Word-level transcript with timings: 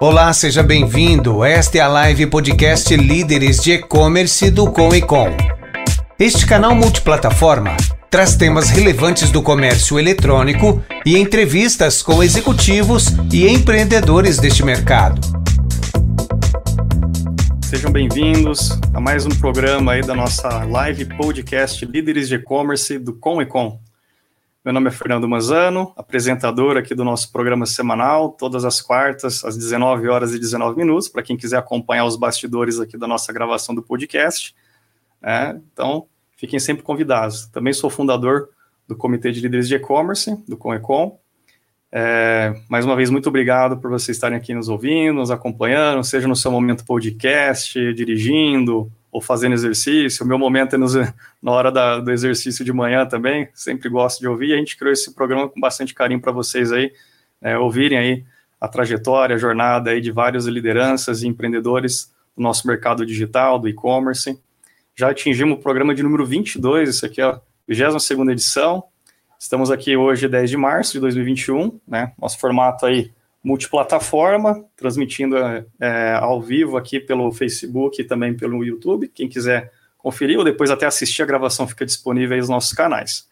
Olá, 0.00 0.32
seja 0.32 0.62
bem-vindo. 0.62 1.44
Esta 1.44 1.78
é 1.78 1.80
a 1.80 1.88
live 1.88 2.28
podcast 2.28 2.94
Líderes 2.96 3.60
de 3.60 3.72
E-Commerce 3.72 4.48
do 4.48 4.70
Com 4.70 4.94
e 4.94 5.02
Com. 5.02 5.26
Este 6.16 6.46
canal 6.46 6.72
multiplataforma 6.72 7.76
traz 8.08 8.36
temas 8.36 8.70
relevantes 8.70 9.32
do 9.32 9.42
comércio 9.42 9.98
eletrônico 9.98 10.80
e 11.04 11.18
entrevistas 11.18 12.00
com 12.00 12.22
executivos 12.22 13.06
e 13.32 13.48
empreendedores 13.48 14.38
deste 14.38 14.64
mercado. 14.64 15.20
Sejam 17.64 17.90
bem-vindos 17.90 18.78
a 18.94 19.00
mais 19.00 19.26
um 19.26 19.30
programa 19.30 19.94
aí 19.94 20.02
da 20.02 20.14
nossa 20.14 20.62
live 20.62 21.06
podcast 21.16 21.84
Líderes 21.84 22.28
de 22.28 22.36
E-Commerce 22.36 23.00
do 23.00 23.14
Com 23.14 23.42
e 23.42 23.46
Com. 23.46 23.80
Meu 24.64 24.74
nome 24.74 24.88
é 24.88 24.90
Fernando 24.90 25.28
Manzano, 25.28 25.92
apresentador 25.96 26.76
aqui 26.76 26.92
do 26.92 27.04
nosso 27.04 27.30
programa 27.30 27.64
semanal, 27.64 28.30
todas 28.30 28.64
as 28.64 28.80
quartas, 28.80 29.44
às 29.44 29.56
19 29.56 30.08
horas 30.08 30.34
e 30.34 30.38
19 30.38 30.76
minutos, 30.76 31.08
para 31.08 31.22
quem 31.22 31.36
quiser 31.36 31.58
acompanhar 31.58 32.04
os 32.04 32.16
bastidores 32.16 32.80
aqui 32.80 32.98
da 32.98 33.06
nossa 33.06 33.32
gravação 33.32 33.72
do 33.72 33.82
podcast. 33.82 34.54
Né? 35.22 35.60
Então, 35.72 36.06
fiquem 36.36 36.58
sempre 36.58 36.82
convidados. 36.82 37.46
Também 37.46 37.72
sou 37.72 37.88
fundador 37.88 38.48
do 38.86 38.96
Comitê 38.96 39.30
de 39.30 39.40
Líderes 39.40 39.68
de 39.68 39.76
E-Commerce, 39.76 40.36
do 40.48 40.56
Comecom. 40.56 41.18
É, 41.90 42.60
mais 42.68 42.84
uma 42.84 42.96
vez, 42.96 43.10
muito 43.10 43.28
obrigado 43.28 43.78
por 43.78 43.90
vocês 43.90 44.16
estarem 44.16 44.36
aqui 44.36 44.52
nos 44.52 44.68
ouvindo, 44.68 45.14
nos 45.14 45.30
acompanhando, 45.30 46.02
seja 46.02 46.26
no 46.26 46.36
seu 46.36 46.50
momento 46.50 46.84
podcast, 46.84 47.94
dirigindo, 47.94 48.90
ou 49.18 49.20
fazendo 49.20 49.52
exercício. 49.52 50.24
O 50.24 50.28
meu 50.28 50.38
momento 50.38 50.76
é 50.76 50.78
na 51.42 51.50
hora 51.50 51.72
da, 51.72 51.98
do 51.98 52.10
exercício 52.12 52.64
de 52.64 52.72
manhã 52.72 53.04
também, 53.04 53.48
sempre 53.52 53.88
gosto 53.88 54.20
de 54.20 54.28
ouvir. 54.28 54.54
A 54.54 54.56
gente 54.56 54.76
criou 54.76 54.92
esse 54.92 55.12
programa 55.12 55.48
com 55.48 55.60
bastante 55.60 55.92
carinho 55.92 56.20
para 56.20 56.30
vocês 56.30 56.70
aí, 56.70 56.92
é, 57.42 57.58
ouvirem 57.58 57.98
aí 57.98 58.24
a 58.60 58.68
trajetória, 58.68 59.34
a 59.34 59.38
jornada 59.38 59.90
aí 59.90 60.00
de 60.00 60.12
várias 60.12 60.46
lideranças 60.46 61.22
e 61.22 61.26
empreendedores 61.26 62.14
do 62.36 62.42
nosso 62.42 62.66
mercado 62.66 63.04
digital, 63.04 63.58
do 63.58 63.68
e-commerce. 63.68 64.38
Já 64.94 65.10
atingimos 65.10 65.58
o 65.58 65.60
programa 65.60 65.94
de 65.94 66.02
número 66.02 66.24
22, 66.24 66.88
isso 66.88 67.04
aqui 67.04 67.20
é 67.20 67.24
a 67.24 67.40
22ª 67.68 68.30
edição. 68.30 68.84
Estamos 69.38 69.70
aqui 69.70 69.96
hoje, 69.96 70.28
10 70.28 70.50
de 70.50 70.56
março 70.56 70.92
de 70.92 71.00
2021, 71.00 71.80
né? 71.86 72.12
Nosso 72.20 72.38
formato 72.38 72.86
aí 72.86 73.10
multiplataforma, 73.42 74.64
transmitindo 74.76 75.36
é, 75.80 76.18
ao 76.20 76.40
vivo 76.40 76.76
aqui 76.76 76.98
pelo 76.98 77.30
Facebook 77.32 78.00
e 78.00 78.04
também 78.04 78.36
pelo 78.36 78.64
YouTube. 78.64 79.08
Quem 79.08 79.28
quiser 79.28 79.72
conferir 79.96 80.38
ou 80.38 80.44
depois 80.44 80.70
até 80.70 80.86
assistir 80.86 81.22
a 81.22 81.26
gravação 81.26 81.66
fica 81.66 81.86
disponível 81.86 82.34
aí 82.34 82.40
nos 82.40 82.48
nossos 82.48 82.72
canais. 82.72 83.28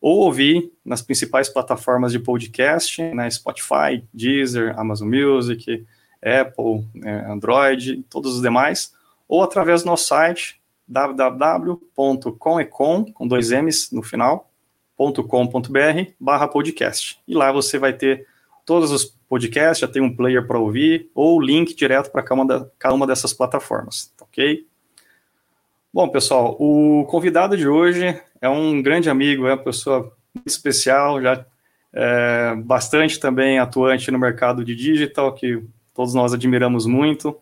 Ou 0.00 0.18
ouvir 0.18 0.72
nas 0.84 1.02
principais 1.02 1.48
plataformas 1.48 2.12
de 2.12 2.18
podcast, 2.18 3.02
né, 3.14 3.30
Spotify, 3.30 4.04
Deezer, 4.12 4.78
Amazon 4.78 5.08
Music, 5.08 5.86
Apple, 6.22 6.86
é, 7.02 7.24
Android, 7.26 8.04
todos 8.08 8.36
os 8.36 8.42
demais, 8.42 8.92
ou 9.28 9.42
através 9.42 9.82
do 9.82 9.86
nosso 9.86 10.06
site 10.06 10.60
www.comecom, 10.86 13.04
com 13.12 13.26
dois 13.26 13.50
M's 13.50 13.90
no 13.90 14.02
final, 14.02 14.50
.com.br 14.96 16.12
barra 16.20 16.48
podcast. 16.48 17.18
E 17.26 17.34
lá 17.34 17.50
você 17.50 17.78
vai 17.78 17.92
ter 17.92 18.26
todos 18.64 18.90
os 18.90 19.04
podcasts, 19.28 19.80
já 19.80 19.88
tem 19.88 20.02
um 20.02 20.14
player 20.14 20.46
para 20.46 20.58
ouvir, 20.58 21.10
ou 21.14 21.40
link 21.40 21.74
direto 21.74 22.10
para 22.10 22.22
cada, 22.22 22.94
uma 22.94 23.06
dessas 23.06 23.32
plataformas, 23.32 24.12
ok? 24.20 24.66
Bom, 25.92 26.08
pessoal, 26.08 26.56
o 26.58 27.04
convidado 27.06 27.56
de 27.56 27.68
hoje 27.68 28.20
é 28.40 28.48
um 28.48 28.82
grande 28.82 29.08
amigo, 29.08 29.46
é 29.46 29.52
uma 29.52 29.62
pessoa 29.62 30.12
muito 30.34 30.48
especial, 30.48 31.22
já 31.22 31.44
é, 31.92 32.54
bastante 32.56 33.20
também 33.20 33.58
atuante 33.58 34.10
no 34.10 34.18
mercado 34.18 34.64
de 34.64 34.74
digital, 34.74 35.32
que 35.32 35.62
todos 35.94 36.12
nós 36.12 36.34
admiramos 36.34 36.86
muito. 36.86 37.38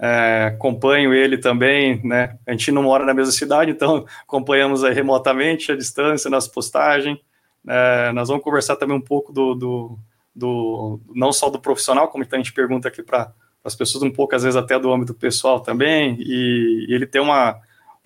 É, 0.00 0.52
acompanho 0.54 1.12
ele 1.12 1.36
também, 1.36 2.00
né? 2.04 2.38
A 2.46 2.52
gente 2.52 2.70
não 2.70 2.84
mora 2.84 3.04
na 3.04 3.12
mesma 3.12 3.32
cidade, 3.32 3.72
então 3.72 4.06
acompanhamos 4.22 4.84
aí 4.84 4.94
remotamente, 4.94 5.72
à 5.72 5.76
distância, 5.76 6.30
nas 6.30 6.46
postagens. 6.46 7.18
É, 7.66 8.12
nós 8.12 8.28
vamos 8.28 8.44
conversar 8.44 8.76
também 8.76 8.96
um 8.96 9.00
pouco 9.00 9.32
do, 9.32 9.54
do, 9.54 9.98
do 10.38 11.00
não 11.14 11.32
só 11.32 11.50
do 11.50 11.58
profissional, 11.58 12.08
como 12.08 12.24
a 12.30 12.36
gente 12.36 12.52
pergunta 12.52 12.88
aqui 12.88 13.02
para 13.02 13.32
as 13.64 13.74
pessoas, 13.74 14.04
um 14.04 14.10
pouco 14.10 14.34
às 14.34 14.44
vezes 14.44 14.56
até 14.56 14.78
do 14.78 14.92
âmbito 14.92 15.12
pessoal 15.12 15.60
também, 15.60 16.16
e, 16.20 16.86
e 16.88 16.94
ele 16.94 17.06
tem 17.06 17.20
uma 17.20 17.56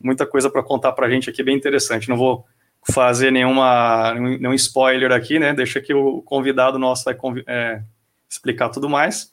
muita 0.00 0.26
coisa 0.26 0.50
para 0.50 0.62
contar 0.62 0.92
para 0.92 1.06
a 1.06 1.10
gente 1.10 1.30
aqui 1.30 1.42
bem 1.42 1.56
interessante. 1.56 2.08
Não 2.08 2.16
vou 2.16 2.44
fazer 2.90 3.30
nenhuma 3.30 4.14
nenhum 4.14 4.54
spoiler 4.54 5.12
aqui, 5.12 5.38
né? 5.38 5.52
Deixa 5.52 5.80
que 5.80 5.94
o 5.94 6.22
convidado 6.22 6.78
nosso 6.78 7.04
vai 7.04 7.16
é, 7.46 7.82
explicar 8.28 8.70
tudo 8.70 8.88
mais. 8.88 9.30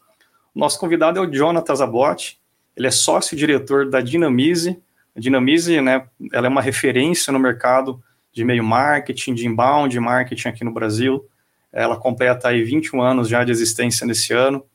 Nosso 0.53 0.79
convidado 0.79 1.19
é 1.19 1.21
o 1.21 1.31
Jonathan 1.31 1.75
Zabotti, 1.75 2.39
ele 2.75 2.87
é 2.87 2.91
sócio-diretor 2.91 3.89
da 3.89 4.01
Dinamize. 4.01 4.81
A 5.15 5.19
Dinamize, 5.19 5.81
né, 5.81 6.05
ela 6.31 6.47
é 6.47 6.49
uma 6.49 6.61
referência 6.61 7.31
no 7.31 7.39
mercado 7.39 8.01
de 8.31 8.43
meio 8.43 8.63
marketing, 8.63 9.33
de 9.33 9.47
inbound 9.47 9.99
marketing 9.99 10.47
aqui 10.49 10.63
no 10.63 10.73
Brasil. 10.73 11.25
Ela 11.71 11.97
completa 11.97 12.47
aí 12.47 12.63
21 12.63 13.01
anos 13.01 13.29
já 13.29 13.43
de 13.43 13.51
existência 13.51 14.05
nesse 14.05 14.33
ano. 14.33 14.65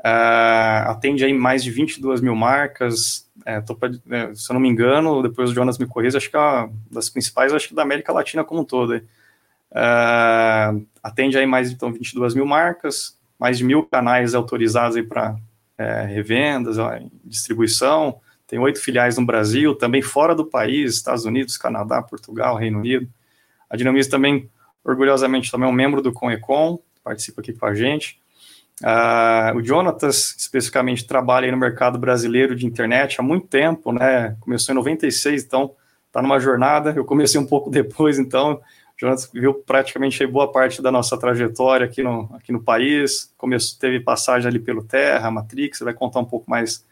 Uh, 0.00 0.90
atende 0.90 1.24
aí 1.24 1.32
mais 1.32 1.64
de 1.64 1.70
22 1.70 2.20
mil 2.20 2.34
marcas. 2.34 3.28
É, 3.44 3.60
pra, 3.60 3.90
é, 4.10 4.34
se 4.34 4.50
eu 4.50 4.54
não 4.54 4.60
me 4.60 4.68
engano, 4.68 5.22
depois 5.22 5.50
o 5.50 5.54
Jonas 5.54 5.78
me 5.78 5.86
corrija, 5.86 6.18
acho 6.18 6.30
que 6.30 6.36
é 6.36 6.38
uma 6.38 6.70
das 6.90 7.08
principais, 7.08 7.52
acho 7.52 7.68
que 7.68 7.74
da 7.74 7.82
América 7.82 8.12
Latina 8.12 8.44
como 8.44 8.60
um 8.60 8.64
todo. 8.64 8.96
Uh, 8.96 10.86
atende 11.02 11.36
aí 11.36 11.46
mais 11.46 11.70
então 11.70 11.92
22 11.92 12.34
mil 12.34 12.46
marcas, 12.46 13.18
mais 13.38 13.58
de 13.58 13.64
mil 13.64 13.84
canais 13.84 14.34
autorizados 14.34 14.96
aí 14.96 15.02
para 15.02 15.36
é, 15.76 16.02
revendas, 16.02 16.78
ó, 16.78 16.98
distribuição. 17.24 18.20
Tem 18.46 18.58
oito 18.58 18.80
filiais 18.80 19.18
no 19.18 19.26
Brasil, 19.26 19.74
também 19.74 20.02
fora 20.02 20.34
do 20.34 20.46
país, 20.46 20.94
Estados 20.94 21.24
Unidos, 21.24 21.56
Canadá, 21.56 22.00
Portugal, 22.00 22.56
Reino 22.56 22.78
Unido. 22.78 23.08
A 23.68 23.76
Dinamize 23.76 24.08
também 24.08 24.48
orgulhosamente 24.86 25.50
também 25.50 25.68
é 25.68 25.70
um 25.70 25.74
membro 25.74 26.00
do 26.00 26.12
Conecon, 26.12 26.78
participa 27.02 27.40
aqui 27.40 27.52
com 27.52 27.66
a 27.66 27.74
gente. 27.74 28.18
Uh, 28.82 29.56
o 29.56 29.64
Jonatas, 29.64 30.34
especificamente, 30.38 31.06
trabalha 31.06 31.50
no 31.50 31.56
mercado 31.56 31.98
brasileiro 31.98 32.54
de 32.54 32.66
internet 32.66 33.18
há 33.18 33.22
muito 33.22 33.46
tempo, 33.46 33.90
né? 33.92 34.36
Começou 34.40 34.72
em 34.72 34.76
96, 34.76 35.44
então 35.44 35.72
está 36.06 36.20
numa 36.20 36.38
jornada. 36.38 36.92
Eu 36.94 37.04
comecei 37.04 37.40
um 37.40 37.46
pouco 37.46 37.68
depois, 37.70 38.18
então 38.18 38.54
o 38.54 38.60
Jonatas 38.96 39.30
viu 39.32 39.54
praticamente 39.54 40.26
boa 40.26 40.52
parte 40.52 40.82
da 40.82 40.92
nossa 40.92 41.18
trajetória 41.18 41.86
aqui 41.86 42.02
no, 42.02 42.30
aqui 42.34 42.52
no 42.52 42.62
país. 42.62 43.32
Começou, 43.36 43.78
teve 43.78 44.00
passagem 44.00 44.48
ali 44.48 44.58
pelo 44.58 44.84
Terra, 44.84 45.30
Matrix, 45.30 45.80
vai 45.80 45.94
contar 45.94 46.20
um 46.20 46.24
pouco 46.24 46.48
mais 46.48 46.84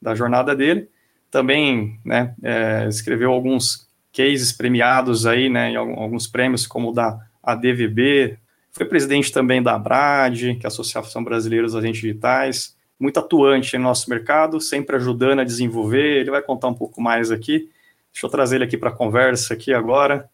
da 0.00 0.14
jornada 0.14 0.54
dele. 0.54 0.88
Também, 1.30 1.98
né, 2.04 2.34
é, 2.42 2.86
escreveu 2.88 3.30
alguns 3.30 3.88
cases 4.12 4.52
premiados 4.52 5.26
aí, 5.26 5.48
né, 5.48 5.70
em 5.70 5.76
alguns 5.76 6.26
prêmios, 6.26 6.66
como 6.66 6.90
o 6.90 6.92
da 6.92 7.18
a 7.42 7.54
DVB, 7.54 8.38
foi 8.72 8.86
presidente 8.86 9.32
também 9.32 9.62
da 9.62 9.74
ABRAD, 9.74 10.56
que 10.56 10.64
é 10.64 10.66
a 10.66 10.68
Associação 10.68 11.24
Brasileira 11.24 11.66
dos 11.66 11.74
Agentes 11.74 12.00
Digitais, 12.00 12.76
muito 12.98 13.18
atuante 13.18 13.76
no 13.76 13.84
nosso 13.84 14.08
mercado, 14.08 14.60
sempre 14.60 14.96
ajudando 14.96 15.40
a 15.40 15.44
desenvolver. 15.44 16.20
Ele 16.20 16.30
vai 16.30 16.42
contar 16.42 16.68
um 16.68 16.74
pouco 16.74 17.00
mais 17.00 17.30
aqui. 17.30 17.68
Deixa 18.12 18.26
eu 18.26 18.30
trazer 18.30 18.56
ele 18.56 18.64
aqui 18.64 18.76
para 18.76 18.90
a 18.90 18.94
conversa 18.94 19.54
aqui 19.54 19.72
agora. 19.72 20.28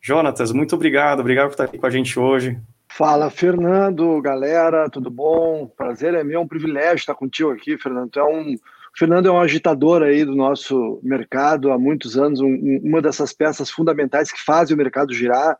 Jonatas, 0.00 0.52
muito 0.52 0.74
obrigado, 0.74 1.20
obrigado 1.20 1.46
por 1.46 1.52
estar 1.52 1.64
aqui 1.64 1.78
com 1.78 1.86
a 1.86 1.90
gente 1.90 2.18
hoje. 2.18 2.58
Fala, 2.90 3.30
Fernando, 3.30 4.20
galera, 4.20 4.88
tudo 4.90 5.10
bom? 5.10 5.66
Prazer 5.66 6.14
é 6.14 6.24
meu, 6.24 6.40
é 6.40 6.42
um 6.42 6.48
privilégio 6.48 6.96
estar 6.96 7.14
contigo 7.14 7.50
aqui, 7.50 7.78
Fernando. 7.78 8.10
Tu 8.10 8.18
é 8.18 8.24
um, 8.24 8.56
Fernando 8.96 9.28
é 9.28 9.30
um 9.30 9.40
agitador 9.40 10.02
aí 10.02 10.24
do 10.24 10.34
nosso 10.34 10.98
mercado 11.02 11.70
há 11.70 11.78
muitos 11.78 12.18
anos, 12.18 12.40
um, 12.40 12.80
uma 12.82 13.00
dessas 13.00 13.32
peças 13.32 13.70
fundamentais 13.70 14.32
que 14.32 14.42
fazem 14.42 14.74
o 14.74 14.78
mercado 14.78 15.12
girar 15.12 15.56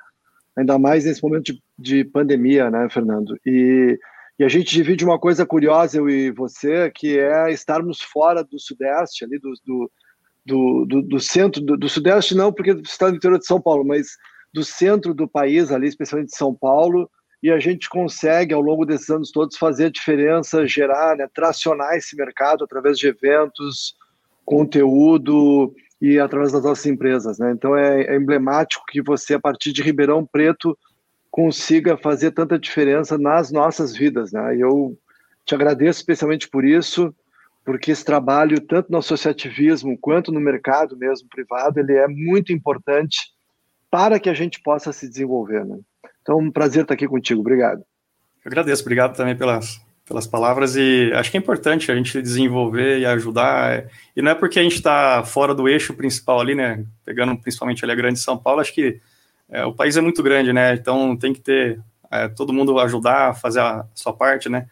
ainda 0.59 0.79
mais 0.79 1.05
nesse 1.05 1.23
momento 1.23 1.53
de, 1.53 1.63
de 1.79 2.05
pandemia, 2.05 2.71
né, 2.71 2.89
Fernando? 2.91 3.39
E, 3.47 3.99
e, 4.39 4.45
a 4.45 4.49
gente 4.49 4.75
divide 4.75 5.05
uma 5.05 5.19
coisa 5.19 5.47
curiosa, 5.47 5.99
eu 5.99 6.11
e 6.11 6.31
você, 6.31 6.91
que 6.91 7.19
é 7.19 7.53
estarmos 7.53 8.01
fora 8.03 8.43
do 8.43 8.59
Sudeste, 8.59 9.25
ali 9.25 9.39
do, 9.39 9.53
do, 9.65 9.91
do, 10.45 10.85
do, 10.87 11.03
do 11.03 11.21
centro, 11.21 11.61
do, 11.61 11.77
do, 11.77 11.89
Sudeste 11.89 12.35
não, 12.35 12.53
porque 12.53 12.73
está 12.83 13.09
no 13.09 13.17
interior 13.17 13.39
de 13.39 13.47
São 13.47 13.61
Paulo, 13.61 13.85
mas 13.85 14.09
do 14.53 14.65
centro 14.65 15.15
do 15.15 15.29
país, 15.29 15.71
ali, 15.71 15.87
especialmente 15.87 16.31
de 16.31 16.37
São 16.37 16.55
Paulo, 16.55 17.09
e 17.41 17.51
a 17.53 17.61
gente 17.61 17.89
consegue, 17.89 18.53
ao 18.53 18.61
longo 18.61 18.85
desses 18.85 19.09
anos 19.11 19.31
todos, 19.31 19.57
fazer 19.57 19.87
a 19.87 19.91
diferença, 19.91 20.67
gerar, 20.67 21.17
né, 21.17 21.29
tracionar 21.33 21.95
esse 21.95 22.17
mercado 22.17 22.65
através 22.65 22.99
de 22.99 23.07
eventos, 23.07 23.95
conteúdo, 24.45 25.73
e 26.01 26.19
através 26.19 26.53
das 26.53 26.63
nossas 26.63 26.87
empresas. 26.87 27.39
Né? 27.39 27.53
Então 27.53 27.77
é, 27.77 28.03
é, 28.03 28.17
emblemático 28.17 28.85
que 28.89 29.03
você, 29.03 29.35
a 29.35 29.41
partir 29.41 29.73
de 29.73 29.83
Ribeirão 29.83 30.25
Preto, 30.25 30.77
consiga 31.31 31.97
fazer 31.97 32.31
tanta 32.31 32.59
diferença 32.59 33.19
nas 33.19 33.51
nossas 33.51 33.97
vidas. 33.97 34.33
Né? 34.33 34.57
E 34.57 34.61
eu 34.61 34.97
te 35.45 35.55
agradeço 35.55 36.01
especialmente 36.01 36.49
por 36.49 36.65
isso, 36.65 37.15
porque 37.65 37.91
esse 37.91 38.05
trabalho, 38.05 38.61
tanto 38.61 38.91
no 38.91 38.99
associativismo 38.99 39.99
quanto 39.99 40.33
no 40.33 40.41
mercado 40.41 40.97
mesmo 40.97 41.29
privado, 41.29 41.81
ele 41.81 41.93
é 41.93 42.07
muito 42.09 42.53
importante 42.53 43.33
para 43.91 44.19
que 44.19 44.29
a 44.29 44.35
gente 44.35 44.61
possa 44.63 44.93
se 44.93 45.09
desenvolver. 45.09 45.65
Né? 45.65 45.79
Então, 46.23 46.39
um 46.39 46.51
prazer 46.51 46.83
estar 46.83 46.95
aqui 46.95 47.09
contigo. 47.09 47.41
Obrigado. 47.41 47.81
Eu 48.45 48.49
agradeço. 48.49 48.83
Obrigado 48.83 49.17
também 49.17 49.37
pelas, 49.37 49.81
pelas 50.09 50.27
palavras 50.27 50.75
e 50.75 51.13
acho 51.15 51.31
que 51.31 51.37
é 51.37 51.41
importante 51.41 51.93
a 51.93 51.95
gente 51.95 52.21
desenvolver 52.23 52.99
e 52.99 53.05
ajudar. 53.05 53.85
E 54.17 54.23
não 54.23 54.31
é 54.31 54.35
porque 54.35 54.59
a 54.59 54.63
gente 54.63 54.77
está 54.77 55.23
fora 55.23 55.55
do 55.55 55.69
eixo 55.69 55.93
principal 55.93 56.41
ali, 56.41 56.55
né? 56.55 56.83
Pegando 57.05 57.37
principalmente 57.37 57.85
ali 57.85 57.93
a 57.93 57.97
grande 57.97 58.19
São 58.19 58.39
Paulo, 58.39 58.61
acho 58.61 58.73
que 58.73 58.99
é, 59.51 59.65
o 59.67 59.73
país 59.73 59.99
é 59.99 60.01
muito 60.01 60.23
grande, 60.23 60.51
né? 60.53 60.73
Então 60.73 61.15
tem 61.15 61.35
que 61.35 61.41
ter 61.41 61.79
é, 62.11 62.27
todo 62.27 62.55
mundo 62.55 62.79
ajudar, 62.81 63.37
fazer 63.37 63.61
a 63.61 63.85
sua 63.95 64.15
parte, 64.15 64.49
né? 64.49 64.67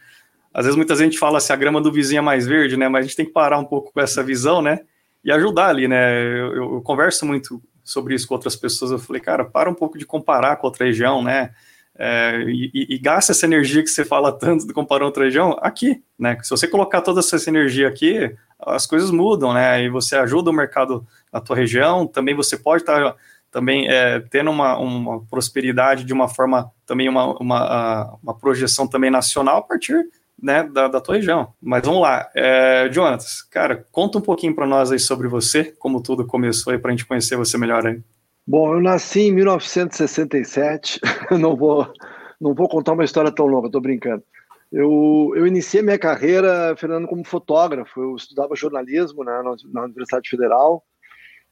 Às 0.55 0.65
vezes 0.65 0.77
muita 0.77 0.97
gente 0.97 1.19
fala 1.19 1.39
se 1.39 1.53
a 1.53 1.57
grama 1.57 1.83
do 1.83 1.93
vizinho 1.93 2.21
é 2.21 2.23
mais 2.23 2.47
verde, 2.47 2.79
né? 2.79 2.89
Mas 2.89 3.01
a 3.01 3.07
gente 3.07 3.17
tem 3.17 3.27
que 3.27 3.33
parar 3.33 3.59
um 3.59 3.65
pouco 3.65 3.93
com 3.93 4.01
essa 4.01 4.23
visão, 4.23 4.63
né? 4.63 4.81
E 5.23 5.31
ajudar 5.31 5.69
ali, 5.69 5.87
né? 5.87 6.19
Eu, 6.19 6.55
eu, 6.55 6.75
eu 6.77 6.81
converso 6.81 7.27
muito 7.27 7.63
sobre 7.85 8.15
isso 8.15 8.27
com 8.27 8.35
outras 8.35 8.57
pessoas. 8.57 8.91
Eu 8.91 8.99
falei, 8.99 9.21
cara, 9.21 9.45
para 9.45 9.69
um 9.69 9.75
pouco 9.75 9.99
de 9.99 10.07
comparar 10.07 10.57
com 10.57 10.67
outra 10.67 10.87
região, 10.87 11.23
né? 11.23 11.51
É, 11.99 12.45
e, 12.47 12.95
e, 12.95 12.99
gasta 12.99 13.33
essa 13.33 13.47
energia 13.47 13.83
que 13.83 13.89
você 13.89 14.05
fala 14.05 14.31
tanto 14.31 14.73
comparar 14.75 15.05
outra 15.05 15.25
região 15.25 15.57
aqui, 15.61 16.03
né? 16.19 16.37
Se 16.43 16.51
você 16.51 16.69
colocar 16.69 17.01
toda 17.01 17.21
essa 17.21 17.37
energia 17.49 17.89
aqui, 17.89 18.35
as 18.61 18.87
coisas 18.87 19.11
mudam, 19.11 19.55
né? 19.55 19.83
E 19.83 19.89
você 19.89 20.17
ajuda 20.17 20.51
o 20.51 20.55
mercado 20.55 21.07
na 21.33 21.41
tua 21.41 21.57
região, 21.57 22.07
também 22.07 22.35
você 22.35 22.57
pode 22.57 22.83
estar 22.83 23.13
tá, 23.13 23.17
também 23.51 23.89
é, 23.89 24.21
tendo 24.21 24.51
uma, 24.51 24.77
uma 24.79 25.25
prosperidade 25.25 26.05
de 26.05 26.13
uma 26.13 26.29
forma, 26.29 26.71
também 26.85 27.09
uma, 27.09 27.35
uma, 27.39 28.19
uma 28.23 28.35
projeção 28.35 28.87
também 28.87 29.11
nacional 29.11 29.59
a 29.59 29.63
partir 29.63 30.07
né, 30.41 30.65
da, 30.65 30.89
da 30.89 31.01
tua 31.01 31.17
região. 31.17 31.53
Mas 31.61 31.83
vamos 31.85 32.03
lá, 32.03 32.29
é, 32.35 32.89
Jonas, 32.93 33.43
cara, 33.43 33.87
conta 33.91 34.19
um 34.19 34.23
pouquinho 34.23 34.55
para 34.55 34.67
nós 34.67 34.93
aí 34.93 34.99
sobre 34.99 35.29
você, 35.29 35.65
como 35.79 36.03
tudo 36.03 36.27
começou 36.27 36.73
aí 36.73 36.79
para 36.79 36.91
a 36.91 36.95
gente 36.95 37.07
conhecer 37.07 37.37
você 37.37 37.57
melhor 37.57 37.87
aí. 37.87 38.01
Bom, 38.47 38.75
eu 38.75 38.81
nasci 38.81 39.23
em 39.23 39.33
1967, 39.33 41.01
não 41.37 41.57
vou, 41.57 41.93
não 42.41 42.55
vou 42.55 42.69
contar 42.69 42.93
uma 42.93 43.05
história 43.05 43.33
tão 43.33 43.47
longa, 43.47 43.67
estou 43.67 43.81
brincando. 43.81 44.23
Eu, 44.71 45.33
eu 45.35 45.47
iniciei 45.47 45.83
minha 45.83 45.99
carreira, 45.99 46.77
Fernando, 46.77 47.09
como 47.09 47.25
fotógrafo. 47.25 48.01
Eu 48.01 48.15
estudava 48.15 48.55
jornalismo 48.55 49.25
né, 49.25 49.33
na 49.73 49.85
Universidade 49.85 50.29
Federal 50.29 50.85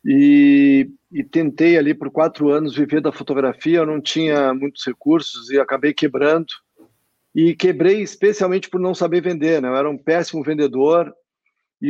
e, 0.05 0.91
e, 1.11 1.25
tentei 1.25 1.79
ali 1.79 1.95
por 1.95 2.11
quatro 2.11 2.51
anos 2.51 2.77
viver 2.77 3.01
da 3.01 3.13
fotografia. 3.13 3.79
Eu 3.79 3.87
não 3.87 4.01
tinha 4.01 4.53
muitos 4.53 4.85
recursos 4.87 5.51
e 5.51 5.59
acabei 5.59 5.93
quebrando. 5.95 6.47
E 7.35 7.55
quebrei 7.55 8.03
especialmente 8.03 8.69
por 8.69 8.81
não 8.81 8.95
saber 8.95 9.21
vender. 9.21 9.63
Né? 9.63 9.69
Eu 9.69 9.77
era 9.77 9.91
um 9.91 9.99
péssimo 9.99 10.43
vendedor 10.45 11.13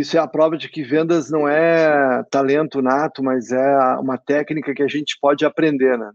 isso 0.00 0.16
é 0.16 0.20
a 0.20 0.26
prova 0.26 0.56
de 0.56 0.68
que 0.68 0.82
vendas 0.82 1.30
não 1.30 1.48
é 1.48 2.22
talento 2.30 2.82
nato, 2.82 3.22
mas 3.22 3.52
é 3.52 3.76
uma 3.98 4.18
técnica 4.18 4.74
que 4.74 4.82
a 4.82 4.88
gente 4.88 5.16
pode 5.20 5.44
aprender, 5.44 5.96
né? 5.98 6.10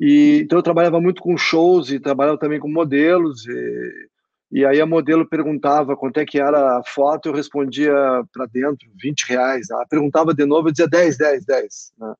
E, 0.00 0.40
então 0.42 0.58
eu 0.58 0.62
trabalhava 0.62 1.00
muito 1.00 1.22
com 1.22 1.36
shows 1.36 1.90
e 1.90 2.00
trabalhava 2.00 2.38
também 2.38 2.58
com 2.58 2.68
modelos 2.68 3.46
e, 3.46 4.08
e 4.50 4.66
aí 4.66 4.80
a 4.80 4.86
modelo 4.86 5.28
perguntava 5.28 5.96
quanto 5.96 6.18
é 6.18 6.24
que 6.24 6.40
era 6.40 6.78
a 6.78 6.82
foto, 6.84 7.28
eu 7.28 7.32
respondia 7.32 7.92
para 8.32 8.46
dentro 8.46 8.88
20 9.00 9.28
reais. 9.28 9.70
Ela 9.70 9.86
perguntava 9.86 10.34
de 10.34 10.44
novo, 10.44 10.68
eu 10.68 10.72
dizia 10.72 10.88
10, 10.88 11.16
10, 11.16 11.44
10, 11.44 11.92
né? 11.98 12.14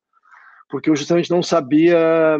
porque 0.68 0.90
eu 0.90 0.96
justamente 0.96 1.30
não 1.30 1.42
sabia 1.42 2.38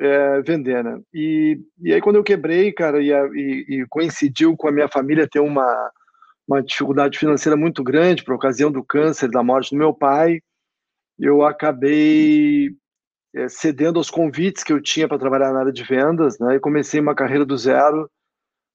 é, 0.00 0.42
vender, 0.42 0.82
né? 0.82 1.00
E, 1.14 1.60
e 1.80 1.92
aí 1.92 2.00
quando 2.00 2.16
eu 2.16 2.24
quebrei, 2.24 2.72
cara, 2.72 3.00
e, 3.00 3.10
e, 3.10 3.80
e 3.80 3.86
coincidiu 3.88 4.56
com 4.56 4.68
a 4.68 4.72
minha 4.72 4.88
família 4.88 5.28
ter 5.30 5.40
uma 5.40 5.90
uma 6.48 6.62
dificuldade 6.62 7.18
financeira 7.18 7.56
muito 7.56 7.84
grande 7.84 8.24
por 8.24 8.34
ocasião 8.34 8.72
do 8.72 8.82
câncer, 8.82 9.30
da 9.30 9.42
morte 9.42 9.70
do 9.70 9.78
meu 9.78 9.92
pai, 9.92 10.40
eu 11.18 11.44
acabei 11.44 12.70
é, 13.34 13.48
cedendo 13.48 13.98
aos 13.98 14.10
convites 14.10 14.64
que 14.64 14.72
eu 14.72 14.80
tinha 14.80 15.06
para 15.06 15.18
trabalhar 15.18 15.52
na 15.52 15.60
área 15.60 15.72
de 15.72 15.84
vendas, 15.84 16.38
né? 16.38 16.56
E 16.56 16.60
comecei 16.60 17.00
uma 17.00 17.14
carreira 17.14 17.44
do 17.44 17.56
zero, 17.56 18.10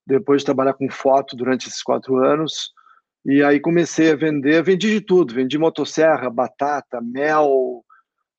depois 0.06 0.42
de 0.42 0.46
trabalhar 0.46 0.74
com 0.74 0.90
foto 0.90 1.36
durante 1.36 1.68
esses 1.68 1.82
quatro 1.82 2.18
anos. 2.18 2.72
E 3.26 3.42
aí 3.42 3.60
comecei 3.60 4.12
a 4.12 4.16
vender, 4.16 4.62
vendi 4.64 4.92
de 4.92 5.02
tudo, 5.02 5.34
vendi 5.34 5.58
motosserra, 5.58 6.30
batata, 6.30 7.02
mel, 7.02 7.84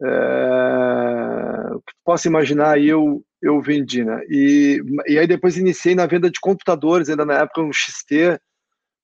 é, 0.02 1.74
o 1.74 1.80
que 1.80 1.92
possa 2.04 2.28
imaginar 2.28 2.80
eu 2.80 3.24
eu 3.42 3.60
vendi, 3.60 4.02
né? 4.02 4.22
E, 4.30 4.80
e 5.06 5.18
aí 5.18 5.26
depois 5.26 5.58
iniciei 5.58 5.94
na 5.94 6.06
venda 6.06 6.30
de 6.30 6.40
computadores, 6.40 7.10
ainda 7.10 7.26
na 7.26 7.40
época 7.40 7.60
um 7.60 7.70
XT, 7.70 8.40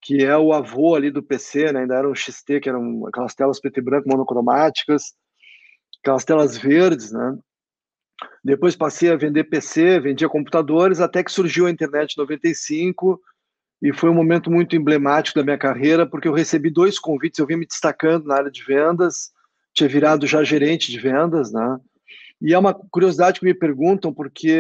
que 0.01 0.25
é 0.25 0.37
o 0.37 0.53
avô 0.53 0.95
ali 0.95 1.11
do 1.11 1.23
PC, 1.23 1.73
né? 1.73 1.81
ainda 1.81 1.97
era 1.97 2.09
um 2.09 2.15
XT, 2.15 2.61
que 2.61 2.69
eram 2.69 3.07
aquelas 3.07 3.35
telas 3.35 3.61
preto 3.61 3.79
e 3.79 3.83
branco 3.83 4.09
monocromáticas, 4.09 5.15
aquelas 6.03 6.25
telas 6.25 6.57
verdes, 6.57 7.13
né? 7.13 7.39
Depois 8.43 8.77
passei 8.77 9.11
a 9.11 9.17
vender 9.17 9.45
PC, 9.45 10.01
vendia 10.01 10.29
computadores, 10.29 11.01
até 11.01 11.23
que 11.23 11.33
surgiu 11.33 11.67
a 11.67 11.71
internet 11.71 12.15
em 12.15 12.21
95, 12.21 13.21
e 13.83 13.93
foi 13.93 14.11
um 14.11 14.15
momento 14.15 14.51
muito 14.51 14.77
emblemático 14.77 15.39
da 15.39 15.45
minha 15.45 15.59
carreira, 15.59 16.07
porque 16.07 16.29
eu 16.29 16.33
recebi 16.33 16.71
dois 16.71 16.99
convites, 16.99 17.39
eu 17.39 17.47
vim 17.47 17.57
me 17.57 17.67
destacando 17.67 18.27
na 18.27 18.37
área 18.37 18.51
de 18.51 18.63
vendas, 18.63 19.31
tinha 19.73 19.89
virado 19.89 20.27
já 20.27 20.43
gerente 20.43 20.91
de 20.91 20.99
vendas, 20.99 21.53
né? 21.53 21.79
E 22.43 22.55
é 22.55 22.59
uma 22.59 22.73
curiosidade 22.73 23.41
que 23.41 23.47
me 23.47 23.55
perguntam, 23.55 24.13
porque, 24.13 24.51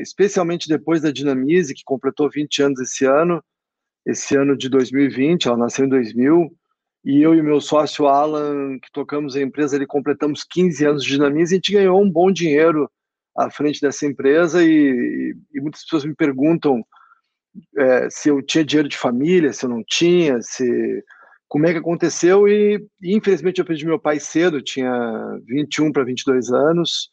especialmente 0.00 0.68
depois 0.68 1.00
da 1.00 1.12
Dinamize, 1.12 1.74
que 1.74 1.84
completou 1.84 2.28
20 2.28 2.62
anos 2.62 2.80
esse 2.80 3.04
ano, 3.04 3.42
esse 4.06 4.36
ano 4.36 4.56
de 4.56 4.68
2020, 4.68 5.48
ela 5.48 5.56
nasceu 5.56 5.86
em 5.86 5.88
2000, 5.88 6.50
e 7.04 7.22
eu 7.22 7.34
e 7.34 7.42
meu 7.42 7.60
sócio 7.60 8.06
Alan, 8.06 8.78
que 8.78 8.90
tocamos 8.92 9.36
a 9.36 9.42
empresa, 9.42 9.76
ele 9.76 9.86
completamos 9.86 10.44
15 10.44 10.86
anos 10.86 11.04
de 11.04 11.10
dinamismo, 11.10 11.54
e 11.54 11.54
a 11.54 11.56
gente 11.56 11.72
ganhou 11.72 12.02
um 12.02 12.10
bom 12.10 12.30
dinheiro 12.30 12.90
à 13.36 13.50
frente 13.50 13.80
dessa 13.80 14.06
empresa, 14.06 14.62
e, 14.62 15.34
e 15.54 15.60
muitas 15.60 15.82
pessoas 15.82 16.04
me 16.04 16.14
perguntam 16.14 16.84
é, 17.76 18.08
se 18.10 18.28
eu 18.28 18.42
tinha 18.42 18.64
dinheiro 18.64 18.88
de 18.88 18.96
família, 18.96 19.52
se 19.52 19.64
eu 19.64 19.70
não 19.70 19.82
tinha, 19.86 20.40
se 20.42 21.02
como 21.46 21.66
é 21.66 21.72
que 21.72 21.78
aconteceu, 21.78 22.48
e, 22.48 22.84
e 23.00 23.14
infelizmente 23.14 23.58
eu 23.60 23.64
perdi 23.64 23.86
meu 23.86 23.98
pai 23.98 24.18
cedo, 24.18 24.62
tinha 24.62 24.90
21 25.46 25.92
para 25.92 26.04
22 26.04 26.50
anos, 26.50 27.10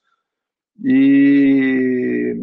e, 0.84 2.36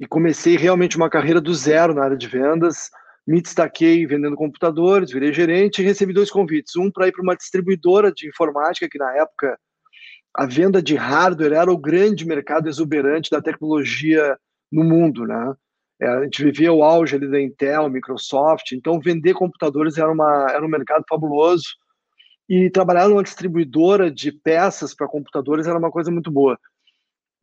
e 0.00 0.06
comecei 0.06 0.56
realmente 0.56 0.96
uma 0.96 1.10
carreira 1.10 1.40
do 1.40 1.54
zero 1.54 1.92
na 1.94 2.04
área 2.04 2.16
de 2.16 2.26
vendas, 2.28 2.90
me 3.26 3.40
destaquei 3.40 4.06
vendendo 4.06 4.36
computadores, 4.36 5.10
virei 5.10 5.32
gerente 5.32 5.80
e 5.80 5.84
recebi 5.84 6.12
dois 6.12 6.30
convites. 6.30 6.76
Um 6.76 6.90
para 6.90 7.08
ir 7.08 7.12
para 7.12 7.22
uma 7.22 7.36
distribuidora 7.36 8.12
de 8.12 8.28
informática, 8.28 8.88
que 8.88 8.98
na 8.98 9.16
época 9.16 9.58
a 10.36 10.46
venda 10.46 10.82
de 10.82 10.96
hardware 10.96 11.52
era 11.52 11.72
o 11.72 11.78
grande 11.78 12.26
mercado 12.26 12.68
exuberante 12.68 13.30
da 13.30 13.40
tecnologia 13.40 14.36
no 14.70 14.84
mundo, 14.84 15.26
né? 15.26 15.54
É, 16.00 16.08
a 16.08 16.24
gente 16.24 16.42
vivia 16.42 16.72
o 16.72 16.82
auge 16.82 17.14
ali 17.14 17.30
da 17.30 17.40
Intel, 17.40 17.88
Microsoft, 17.88 18.72
então 18.72 19.00
vender 19.00 19.32
computadores 19.32 19.96
era, 19.96 20.10
uma, 20.10 20.48
era 20.50 20.64
um 20.64 20.68
mercado 20.68 21.04
fabuloso 21.08 21.64
e 22.48 22.68
trabalhar 22.68 23.08
numa 23.08 23.22
distribuidora 23.22 24.10
de 24.10 24.32
peças 24.32 24.94
para 24.94 25.08
computadores 25.08 25.66
era 25.66 25.78
uma 25.78 25.90
coisa 25.90 26.10
muito 26.10 26.30
boa 26.32 26.58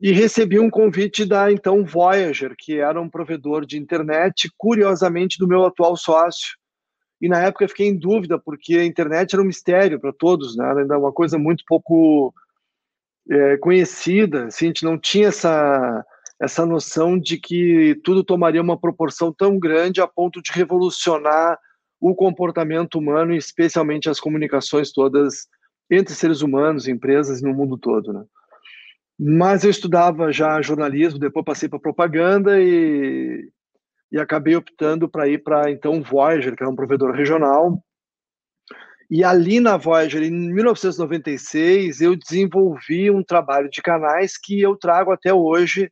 e 0.01 0.11
recebi 0.11 0.59
um 0.59 0.69
convite 0.69 1.23
da 1.25 1.51
então 1.51 1.85
Voyager, 1.85 2.55
que 2.57 2.79
era 2.79 2.99
um 2.99 3.07
provedor 3.07 3.67
de 3.67 3.77
internet, 3.77 4.51
curiosamente 4.57 5.37
do 5.37 5.47
meu 5.47 5.63
atual 5.63 5.95
sócio. 5.95 6.57
E 7.21 7.29
na 7.29 7.39
época 7.39 7.65
eu 7.65 7.69
fiquei 7.69 7.87
em 7.87 7.95
dúvida, 7.95 8.39
porque 8.39 8.77
a 8.77 8.85
internet 8.85 9.33
era 9.33 9.43
um 9.43 9.45
mistério 9.45 9.99
para 9.99 10.11
todos, 10.11 10.57
né? 10.57 10.67
era 10.67 10.97
uma 10.97 11.11
coisa 11.11 11.37
muito 11.37 11.63
pouco 11.67 12.33
é, 13.29 13.57
conhecida, 13.57 14.45
assim, 14.45 14.65
a 14.65 14.67
gente 14.69 14.83
não 14.83 14.97
tinha 14.97 15.27
essa, 15.27 16.03
essa 16.41 16.65
noção 16.65 17.19
de 17.19 17.37
que 17.37 17.93
tudo 18.03 18.23
tomaria 18.23 18.61
uma 18.61 18.79
proporção 18.79 19.31
tão 19.31 19.59
grande 19.59 20.01
a 20.01 20.07
ponto 20.07 20.41
de 20.41 20.51
revolucionar 20.51 21.59
o 21.99 22.15
comportamento 22.15 22.97
humano, 22.97 23.35
especialmente 23.35 24.09
as 24.09 24.19
comunicações 24.19 24.91
todas 24.91 25.47
entre 25.91 26.15
seres 26.15 26.41
humanos, 26.41 26.87
empresas 26.87 27.43
no 27.43 27.53
mundo 27.53 27.77
todo, 27.77 28.11
né? 28.11 28.23
Mas 29.23 29.63
eu 29.63 29.69
estudava 29.69 30.33
já 30.33 30.59
jornalismo, 30.63 31.19
depois 31.19 31.45
passei 31.45 31.69
para 31.69 31.77
propaganda 31.77 32.59
e, 32.59 33.47
e 34.11 34.19
acabei 34.19 34.55
optando 34.55 35.07
para 35.07 35.27
ir 35.27 35.43
para 35.43 35.69
então 35.69 36.01
Voyager, 36.01 36.55
que 36.55 36.63
era 36.63 36.71
um 36.71 36.75
provedor 36.75 37.11
regional. 37.11 37.79
E 39.11 39.23
ali 39.23 39.59
na 39.59 39.77
Voyager, 39.77 40.23
em 40.23 40.31
1996, 40.31 42.01
eu 42.01 42.15
desenvolvi 42.15 43.11
um 43.11 43.23
trabalho 43.23 43.69
de 43.69 43.79
canais 43.79 44.39
que 44.39 44.59
eu 44.59 44.75
trago 44.75 45.11
até 45.11 45.31
hoje 45.31 45.91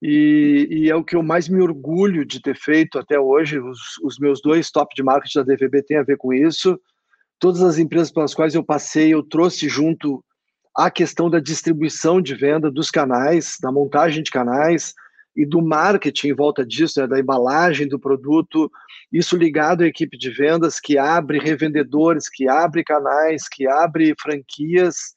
e, 0.00 0.68
e 0.70 0.88
é 0.88 0.94
o 0.94 1.02
que 1.02 1.16
eu 1.16 1.22
mais 1.22 1.48
me 1.48 1.60
orgulho 1.60 2.24
de 2.24 2.40
ter 2.40 2.56
feito 2.56 2.96
até 2.96 3.18
hoje. 3.18 3.58
Os, 3.58 3.98
os 4.04 4.20
meus 4.20 4.40
dois 4.40 4.70
top 4.70 4.94
de 4.94 5.02
marketing 5.02 5.38
da 5.38 5.44
DVB 5.56 5.82
têm 5.82 5.96
a 5.96 6.04
ver 6.04 6.16
com 6.16 6.32
isso. 6.32 6.78
Todas 7.40 7.60
as 7.60 7.78
empresas 7.78 8.12
pelas 8.12 8.34
quais 8.34 8.54
eu 8.54 8.62
passei, 8.62 9.12
eu 9.12 9.20
trouxe 9.20 9.68
junto 9.68 10.24
a 10.76 10.90
questão 10.90 11.28
da 11.28 11.38
distribuição 11.38 12.20
de 12.20 12.34
venda 12.34 12.70
dos 12.70 12.90
canais, 12.90 13.56
da 13.60 13.70
montagem 13.70 14.22
de 14.22 14.30
canais 14.30 14.94
e 15.36 15.46
do 15.46 15.62
marketing 15.62 16.28
em 16.28 16.34
volta 16.34 16.64
disso, 16.64 17.00
né, 17.00 17.06
da 17.06 17.18
embalagem 17.18 17.88
do 17.88 17.98
produto, 17.98 18.70
isso 19.10 19.36
ligado 19.36 19.82
à 19.82 19.86
equipe 19.86 20.16
de 20.16 20.30
vendas 20.30 20.80
que 20.80 20.98
abre 20.98 21.38
revendedores, 21.38 22.28
que 22.28 22.48
abre 22.48 22.84
canais, 22.84 23.48
que 23.48 23.66
abre 23.66 24.14
franquias. 24.20 25.14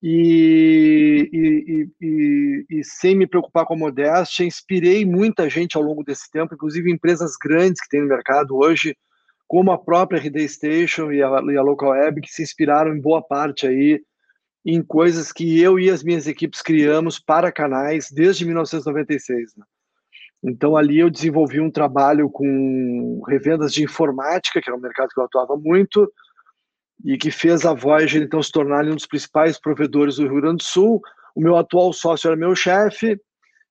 e, 0.00 1.28
e, 1.32 1.88
e, 2.00 2.66
e, 2.70 2.84
sem 2.84 3.16
me 3.16 3.26
preocupar 3.26 3.66
com 3.66 3.74
a 3.74 3.76
modéstia, 3.76 4.44
inspirei 4.44 5.04
muita 5.04 5.50
gente 5.50 5.76
ao 5.76 5.82
longo 5.82 6.04
desse 6.04 6.30
tempo, 6.30 6.54
inclusive 6.54 6.90
empresas 6.90 7.32
grandes 7.36 7.82
que 7.82 7.88
tem 7.88 8.02
no 8.02 8.06
mercado 8.06 8.56
hoje, 8.56 8.96
como 9.48 9.72
a 9.72 9.78
própria 9.78 10.20
RD 10.20 10.48
Station 10.48 11.10
e 11.10 11.22
a, 11.22 11.28
e 11.50 11.56
a 11.56 11.62
Local 11.62 11.90
Web, 11.90 12.20
que 12.20 12.30
se 12.30 12.42
inspiraram 12.42 12.94
em 12.94 13.00
boa 13.00 13.20
parte 13.20 13.66
aí 13.66 14.00
em 14.64 14.82
coisas 14.82 15.32
que 15.32 15.60
eu 15.60 15.78
e 15.78 15.90
as 15.90 16.02
minhas 16.02 16.26
equipes 16.26 16.60
criamos 16.60 17.18
para 17.18 17.52
canais 17.52 18.08
desde 18.10 18.44
1996. 18.44 19.56
Né? 19.56 19.64
Então 20.42 20.76
ali 20.76 20.98
eu 20.98 21.10
desenvolvi 21.10 21.60
um 21.60 21.70
trabalho 21.70 22.28
com 22.30 23.22
revendas 23.26 23.72
de 23.72 23.82
informática, 23.82 24.60
que 24.60 24.68
era 24.68 24.76
um 24.76 24.80
mercado 24.80 25.08
que 25.08 25.20
eu 25.20 25.24
atuava 25.24 25.56
muito, 25.56 26.10
e 27.04 27.16
que 27.16 27.30
fez 27.30 27.64
a 27.64 27.72
Voyager 27.72 28.22
então 28.22 28.42
se 28.42 28.50
tornar 28.50 28.84
um 28.84 28.94
dos 28.94 29.06
principais 29.06 29.58
provedores 29.58 30.16
do 30.16 30.24
Rio 30.24 30.40
Grande 30.40 30.58
do 30.58 30.64
Sul. 30.64 31.00
O 31.34 31.40
meu 31.40 31.56
atual 31.56 31.92
sócio 31.92 32.28
era 32.28 32.36
meu 32.36 32.54
chefe 32.54 33.18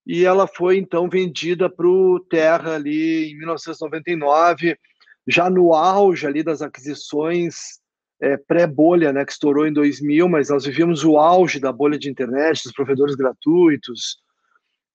e 0.05 0.23
ela 0.23 0.47
foi 0.47 0.77
então 0.77 1.09
vendida 1.09 1.69
para 1.69 1.85
o 1.85 2.19
Terra 2.29 2.75
ali 2.75 3.31
em 3.31 3.37
1999, 3.37 4.77
já 5.27 5.49
no 5.49 5.73
auge 5.73 6.25
ali 6.25 6.41
das 6.41 6.61
aquisições 6.61 7.81
é, 8.21 8.37
pré-bolha, 8.37 9.13
né, 9.13 9.23
que 9.23 9.31
estourou 9.31 9.67
em 9.67 9.73
2000, 9.73 10.27
mas 10.27 10.49
nós 10.49 10.65
vivíamos 10.65 11.03
o 11.03 11.17
auge 11.17 11.59
da 11.59 11.71
bolha 11.71 11.97
de 11.97 12.09
internet, 12.09 12.63
dos 12.63 12.73
provedores 12.73 13.15
gratuitos 13.15 14.17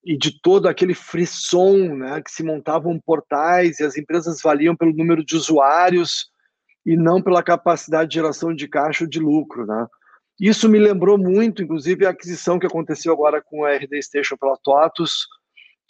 e 0.04 0.16
de 0.16 0.40
todo 0.42 0.66
aquele 0.66 0.94
frisson, 0.94 1.94
né, 1.96 2.20
que 2.20 2.30
se 2.30 2.42
montavam 2.42 2.98
portais 2.98 3.78
e 3.78 3.84
as 3.84 3.96
empresas 3.96 4.40
valiam 4.42 4.76
pelo 4.76 4.92
número 4.92 5.24
de 5.24 5.36
usuários 5.36 6.30
e 6.84 6.96
não 6.96 7.22
pela 7.22 7.42
capacidade 7.42 8.10
de 8.10 8.16
geração 8.16 8.52
de 8.54 8.66
caixa 8.66 9.04
ou 9.04 9.10
de 9.10 9.20
lucro, 9.20 9.64
né? 9.64 9.86
Isso 10.40 10.68
me 10.68 10.78
lembrou 10.78 11.16
muito, 11.16 11.62
inclusive, 11.62 12.04
a 12.04 12.10
aquisição 12.10 12.58
que 12.58 12.66
aconteceu 12.66 13.12
agora 13.12 13.40
com 13.40 13.64
a 13.64 13.76
RD 13.76 14.02
Station 14.02 14.36
pela 14.36 14.56
TOTUS, 14.56 15.28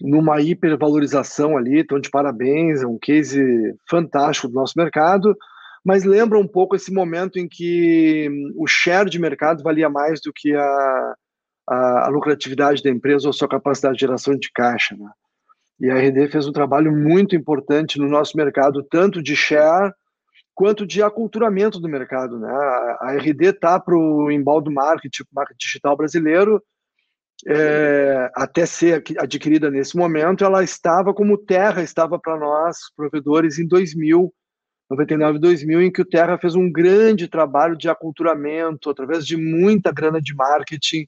numa 0.03 0.43
hipervalorização 0.43 1.57
ali, 1.57 1.81
então 1.81 1.99
de 1.99 2.11
parabéns, 2.11 2.83
é 2.83 2.87
um 2.87 2.99
case 2.99 3.41
fantástico 3.89 4.49
do 4.49 4.55
nosso 4.55 4.75
mercado, 4.77 5.35
mas 5.85 6.05
lembra 6.05 6.39
um 6.39 6.47
pouco 6.47 6.77
esse 6.77 6.93
momento 6.93 7.39
em 7.39 7.49
que 7.49 8.29
o 8.57 8.67
share 8.67 9.11
de 9.11 9.19
mercado 9.19 9.63
valia 9.63 9.89
mais 9.89 10.21
do 10.21 10.33
que 10.33 10.55
a, 10.55 11.15
a, 11.69 12.07
a 12.07 12.09
lucratividade 12.09 12.83
da 12.83 12.91
empresa 12.91 13.27
ou 13.27 13.33
sua 13.33 13.49
capacidade 13.49 13.95
de 13.95 14.01
geração 14.01 14.37
de 14.37 14.51
caixa, 14.53 14.97
né? 14.97 15.11
E 15.81 15.91
a 15.91 15.97
RD 15.97 16.29
fez 16.29 16.47
um 16.47 16.53
trabalho 16.53 16.93
muito 16.93 17.35
importante 17.35 17.99
no 17.99 18.09
nosso 18.09 18.37
mercado, 18.37 18.85
tanto 18.89 19.21
de 19.21 19.35
share 19.35 19.93
quanto 20.55 20.87
de 20.87 21.03
aculturamento 21.03 21.81
do 21.81 21.89
mercado. 21.89 22.39
Né? 22.39 22.49
A 23.01 23.17
RD 23.17 23.47
está 23.47 23.81
para 23.81 23.97
o 23.97 24.31
embaldo 24.31 24.71
marketing, 24.71 25.25
marketing 25.33 25.59
digital 25.59 25.97
brasileiro, 25.97 26.63
é, 27.49 28.31
até 28.37 28.65
ser 28.65 29.03
adquirida 29.19 29.71
nesse 29.71 29.97
momento, 29.97 30.45
ela 30.45 30.63
estava 30.63 31.13
como 31.13 31.37
Terra 31.37 31.83
estava 31.83 32.17
para 32.17 32.39
nós, 32.39 32.77
provedores, 32.95 33.59
em 33.59 33.67
2000, 33.67 34.33
99 34.93 35.39
2000, 35.39 35.83
em 35.83 35.91
que 35.91 36.03
o 36.03 36.05
Terra 36.05 36.39
fez 36.39 36.55
um 36.55 36.71
grande 36.71 37.27
trabalho 37.27 37.77
de 37.77 37.89
aculturamento, 37.89 38.91
através 38.91 39.27
de 39.27 39.37
muita 39.37 39.91
grana 39.91 40.21
de 40.21 40.35
marketing, 40.35 41.07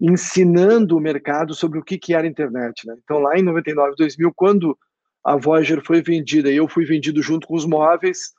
ensinando 0.00 0.96
o 0.96 1.00
mercado 1.00 1.54
sobre 1.54 1.78
o 1.78 1.84
que, 1.84 1.98
que 1.98 2.14
era 2.14 2.26
a 2.26 2.30
internet. 2.30 2.86
Né? 2.86 2.96
Então, 3.04 3.18
lá 3.18 3.38
em 3.38 3.42
99 3.42 3.94
2000, 3.96 4.32
quando 4.34 4.76
a 5.22 5.36
Voyager 5.36 5.82
foi 5.84 6.02
vendida 6.02 6.50
e 6.50 6.56
eu 6.56 6.66
fui 6.66 6.84
vendido 6.84 7.22
junto 7.22 7.46
com 7.46 7.54
os 7.54 7.66
móveis, 7.66 8.32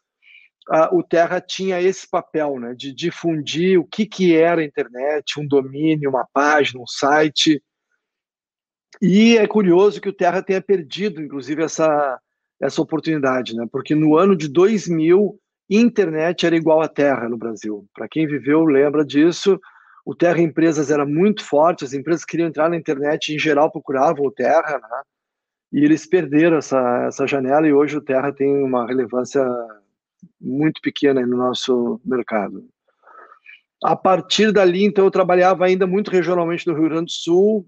o 0.91 1.03
Terra 1.03 1.39
tinha 1.39 1.79
esse 1.79 2.10
papel, 2.10 2.60
né, 2.60 2.74
de 2.74 2.91
difundir 2.91 3.79
o 3.79 3.86
que, 3.86 4.05
que 4.05 4.36
era 4.36 4.62
a 4.62 4.65
internet, 4.65 5.39
um 5.39 5.48
domínio, 5.48 6.10
uma 6.10 6.27
página, 6.34 6.81
um 6.81 6.88
site. 6.88 7.62
E 9.00 9.38
é 9.38 9.45
curioso 9.48 10.01
que 10.01 10.10
o 10.10 10.13
Terra 10.13 10.41
tenha 10.41 10.62
perdido, 10.62 11.22
inclusive, 11.22 11.63
essa, 11.63 12.19
essa 12.62 12.82
oportunidade, 12.82 13.56
né, 13.56 13.66
porque 13.72 13.94
no 13.94 14.18
ano 14.18 14.36
de 14.36 14.48
2000, 14.48 15.40
internet 15.70 16.46
era 16.46 16.56
igual 16.56 16.82
à 16.82 16.88
Terra 16.88 17.28
no 17.28 17.38
Brasil. 17.38 17.86
Para 17.94 18.08
quem 18.08 18.28
viveu, 18.28 18.64
lembra 18.66 19.04
disso. 19.04 19.60
O 20.06 20.14
Terra 20.14 20.40
Empresas 20.40 20.92
era 20.92 21.06
muito 21.06 21.44
forte, 21.44 21.84
as 21.84 21.94
empresas 21.94 22.24
queriam 22.24 22.48
entrar 22.48 22.70
na 22.70 22.78
internet, 22.78 23.34
em 23.34 23.40
geral 23.40 23.72
procuravam 23.72 24.26
o 24.26 24.32
Terra, 24.32 24.80
né, 24.80 25.02
e 25.74 25.84
eles 25.84 26.06
perderam 26.06 26.58
essa, 26.58 27.06
essa 27.08 27.28
janela 27.28 27.68
e 27.68 27.74
hoje 27.74 27.98
o 27.98 28.02
Terra 28.02 28.32
tem 28.32 28.64
uma 28.64 28.86
relevância 28.86 29.44
muito 30.40 30.80
pequena 30.82 31.26
no 31.26 31.38
nosso 31.38 32.00
mercado. 32.06 32.68
A 33.84 33.96
partir 33.96 34.52
dali, 34.52 34.84
então, 34.84 35.06
eu 35.06 35.12
trabalhava 35.12 35.66
ainda 35.66 35.86
muito 35.86 36.10
regionalmente 36.10 36.66
no 36.66 36.74
Rio 36.74 36.90
Grande 36.90 37.06
do 37.06 37.12
Sul. 37.12 37.68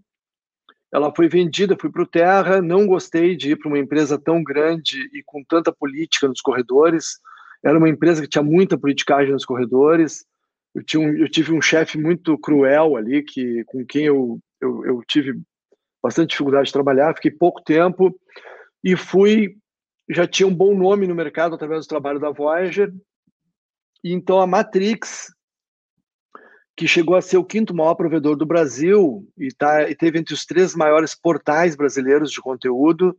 Ela 0.93 1.13
foi 1.13 1.27
vendida, 1.27 1.77
fui 1.79 1.91
para 1.91 2.01
o 2.01 2.07
Terra. 2.07 2.61
Não 2.61 2.87
gostei 2.87 3.35
de 3.35 3.51
ir 3.51 3.55
para 3.57 3.67
uma 3.67 3.79
empresa 3.79 4.17
tão 4.17 4.43
grande 4.43 5.09
e 5.13 5.21
com 5.25 5.43
tanta 5.43 5.71
política 5.71 6.27
nos 6.27 6.41
corredores. 6.41 7.19
Era 7.63 7.77
uma 7.77 7.89
empresa 7.89 8.21
que 8.21 8.29
tinha 8.29 8.43
muita 8.43 8.77
politicagem 8.77 9.31
nos 9.31 9.45
corredores. 9.45 10.25
Eu, 10.73 10.83
tinha 10.83 11.01
um, 11.01 11.13
eu 11.15 11.29
tive 11.29 11.53
um 11.53 11.61
chefe 11.61 11.97
muito 11.97 12.37
cruel 12.37 12.95
ali, 12.95 13.23
que 13.23 13.63
com 13.65 13.85
quem 13.85 14.05
eu, 14.05 14.39
eu, 14.61 14.85
eu 14.85 15.03
tive 15.07 15.39
bastante 16.01 16.29
dificuldade 16.29 16.67
de 16.67 16.73
trabalhar. 16.73 17.15
Fiquei 17.15 17.31
pouco 17.31 17.61
tempo 17.63 18.17
e 18.83 18.95
fui 18.95 19.57
já 20.09 20.25
tinha 20.25 20.47
um 20.47 20.55
bom 20.55 20.73
nome 20.73 21.05
no 21.05 21.15
mercado 21.15 21.55
através 21.55 21.85
do 21.85 21.89
trabalho 21.89 22.19
da 22.19 22.31
Voyager. 22.31 22.93
E 24.03 24.13
então 24.13 24.39
a 24.39 24.47
Matrix, 24.47 25.33
que 26.77 26.87
chegou 26.87 27.15
a 27.15 27.21
ser 27.23 27.37
o 27.37 27.43
quinto 27.43 27.73
maior 27.73 27.95
provedor 27.95 28.37
do 28.37 28.45
Brasil 28.45 29.27
e, 29.35 29.49
tá, 29.51 29.89
e 29.89 29.95
teve 29.95 30.19
entre 30.19 30.35
os 30.35 30.45
três 30.45 30.75
maiores 30.75 31.15
portais 31.15 31.75
brasileiros 31.75 32.31
de 32.31 32.39
conteúdo, 32.39 33.17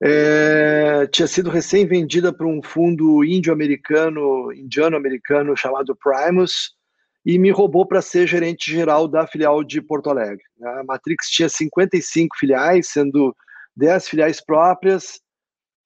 é, 0.00 1.08
tinha 1.10 1.26
sido 1.26 1.50
recém-vendida 1.50 2.32
para 2.32 2.46
um 2.46 2.62
fundo 2.62 3.24
índio-americano, 3.24 4.52
indiano-americano 4.52 5.56
chamado 5.56 5.96
Primus, 5.96 6.76
e 7.26 7.36
me 7.36 7.50
roubou 7.50 7.84
para 7.84 8.00
ser 8.00 8.28
gerente 8.28 8.70
geral 8.70 9.08
da 9.08 9.26
filial 9.26 9.64
de 9.64 9.82
Porto 9.82 10.08
Alegre. 10.08 10.44
A 10.62 10.84
Matrix 10.84 11.28
tinha 11.28 11.48
55 11.48 12.36
filiais, 12.38 12.88
sendo 12.88 13.34
10 13.76 14.08
filiais 14.08 14.40
próprias, 14.40 15.20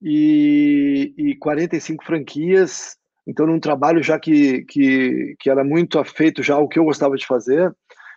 e, 0.02 1.14
e 1.16 1.36
45 1.36 2.04
franquias. 2.04 2.96
Então, 3.26 3.46
num 3.46 3.60
trabalho 3.60 4.02
já 4.02 4.18
que, 4.18 4.64
que, 4.64 5.36
que 5.38 5.48
era 5.48 5.62
muito 5.62 5.98
afeito 5.98 6.42
já 6.42 6.54
ao 6.54 6.68
que 6.68 6.78
eu 6.78 6.84
gostava 6.84 7.16
de 7.16 7.26
fazer. 7.26 7.72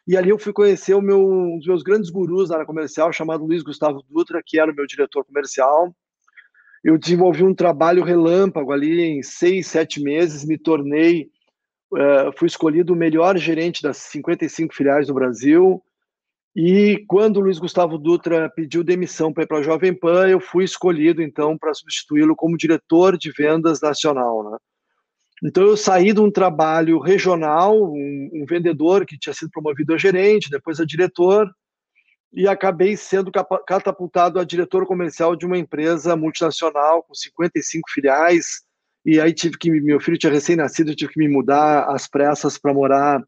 E 0.07 0.15
ali 0.15 0.29
eu 0.29 0.39
fui 0.39 0.53
conhecer 0.53 0.99
meu, 1.01 1.27
um 1.27 1.57
dos 1.57 1.67
meus 1.67 1.83
grandes 1.83 2.09
gurus 2.09 2.49
na 2.49 2.55
área 2.55 2.65
comercial, 2.65 3.11
chamado 3.11 3.45
Luiz 3.45 3.63
Gustavo 3.63 4.03
Dutra, 4.09 4.41
que 4.45 4.59
era 4.59 4.71
o 4.71 4.75
meu 4.75 4.85
diretor 4.85 5.23
comercial. 5.25 5.95
Eu 6.83 6.97
desenvolvi 6.97 7.43
um 7.43 7.55
trabalho 7.55 8.03
relâmpago 8.03 8.71
ali 8.71 9.01
em 9.01 9.23
seis, 9.23 9.67
sete 9.67 10.01
meses, 10.01 10.45
me 10.45 10.57
tornei, 10.57 11.29
uh, 11.91 12.31
fui 12.37 12.47
escolhido 12.47 12.93
o 12.93 12.95
melhor 12.95 13.37
gerente 13.37 13.81
das 13.81 13.97
55 13.97 14.73
filiais 14.75 15.07
do 15.07 15.13
Brasil, 15.13 15.83
e 16.55 17.03
quando 17.07 17.37
o 17.37 17.39
Luiz 17.41 17.59
Gustavo 17.59 17.97
Dutra 17.97 18.49
pediu 18.49 18.81
demissão 18.81 19.33
para 19.33 19.43
ir 19.43 19.47
para 19.47 19.57
a 19.57 19.61
Jovem 19.61 19.93
Pan, 19.93 20.29
eu 20.29 20.39
fui 20.39 20.63
escolhido 20.63 21.21
então 21.21 21.57
para 21.57 21.73
substituí-lo 21.73 22.33
como 22.33 22.55
diretor 22.55 23.17
de 23.17 23.29
vendas 23.29 23.81
nacional. 23.81 24.51
Né? 24.51 24.57
Então 25.45 25.61
eu 25.63 25.77
saí 25.77 26.11
de 26.11 26.19
um 26.19 26.31
trabalho 26.31 26.97
regional, 26.97 27.79
um, 27.79 28.29
um, 28.33 28.45
vendedor 28.49 29.05
que 29.05 29.15
tinha 29.15 29.31
sido 29.31 29.51
promovido 29.51 29.93
a 29.93 29.97
gerente, 29.97 30.49
depois 30.49 30.79
a 30.79 30.85
diretor, 30.85 31.47
e 32.33 32.47
acabei 32.47 32.97
sendo 32.97 33.31
catapultado 33.67 34.39
a 34.39 34.43
diretor 34.43 34.87
comercial 34.87 35.35
de 35.35 35.45
uma 35.45 35.55
empresa 35.55 36.15
multinacional 36.15 37.03
com 37.03 37.13
55 37.13 37.91
filiais. 37.91 38.63
E 39.05 39.21
aí 39.21 39.31
tive 39.31 39.55
que 39.55 39.69
meu 39.69 39.99
filho 39.99 40.17
tinha 40.17 40.33
recém-nascido, 40.33 40.95
tive 40.95 41.13
que 41.13 41.19
me 41.19 41.29
mudar 41.29 41.91
às 41.91 42.07
pressas 42.07 42.57
para 42.57 42.73
morar 42.73 43.23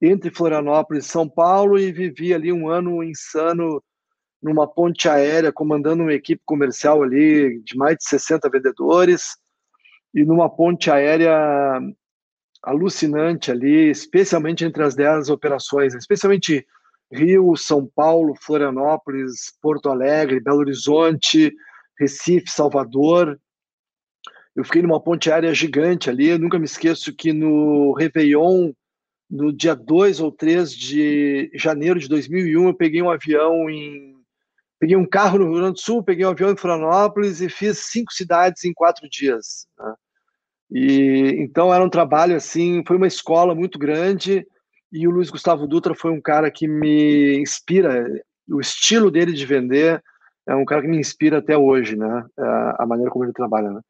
entre 0.00 0.30
Florianópolis 0.30 1.04
e 1.04 1.08
São 1.08 1.28
Paulo 1.28 1.78
e 1.78 1.92
vivi 1.92 2.32
ali 2.32 2.50
um 2.50 2.70
ano 2.70 3.04
insano 3.04 3.82
numa 4.42 4.66
ponte 4.66 5.06
aérea, 5.06 5.52
comandando 5.52 6.02
uma 6.02 6.14
equipe 6.14 6.40
comercial 6.46 7.02
ali 7.02 7.60
de 7.62 7.76
mais 7.76 7.98
de 7.98 8.08
60 8.08 8.48
vendedores 8.48 9.36
e 10.14 10.24
numa 10.24 10.48
ponte 10.48 10.90
aérea 10.90 11.80
alucinante 12.62 13.50
ali, 13.50 13.90
especialmente 13.90 14.64
entre 14.64 14.82
as 14.82 14.94
10 14.94 15.30
operações, 15.30 15.94
especialmente 15.94 16.66
Rio, 17.12 17.56
São 17.56 17.86
Paulo, 17.86 18.34
Florianópolis, 18.40 19.52
Porto 19.62 19.88
Alegre, 19.88 20.40
Belo 20.40 20.58
Horizonte, 20.58 21.52
Recife, 21.98 22.50
Salvador. 22.50 23.38
Eu 24.54 24.64
fiquei 24.64 24.82
numa 24.82 25.02
ponte 25.02 25.30
aérea 25.30 25.54
gigante 25.54 26.10
ali, 26.10 26.28
eu 26.28 26.38
nunca 26.38 26.58
me 26.58 26.64
esqueço 26.64 27.14
que 27.14 27.32
no 27.32 27.92
Réveillon 27.94 28.72
no 29.30 29.52
dia 29.52 29.74
2 29.74 30.20
ou 30.20 30.32
3 30.32 30.74
de 30.74 31.50
janeiro 31.54 32.00
de 32.00 32.08
2001, 32.08 32.68
eu 32.68 32.74
peguei 32.74 33.02
um 33.02 33.10
avião 33.10 33.68
em. 33.68 34.17
Peguei 34.78 34.96
um 34.96 35.06
carro 35.06 35.38
no 35.38 35.46
Rio 35.46 35.54
Grande 35.54 35.74
do 35.74 35.80
Sul, 35.80 36.02
peguei 36.02 36.24
um 36.24 36.30
avião 36.30 36.50
em 36.50 36.56
Florianópolis 36.56 37.40
e 37.40 37.48
fiz 37.48 37.78
cinco 37.90 38.12
cidades 38.12 38.64
em 38.64 38.72
quatro 38.72 39.08
dias. 39.08 39.66
Né? 39.78 39.94
E 40.70 41.34
então 41.38 41.72
era 41.72 41.84
um 41.84 41.90
trabalho 41.90 42.36
assim, 42.36 42.82
foi 42.86 42.96
uma 42.96 43.06
escola 43.06 43.54
muito 43.54 43.78
grande 43.78 44.46
E 44.92 45.08
o 45.08 45.10
Luiz 45.10 45.30
Gustavo 45.30 45.66
Dutra 45.66 45.94
foi 45.94 46.10
um 46.10 46.20
cara 46.20 46.50
que 46.50 46.68
me 46.68 47.38
inspira, 47.38 48.06
o 48.48 48.60
estilo 48.60 49.10
dele 49.10 49.32
de 49.32 49.46
vender 49.46 50.02
é 50.46 50.54
um 50.54 50.64
cara 50.64 50.80
que 50.80 50.88
me 50.88 50.98
inspira 50.98 51.38
até 51.38 51.56
hoje, 51.56 51.94
né? 51.94 52.24
É, 52.38 52.42
a 52.78 52.86
maneira 52.86 53.10
como 53.10 53.24
ele 53.24 53.34
trabalha, 53.34 53.70
né? 53.70 53.80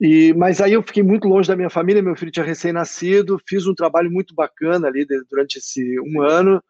E, 0.00 0.34
mas 0.34 0.60
aí 0.60 0.72
eu 0.72 0.82
fiquei 0.82 1.02
muito 1.02 1.26
longe 1.28 1.48
da 1.48 1.56
minha 1.56 1.70
família, 1.70 2.02
meu 2.02 2.16
filho 2.16 2.30
tinha 2.30 2.44
recém-nascido, 2.44 3.40
fiz 3.48 3.66
um 3.66 3.74
trabalho 3.74 4.10
muito 4.10 4.34
bacana 4.34 4.88
ali 4.88 5.06
durante 5.30 5.58
esse 5.58 5.98
um 6.00 6.20
ano, 6.20 6.62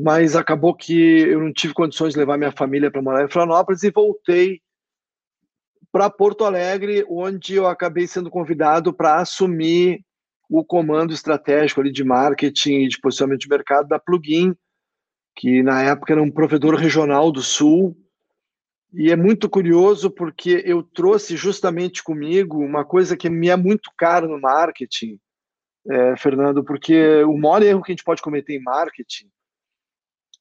mas 0.00 0.36
acabou 0.36 0.76
que 0.76 0.96
eu 1.22 1.40
não 1.40 1.52
tive 1.52 1.74
condições 1.74 2.12
de 2.12 2.20
levar 2.20 2.38
minha 2.38 2.52
família 2.52 2.88
para 2.88 3.02
morar 3.02 3.24
em 3.24 3.28
Florianópolis 3.28 3.82
e 3.82 3.90
voltei 3.90 4.60
para 5.90 6.08
Porto 6.08 6.44
Alegre, 6.44 7.04
onde 7.08 7.56
eu 7.56 7.66
acabei 7.66 8.06
sendo 8.06 8.30
convidado 8.30 8.92
para 8.92 9.16
assumir 9.16 10.04
o 10.48 10.64
comando 10.64 11.12
estratégico 11.12 11.80
ali 11.80 11.90
de 11.90 12.04
marketing 12.04 12.84
e 12.84 12.88
de 12.88 13.00
posicionamento 13.00 13.40
de 13.40 13.48
mercado 13.48 13.88
da 13.88 13.98
Plugin, 13.98 14.54
que 15.34 15.64
na 15.64 15.82
época 15.82 16.12
era 16.12 16.22
um 16.22 16.30
provedor 16.30 16.76
regional 16.76 17.32
do 17.32 17.42
Sul. 17.42 17.96
E 18.94 19.10
é 19.10 19.16
muito 19.16 19.50
curioso 19.50 20.12
porque 20.12 20.62
eu 20.64 20.80
trouxe 20.80 21.36
justamente 21.36 22.04
comigo 22.04 22.58
uma 22.60 22.84
coisa 22.84 23.16
que 23.16 23.28
me 23.28 23.48
é 23.48 23.56
muito 23.56 23.90
cara 23.98 24.28
no 24.28 24.40
marketing, 24.40 25.18
é, 25.90 26.16
Fernando, 26.16 26.62
porque 26.62 27.24
o 27.24 27.36
maior 27.36 27.64
erro 27.64 27.82
que 27.82 27.90
a 27.90 27.94
gente 27.94 28.04
pode 28.04 28.22
cometer 28.22 28.54
em 28.54 28.62
marketing 28.62 29.28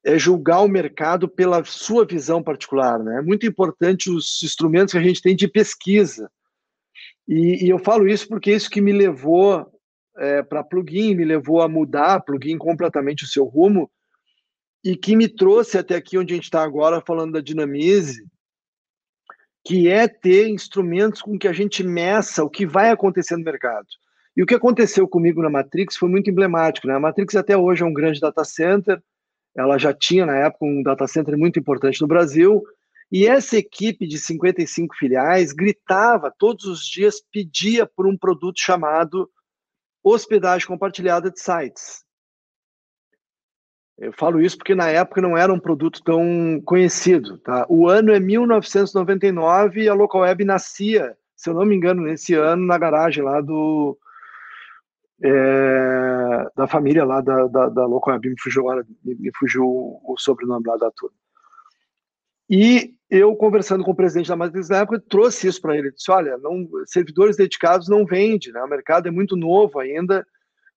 é 0.07 0.17
julgar 0.17 0.61
o 0.61 0.69
mercado 0.69 1.27
pela 1.27 1.61
sua 1.65 2.05
visão 2.05 2.41
particular. 2.41 2.97
Né? 2.97 3.17
É 3.17 3.21
muito 3.21 3.45
importante 3.45 4.09
os 4.09 4.41
instrumentos 4.41 4.93
que 4.93 4.97
a 4.97 5.03
gente 5.03 5.21
tem 5.21 5.35
de 5.35 5.49
pesquisa. 5.49 6.31
E, 7.27 7.65
e 7.65 7.69
eu 7.69 7.77
falo 7.77 8.07
isso 8.07 8.25
porque 8.29 8.51
é 8.51 8.55
isso 8.55 8.69
que 8.69 8.79
me 8.79 8.93
levou 8.93 9.69
é, 10.17 10.41
para 10.41 10.63
plugin, 10.63 11.13
me 11.13 11.25
levou 11.25 11.61
a 11.61 11.67
mudar 11.67 12.21
plugin 12.21 12.57
completamente 12.57 13.25
o 13.25 13.27
seu 13.27 13.43
rumo 13.43 13.91
e 14.81 14.95
que 14.95 15.13
me 15.13 15.27
trouxe 15.27 15.77
até 15.77 15.95
aqui 15.95 16.17
onde 16.17 16.33
a 16.33 16.35
gente 16.37 16.45
está 16.45 16.63
agora 16.63 17.03
falando 17.05 17.33
da 17.33 17.41
Dinamize, 17.41 18.25
que 19.65 19.89
é 19.89 20.07
ter 20.07 20.47
instrumentos 20.47 21.21
com 21.21 21.37
que 21.37 21.49
a 21.49 21.53
gente 21.53 21.83
meça 21.83 22.45
o 22.45 22.49
que 22.49 22.65
vai 22.65 22.91
acontecer 22.91 23.35
no 23.35 23.43
mercado. 23.43 23.87
E 24.37 24.41
o 24.41 24.45
que 24.45 24.55
aconteceu 24.55 25.05
comigo 25.05 25.41
na 25.41 25.49
Matrix 25.49 25.97
foi 25.97 26.07
muito 26.07 26.29
emblemático. 26.29 26.87
Né? 26.87 26.93
A 26.93 26.99
Matrix 26.99 27.35
até 27.35 27.57
hoje 27.57 27.83
é 27.83 27.85
um 27.85 27.93
grande 27.93 28.21
data 28.21 28.45
center, 28.45 29.01
ela 29.57 29.79
já 29.79 29.91
tinha, 29.91 30.25
na 30.25 30.37
época, 30.37 30.65
um 30.65 30.83
data 30.83 31.07
center 31.07 31.37
muito 31.37 31.59
importante 31.59 31.99
no 31.99 32.07
Brasil. 32.07 32.63
E 33.11 33.25
essa 33.25 33.57
equipe 33.57 34.05
de 34.05 34.19
55 34.19 34.95
filiais 34.95 35.51
gritava 35.51 36.31
todos 36.37 36.65
os 36.65 36.85
dias, 36.85 37.21
pedia 37.31 37.85
por 37.85 38.05
um 38.05 38.17
produto 38.17 38.59
chamado 38.59 39.29
hospedagem 40.03 40.67
compartilhada 40.67 41.31
de 41.31 41.39
sites. 41.39 42.05
Eu 43.97 44.13
falo 44.13 44.39
isso 44.39 44.57
porque 44.57 44.75
na 44.75 44.89
época 44.89 45.21
não 45.21 45.35
era 45.35 45.51
um 45.51 45.59
produto 45.59 46.03
tão 46.03 46.61
conhecido. 46.63 47.39
Tá? 47.39 47.65
O 47.67 47.89
ano 47.89 48.11
é 48.11 48.19
1999 48.19 49.81
e 49.81 49.89
a 49.89 49.93
Local 49.93 50.21
Web 50.21 50.45
nascia, 50.45 51.17
se 51.35 51.49
eu 51.49 51.55
não 51.55 51.65
me 51.65 51.75
engano, 51.75 52.03
nesse 52.03 52.35
ano, 52.35 52.63
na 52.63 52.77
garagem 52.77 53.23
lá 53.23 53.41
do, 53.41 53.97
é, 55.23 56.47
da 56.55 56.67
família 56.67 57.03
lá 57.03 57.21
da, 57.21 57.47
da, 57.47 57.69
da 57.69 57.85
Local 57.85 58.19
me 58.19 58.39
fugiu 58.39 58.65
me 59.03 59.31
fugiu 59.37 59.65
o 59.65 60.15
sobrenome 60.17 60.65
lá 60.65 60.77
da 60.77 60.91
turma. 60.91 61.15
E 62.49 62.93
eu, 63.09 63.35
conversando 63.35 63.83
com 63.83 63.91
o 63.91 63.95
presidente 63.95 64.29
da 64.29 64.35
Matrix 64.35 64.69
na 64.69 64.79
época, 64.79 65.03
trouxe 65.09 65.47
isso 65.47 65.61
para 65.61 65.77
ele. 65.77 65.91
Disse: 65.91 66.11
olha, 66.11 66.37
não, 66.37 66.67
servidores 66.85 67.35
dedicados 67.35 67.87
não 67.87 68.05
vende, 68.05 68.51
né? 68.51 68.61
o 68.61 68.67
mercado 68.67 69.07
é 69.07 69.11
muito 69.11 69.35
novo 69.35 69.79
ainda, 69.79 70.25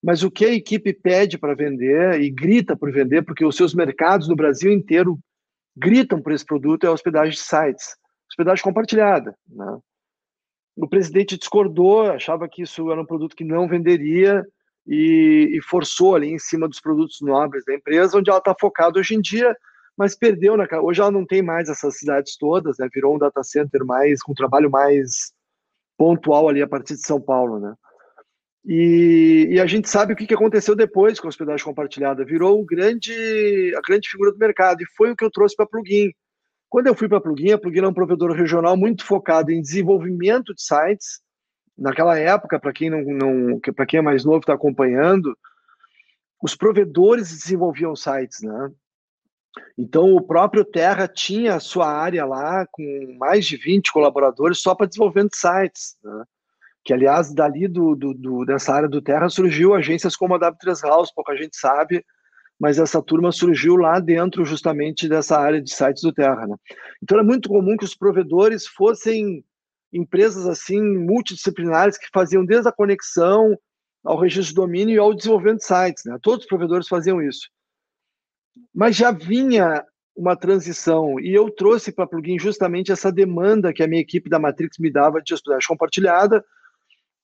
mas 0.03 0.23
o 0.23 0.31
que 0.31 0.45
a 0.45 0.53
equipe 0.53 0.93
pede 0.93 1.37
para 1.37 1.55
vender 1.55 2.19
e 2.21 2.29
grita 2.29 2.75
por 2.75 2.91
vender, 2.91 3.21
porque 3.23 3.45
os 3.45 3.55
seus 3.55 3.73
mercados 3.73 4.27
no 4.27 4.35
Brasil 4.35 4.71
inteiro 4.71 5.19
gritam 5.75 6.21
por 6.21 6.31
esse 6.31 6.45
produto, 6.45 6.85
é 6.85 6.87
a 6.87 6.93
hospedagem 6.93 7.33
de 7.33 7.39
sites, 7.39 7.95
hospedagem 8.29 8.63
compartilhada. 8.63 9.35
Né? 9.47 9.79
O 10.75 10.87
presidente 10.87 11.37
discordou, 11.37 12.03
achava 12.03 12.47
que 12.47 12.63
isso 12.63 12.91
era 12.91 13.01
um 13.01 13.05
produto 13.05 13.35
que 13.35 13.43
não 13.43 13.67
venderia 13.67 14.45
e, 14.87 15.49
e 15.53 15.61
forçou 15.61 16.15
ali 16.15 16.31
em 16.31 16.39
cima 16.39 16.67
dos 16.67 16.79
produtos 16.79 17.17
nobres 17.21 17.63
da 17.65 17.73
empresa, 17.73 18.17
onde 18.17 18.29
ela 18.29 18.39
está 18.39 18.55
focada 18.59 18.99
hoje 18.99 19.15
em 19.15 19.21
dia, 19.21 19.55
mas 19.97 20.15
perdeu, 20.15 20.57
né? 20.57 20.65
hoje 20.81 21.01
ela 21.01 21.11
não 21.11 21.25
tem 21.25 21.41
mais 21.41 21.69
essas 21.69 21.97
cidades 21.97 22.37
todas, 22.37 22.77
né? 22.79 22.87
virou 22.93 23.15
um 23.15 23.19
data 23.19 23.43
center 23.43 23.85
mais, 23.85 24.21
com 24.21 24.31
um 24.31 24.35
trabalho 24.35 24.69
mais 24.69 25.31
pontual 25.97 26.49
ali 26.49 26.61
a 26.61 26.67
partir 26.67 26.95
de 26.95 27.05
São 27.05 27.21
Paulo, 27.21 27.59
né? 27.59 27.75
E, 28.65 29.47
e, 29.51 29.59
a 29.59 29.65
gente 29.65 29.89
sabe 29.89 30.13
o 30.13 30.15
que 30.15 30.31
aconteceu 30.33 30.75
depois 30.75 31.19
com 31.19 31.27
a 31.27 31.29
hospedagem 31.29 31.65
compartilhada. 31.65 32.23
Virou 32.23 32.63
grande, 32.63 33.73
a 33.75 33.81
grande 33.81 34.07
figura 34.07 34.31
do 34.31 34.37
mercado. 34.37 34.81
E 34.83 34.85
foi 34.95 35.11
o 35.11 35.15
que 35.15 35.25
eu 35.25 35.31
trouxe 35.31 35.55
para 35.55 35.65
Plugin. 35.65 36.11
Quando 36.71 36.87
eu 36.87 36.95
fui 36.95 37.09
para 37.09 37.17
a 37.17 37.21
Plugin, 37.21 37.51
a 37.51 37.57
Plugin 37.57 37.81
é 37.81 37.87
um 37.89 37.93
provedor 37.93 38.31
regional 38.31 38.77
muito 38.77 39.05
focado 39.05 39.51
em 39.51 39.61
desenvolvimento 39.61 40.55
de 40.55 40.63
sites. 40.63 41.19
Naquela 41.77 42.17
época, 42.17 42.57
para 42.57 42.71
quem 42.71 42.89
não, 42.89 43.03
não 43.03 43.59
para 43.59 43.85
quem 43.85 43.99
é 43.99 44.01
mais 44.01 44.23
novo 44.23 44.39
está 44.39 44.53
acompanhando, 44.53 45.37
os 46.41 46.55
provedores 46.55 47.27
desenvolviam 47.29 47.93
sites, 47.93 48.41
né? 48.41 48.71
Então 49.77 50.15
o 50.15 50.21
próprio 50.21 50.63
Terra 50.63 51.09
tinha 51.09 51.55
a 51.55 51.59
sua 51.59 51.91
área 51.91 52.25
lá 52.25 52.65
com 52.71 53.17
mais 53.19 53.45
de 53.45 53.57
20 53.57 53.91
colaboradores 53.91 54.61
só 54.61 54.73
para 54.73 54.87
desenvolvimento 54.87 55.31
de 55.31 55.39
sites, 55.39 55.97
né? 56.01 56.23
Que 56.85 56.93
aliás 56.93 57.33
dali 57.33 57.67
do, 57.67 57.97
do, 57.97 58.13
do, 58.13 58.45
dessa 58.45 58.73
área 58.73 58.87
do 58.87 59.01
Terra 59.01 59.27
surgiu 59.27 59.73
agências 59.73 60.15
como 60.15 60.35
a 60.35 60.39
W3 60.39 60.87
House, 60.87 61.13
pouca 61.13 61.35
gente 61.35 61.57
sabe, 61.57 62.05
mas 62.61 62.77
essa 62.77 63.01
turma 63.01 63.31
surgiu 63.31 63.75
lá 63.75 63.99
dentro 63.99 64.45
justamente 64.45 65.09
dessa 65.09 65.35
área 65.35 65.59
de 65.59 65.73
sites 65.73 66.03
do 66.03 66.13
Terra. 66.13 66.45
Né? 66.45 66.55
Então 67.01 67.17
é 67.17 67.23
muito 67.23 67.49
comum 67.49 67.75
que 67.75 67.83
os 67.83 67.95
provedores 67.95 68.67
fossem 68.67 69.43
empresas 69.91 70.45
assim 70.45 70.79
multidisciplinares 70.79 71.97
que 71.97 72.05
faziam 72.13 72.45
desde 72.45 72.69
a 72.69 72.71
conexão 72.71 73.57
ao 74.03 74.19
registro 74.19 74.49
de 74.49 74.61
domínio 74.61 74.93
e 74.93 74.99
ao 74.99 75.11
desenvolvimento 75.11 75.57
de 75.57 75.65
sites. 75.65 76.03
Né? 76.05 76.19
Todos 76.21 76.41
os 76.41 76.47
provedores 76.47 76.87
faziam 76.87 77.19
isso. 77.19 77.49
Mas 78.71 78.95
já 78.95 79.11
vinha 79.11 79.83
uma 80.15 80.35
transição 80.35 81.19
e 81.19 81.33
eu 81.33 81.49
trouxe 81.49 81.91
para 81.91 82.03
a 82.03 82.07
Plugin 82.07 82.37
justamente 82.37 82.91
essa 82.91 83.11
demanda 83.11 83.73
que 83.73 83.81
a 83.81 83.87
minha 83.87 84.01
equipe 84.01 84.29
da 84.29 84.37
Matrix 84.37 84.77
me 84.77 84.91
dava 84.91 85.19
de 85.19 85.33
hospedagem 85.33 85.67
compartilhada, 85.67 86.45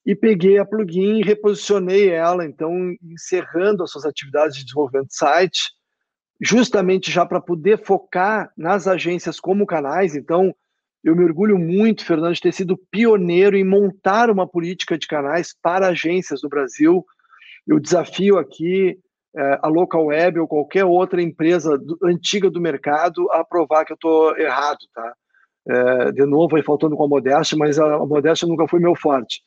e 0.08 0.16
peguei 0.16 0.58
a 0.58 0.64
plugin 0.64 1.20
e 1.20 1.22
reposicionei 1.22 2.10
ela, 2.10 2.46
então 2.46 2.96
encerrando 3.04 3.84
as 3.84 3.92
suas 3.92 4.06
atividades 4.06 4.56
de 4.56 4.64
desenvolvimento 4.64 5.10
de 5.10 5.18
site, 5.18 5.60
justamente 6.42 7.12
já 7.12 7.26
para 7.26 7.42
poder 7.42 7.84
focar 7.84 8.50
nas 8.58 8.88
agências 8.88 9.38
como 9.38 9.66
canais. 9.66 10.16
Então, 10.16 10.56
eu 11.04 11.14
me 11.14 11.26
orgulho 11.26 11.58
muito, 11.58 12.06
Fernando, 12.06 12.34
de 12.34 12.40
ter 12.40 12.54
sido 12.54 12.80
pioneiro 12.90 13.58
em 13.58 13.66
montar 13.66 14.30
uma 14.30 14.48
política 14.48 14.98
de 14.98 15.06
canais 15.06 15.54
para 15.62 15.90
agências 15.90 16.42
no 16.42 16.48
Brasil. 16.48 17.06
Eu 17.68 17.78
desafio 17.78 18.38
aqui 18.38 18.98
é, 19.36 19.60
a 19.62 19.68
Local 19.68 20.06
Web 20.06 20.40
ou 20.40 20.48
qualquer 20.48 20.86
outra 20.86 21.22
empresa 21.22 21.78
do, 21.78 21.98
antiga 22.02 22.50
do 22.50 22.62
mercado 22.62 23.30
a 23.34 23.44
provar 23.44 23.84
que 23.84 23.92
eu 23.92 23.96
estou 23.96 24.38
errado, 24.38 24.80
tá? 24.94 25.14
É, 25.68 26.12
de 26.14 26.26
novo, 26.26 26.56
aí 26.56 26.64
faltando 26.64 26.96
com 26.96 27.04
a 27.04 27.10
modéstia, 27.10 27.58
mas 27.58 27.78
a, 27.78 27.96
a 27.96 28.06
modéstia 28.06 28.48
nunca 28.48 28.66
foi 28.70 28.80
meu 28.80 28.96
forte. 28.96 29.42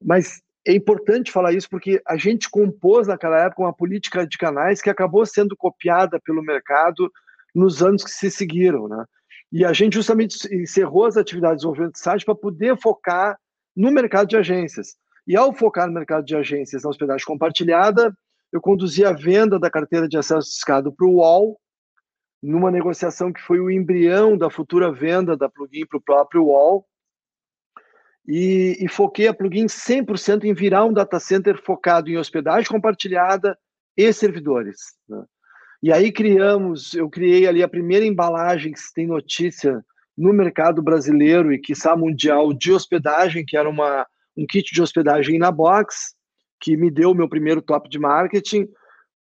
Mas 0.00 0.40
é 0.66 0.72
importante 0.72 1.32
falar 1.32 1.52
isso 1.52 1.68
porque 1.68 2.00
a 2.06 2.16
gente 2.16 2.50
compôs 2.50 3.06
naquela 3.06 3.44
época 3.44 3.62
uma 3.62 3.72
política 3.72 4.26
de 4.26 4.36
canais 4.36 4.80
que 4.80 4.90
acabou 4.90 5.24
sendo 5.24 5.56
copiada 5.56 6.20
pelo 6.20 6.42
mercado 6.42 7.10
nos 7.54 7.82
anos 7.82 8.04
que 8.04 8.10
se 8.10 8.30
seguiram, 8.30 8.88
né? 8.88 9.04
E 9.50 9.64
a 9.64 9.72
gente 9.72 9.94
justamente 9.94 10.36
encerrou 10.54 11.06
as 11.06 11.16
atividades 11.16 11.56
de 11.56 11.60
desenvolvimento 11.60 11.94
de 11.94 12.00
site 12.00 12.24
para 12.24 12.34
poder 12.34 12.76
focar 12.76 13.38
no 13.74 13.90
mercado 13.90 14.28
de 14.28 14.36
agências. 14.36 14.96
E 15.26 15.36
ao 15.36 15.54
focar 15.54 15.86
no 15.86 15.94
mercado 15.94 16.24
de 16.24 16.36
agências 16.36 16.82
na 16.82 16.90
hospedagem 16.90 17.24
compartilhada, 17.24 18.14
eu 18.52 18.60
conduzi 18.60 19.04
a 19.04 19.12
venda 19.12 19.58
da 19.58 19.70
carteira 19.70 20.08
de 20.08 20.16
acesso 20.18 20.48
discado 20.48 20.92
para 20.92 21.06
o 21.06 21.16
UOL, 21.16 21.58
numa 22.42 22.70
negociação 22.70 23.32
que 23.32 23.40
foi 23.40 23.58
o 23.58 23.70
embrião 23.70 24.36
da 24.36 24.50
futura 24.50 24.92
venda 24.92 25.36
da 25.36 25.48
plugin 25.48 25.86
para 25.86 25.98
o 25.98 26.02
próprio 26.02 26.44
UOL, 26.44 26.86
e, 28.28 28.76
e 28.78 28.88
foquei 28.88 29.26
a 29.26 29.32
plugin 29.32 29.64
100% 29.64 30.44
em 30.44 30.52
virar 30.52 30.84
um 30.84 30.92
data 30.92 31.18
center 31.18 31.58
focado 31.62 32.10
em 32.10 32.18
hospedagem 32.18 32.70
compartilhada 32.70 33.58
e 33.96 34.12
servidores. 34.12 34.76
Né? 35.08 35.24
E 35.82 35.90
aí 35.90 36.12
criamos, 36.12 36.92
eu 36.92 37.08
criei 37.08 37.46
ali 37.46 37.62
a 37.62 37.68
primeira 37.68 38.04
embalagem 38.04 38.72
que 38.72 38.80
se 38.80 38.92
tem 38.92 39.06
notícia 39.06 39.82
no 40.16 40.32
mercado 40.32 40.82
brasileiro 40.82 41.52
e 41.52 41.58
quiçá 41.58 41.96
mundial 41.96 42.52
de 42.52 42.70
hospedagem, 42.70 43.46
que 43.46 43.56
era 43.56 43.68
uma, 43.68 44.06
um 44.36 44.44
kit 44.46 44.74
de 44.74 44.82
hospedagem 44.82 45.38
na 45.38 45.50
box, 45.50 46.14
que 46.60 46.76
me 46.76 46.90
deu 46.90 47.12
o 47.12 47.14
meu 47.14 47.28
primeiro 47.28 47.62
top 47.62 47.88
de 47.88 47.98
marketing, 47.98 48.68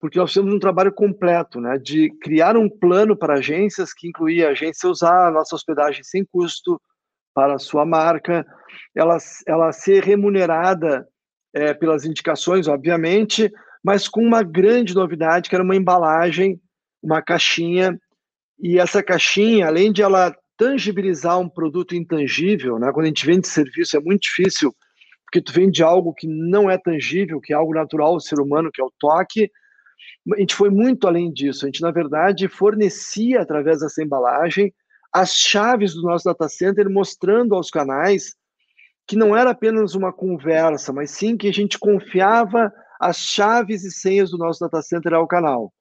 porque 0.01 0.19
nós 0.19 0.31
fizemos 0.31 0.55
um 0.55 0.59
trabalho 0.59 0.93
completo, 0.93 1.61
né, 1.61 1.79
de 1.79 2.11
criar 2.23 2.57
um 2.57 2.71
plano 2.71 3.17
para 3.17 3.35
agências 3.35 3.93
que 3.93 4.09
incluía 4.09 4.49
a 4.49 4.51
agência 4.53 4.89
usar 4.89 5.29
a 5.29 5.31
nossa 5.31 5.55
hospedagem 5.55 6.05
sem 6.05 6.25
custo, 6.25 6.81
para 7.35 7.55
a 7.55 7.59
sua 7.59 7.85
marca, 7.85 8.47
ela, 8.95 9.19
ela 9.47 9.73
ser 9.73 10.03
remunerada 10.03 11.07
é, 11.53 11.75
pelas 11.75 12.05
indicações, 12.05 12.69
obviamente, 12.69 13.53
mas 13.83 14.09
com 14.09 14.23
uma 14.23 14.43
grande 14.43 14.95
novidade, 14.95 15.49
que 15.49 15.55
era 15.55 15.65
uma 15.65 15.77
embalagem, 15.77 16.61
uma 17.03 17.21
caixinha, 17.21 17.99
e 18.59 18.79
essa 18.79 19.03
caixinha, 19.03 19.67
além 19.67 19.93
de 19.93 20.03
ela 20.03 20.35
tangibilizar 20.57 21.39
um 21.39 21.49
produto 21.49 21.95
intangível, 21.95 22.79
né? 22.79 22.91
quando 22.93 23.05
a 23.05 23.09
gente 23.09 23.27
vende 23.27 23.49
serviço 23.49 23.97
é 23.97 24.01
muito 24.01 24.23
difícil, 24.23 24.73
porque 25.25 25.41
tu 25.41 25.53
vende 25.53 25.83
algo 25.83 26.15
que 26.15 26.29
não 26.29 26.71
é 26.71 26.79
tangível, 26.79 27.41
que 27.41 27.53
é 27.53 27.57
algo 27.57 27.75
natural 27.75 28.15
do 28.15 28.23
ser 28.23 28.39
humano, 28.41 28.71
que 28.73 28.81
é 28.81 28.85
o 28.85 28.93
toque, 28.99 29.51
a 30.33 30.41
gente 30.41 30.55
foi 30.55 30.71
muito 30.71 31.07
além 31.07 31.33
disso. 31.33 31.65
A 31.65 31.69
gente, 31.69 31.83
na 31.83 31.91
verdade, 31.91 32.49
fornecia, 32.49 33.41
através 33.41 33.81
dessa 33.81 34.03
embalagem, 34.03 34.73
as 35.15 35.33
chaves 35.33 35.95
do 35.95 36.03
nosso 36.03 36.25
data 36.25 36.49
center, 36.49 36.91
mostrando 36.91 37.55
aos 37.55 37.71
canais 37.71 38.35
que 39.07 39.15
não 39.15 39.37
era 39.37 39.51
apenas 39.51 39.95
uma 39.95 40.13
conversa, 40.13 40.93
mas 40.93 41.13
sim 41.13 41.37
que 41.37 41.47
a 41.49 41.53
gente 41.53 41.79
confiava 41.79 42.73
as 42.99 43.19
chaves 43.19 43.85
e 43.85 43.93
senhas 43.93 44.31
do 44.31 44.39
nosso 44.39 44.59
data 44.59 44.83
center 44.83 45.15
ao 45.15 45.29
canal. 45.29 45.73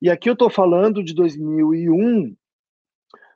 E 0.00 0.10
aqui 0.10 0.28
eu 0.28 0.32
estou 0.32 0.50
falando 0.50 1.04
de 1.04 1.14
2001, 1.14 2.34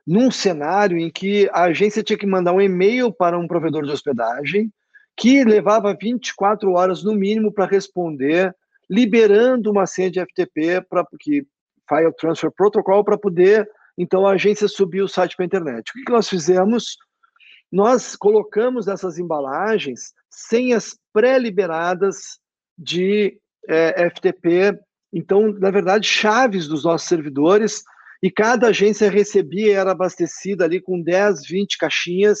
num 0.05 0.29
cenário 0.31 0.97
em 0.97 1.09
que 1.09 1.49
a 1.53 1.63
agência 1.63 2.03
tinha 2.03 2.17
que 2.17 2.25
mandar 2.25 2.51
um 2.51 2.61
e-mail 2.61 3.13
para 3.13 3.39
um 3.39 3.47
provedor 3.47 3.85
de 3.85 3.91
hospedagem, 3.91 4.69
que 5.15 5.45
levava 5.45 5.95
24 5.99 6.73
horas 6.73 7.03
no 7.03 7.15
mínimo 7.15 7.53
para 7.53 7.65
responder, 7.65 8.53
liberando 8.89 9.71
uma 9.71 9.85
senha 9.85 10.11
de 10.11 10.19
FTP 10.19 10.81
para 10.89 11.05
que 11.19 11.45
File 11.87 12.13
Transfer 12.17 12.51
Protocol 12.51 13.03
para 13.03 13.17
poder 13.17 13.69
então 13.97 14.25
a 14.25 14.33
agência 14.33 14.67
subir 14.67 15.01
o 15.01 15.07
site 15.07 15.35
para 15.35 15.45
a 15.45 15.47
internet. 15.47 15.89
O 15.89 15.93
que, 15.93 16.03
que 16.03 16.11
nós 16.11 16.29
fizemos? 16.29 16.97
Nós 17.71 18.15
colocamos 18.15 18.85
nessas 18.85 19.17
embalagens 19.17 20.13
senhas 20.29 20.97
pré-liberadas 21.11 22.39
de 22.77 23.39
é, 23.67 24.09
FTP, 24.09 24.79
então, 25.11 25.51
na 25.51 25.71
verdade, 25.71 26.07
chaves 26.07 26.67
dos 26.67 26.83
nossos 26.83 27.07
servidores, 27.07 27.83
e 28.21 28.31
cada 28.31 28.67
agência 28.67 29.09
recebia 29.09 29.77
era 29.79 29.91
abastecida 29.91 30.65
ali 30.65 30.81
com 30.81 31.01
10, 31.01 31.45
20 31.47 31.77
caixinhas 31.77 32.39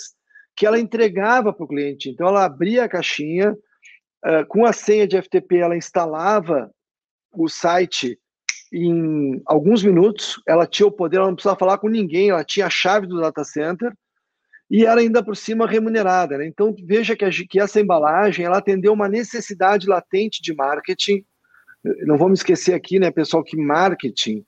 que 0.55 0.65
ela 0.65 0.79
entregava 0.79 1.53
para 1.53 1.63
o 1.63 1.67
cliente. 1.67 2.09
Então, 2.09 2.27
ela 2.27 2.45
abria 2.45 2.83
a 2.83 2.89
caixinha, 2.89 3.51
uh, 3.53 4.45
com 4.47 4.65
a 4.65 4.73
senha 4.73 5.07
de 5.07 5.21
FTP, 5.21 5.57
ela 5.57 5.77
instalava 5.77 6.71
o 7.33 7.47
site 7.47 8.19
em 8.71 9.41
alguns 9.45 9.83
minutos, 9.83 10.41
ela 10.47 10.67
tinha 10.67 10.87
o 10.87 10.91
poder, 10.91 11.17
ela 11.17 11.27
não 11.27 11.35
precisava 11.35 11.59
falar 11.59 11.77
com 11.77 11.87
ninguém, 11.87 12.29
ela 12.29 12.43
tinha 12.43 12.65
a 12.65 12.69
chave 12.69 13.07
do 13.07 13.19
data 13.19 13.43
center, 13.43 13.93
e 14.69 14.85
era 14.85 14.99
ainda 14.99 15.23
por 15.23 15.35
cima 15.35 15.67
remunerada. 15.67 16.37
Né? 16.37 16.47
Então 16.47 16.75
veja 16.83 17.15
que, 17.15 17.23
a, 17.23 17.29
que, 17.29 17.59
essa 17.59 17.79
embalagem 17.79 18.45
ela 18.45 18.57
atendeu 18.57 18.93
uma 18.93 19.07
necessidade 19.07 19.87
latente 19.87 20.41
de 20.41 20.53
marketing. 20.53 21.23
Não 22.05 22.17
vamos 22.17 22.39
esquecer 22.39 22.73
aqui, 22.73 22.99
né, 22.99 23.09
pessoal, 23.09 23.43
que 23.43 23.55
marketing 23.55 24.45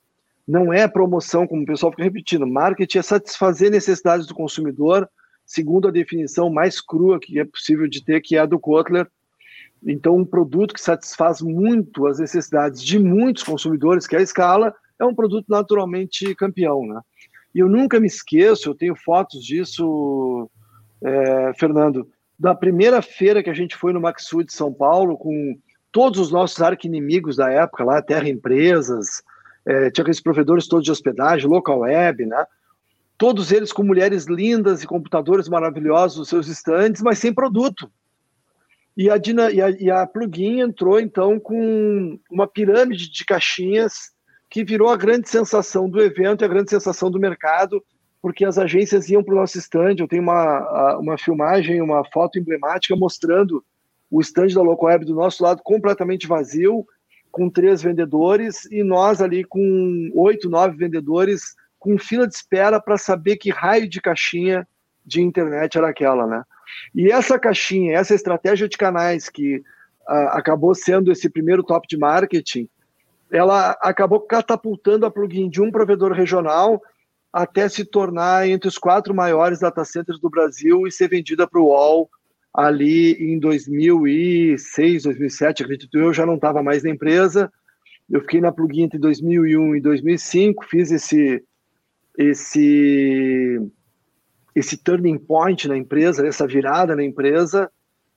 não 0.47 0.73
é 0.73 0.88
promoção, 0.88 1.47
como 1.47 1.62
o 1.62 1.65
pessoal 1.65 1.91
fica 1.91 2.03
repetindo. 2.03 2.45
Marketing 2.45 2.97
é 2.97 3.01
satisfazer 3.03 3.69
necessidades 3.69 4.25
do 4.25 4.34
consumidor, 4.34 5.08
segundo 5.45 5.88
a 5.88 5.91
definição 5.91 6.49
mais 6.49 6.82
crua 6.82 7.19
que 7.19 7.39
é 7.39 7.45
possível 7.45 7.88
de 7.88 8.03
ter, 8.03 8.19
que 8.19 8.36
é 8.36 8.39
a 8.39 8.45
do 8.45 8.60
Kotler. 8.60 9.08
Então, 9.85 10.17
um 10.17 10.25
produto 10.25 10.73
que 10.73 10.81
satisfaz 10.81 11.41
muito 11.41 12.05
as 12.07 12.19
necessidades 12.19 12.83
de 12.83 12.99
muitos 12.99 13.43
consumidores, 13.43 14.05
que 14.05 14.15
é 14.15 14.19
a 14.19 14.23
escala, 14.23 14.73
é 14.99 15.05
um 15.05 15.15
produto 15.15 15.45
naturalmente 15.47 16.35
campeão, 16.35 16.85
né? 16.85 16.99
E 17.55 17.59
eu 17.59 17.69
nunca 17.69 17.99
me 17.99 18.07
esqueço, 18.07 18.69
eu 18.69 18.75
tenho 18.75 18.95
fotos 18.95 19.43
disso, 19.43 20.49
é, 21.01 21.53
Fernando, 21.57 22.07
da 22.37 22.53
primeira 22.53 23.01
feira 23.01 23.41
que 23.41 23.49
a 23.49 23.53
gente 23.53 23.75
foi 23.75 23.91
no 23.91 24.01
Maxud 24.01 24.45
de 24.45 24.53
São 24.53 24.71
Paulo, 24.71 25.17
com 25.17 25.57
todos 25.91 26.19
os 26.19 26.31
nossos 26.31 26.61
arqui-inimigos 26.61 27.37
da 27.37 27.49
época 27.49 27.83
lá, 27.83 28.01
Terra 28.01 28.29
Empresas, 28.29 29.23
é, 29.65 29.89
tinha 29.89 30.03
aqueles 30.03 30.21
provedores 30.21 30.67
todos 30.67 30.85
de 30.85 30.91
hospedagem, 30.91 31.49
Local 31.49 31.79
Web, 31.79 32.25
né? 32.25 32.45
Todos 33.17 33.51
eles 33.51 33.73
com 33.73 33.83
mulheres 33.83 34.25
lindas 34.25 34.81
e 34.81 34.87
computadores 34.87 35.49
maravilhosos 35.49 36.19
nos 36.19 36.29
seus 36.29 36.47
estandes, 36.47 37.01
mas 37.01 37.19
sem 37.19 37.33
produto. 37.33 37.91
E 38.99 39.09
a, 39.09 39.15
e 39.15 39.62
a, 39.62 39.69
e 39.69 39.89
a 39.89 40.05
Plugin 40.05 40.59
entrou, 40.59 40.99
então, 40.99 41.39
com 41.39 42.19
uma 42.29 42.45
pirâmide 42.45 43.09
de 43.09 43.23
caixinhas 43.23 44.12
que 44.49 44.62
virou 44.62 44.89
a 44.89 44.97
grande 44.97 45.29
sensação 45.29 45.89
do 45.89 46.01
evento 46.01 46.41
e 46.41 46.45
a 46.45 46.49
grande 46.49 46.69
sensação 46.69 47.09
do 47.09 47.17
mercado, 47.17 47.81
porque 48.21 48.43
as 48.43 48.57
agências 48.57 49.07
iam 49.07 49.23
para 49.23 49.33
o 49.33 49.38
nosso 49.38 49.57
stand. 49.57 49.95
Eu 49.99 50.07
tenho 50.09 50.21
uma, 50.21 50.97
uma 50.97 51.17
filmagem, 51.17 51.81
uma 51.81 52.03
foto 52.12 52.38
emblemática 52.38 52.93
mostrando 52.93 53.63
o 54.12 54.19
stand 54.19 54.47
da 54.47 54.62
Locoweb 54.62 55.05
do 55.05 55.15
nosso 55.15 55.43
lado 55.43 55.62
completamente 55.63 56.27
vazio, 56.27 56.85
com 57.31 57.49
três 57.49 57.81
vendedores, 57.81 58.65
e 58.69 58.83
nós 58.83 59.21
ali 59.21 59.45
com 59.45 60.12
oito, 60.13 60.49
nove 60.49 60.75
vendedores, 60.75 61.55
com 61.79 61.97
fila 61.97 62.27
de 62.27 62.33
espera 62.33 62.81
para 62.81 62.97
saber 62.97 63.38
que 63.38 63.49
raio 63.49 63.88
de 63.88 64.01
caixinha 64.01 64.67
de 65.05 65.21
internet 65.21 65.77
era 65.77 65.88
aquela, 65.88 66.27
né? 66.27 66.43
E 66.93 67.12
essa 67.12 67.39
caixinha, 67.39 67.97
essa 67.97 68.15
estratégia 68.15 68.67
de 68.67 68.77
canais 68.77 69.29
que 69.29 69.58
uh, 69.58 70.29
acabou 70.32 70.73
sendo 70.73 71.12
esse 71.12 71.29
primeiro 71.29 71.63
top 71.63 71.88
de 71.88 71.97
marketing, 71.97 72.67
ela 73.32 73.77
acabou 73.82 74.21
catapultando 74.21 75.05
a 75.05 75.12
plugin 75.12 75.49
de 75.49 75.62
um 75.62 75.71
provedor 75.71 76.12
regional 76.13 76.82
até 77.32 77.69
se 77.69 77.86
tornar 77.86 78.47
entre 78.47 78.67
os 78.67 78.77
quatro 78.77 79.13
maiores 79.13 79.60
data 79.60 79.86
centers 79.86 80.19
do 80.19 80.29
Brasil 80.29 80.88
e 80.88 80.91
ser 80.91 81.08
vendida 81.08 81.47
para 81.47 81.60
o 81.60 81.65
UOL 81.65 82.10
ali 82.51 83.13
em 83.13 83.39
2006, 83.39 85.03
2007, 85.03 85.63
acredito 85.63 85.97
eu, 85.97 86.12
já 86.12 86.25
não 86.25 86.36
estava 86.36 86.63
mais 86.63 86.84
na 86.84 86.89
empresa. 86.89 87.51
Eu 88.10 88.21
fiquei 88.21 88.41
na 88.41 88.51
plugin 88.51 88.84
entre 88.84 88.97
2001 88.97 89.75
e 89.75 89.82
2005, 89.82 90.65
fiz 90.65 90.91
esse 90.91 91.43
esse 92.17 93.62
esse 94.55 94.77
turning 94.77 95.17
point 95.17 95.67
na 95.67 95.77
empresa, 95.77 96.27
essa 96.27 96.47
virada 96.47 96.95
na 96.95 97.03
empresa, 97.03 97.69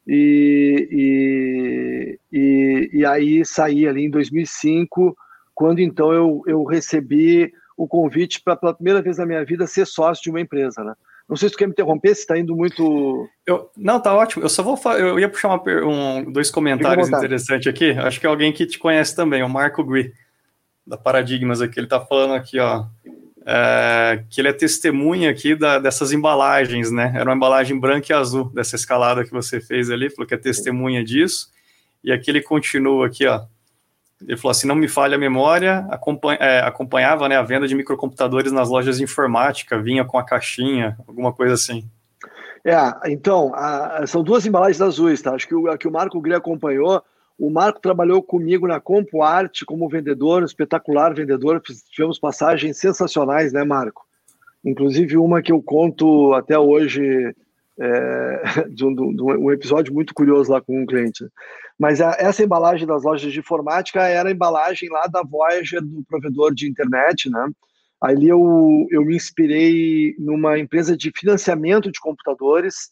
e, 0.07 2.19
e, 2.33 2.33
e, 2.33 2.91
e, 2.93 3.07
aí 3.07 3.45
saí 3.45 3.87
ali 3.87 4.07
em 4.07 4.11
2005, 4.11 5.17
quando 5.55 5.81
então 5.81 6.13
eu, 6.13 6.43
eu 6.47 6.65
recebi 6.65 7.53
o 7.77 7.87
convite 7.87 8.43
para 8.43 8.57
pela 8.57 8.75
primeira 8.75 9.01
vez 9.01 9.19
na 9.19 9.27
minha 9.27 9.45
vida 9.45 9.67
ser 9.67 9.87
sócio 9.87 10.25
de 10.25 10.31
uma 10.31 10.41
empresa, 10.41 10.83
né? 10.83 10.95
Não 11.29 11.37
sei 11.37 11.49
se 11.49 11.55
tu 11.55 11.59
quer 11.59 11.67
me 11.67 11.73
interromper, 11.73 12.15
se 12.15 12.23
está 12.23 12.37
indo 12.37 12.55
muito. 12.55 13.29
Eu, 13.47 13.71
não, 13.77 14.01
tá 14.01 14.15
ótimo. 14.15 14.45
Eu 14.45 14.49
só 14.49 14.63
vou 14.63 14.77
eu 14.95 15.19
ia 15.19 15.29
puxar 15.29 15.49
uma, 15.49 15.63
um, 15.87 16.31
dois 16.31 16.51
comentários 16.51 17.09
interessantes 17.09 17.69
aqui. 17.69 17.93
Acho 17.93 18.21
que 18.21 18.27
é 18.27 18.29
alguém 18.29 18.53
que 18.53 18.67
te 18.67 18.79
conhece 18.79 19.15
também, 19.15 19.43
o 19.43 19.49
Marco 19.49 19.85
Gui, 19.85 20.13
da 20.85 20.99
Paradigmas 20.99 21.63
aqui. 21.63 21.79
Ele 21.79 21.87
está 21.87 22.01
falando 22.01 22.35
aqui, 22.35 22.59
ó 22.59 22.85
é, 23.47 24.25
que 24.31 24.41
ele 24.41 24.49
é 24.49 24.53
testemunha 24.53 25.31
aqui 25.31 25.55
da, 25.55 25.79
dessas 25.79 26.13
embalagens, 26.13 26.91
né? 26.91 27.13
Era 27.15 27.25
uma 27.25 27.37
embalagem 27.37 27.79
branca 27.79 28.13
e 28.13 28.15
azul 28.15 28.51
dessa 28.51 28.77
escalada 28.77 29.25
que 29.25 29.31
você 29.31 29.61
fez 29.61 29.91
ali, 29.91 30.11
falou 30.11 30.27
que 30.27 30.35
é 30.35 30.39
testemunha 30.39 31.05
disso. 31.05 31.51
E 32.05 32.13
aqui 32.13 32.31
ele 32.31 32.43
continua 32.43 33.07
aqui, 33.07 33.27
ó. 33.27 33.43
Ele 34.27 34.37
falou 34.37 34.53
assim: 34.53 34.67
não 34.67 34.75
me 34.75 34.89
falha 34.89 35.17
a 35.17 35.19
memória, 35.19 35.87
acompanha, 35.91 36.39
é, 36.41 36.61
acompanhava 36.61 37.29
né, 37.29 37.37
a 37.37 37.43
venda 37.43 37.67
de 37.67 37.75
microcomputadores 37.75 38.53
nas 38.53 38.69
lojas 38.69 38.99
de 38.99 39.05
informática, 39.05 39.81
vinha 39.81 40.05
com 40.05 40.19
a 40.19 40.25
caixinha, 40.25 40.97
alguma 41.07 41.33
coisa 41.33 41.55
assim. 41.55 41.85
É, 42.65 42.77
então, 43.11 43.53
a, 43.55 44.07
são 44.07 44.23
duas 44.23 44.47
embalagens 44.47 44.81
azuis, 44.81 45.21
tá? 45.21 45.35
Acho 45.35 45.49
que 45.49 45.55
o, 45.55 45.69
a 45.69 45.77
que 45.77 45.89
o 45.89 45.93
Marco 45.93 46.21
Gri 46.21 46.35
acompanhou 46.35 47.03
o 47.39 47.51
Marco 47.51 47.81
trabalhou 47.81 48.23
comigo 48.23 48.67
na 48.67 48.81
Compo 48.81 49.23
Arte 49.23 49.65
como 49.65 49.89
vendedor, 49.89 50.43
espetacular 50.43 51.15
vendedor. 51.15 51.61
Tivemos 51.91 52.19
passagens 52.19 52.79
sensacionais, 52.79 53.53
né, 53.53 53.65
Marco? 53.65 54.03
Inclusive 54.65 55.17
uma 55.17 55.43
que 55.43 55.51
eu 55.51 55.61
conto 55.63 56.33
até 56.35 56.59
hoje, 56.59 57.35
é, 57.79 58.43
de, 58.71 58.85
um, 58.85 58.95
de, 58.95 59.23
um, 59.23 59.51
episódio 59.51 59.93
muito 59.93 60.15
curioso 60.15 60.53
lá 60.53 60.61
com 60.61 60.81
um 60.81 60.87
cliente. 60.87 61.27
Mas 61.79 62.01
a, 62.01 62.17
essa 62.19 62.45
embalagem 62.45 62.87
das 62.87 63.03
lojas 63.03 63.33
de 63.33 63.41
informática 63.41 64.03
era 64.03 64.29
a 64.29 64.33
embalagem 64.33 64.89
lá 64.89 65.07
da 65.07 65.23
Voyager, 65.23 65.83
do 65.83 66.05
provedor 66.05 66.55
de 66.55 66.69
internet, 66.69 67.29
né? 67.29 67.49
Ali 68.01 68.29
eu, 68.29 68.87
eu 68.91 69.05
me 69.05 69.15
inspirei 69.15 70.15
numa 70.19 70.59
empresa 70.59 70.97
de 70.97 71.13
financiamento 71.17 71.91
de 71.91 72.01
computadores, 72.01 72.91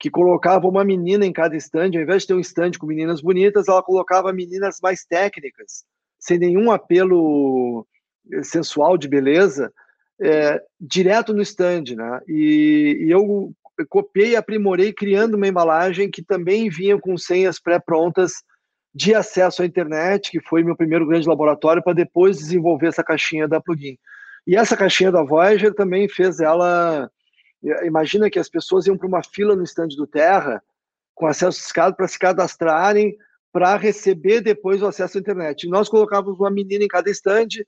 que 0.00 0.10
colocava 0.10 0.66
uma 0.66 0.82
menina 0.82 1.26
em 1.26 1.32
cada 1.32 1.54
estande, 1.54 1.98
ao 1.98 2.02
invés 2.02 2.22
de 2.22 2.28
ter 2.28 2.34
um 2.34 2.40
estande 2.40 2.78
com 2.78 2.86
meninas 2.86 3.20
bonitas, 3.20 3.68
ela 3.68 3.82
colocava 3.82 4.32
meninas 4.32 4.78
mais 4.82 5.04
técnicas, 5.04 5.84
sem 6.18 6.38
nenhum 6.38 6.72
apelo 6.72 7.86
eh, 8.32 8.42
sensual 8.42 8.96
de 8.96 9.06
beleza, 9.06 9.70
é, 10.18 10.60
direto 10.80 11.34
no 11.34 11.42
estande, 11.42 11.94
né? 11.94 12.20
E, 12.26 12.98
e 13.02 13.10
eu 13.10 13.52
copiei 13.88 14.30
e 14.30 14.36
aprimorei 14.36 14.92
criando 14.92 15.34
uma 15.34 15.48
embalagem 15.48 16.10
que 16.10 16.22
também 16.22 16.70
vinha 16.70 16.98
com 16.98 17.16
senhas 17.16 17.60
pré-prontas 17.60 18.32
de 18.94 19.14
acesso 19.14 19.62
à 19.62 19.66
internet, 19.66 20.30
que 20.30 20.40
foi 20.40 20.64
meu 20.64 20.76
primeiro 20.76 21.06
grande 21.06 21.28
laboratório 21.28 21.82
para 21.82 21.92
depois 21.92 22.38
desenvolver 22.38 22.88
essa 22.88 23.04
caixinha 23.04 23.46
da 23.46 23.60
plugin. 23.60 23.98
E 24.46 24.56
essa 24.56 24.76
caixinha 24.76 25.12
da 25.12 25.22
Voyager 25.22 25.74
também 25.74 26.08
fez 26.08 26.40
ela 26.40 27.10
Imagina 27.84 28.30
que 28.30 28.38
as 28.38 28.48
pessoas 28.48 28.86
iam 28.86 28.96
para 28.96 29.06
uma 29.06 29.22
fila 29.22 29.54
no 29.54 29.62
estande 29.62 29.96
do 29.96 30.06
Terra, 30.06 30.62
com 31.14 31.26
acesso 31.26 31.60
escado 31.60 31.94
para 31.94 32.08
se 32.08 32.18
cadastrarem 32.18 33.16
para 33.52 33.76
receber 33.76 34.40
depois 34.40 34.80
o 34.80 34.86
acesso 34.86 35.18
à 35.18 35.20
internet. 35.20 35.64
E 35.64 35.70
nós 35.70 35.88
colocávamos 35.88 36.38
uma 36.38 36.50
menina 36.50 36.84
em 36.84 36.88
cada 36.88 37.10
estande, 37.10 37.66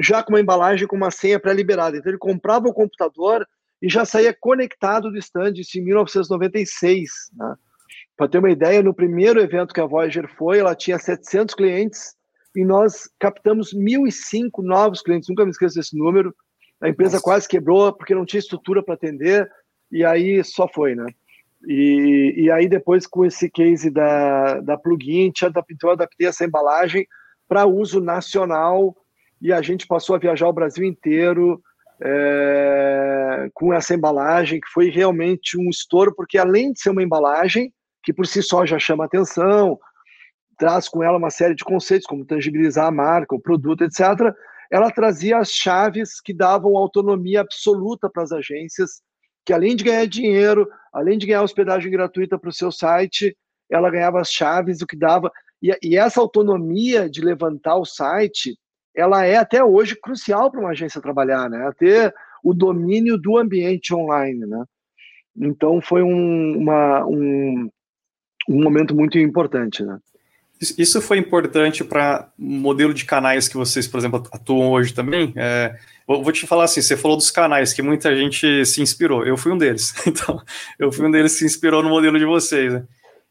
já 0.00 0.22
com 0.22 0.32
uma 0.32 0.40
embalagem 0.40 0.86
com 0.86 0.96
uma 0.96 1.10
senha 1.10 1.38
pré-liberada. 1.38 1.96
Então 1.96 2.10
ele 2.10 2.18
comprava 2.18 2.68
o 2.68 2.74
computador 2.74 3.46
e 3.80 3.88
já 3.88 4.04
saía 4.04 4.36
conectado 4.38 5.10
do 5.10 5.18
stand, 5.18 5.54
isso 5.56 5.78
em 5.78 5.84
1996. 5.84 7.10
Né? 7.36 7.54
Para 8.16 8.28
ter 8.28 8.38
uma 8.38 8.50
ideia, 8.50 8.82
no 8.82 8.94
primeiro 8.94 9.40
evento 9.40 9.74
que 9.74 9.80
a 9.80 9.86
Voyager 9.86 10.28
foi, 10.36 10.58
ela 10.58 10.74
tinha 10.74 10.98
700 10.98 11.54
clientes 11.54 12.14
e 12.54 12.64
nós 12.64 13.08
captamos 13.18 13.74
1.005 13.74 14.62
novos 14.62 15.02
clientes. 15.02 15.28
Nunca 15.28 15.44
me 15.44 15.50
esqueço 15.50 15.76
desse 15.76 15.96
número. 15.96 16.34
A 16.82 16.88
empresa 16.88 17.12
Nossa. 17.12 17.24
quase 17.24 17.48
quebrou 17.48 17.92
porque 17.92 18.14
não 18.14 18.26
tinha 18.26 18.40
estrutura 18.40 18.82
para 18.82 18.94
atender 18.94 19.48
e 19.90 20.04
aí 20.04 20.42
só 20.42 20.66
foi, 20.66 20.94
né? 20.94 21.06
E, 21.66 22.34
e 22.36 22.50
aí 22.50 22.68
depois 22.68 23.06
com 23.06 23.24
esse 23.24 23.48
case 23.48 23.88
da, 23.88 24.60
da 24.60 24.76
plugin, 24.76 25.26
então 25.26 25.50
eu 25.84 25.90
adaptei 25.90 26.26
essa 26.26 26.44
embalagem 26.44 27.06
para 27.48 27.66
uso 27.66 28.00
nacional 28.00 28.96
e 29.40 29.52
a 29.52 29.62
gente 29.62 29.86
passou 29.86 30.16
a 30.16 30.18
viajar 30.18 30.48
o 30.48 30.52
Brasil 30.52 30.84
inteiro 30.84 31.62
é, 32.00 33.48
com 33.54 33.72
essa 33.72 33.94
embalagem, 33.94 34.60
que 34.60 34.68
foi 34.68 34.90
realmente 34.90 35.56
um 35.56 35.70
estouro, 35.70 36.12
porque 36.14 36.36
além 36.36 36.72
de 36.72 36.80
ser 36.80 36.90
uma 36.90 37.02
embalagem, 37.02 37.72
que 38.02 38.12
por 38.12 38.26
si 38.26 38.42
só 38.42 38.66
já 38.66 38.78
chama 38.78 39.04
atenção, 39.04 39.78
traz 40.58 40.88
com 40.88 41.02
ela 41.02 41.18
uma 41.18 41.30
série 41.30 41.54
de 41.54 41.64
conceitos, 41.64 42.06
como 42.06 42.24
tangibilizar 42.24 42.86
a 42.86 42.90
marca, 42.90 43.34
o 43.34 43.40
produto, 43.40 43.84
etc., 43.84 44.34
ela 44.72 44.90
trazia 44.90 45.36
as 45.36 45.50
chaves 45.50 46.18
que 46.18 46.32
davam 46.32 46.78
autonomia 46.78 47.42
absoluta 47.42 48.08
para 48.08 48.22
as 48.22 48.32
agências, 48.32 49.02
que 49.44 49.52
além 49.52 49.76
de 49.76 49.84
ganhar 49.84 50.06
dinheiro, 50.06 50.66
além 50.92 51.18
de 51.18 51.26
ganhar 51.26 51.42
hospedagem 51.42 51.90
gratuita 51.90 52.38
para 52.38 52.48
o 52.48 52.52
seu 52.52 52.72
site, 52.72 53.36
ela 53.70 53.90
ganhava 53.90 54.18
as 54.18 54.30
chaves, 54.30 54.80
o 54.80 54.86
que 54.86 54.96
dava. 54.96 55.30
E, 55.62 55.76
e 55.82 55.96
essa 55.96 56.22
autonomia 56.22 57.08
de 57.08 57.20
levantar 57.20 57.76
o 57.76 57.84
site 57.84 58.56
ela 58.94 59.24
é 59.24 59.36
até 59.36 59.62
hoje 59.62 59.96
crucial 59.96 60.50
para 60.50 60.60
uma 60.60 60.70
agência 60.70 61.00
trabalhar, 61.00 61.48
né? 61.48 61.70
Ter 61.78 62.14
o 62.42 62.52
domínio 62.52 63.16
do 63.18 63.38
ambiente 63.38 63.94
online, 63.94 64.46
né? 64.46 64.64
Então 65.36 65.80
foi 65.80 66.02
um, 66.02 66.58
uma, 66.58 67.06
um, 67.06 67.70
um 68.48 68.62
momento 68.62 68.94
muito 68.94 69.18
importante, 69.18 69.82
né? 69.82 69.98
Isso 70.78 71.00
foi 71.02 71.18
importante 71.18 71.82
para 71.82 72.28
o 72.38 72.42
modelo 72.42 72.94
de 72.94 73.04
canais 73.04 73.48
que 73.48 73.56
vocês, 73.56 73.86
por 73.86 73.98
exemplo, 73.98 74.22
atuam 74.32 74.70
hoje 74.70 74.94
também. 74.94 75.32
É, 75.36 75.74
vou 76.06 76.30
te 76.30 76.46
falar 76.46 76.64
assim: 76.64 76.80
você 76.80 76.96
falou 76.96 77.16
dos 77.16 77.30
canais 77.30 77.72
que 77.72 77.82
muita 77.82 78.14
gente 78.16 78.64
se 78.64 78.80
inspirou. 78.80 79.26
Eu 79.26 79.36
fui 79.36 79.52
um 79.52 79.58
deles. 79.58 79.92
Então, 80.06 80.40
eu 80.78 80.92
fui 80.92 81.06
um 81.06 81.10
deles 81.10 81.32
que 81.32 81.38
se 81.40 81.44
inspirou 81.46 81.82
no 81.82 81.88
modelo 81.88 82.18
de 82.18 82.24
vocês. 82.24 82.72
Né? 82.72 82.82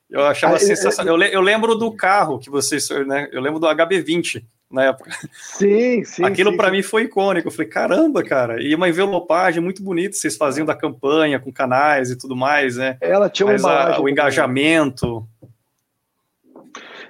Eu 0.10 0.26
achava 0.26 0.56
ah, 0.56 0.60
sensacional. 0.60 1.22
Eu, 1.22 1.28
eu, 1.28 1.41
lembro 1.41 1.76
do 1.76 1.91
carro 1.91 2.38
que 2.38 2.50
vocês, 2.50 2.89
né? 3.08 3.30
Eu 3.32 3.41
lembro 3.41 3.60
do 3.60 3.67
HB20 3.67 4.44
na 4.70 4.86
época. 4.86 5.12
Sim, 5.34 6.04
sim. 6.04 6.24
Aquilo 6.24 6.58
para 6.58 6.72
mim 6.72 6.82
foi 6.82 7.04
icônico. 7.04 7.48
Eu 7.48 7.52
falei, 7.52 7.70
caramba, 7.70 8.24
cara. 8.24 8.62
E 8.62 8.74
uma 8.74 8.89
envelopagem 8.89 9.62
muito 9.62 9.84
bonita 9.84 10.15
vocês 10.15 10.36
faziam 10.36 10.65
da 10.65 10.76
campanha 10.76 11.39
com 11.39 11.52
canais 11.52 12.10
e 12.10 12.17
tudo 12.17 12.36
mais, 12.36 12.78
né? 12.78 12.98
Ela 13.00 13.30
tinha 13.30 13.48
uma 13.48 13.96
a, 13.96 14.02
o 14.02 14.10
engajamento. 14.10 15.26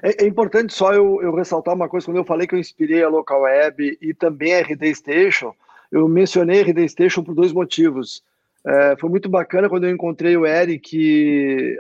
É, 0.02 0.24
é, 0.24 0.28
importante 0.28 0.74
só 0.74 0.94
eu, 0.94 1.22
eu 1.22 1.34
ressaltar 1.36 1.76
uma 1.76 1.88
coisa. 1.88 2.06
Quando 2.06 2.18
eu 2.18 2.26
falei 2.26 2.48
que 2.48 2.56
eu 2.56 2.60
inspirei 2.60 3.04
a 3.04 3.10
Local 3.10 3.42
Web 3.42 3.98
e 4.02 4.14
também 4.14 4.54
a 4.56 4.62
RD 4.62 4.96
Station, 4.96 5.54
eu 5.92 6.08
mencionei 6.08 6.62
a 6.62 6.64
RD 6.64 6.90
Station 6.90 7.24
por 7.24 7.36
dois 7.36 7.52
motivos. 7.52 8.24
É, 8.66 8.96
foi 9.00 9.10
muito 9.10 9.30
bacana 9.30 9.70
quando 9.70 9.86
eu 9.86 9.92
encontrei 9.92 10.36
o 10.38 10.46
Eric. 10.46 11.78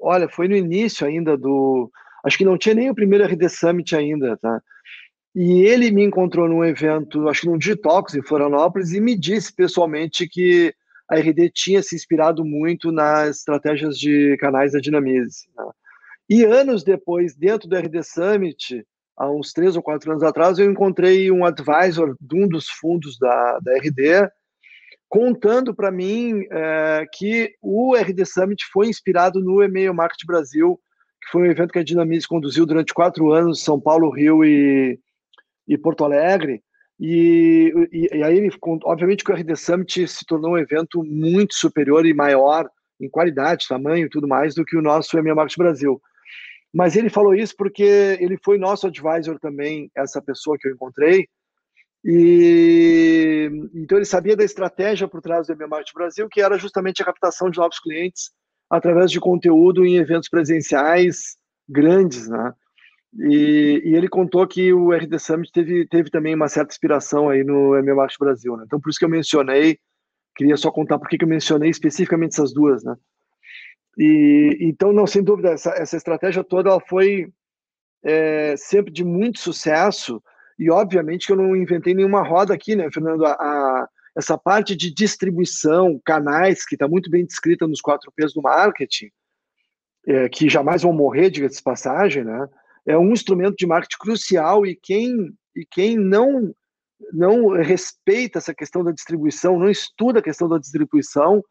Olha, 0.00 0.28
foi 0.28 0.48
no 0.48 0.56
início 0.56 1.06
ainda 1.06 1.36
do. 1.36 1.90
Acho 2.24 2.38
que 2.38 2.44
não 2.44 2.58
tinha 2.58 2.74
nem 2.74 2.90
o 2.90 2.94
primeiro 2.94 3.24
RD 3.24 3.48
Summit 3.48 3.94
ainda, 3.94 4.36
tá? 4.36 4.60
E 5.34 5.62
ele 5.62 5.90
me 5.90 6.02
encontrou 6.02 6.48
num 6.48 6.64
evento, 6.64 7.28
acho 7.28 7.42
que 7.42 7.46
num 7.46 7.58
Digitox 7.58 8.14
em 8.14 8.22
Florianópolis, 8.22 8.92
e 8.92 9.00
me 9.00 9.16
disse 9.16 9.52
pessoalmente 9.52 10.28
que 10.28 10.74
a 11.08 11.16
RD 11.16 11.50
tinha 11.50 11.82
se 11.82 11.94
inspirado 11.94 12.44
muito 12.44 12.90
nas 12.90 13.38
estratégias 13.38 13.96
de 13.96 14.36
canais 14.38 14.72
da 14.72 14.80
Dinamize. 14.80 15.48
Né? 15.56 15.64
E 16.28 16.44
anos 16.44 16.84
depois, 16.84 17.34
dentro 17.34 17.68
do 17.68 17.76
RD 17.76 18.02
Summit, 18.02 18.84
há 19.16 19.30
uns 19.30 19.52
três 19.52 19.76
ou 19.76 19.82
quatro 19.82 20.10
anos 20.10 20.22
atrás, 20.22 20.58
eu 20.58 20.70
encontrei 20.70 21.30
um 21.30 21.44
advisor 21.44 22.14
de 22.20 22.36
um 22.36 22.46
dos 22.46 22.68
fundos 22.68 23.18
da, 23.18 23.58
da 23.60 23.76
RD, 23.78 24.30
contando 25.08 25.74
para 25.74 25.90
mim 25.90 26.46
é, 26.50 27.06
que 27.14 27.54
o 27.62 27.96
RD 27.96 28.26
Summit 28.26 28.64
foi 28.70 28.88
inspirado 28.88 29.40
no 29.40 29.62
Email 29.62 29.94
Market 29.94 30.24
Brasil, 30.26 30.78
que 31.22 31.30
foi 31.32 31.42
um 31.42 31.50
evento 31.50 31.72
que 31.72 31.78
a 31.78 31.84
Dinamize 31.84 32.28
conduziu 32.28 32.66
durante 32.66 32.92
quatro 32.92 33.32
anos, 33.32 33.64
São 33.64 33.80
Paulo, 33.80 34.10
Rio 34.10 34.44
e, 34.44 35.00
e 35.66 35.78
Porto 35.78 36.04
Alegre. 36.04 36.62
E, 37.00 37.72
e, 37.90 38.18
e, 38.18 38.22
aí, 38.22 38.50
obviamente, 38.84 39.24
que 39.24 39.32
o 39.32 39.34
RD 39.34 39.56
Summit 39.56 40.06
se 40.08 40.26
tornou 40.26 40.52
um 40.52 40.58
evento 40.58 41.02
muito 41.02 41.54
superior 41.54 42.04
e 42.04 42.12
maior 42.12 42.68
em 43.00 43.08
qualidade, 43.08 43.68
tamanho 43.68 44.06
e 44.06 44.10
tudo 44.10 44.28
mais 44.28 44.54
do 44.54 44.64
que 44.64 44.76
o 44.76 44.82
nosso 44.82 45.16
EMEA 45.16 45.34
Market 45.34 45.56
Brasil. 45.56 46.02
Mas 46.72 46.96
ele 46.96 47.08
falou 47.08 47.34
isso 47.34 47.54
porque 47.56 48.16
ele 48.20 48.38
foi 48.44 48.58
nosso 48.58 48.86
advisor 48.86 49.38
também, 49.38 49.90
essa 49.96 50.20
pessoa 50.20 50.56
que 50.58 50.68
eu 50.68 50.72
encontrei. 50.72 51.26
E 52.04 53.50
então 53.74 53.98
ele 53.98 54.04
sabia 54.04 54.36
da 54.36 54.44
estratégia 54.44 55.08
por 55.08 55.20
trás 55.20 55.46
do 55.46 55.52
EMEA 55.52 55.66
Market 55.66 55.92
Brasil, 55.94 56.28
que 56.28 56.40
era 56.40 56.58
justamente 56.58 57.02
a 57.02 57.04
captação 57.04 57.50
de 57.50 57.58
novos 57.58 57.80
clientes 57.80 58.30
através 58.70 59.10
de 59.10 59.18
conteúdo 59.18 59.84
em 59.84 59.96
eventos 59.96 60.28
presenciais 60.28 61.36
grandes, 61.68 62.28
né? 62.28 62.52
E, 63.18 63.82
e, 63.86 63.94
ele 63.96 64.08
contou 64.08 64.46
que 64.46 64.72
o 64.72 64.92
RD 64.92 65.18
Summit 65.18 65.50
teve, 65.50 65.86
teve 65.86 66.10
também 66.10 66.34
uma 66.34 66.46
certa 66.48 66.72
inspiração 66.72 67.30
aí 67.30 67.42
no 67.42 67.74
MMAX 67.82 68.16
Brasil, 68.18 68.56
né? 68.56 68.64
Então, 68.66 68.78
por 68.78 68.90
isso 68.90 68.98
que 68.98 69.04
eu 69.04 69.08
mencionei, 69.08 69.78
queria 70.36 70.56
só 70.58 70.70
contar 70.70 70.98
por 70.98 71.08
que 71.08 71.16
eu 71.22 71.28
mencionei 71.28 71.70
especificamente 71.70 72.32
essas 72.32 72.52
duas, 72.52 72.84
né? 72.84 72.94
E, 73.98 74.56
então, 74.60 74.92
não, 74.92 75.06
sem 75.06 75.22
dúvida, 75.22 75.50
essa, 75.50 75.70
essa 75.70 75.96
estratégia 75.96 76.44
toda 76.44 76.70
ela 76.70 76.80
foi 76.80 77.32
é, 78.04 78.54
sempre 78.56 78.92
de 78.92 79.04
muito 79.04 79.40
sucesso 79.40 80.22
e, 80.58 80.70
obviamente, 80.70 81.26
que 81.26 81.32
eu 81.32 81.36
não 81.36 81.56
inventei 81.56 81.94
nenhuma 81.94 82.22
roda 82.22 82.54
aqui, 82.54 82.76
né, 82.76 82.88
Fernando? 82.92 83.24
A, 83.26 83.32
a 83.32 83.88
essa 84.16 84.36
parte 84.36 84.74
de 84.74 84.92
distribuição, 84.92 86.00
canais, 86.04 86.66
que 86.66 86.74
está 86.74 86.88
muito 86.88 87.08
bem 87.08 87.24
descrita 87.24 87.68
nos 87.68 87.80
quatro 87.80 88.10
P's 88.16 88.34
do 88.34 88.42
marketing, 88.42 89.10
é, 90.08 90.28
que 90.28 90.48
jamais 90.48 90.82
vão 90.82 90.92
morrer, 90.92 91.30
diga-se 91.30 91.58
de 91.58 91.62
passagem, 91.62 92.24
né? 92.24 92.48
é 92.88 92.96
um 92.96 93.12
instrumento 93.12 93.54
de 93.56 93.66
marketing 93.66 93.98
crucial 94.00 94.66
e 94.66 94.74
quem, 94.74 95.32
e 95.54 95.64
quem 95.70 95.96
não, 95.96 96.54
não 97.12 97.48
respeita 97.50 98.38
essa 98.38 98.54
questão 98.54 98.82
da 98.82 98.90
distribuição, 98.90 99.58
não 99.58 99.68
estuda 99.68 100.20
a 100.20 100.22
questão 100.22 100.48
da 100.48 100.58
distribuição, 100.58 101.44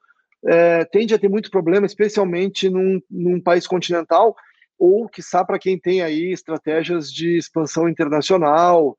é, 0.45 0.85
tende 0.85 1.13
a 1.13 1.19
ter 1.19 1.29
muito 1.29 1.49
problema, 1.49 1.85
especialmente 1.85 2.69
num, 2.69 3.01
num 3.09 3.41
país 3.41 3.65
continental, 3.67 4.35
ou, 4.77 5.09
quiçá, 5.09 5.43
para 5.43 5.57
quem 5.57 5.79
tem 5.79 6.01
aí 6.01 6.31
estratégias 6.31 7.11
de 7.11 7.37
expansão 7.37 7.89
internacional, 7.89 8.97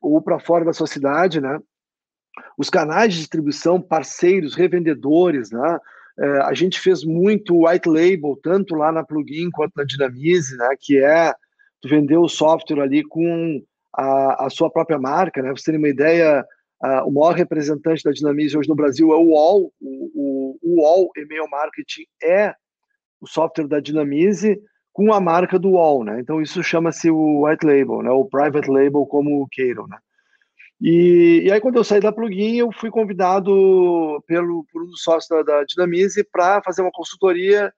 ou 0.00 0.20
para 0.20 0.38
fora 0.38 0.64
da 0.64 0.72
sociedade, 0.72 1.40
né? 1.40 1.58
Os 2.58 2.68
canais 2.68 3.12
de 3.12 3.20
distribuição, 3.20 3.80
parceiros, 3.80 4.54
revendedores, 4.54 5.50
né? 5.50 5.78
É, 6.18 6.38
a 6.42 6.54
gente 6.54 6.80
fez 6.80 7.04
muito 7.04 7.66
white 7.66 7.88
label, 7.88 8.38
tanto 8.42 8.74
lá 8.74 8.92
na 8.92 9.04
Plugin 9.04 9.50
quanto 9.50 9.72
na 9.76 9.84
Dinamize, 9.84 10.56
né? 10.56 10.68
Que 10.78 10.98
é 10.98 11.32
vender 11.84 12.16
o 12.16 12.28
software 12.28 12.82
ali 12.82 13.02
com 13.02 13.62
a, 13.92 14.46
a 14.46 14.50
sua 14.50 14.70
própria 14.70 14.98
marca, 14.98 15.42
né? 15.42 15.48
Pra 15.48 15.60
você 15.60 15.72
ter 15.72 15.78
uma 15.78 15.88
ideia, 15.88 16.44
a, 16.84 17.04
o 17.04 17.10
maior 17.10 17.34
representante 17.34 18.04
da 18.04 18.12
Dinamize 18.12 18.56
hoje 18.56 18.68
no 18.68 18.74
Brasil 18.74 19.10
é 19.12 19.16
o 19.16 19.30
UOL. 19.30 19.72
O, 19.80 20.10
o, 20.14 20.58
o 20.62 20.80
UOL 20.82 21.10
Email 21.16 21.48
Marketing 21.48 22.04
é 22.22 22.54
o 23.20 23.26
software 23.26 23.66
da 23.66 23.80
Dinamize 23.80 24.60
com 24.92 25.12
a 25.12 25.18
marca 25.18 25.58
do 25.58 25.70
UOL, 25.70 26.04
né? 26.04 26.20
Então 26.20 26.42
isso 26.42 26.62
chama-se 26.62 27.10
o 27.10 27.46
white 27.46 27.64
label, 27.64 28.02
né? 28.02 28.10
O 28.10 28.26
private 28.26 28.70
label, 28.70 29.06
como 29.06 29.48
queiram, 29.50 29.86
né? 29.88 29.96
E, 30.80 31.44
e, 31.46 31.52
aí, 31.52 31.60
quando 31.60 31.76
eu 31.76 31.84
saí 31.84 32.00
da 32.00 32.12
plugin, 32.12 32.56
eu 32.56 32.70
fui 32.70 32.90
convidado 32.90 34.22
pelo, 34.26 34.66
por 34.70 34.82
um 34.82 34.86
dos 34.86 35.02
sócios 35.02 35.28
da, 35.28 35.42
da 35.42 35.64
Dinamize 35.64 36.22
para 36.30 36.62
fazer 36.62 36.82
uma 36.82 36.92
consultoria 36.92 37.72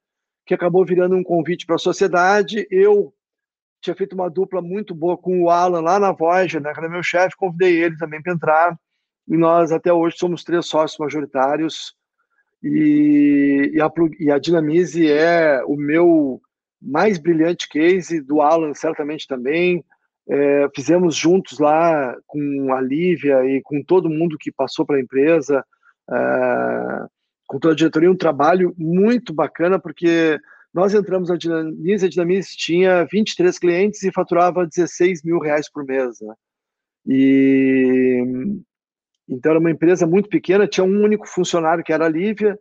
que 0.44 0.54
acabou 0.54 0.84
virando 0.84 1.14
um 1.14 1.22
convite 1.22 1.64
para 1.64 1.76
a 1.76 1.78
sociedade. 1.78 2.66
Eu 2.70 3.14
tinha 3.80 3.94
feito 3.94 4.14
uma 4.14 4.28
dupla 4.28 4.60
muito 4.60 4.94
boa 4.94 5.16
com 5.16 5.42
o 5.42 5.50
Alan 5.50 5.80
lá 5.80 6.00
na 6.00 6.10
Voyager, 6.10 6.60
né, 6.60 6.72
que 6.72 6.80
era 6.80 6.88
meu 6.88 7.02
chefe, 7.02 7.36
convidei 7.36 7.84
ele 7.84 7.96
também 7.96 8.20
para 8.20 8.32
entrar, 8.32 8.76
e 9.28 9.36
nós 9.36 9.72
até 9.72 9.92
hoje 9.92 10.16
somos 10.18 10.44
três 10.44 10.66
sócios 10.66 10.98
majoritários, 10.98 11.94
e, 12.62 13.70
e, 13.74 13.80
a, 13.80 13.90
e 14.18 14.30
a 14.30 14.38
Dinamize 14.38 15.10
é 15.10 15.62
o 15.64 15.76
meu 15.76 16.40
mais 16.80 17.18
brilhante 17.18 17.68
case, 17.68 18.20
do 18.20 18.40
Alan 18.40 18.74
certamente 18.74 19.26
também, 19.26 19.84
é, 20.28 20.68
fizemos 20.74 21.14
juntos 21.14 21.58
lá 21.58 22.16
com 22.26 22.72
a 22.72 22.80
Lívia 22.80 23.44
e 23.44 23.62
com 23.62 23.82
todo 23.82 24.10
mundo 24.10 24.36
que 24.38 24.50
passou 24.50 24.84
pela 24.84 25.00
empresa, 25.00 25.64
é, 26.10 27.06
com 27.46 27.58
toda 27.60 27.74
a 27.74 27.76
diretoria, 27.76 28.10
um 28.10 28.16
trabalho 28.16 28.74
muito 28.76 29.32
bacana, 29.32 29.78
porque 29.78 30.38
Nós 30.76 30.92
entramos 30.92 31.30
na 31.30 31.36
Dinamis, 31.36 32.04
a 32.04 32.08
Dinamis 32.08 32.54
tinha 32.54 33.06
23 33.10 33.58
clientes 33.58 34.02
e 34.02 34.12
faturava 34.12 34.66
16 34.66 35.22
mil 35.24 35.38
reais 35.38 35.70
por 35.70 35.86
mês. 35.86 36.20
Né? 36.20 36.34
E 37.06 38.22
então 39.28 39.50
era 39.50 39.58
uma 39.58 39.70
empresa 39.70 40.06
muito 40.06 40.28
pequena, 40.28 40.66
tinha 40.66 40.84
um 40.84 41.02
único 41.02 41.26
funcionário 41.26 41.84
que 41.84 41.92
era 41.92 42.06
a 42.06 42.08
Lívia, 42.08 42.58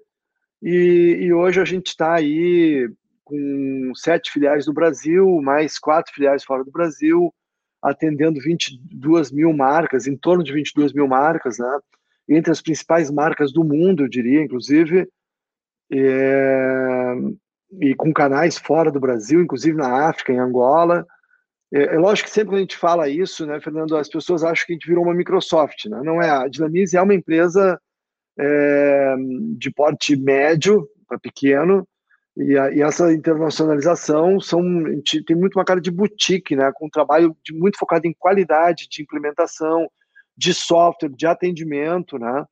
e, 0.61 1.17
e 1.21 1.33
hoje 1.33 1.59
a 1.59 1.65
gente 1.65 1.87
está 1.87 2.15
aí 2.15 2.89
com 3.23 3.91
sete 3.95 4.31
filiais 4.31 4.67
no 4.67 4.73
Brasil, 4.73 5.41
mais 5.41 5.79
quatro 5.79 6.13
filiais 6.13 6.43
fora 6.43 6.63
do 6.63 6.71
Brasil, 6.71 7.33
atendendo 7.81 8.39
22 8.39 9.31
mil 9.31 9.53
marcas, 9.53 10.07
em 10.07 10.15
torno 10.15 10.43
de 10.43 10.53
22 10.53 10.93
mil 10.93 11.07
marcas, 11.07 11.57
né? 11.59 11.79
entre 12.27 12.51
as 12.51 12.61
principais 12.61 13.11
marcas 13.11 13.51
do 13.51 13.63
mundo, 13.63 14.03
eu 14.03 14.07
diria, 14.07 14.41
inclusive, 14.41 15.07
é, 15.91 17.13
e 17.79 17.93
com 17.95 18.11
canais 18.11 18.57
fora 18.57 18.91
do 18.91 18.99
Brasil, 18.99 19.41
inclusive 19.41 19.77
na 19.77 20.07
África, 20.09 20.33
em 20.33 20.39
Angola. 20.39 21.05
É, 21.73 21.95
é, 21.95 21.97
lógico 21.97 22.29
que 22.29 22.33
sempre 22.33 22.51
que 22.51 22.55
a 22.55 22.59
gente 22.59 22.77
fala 22.77 23.09
isso, 23.09 23.45
né, 23.45 23.59
Fernando, 23.59 23.97
as 23.97 24.09
pessoas 24.09 24.43
acham 24.43 24.65
que 24.65 24.73
a 24.73 24.75
gente 24.75 24.87
virou 24.87 25.03
uma 25.03 25.13
Microsoft, 25.13 25.85
né? 25.85 26.01
Não 26.03 26.21
é. 26.21 26.29
A 26.29 26.47
Dinamize 26.47 26.95
é 26.95 27.01
uma 27.01 27.13
empresa 27.13 27.79
é, 28.37 29.15
de 29.57 29.71
porte 29.71 30.15
médio 30.15 30.87
para 31.07 31.19
pequeno, 31.19 31.87
e, 32.37 32.57
a, 32.57 32.71
e, 32.71 32.81
essa 32.81 33.13
internacionalização 33.13 34.39
são, 34.41 34.61
tem 35.25 35.35
muito 35.35 35.57
uma 35.57 35.63
cara 35.63 35.79
de 35.79 35.89
boutique, 35.89 36.55
né, 36.55 36.69
com 36.73 36.87
um 36.87 36.89
trabalho 36.89 37.35
de, 37.43 37.53
muito 37.53 37.77
focado 37.77 38.07
em 38.07 38.13
qualidade 38.13 38.87
de 38.89 39.01
implementação, 39.01 39.89
de 40.35 40.53
software, 40.53 41.09
de 41.09 41.25
atendimento, 41.25 42.19
né, 42.19 42.45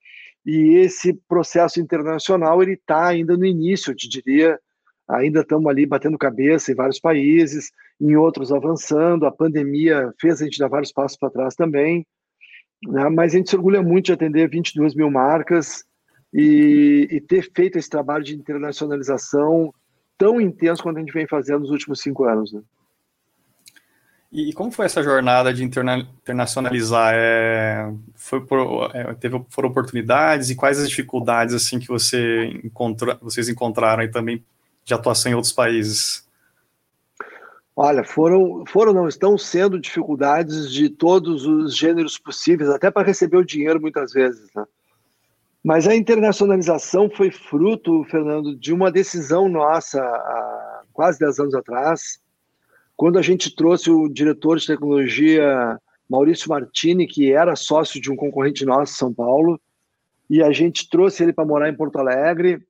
e 0.46 0.78
esse 0.78 1.14
processo 1.28 1.82
internacional 1.82 2.62
ele 2.62 2.74
está 2.74 3.08
ainda 3.08 3.36
no 3.36 3.46
início, 3.46 3.92
eu 3.92 3.96
te 3.96 4.08
diria, 4.08 4.58
ainda 5.08 5.42
estamos 5.42 5.70
ali 5.70 5.86
batendo 5.86 6.18
cabeça 6.18 6.72
em 6.72 6.76
vários 6.76 7.00
países, 7.00 7.72
em 8.00 8.16
outros 8.16 8.52
avançando. 8.52 9.26
A 9.26 9.32
pandemia 9.32 10.12
fez 10.20 10.42
a 10.42 10.46
gente 10.46 10.60
dar 10.60 10.68
vários 10.68 10.92
passos 10.92 11.18
para 11.18 11.30
trás 11.30 11.56
também, 11.56 12.06
né? 12.84 13.10
mas 13.10 13.34
a 13.34 13.38
gente 13.38 13.50
se 13.50 13.56
orgulha 13.56 13.82
muito 13.82 14.06
de 14.06 14.14
atender 14.14 14.50
22 14.50 14.96
mil 14.96 15.10
marcas 15.10 15.84
e, 16.34 17.08
e 17.12 17.22
ter 17.22 17.50
feito 17.56 17.78
esse 17.78 17.90
trabalho 17.90 18.24
de 18.24 18.36
internacionalização 18.36 19.74
tão 20.18 20.40
intenso 20.40 20.84
quanto 20.84 20.98
a 20.98 21.00
gente 21.00 21.14
vem 21.14 21.28
fazendo 21.28 21.62
nos 21.62 21.70
últimos 21.70 22.02
cinco 22.02 22.24
anos. 22.24 22.54
Né? 22.54 22.62
E 24.36 24.52
como 24.52 24.72
foi 24.72 24.88
essa 24.88 25.04
jornada 25.04 25.54
de 25.54 25.64
interna 25.64 25.98
internacionalizar? 25.98 27.14
É, 27.16 27.94
foi 28.16 28.44
por, 28.44 28.90
é, 28.92 29.14
teve, 29.14 29.40
foram 29.50 29.70
oportunidades 29.70 30.50
e 30.50 30.56
quais 30.56 30.80
as 30.80 30.90
dificuldades 30.90 31.54
assim 31.54 31.78
que 31.78 31.88
você 31.88 32.48
encontrou, 32.64 33.16
vocês 33.22 33.48
encontraram 33.48 34.02
e 34.02 34.10
também 34.10 34.44
de 34.84 34.94
atuação 34.94 35.32
em 35.32 35.36
outros 35.36 35.54
países? 35.54 36.23
Olha, 37.76 38.04
foram, 38.04 38.64
foram 38.68 38.94
não 38.94 39.08
estão 39.08 39.38
sendo 39.38 39.80
dificuldades 39.80 40.72
de 40.72 40.90
todos 40.90 41.46
os 41.46 41.76
gêneros 41.76 42.20
possíveis, 42.20 42.70
até 42.70 42.92
para 42.92 43.06
receber 43.06 43.38
o 43.38 43.46
dinheiro 43.46 43.82
muitas 43.82 44.14
vezes, 44.14 44.48
né? 44.56 44.64
Mas 45.64 45.88
a 45.88 45.96
internacionalização 45.96 47.10
foi 47.10 47.32
fruto, 47.32 48.04
Fernando, 48.04 48.56
de 48.56 48.74
uma 48.74 48.92
decisão 48.92 49.48
nossa 49.48 50.02
há 50.02 50.84
quase 50.92 51.18
10 51.20 51.40
anos 51.40 51.56
atrás, 51.56 52.20
quando 52.98 53.18
a 53.18 53.22
gente 53.22 53.56
trouxe 53.56 53.90
o 53.90 54.10
diretor 54.10 54.60
de 54.60 54.68
tecnologia 54.68 55.80
Maurício 56.08 56.50
Martini, 56.50 57.08
que 57.08 57.32
era 57.32 57.56
sócio 57.56 58.00
de 58.00 58.12
um 58.12 58.16
concorrente 58.16 58.66
nosso, 58.66 58.94
São 58.94 59.14
Paulo, 59.14 59.60
e 60.30 60.44
a 60.44 60.52
gente 60.52 60.90
trouxe 60.90 61.24
ele 61.24 61.34
para 61.34 61.46
morar 61.46 61.70
em 61.70 61.76
Porto 61.76 61.98
Alegre 61.98 62.62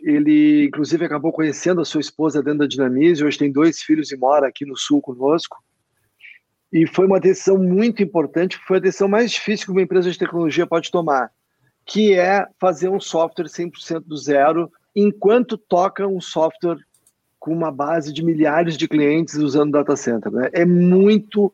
ele, 0.00 0.66
inclusive, 0.66 1.04
acabou 1.04 1.32
conhecendo 1.32 1.80
a 1.80 1.84
sua 1.84 2.00
esposa 2.00 2.42
dentro 2.42 2.60
da 2.60 2.66
Dinamize. 2.66 3.24
Hoje 3.24 3.38
tem 3.38 3.50
dois 3.50 3.82
filhos 3.82 4.12
e 4.12 4.16
mora 4.16 4.48
aqui 4.48 4.64
no 4.64 4.76
Sul 4.76 5.00
conosco. 5.00 5.56
E 6.72 6.86
foi 6.86 7.06
uma 7.06 7.18
decisão 7.18 7.58
muito 7.58 8.02
importante, 8.02 8.60
foi 8.66 8.76
a 8.76 8.80
decisão 8.80 9.08
mais 9.08 9.30
difícil 9.30 9.66
que 9.66 9.72
uma 9.72 9.82
empresa 9.82 10.10
de 10.10 10.18
tecnologia 10.18 10.66
pode 10.66 10.90
tomar, 10.90 11.30
que 11.86 12.12
é 12.12 12.46
fazer 12.60 12.90
um 12.90 13.00
software 13.00 13.46
100% 13.46 14.00
do 14.00 14.16
zero, 14.16 14.70
enquanto 14.94 15.56
toca 15.56 16.06
um 16.06 16.20
software 16.20 16.78
com 17.38 17.52
uma 17.52 17.72
base 17.72 18.12
de 18.12 18.22
milhares 18.22 18.76
de 18.76 18.86
clientes 18.86 19.34
usando 19.36 19.72
data 19.72 19.96
center. 19.96 20.30
Né? 20.30 20.50
É 20.52 20.66
muito, 20.66 21.52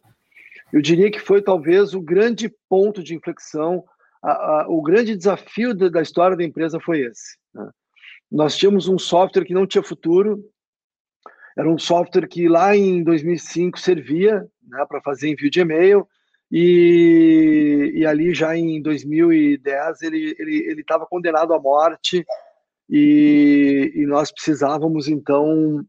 eu 0.73 0.83
diria 0.83 1.11
que 1.11 1.21
foi 1.21 1.41
talvez 1.41 1.95
o 1.95 2.01
grande 2.01 2.53
ponto 2.69 3.03
de 3.03 3.15
inflexão, 3.15 3.85
a, 4.21 4.33
a, 4.33 4.69
o 4.69 4.83
grande 4.83 5.17
desafio 5.17 5.75
da, 5.75 5.89
da 5.89 6.03
história 6.03 6.37
da 6.37 6.43
empresa 6.43 6.81
foi 6.81 7.03
esse. 7.03 7.37
Nós 8.35 8.57
tínhamos 8.57 8.89
um 8.89 8.99
software 8.99 9.45
que 9.45 9.55
não 9.55 9.65
tinha 9.65 9.81
futuro, 9.81 10.45
era 11.57 11.71
um 11.71 11.79
software 11.79 12.27
que 12.27 12.49
lá 12.49 12.75
em 12.75 13.05
2005 13.05 13.79
servia 13.79 14.45
né, 14.67 14.85
para 14.89 15.01
fazer 15.03 15.29
envio 15.29 15.49
de 15.49 15.61
e-mail, 15.61 16.05
e, 16.51 17.93
e 17.95 18.05
ali 18.05 18.35
já 18.35 18.57
em 18.57 18.83
2010 18.83 20.03
ele 20.03 20.81
estava 20.81 21.07
condenado 21.07 21.55
à 21.55 21.61
morte, 21.61 22.27
e, 22.91 23.93
e, 23.95 24.05
nós 24.05 24.33
precisávamos 24.33 25.07
então 25.07 25.87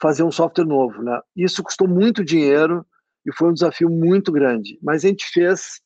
fazer 0.00 0.22
um 0.22 0.32
software 0.32 0.64
novo. 0.64 1.02
Né? 1.02 1.20
Isso 1.36 1.62
custou 1.62 1.86
muito 1.86 2.24
dinheiro 2.24 2.84
e 3.26 3.32
foi 3.32 3.50
um 3.50 3.52
desafio 3.52 3.90
muito 3.90 4.32
grande, 4.32 4.78
mas 4.82 5.04
a 5.04 5.08
gente 5.08 5.26
fez 5.26 5.82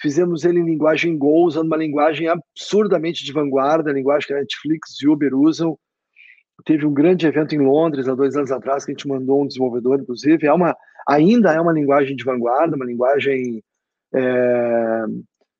Fizemos 0.00 0.44
ele 0.44 0.60
em 0.60 0.64
linguagem 0.64 1.18
Go, 1.18 1.44
usando 1.44 1.66
uma 1.66 1.76
linguagem 1.76 2.28
absurdamente 2.28 3.24
de 3.24 3.32
vanguarda, 3.32 3.90
a 3.90 3.94
linguagem 3.94 4.28
que 4.28 4.34
a 4.34 4.38
Netflix 4.38 5.00
e 5.02 5.08
Uber 5.08 5.34
usam. 5.34 5.78
Teve 6.64 6.86
um 6.86 6.94
grande 6.94 7.26
evento 7.26 7.54
em 7.54 7.58
Londres 7.58 8.08
há 8.08 8.14
dois 8.14 8.36
anos 8.36 8.50
atrás 8.50 8.84
que 8.84 8.92
a 8.92 8.94
gente 8.94 9.08
mandou 9.08 9.42
um 9.42 9.46
desenvolvedor, 9.46 10.00
inclusive. 10.00 10.46
É 10.46 10.52
uma, 10.52 10.76
ainda 11.08 11.52
é 11.52 11.60
uma 11.60 11.72
linguagem 11.72 12.14
de 12.14 12.24
vanguarda, 12.24 12.76
uma 12.76 12.84
linguagem 12.84 13.62
é, 14.14 15.04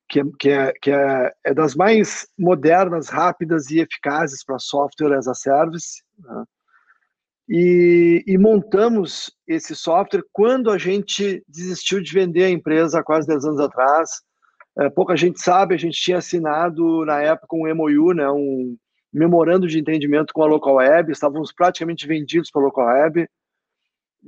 que, 0.08 0.24
que, 0.38 0.50
é, 0.50 0.72
que 0.80 0.90
é, 0.90 1.32
é, 1.44 1.54
das 1.54 1.74
mais 1.74 2.26
modernas, 2.38 3.08
rápidas 3.08 3.70
e 3.70 3.80
eficazes 3.80 4.44
para 4.44 4.58
software 4.58 5.16
as 5.16 5.28
a 5.28 5.34
service. 5.34 6.02
Né? 6.18 6.44
E, 7.48 8.24
e, 8.26 8.36
montamos 8.36 9.30
esse 9.46 9.74
software 9.74 10.22
quando 10.32 10.70
a 10.70 10.76
gente 10.76 11.42
desistiu 11.48 12.00
de 12.00 12.12
vender 12.12 12.44
a 12.44 12.50
empresa 12.50 13.00
há 13.00 13.02
quase 13.02 13.26
10 13.26 13.44
anos 13.46 13.60
atrás, 13.60 14.10
é, 14.78 14.88
pouca 14.88 15.16
gente 15.16 15.40
sabe, 15.40 15.74
a 15.74 15.78
gente 15.78 16.00
tinha 16.00 16.18
assinado 16.18 17.04
na 17.04 17.20
época 17.20 17.56
um 17.56 17.74
MOU, 17.74 18.14
né, 18.14 18.30
um 18.30 18.76
memorando 19.12 19.66
de 19.66 19.78
entendimento 19.78 20.32
com 20.32 20.42
a 20.42 20.46
Local 20.46 20.76
Web, 20.76 21.10
estávamos 21.10 21.52
praticamente 21.52 22.06
vendidos 22.06 22.50
para 22.50 22.62
a 22.62 22.64
Local 22.64 22.86
Web, 22.86 23.28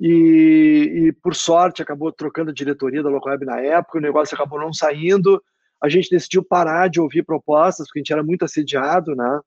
e, 0.01 1.09
e, 1.09 1.13
por 1.13 1.35
sorte 1.35 1.83
acabou 1.83 2.11
trocando 2.13 2.51
a 2.51 2.55
diretoria 2.55 3.03
da 3.03 3.11
Local 3.11 3.33
Web 3.33 3.45
na 3.45 3.61
época, 3.61 3.99
o 3.99 4.03
negócio 4.03 4.35
acabou 4.35 4.59
não 4.59 4.73
saindo, 4.73 5.43
a 5.83 5.89
gente 5.89 6.11
decidiu 6.11 6.43
parar 6.43 6.89
de 6.89 7.01
ouvir 7.01 7.25
propostas, 7.25 7.87
porque 7.87 7.99
a 7.99 8.03
gente 8.03 8.13
era 8.13 8.23
muito 8.23 8.45
assediado 8.45 9.15
né, 9.15 9.41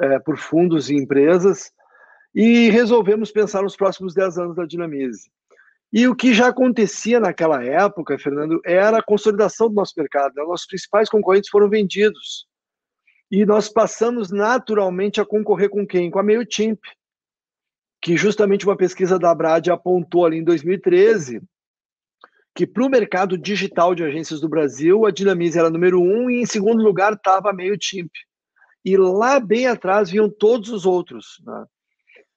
é, 0.00 0.18
por 0.18 0.36
fundos 0.36 0.90
e 0.90 0.96
empresas, 0.96 1.70
e 2.34 2.70
resolvemos 2.70 3.30
pensar 3.30 3.62
nos 3.62 3.76
próximos 3.76 4.14
10 4.14 4.38
anos 4.38 4.56
da 4.56 4.66
Dinamize. 4.66 5.30
E 5.92 6.08
o 6.08 6.16
que 6.16 6.32
já 6.32 6.48
acontecia 6.48 7.20
naquela 7.20 7.62
época, 7.62 8.18
Fernando, 8.18 8.60
era 8.64 8.98
a 8.98 9.02
consolidação 9.02 9.68
do 9.68 9.74
nosso 9.74 9.92
mercado. 9.96 10.32
Né? 10.34 10.42
Nossos 10.42 10.66
principais 10.66 11.08
concorrentes 11.08 11.50
foram 11.50 11.68
vendidos. 11.68 12.46
E 13.30 13.44
nós 13.44 13.68
passamos 13.68 14.30
naturalmente 14.30 15.20
a 15.20 15.26
concorrer 15.26 15.68
com 15.68 15.86
quem? 15.86 16.10
Com 16.10 16.18
a 16.18 16.22
MailChimp, 16.22 16.80
que 18.00 18.16
justamente 18.16 18.66
uma 18.66 18.76
pesquisa 18.76 19.18
da 19.18 19.34
Brad 19.34 19.68
apontou 19.68 20.24
ali 20.24 20.38
em 20.38 20.44
2013 20.44 21.42
que 22.54 22.66
para 22.66 22.84
o 22.84 22.88
mercado 22.88 23.38
digital 23.38 23.94
de 23.94 24.04
agências 24.04 24.40
do 24.40 24.48
Brasil, 24.48 25.06
a 25.06 25.10
Dinamize 25.10 25.58
era 25.58 25.70
número 25.70 26.00
um 26.00 26.30
e 26.30 26.42
em 26.42 26.46
segundo 26.46 26.82
lugar 26.82 27.14
estava 27.14 27.50
a 27.50 27.52
MailChimp. 27.52 28.10
E 28.84 28.96
lá 28.96 29.40
bem 29.40 29.66
atrás 29.66 30.10
vinham 30.10 30.28
todos 30.28 30.68
os 30.68 30.84
outros. 30.84 31.40
Né? 31.46 31.64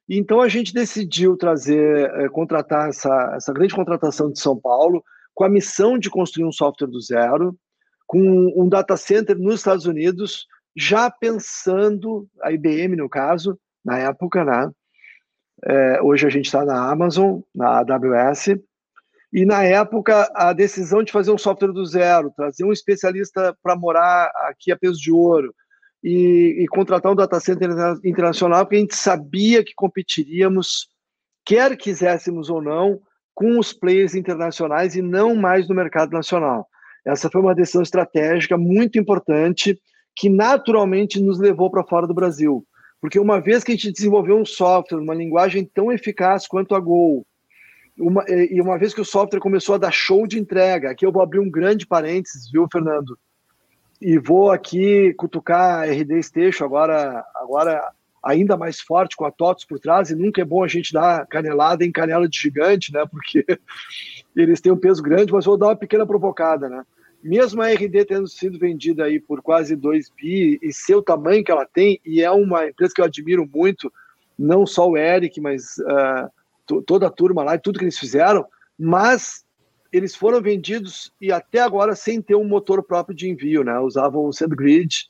Então 0.08 0.40
a 0.40 0.48
gente 0.48 0.74
decidiu 0.74 1.36
trazer, 1.36 2.12
é, 2.16 2.30
contratar 2.30 2.90
essa, 2.90 3.34
essa 3.36 3.52
grande 3.52 3.74
contratação 3.74 4.32
de 4.32 4.40
São 4.40 4.60
Paulo 4.60 5.04
com 5.34 5.44
a 5.44 5.50
missão 5.50 5.98
de 5.98 6.10
construir 6.10 6.46
um 6.46 6.52
software 6.52 6.88
do 6.88 7.02
zero, 7.02 7.58
com 8.08 8.54
um 8.56 8.70
data 8.70 8.96
center 8.96 9.38
nos 9.38 9.56
Estados 9.56 9.86
Unidos, 9.86 10.46
já 10.76 11.10
pensando, 11.10 12.28
a 12.42 12.52
IBM 12.52 12.96
no 12.96 13.10
caso, 13.10 13.60
na 13.84 13.98
época, 13.98 14.44
né? 14.44 14.70
É, 15.64 16.02
hoje 16.02 16.28
a 16.28 16.30
gente 16.30 16.46
está 16.46 16.64
na 16.64 16.92
Amazon, 16.92 17.40
na 17.54 17.80
AWS, 17.80 18.58
e 19.34 19.46
na 19.46 19.64
época 19.64 20.30
a 20.36 20.54
decisão 20.54 21.04
de 21.04 21.12
fazer 21.12 21.32
um 21.32 21.38
software 21.38 21.72
do 21.72 21.86
zero, 21.86 22.32
trazer 22.36 22.64
um 22.64 22.72
especialista 22.72 23.56
para 23.64 23.76
morar 23.76 24.32
aqui 24.48 24.72
a 24.72 24.78
peso 24.78 25.00
de 25.00 25.12
ouro, 25.12 25.54
e, 26.06 26.64
e 26.64 26.68
contratar 26.68 27.12
um 27.12 27.16
data 27.16 27.40
center 27.40 27.72
internacional, 28.04 28.64
porque 28.64 28.76
a 28.76 28.80
gente 28.80 28.96
sabia 28.96 29.64
que 29.64 29.74
competiríamos, 29.76 30.88
quer 31.44 31.76
quiséssemos 31.76 32.48
ou 32.48 32.62
não, 32.62 33.00
com 33.34 33.58
os 33.58 33.74
players 33.74 34.14
internacionais 34.14 34.96
e 34.96 35.02
não 35.02 35.36
mais 35.36 35.68
no 35.68 35.74
mercado 35.74 36.12
nacional. 36.12 36.68
Essa 37.04 37.28
foi 37.28 37.42
uma 37.42 37.56
decisão 37.56 37.82
estratégica 37.82 38.56
muito 38.56 39.00
importante 39.00 39.82
que 40.16 40.30
naturalmente 40.30 41.20
nos 41.20 41.40
levou 41.40 41.72
para 41.72 41.84
fora 41.84 42.06
do 42.06 42.14
Brasil. 42.14 42.64
Porque 43.02 43.20
uma 43.20 43.42
vez 43.42 43.64
que 43.64 43.72
a 43.72 43.76
gente 43.76 43.92
desenvolveu 43.92 44.38
um 44.38 44.46
software, 44.46 45.00
uma 45.00 45.16
linguagem 45.16 45.66
tão 45.66 45.92
eficaz 45.92 46.48
quanto 46.48 46.76
a 46.76 46.80
Go, 46.80 47.26
uma, 47.98 48.24
e 48.30 48.62
uma 48.62 48.78
vez 48.78 48.94
que 48.94 49.02
o 49.02 49.06
software 49.06 49.40
começou 49.40 49.74
a 49.74 49.80
dar 49.80 49.92
show 49.92 50.28
de 50.28 50.38
entrega, 50.38 50.92
aqui 50.92 51.04
eu 51.04 51.12
vou 51.12 51.24
abrir 51.24 51.40
um 51.40 51.50
grande 51.50 51.88
parênteses, 51.88 52.52
viu, 52.52 52.68
Fernando? 52.72 53.18
E 54.02 54.18
vou 54.18 54.52
aqui 54.52 55.14
cutucar 55.14 55.82
a 55.82 55.86
RD 55.86 56.22
Station 56.22 56.66
agora, 56.66 57.26
agora 57.36 57.92
ainda 58.22 58.58
mais 58.58 58.80
forte 58.80 59.16
com 59.16 59.24
a 59.24 59.32
TOTS 59.32 59.66
por 59.66 59.80
trás, 59.80 60.10
e 60.10 60.16
nunca 60.16 60.42
é 60.42 60.46
bom 60.46 60.64
a 60.64 60.68
gente 60.68 60.92
dar 60.92 61.28
canelada 61.28 61.86
em 61.86 61.92
canela 61.92 62.28
de 62.28 62.38
gigante, 62.38 62.92
né? 62.92 63.06
Porque 63.06 63.46
eles 64.36 64.60
têm 64.60 64.72
um 64.72 64.78
peso 64.78 65.02
grande, 65.02 65.32
mas 65.32 65.46
vou 65.46 65.58
dar 65.58 65.68
uma 65.68 65.76
pequena 65.76 66.06
provocada, 66.06 66.68
né? 66.68 66.84
Mesmo 67.24 67.62
a 67.62 67.70
RD 67.70 68.06
tendo 68.06 68.28
sido 68.28 68.60
vendida 68.60 69.06
aí 69.06 69.20
por 69.20 69.42
quase 69.42 69.76
2 69.76 70.10
bi 70.10 70.60
e 70.62 70.74
seu 70.74 71.02
tamanho 71.02 71.44
que 71.44 71.52
ela 71.52 71.66
tem, 71.66 72.00
e 72.04 72.22
é 72.22 72.32
uma 72.32 72.68
empresa 72.68 72.94
que 72.94 73.02
eu 73.02 73.06
admiro 73.06 73.48
muito, 73.52 73.92
não 74.38 74.66
só 74.66 74.90
o 74.90 74.98
Eric, 74.98 75.40
mas 75.40 75.78
uh, 75.78 76.82
toda 76.86 77.08
a 77.08 77.12
turma 77.12 77.44
lá 77.44 77.56
e 77.56 77.60
tudo 77.60 77.80
que 77.80 77.86
eles 77.86 77.98
fizeram, 77.98 78.46
mas 78.78 79.45
eles 79.92 80.16
foram 80.16 80.42
vendidos 80.42 81.12
e 81.22 81.32
até 81.32 81.60
agora 81.60 81.96
sem 81.96 82.22
ter 82.22 82.36
um 82.36 82.48
motor 82.48 82.84
próprio 82.84 83.16
de 83.16 83.30
envio, 83.30 83.64
né? 83.64 83.80
Usavam 83.80 84.26
o 84.26 84.34
SendGrid, 84.34 85.10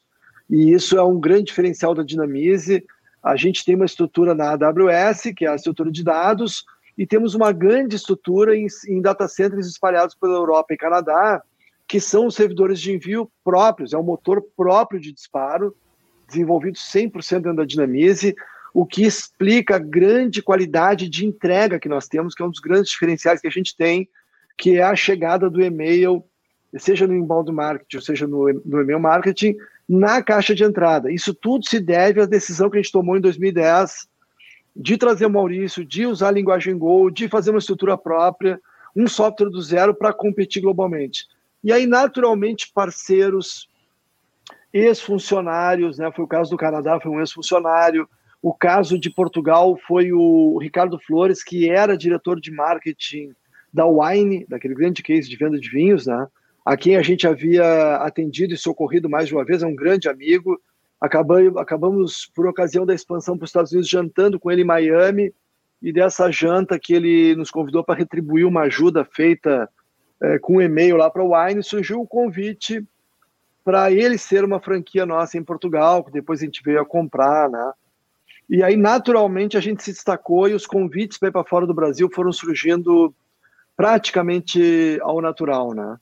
e 0.50 0.72
isso 0.72 0.98
é 0.98 1.04
um 1.04 1.20
grande 1.20 1.46
diferencial 1.46 1.96
da 1.96 2.04
Dinamize. 2.04 2.84
A 3.24 3.36
gente 3.36 3.66
tem 3.66 3.76
uma 3.76 3.86
estrutura 3.86 4.36
na 4.36 4.52
AWS, 4.52 5.34
que 5.36 5.46
é 5.46 5.50
a 5.50 5.56
estrutura 5.56 5.92
de 5.92 6.04
dados, 6.04 6.64
e 6.98 7.06
temos 7.06 7.34
uma 7.34 7.52
grande 7.52 7.96
estrutura 7.96 8.56
em, 8.56 8.68
em 8.88 9.02
data 9.02 9.28
centers 9.28 9.68
espalhados 9.68 10.16
pela 10.16 10.36
Europa 10.36 10.74
e 10.74 10.78
Canadá, 10.78 11.42
que 11.88 12.00
são 12.00 12.28
os 12.28 12.36
servidores 12.36 12.80
de 12.80 12.94
envio 12.94 13.30
próprios, 13.44 13.94
é 13.94 13.98
um 13.98 14.04
motor 14.04 14.44
próprio 14.56 15.00
de 15.00 15.12
disparo, 15.12 15.76
desenvolvido 16.28 16.78
100% 16.78 17.42
dentro 17.42 17.56
da 17.58 17.66
Dinamize, 17.66 18.36
o 18.74 18.86
que 18.86 19.04
explica 19.04 19.76
a 19.76 19.80
grande 19.80 20.42
qualidade 20.42 21.08
de 21.08 21.26
entrega 21.26 21.80
que 21.80 21.88
nós 21.88 22.08
temos, 22.08 22.34
que 22.34 22.42
é 22.42 22.46
um 22.46 22.50
dos 22.50 22.60
grandes 22.60 22.92
diferenciais 22.92 23.40
que 23.40 23.48
a 23.48 23.52
gente 23.52 23.76
tem, 23.76 24.10
que 24.58 24.78
é 24.78 24.84
a 24.84 24.96
chegada 24.96 25.50
do 25.50 25.62
e-mail, 25.62 26.24
seja 26.78 27.08
no 27.08 27.16
inbound 27.16 27.52
marketing, 27.52 28.04
seja 28.04 28.28
no, 28.28 28.52
no 28.66 28.82
e-mail 28.82 29.00
marketing, 29.00 29.56
na 29.88 30.22
caixa 30.22 30.56
de 30.56 30.64
entrada. 30.64 31.12
Isso 31.12 31.34
tudo 31.34 31.68
se 31.68 31.80
deve 31.80 32.22
à 32.22 32.26
decisão 32.26 32.70
que 32.70 32.78
a 32.78 32.82
gente 32.82 32.92
tomou 32.92 33.18
em 33.18 33.22
2010 33.22 34.08
de 34.76 34.98
trazer 34.98 35.26
o 35.26 35.30
Maurício, 35.30 35.86
de 35.86 36.06
usar 36.06 36.30
a 36.30 36.32
linguagem 36.32 36.78
Go, 36.78 37.10
de 37.10 37.30
fazer 37.30 37.52
uma 37.52 37.60
estrutura 37.60 37.98
própria, 37.98 38.60
um 38.96 39.08
software 39.08 39.50
do 39.50 39.62
zero 39.62 39.94
para 39.94 40.12
competir 40.12 40.62
globalmente. 40.62 41.28
E 41.64 41.72
aí, 41.72 41.86
naturalmente, 41.86 42.72
parceiros, 42.74 43.70
ex-funcionários, 44.74 45.98
né? 45.98 46.12
Foi 46.12 46.26
o 46.26 46.28
caso 46.28 46.52
do 46.52 46.58
Canadá, 46.58 47.00
foi 47.00 47.12
um 47.12 47.20
ex-funcionário. 47.20 48.08
O 48.42 48.54
caso 48.54 49.00
de 49.00 49.10
Portugal 49.10 49.78
foi 49.88 50.12
o 50.12 50.58
Ricardo 50.60 51.00
Flores, 51.00 51.44
que 51.44 51.70
era 51.70 51.98
diretor 51.98 52.40
de 52.40 52.52
marketing 52.52 53.34
da 53.76 53.86
Wine, 53.86 54.46
daquele 54.48 54.74
grande 54.74 55.04
case 55.04 55.30
de 55.30 55.36
venda 55.36 55.60
de 55.60 55.70
vinhos, 55.70 56.08
né? 56.08 56.28
A 56.66 56.78
quem 56.78 56.96
a 56.96 57.02
gente 57.02 57.28
havia 57.28 57.98
atendido 57.98 58.54
e 58.54 58.58
socorrido 58.58 59.10
mais 59.10 59.28
de 59.28 59.36
uma 59.36 59.44
vez, 59.44 59.62
é 59.62 59.68
um 59.68 59.76
grande 59.76 60.08
amigo. 60.08 60.60
Acabamos, 61.00 61.58
acabamos 61.58 62.32
por 62.34 62.48
ocasião 62.48 62.86
da 62.86 62.96
expansão 62.96 63.38
para 63.38 63.44
os 63.44 63.50
Estados 63.50 63.72
Unidos, 63.74 63.90
jantando 63.90 64.40
com 64.40 64.50
ele 64.50 64.62
em 64.62 64.66
Miami, 64.66 65.34
e 65.82 65.92
dessa 65.92 66.32
janta 66.32 66.80
que 66.80 66.94
ele 66.94 67.36
nos 67.36 67.52
convidou 67.52 67.84
para 67.84 68.00
retribuir 68.00 68.48
uma 68.48 68.62
ajuda 68.62 69.04
feita 69.04 69.70
é, 70.24 70.40
com 70.40 70.56
um 70.56 70.62
e-mail 70.62 70.96
lá 70.96 71.10
para 71.10 71.22
o 71.22 71.36
Wine, 71.36 71.62
surgiu 71.62 72.00
o 72.00 72.08
convite 72.08 72.82
para 73.64 73.92
ele 73.92 74.18
ser 74.18 74.46
uma 74.46 74.62
franquia 74.62 75.06
nossa 75.06 75.38
em 75.38 75.44
Portugal, 75.44 76.02
que 76.02 76.14
depois 76.14 76.42
a 76.42 76.46
gente 76.46 76.64
veio 76.64 76.80
a 76.80 76.86
comprar, 76.86 77.50
né? 77.50 77.74
E 78.50 78.64
aí, 78.64 78.78
naturalmente, 78.78 79.58
a 79.58 79.60
gente 79.60 79.84
se 79.84 79.92
destacou 79.92 80.48
e 80.48 80.54
os 80.54 80.66
convites 80.66 81.18
para 81.18 81.28
ir 81.28 81.32
para 81.32 81.44
fora 81.44 81.68
do 81.68 81.74
Brasil 81.74 82.10
foram 82.14 82.32
surgindo 82.32 83.14
praticamente 83.76 85.00
ao 85.02 85.22
natural, 85.22 85.74
né? 85.74 85.98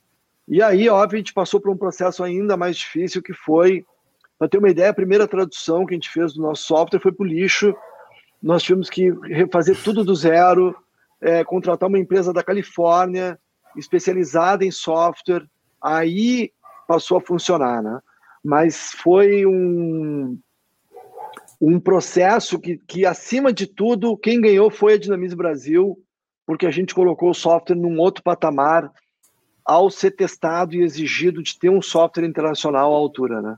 E 0.47 0.61
aí, 0.61 0.89
óbvio, 0.89 1.17
a 1.17 1.19
gente 1.19 1.33
passou 1.33 1.59
por 1.59 1.71
um 1.71 1.77
processo 1.77 2.23
ainda 2.23 2.57
mais 2.57 2.75
difícil, 2.75 3.21
que 3.21 3.33
foi, 3.33 3.85
para 4.37 4.47
ter 4.47 4.57
uma 4.57 4.69
ideia, 4.69 4.89
a 4.89 4.93
primeira 4.93 5.27
tradução 5.27 5.85
que 5.85 5.93
a 5.93 5.97
gente 5.97 6.09
fez 6.09 6.33
do 6.33 6.41
nosso 6.41 6.63
software 6.63 6.99
foi 6.99 7.11
para 7.11 7.23
o 7.23 7.27
lixo. 7.27 7.73
Nós 8.41 8.61
tivemos 8.61 8.89
que 8.89 9.09
refazer 9.23 9.81
tudo 9.81 10.03
do 10.03 10.13
zero, 10.13 10.75
é, 11.21 11.43
contratar 11.43 11.87
uma 11.87 11.99
empresa 11.99 12.33
da 12.33 12.43
Califórnia, 12.43 13.39
especializada 13.77 14.65
em 14.65 14.71
software, 14.71 15.47
aí 15.81 16.51
passou 16.87 17.17
a 17.17 17.21
funcionar, 17.21 17.81
né? 17.81 17.99
Mas 18.43 18.91
foi 18.91 19.45
um, 19.45 20.37
um 21.61 21.79
processo 21.79 22.59
que, 22.59 22.77
que, 22.77 23.05
acima 23.05 23.53
de 23.53 23.65
tudo, 23.65 24.17
quem 24.17 24.41
ganhou 24.41 24.69
foi 24.69 24.93
a 24.93 24.99
Dinamize 24.99 25.35
Brasil, 25.35 25.97
porque 26.45 26.65
a 26.65 26.71
gente 26.71 26.93
colocou 26.93 27.29
o 27.29 27.35
software 27.35 27.75
num 27.75 27.99
outro 27.99 28.23
patamar 28.23 28.91
ao 29.65 29.89
ser 29.89 30.11
testado 30.11 30.75
e 30.75 30.83
exigido 30.83 31.41
de 31.41 31.57
ter 31.57 31.69
um 31.69 31.81
software 31.81 32.25
internacional 32.25 32.93
à 32.93 32.97
altura, 32.97 33.41
né? 33.41 33.55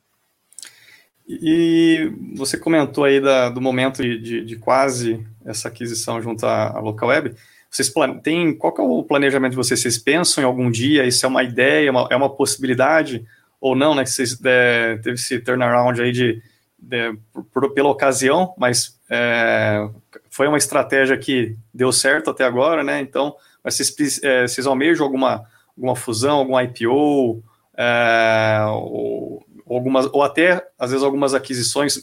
E 1.27 2.11
você 2.35 2.55
comentou 2.55 3.03
aí 3.03 3.19
da, 3.19 3.49
do 3.49 3.59
momento 3.59 4.03
de, 4.03 4.45
de, 4.45 4.55
quase 4.57 5.25
essa 5.43 5.69
aquisição 5.69 6.21
junto 6.21 6.45
à, 6.45 6.77
à 6.77 6.79
Local 6.79 7.09
Web. 7.09 7.35
Vocês 7.67 7.91
têm, 8.21 8.55
qual 8.55 8.75
é 8.77 8.81
o 8.81 9.03
planejamento 9.03 9.51
de 9.51 9.57
vocês? 9.57 9.79
Vocês 9.79 9.97
pensam 9.97 10.43
em 10.43 10.45
algum 10.45 10.69
dia? 10.69 11.03
Isso 11.03 11.25
é 11.25 11.29
uma 11.29 11.43
ideia, 11.43 11.89
uma, 11.89 12.07
é 12.11 12.15
uma 12.15 12.29
possibilidade 12.29 13.25
ou 13.59 13.75
não, 13.75 13.95
né? 13.95 14.03
Que 14.03 14.11
vocês 14.11 14.39
é, 14.45 14.97
teve 14.97 15.15
esse 15.15 15.39
turnaround 15.39 15.99
aí 15.99 16.11
de, 16.11 16.43
de 16.77 17.17
por, 17.51 17.73
pela 17.73 17.89
ocasião, 17.89 18.53
mas 18.55 18.99
é, 19.09 19.89
foi 20.35 20.49
uma 20.49 20.57
estratégia 20.57 21.17
que 21.17 21.55
deu 21.73 21.93
certo 21.93 22.29
até 22.29 22.43
agora, 22.43 22.83
né? 22.83 22.99
Então, 22.99 23.37
vocês, 23.63 24.21
é, 24.21 24.45
vocês 24.45 24.67
almejam 24.67 25.05
alguma, 25.05 25.45
alguma 25.77 25.95
fusão, 25.95 26.39
algum 26.39 26.59
IPO, 26.59 27.41
é, 27.77 28.57
ou, 28.67 29.45
algumas, 29.65 30.07
ou 30.11 30.21
até, 30.21 30.61
às 30.77 30.91
vezes, 30.91 31.05
algumas 31.05 31.33
aquisições 31.33 32.01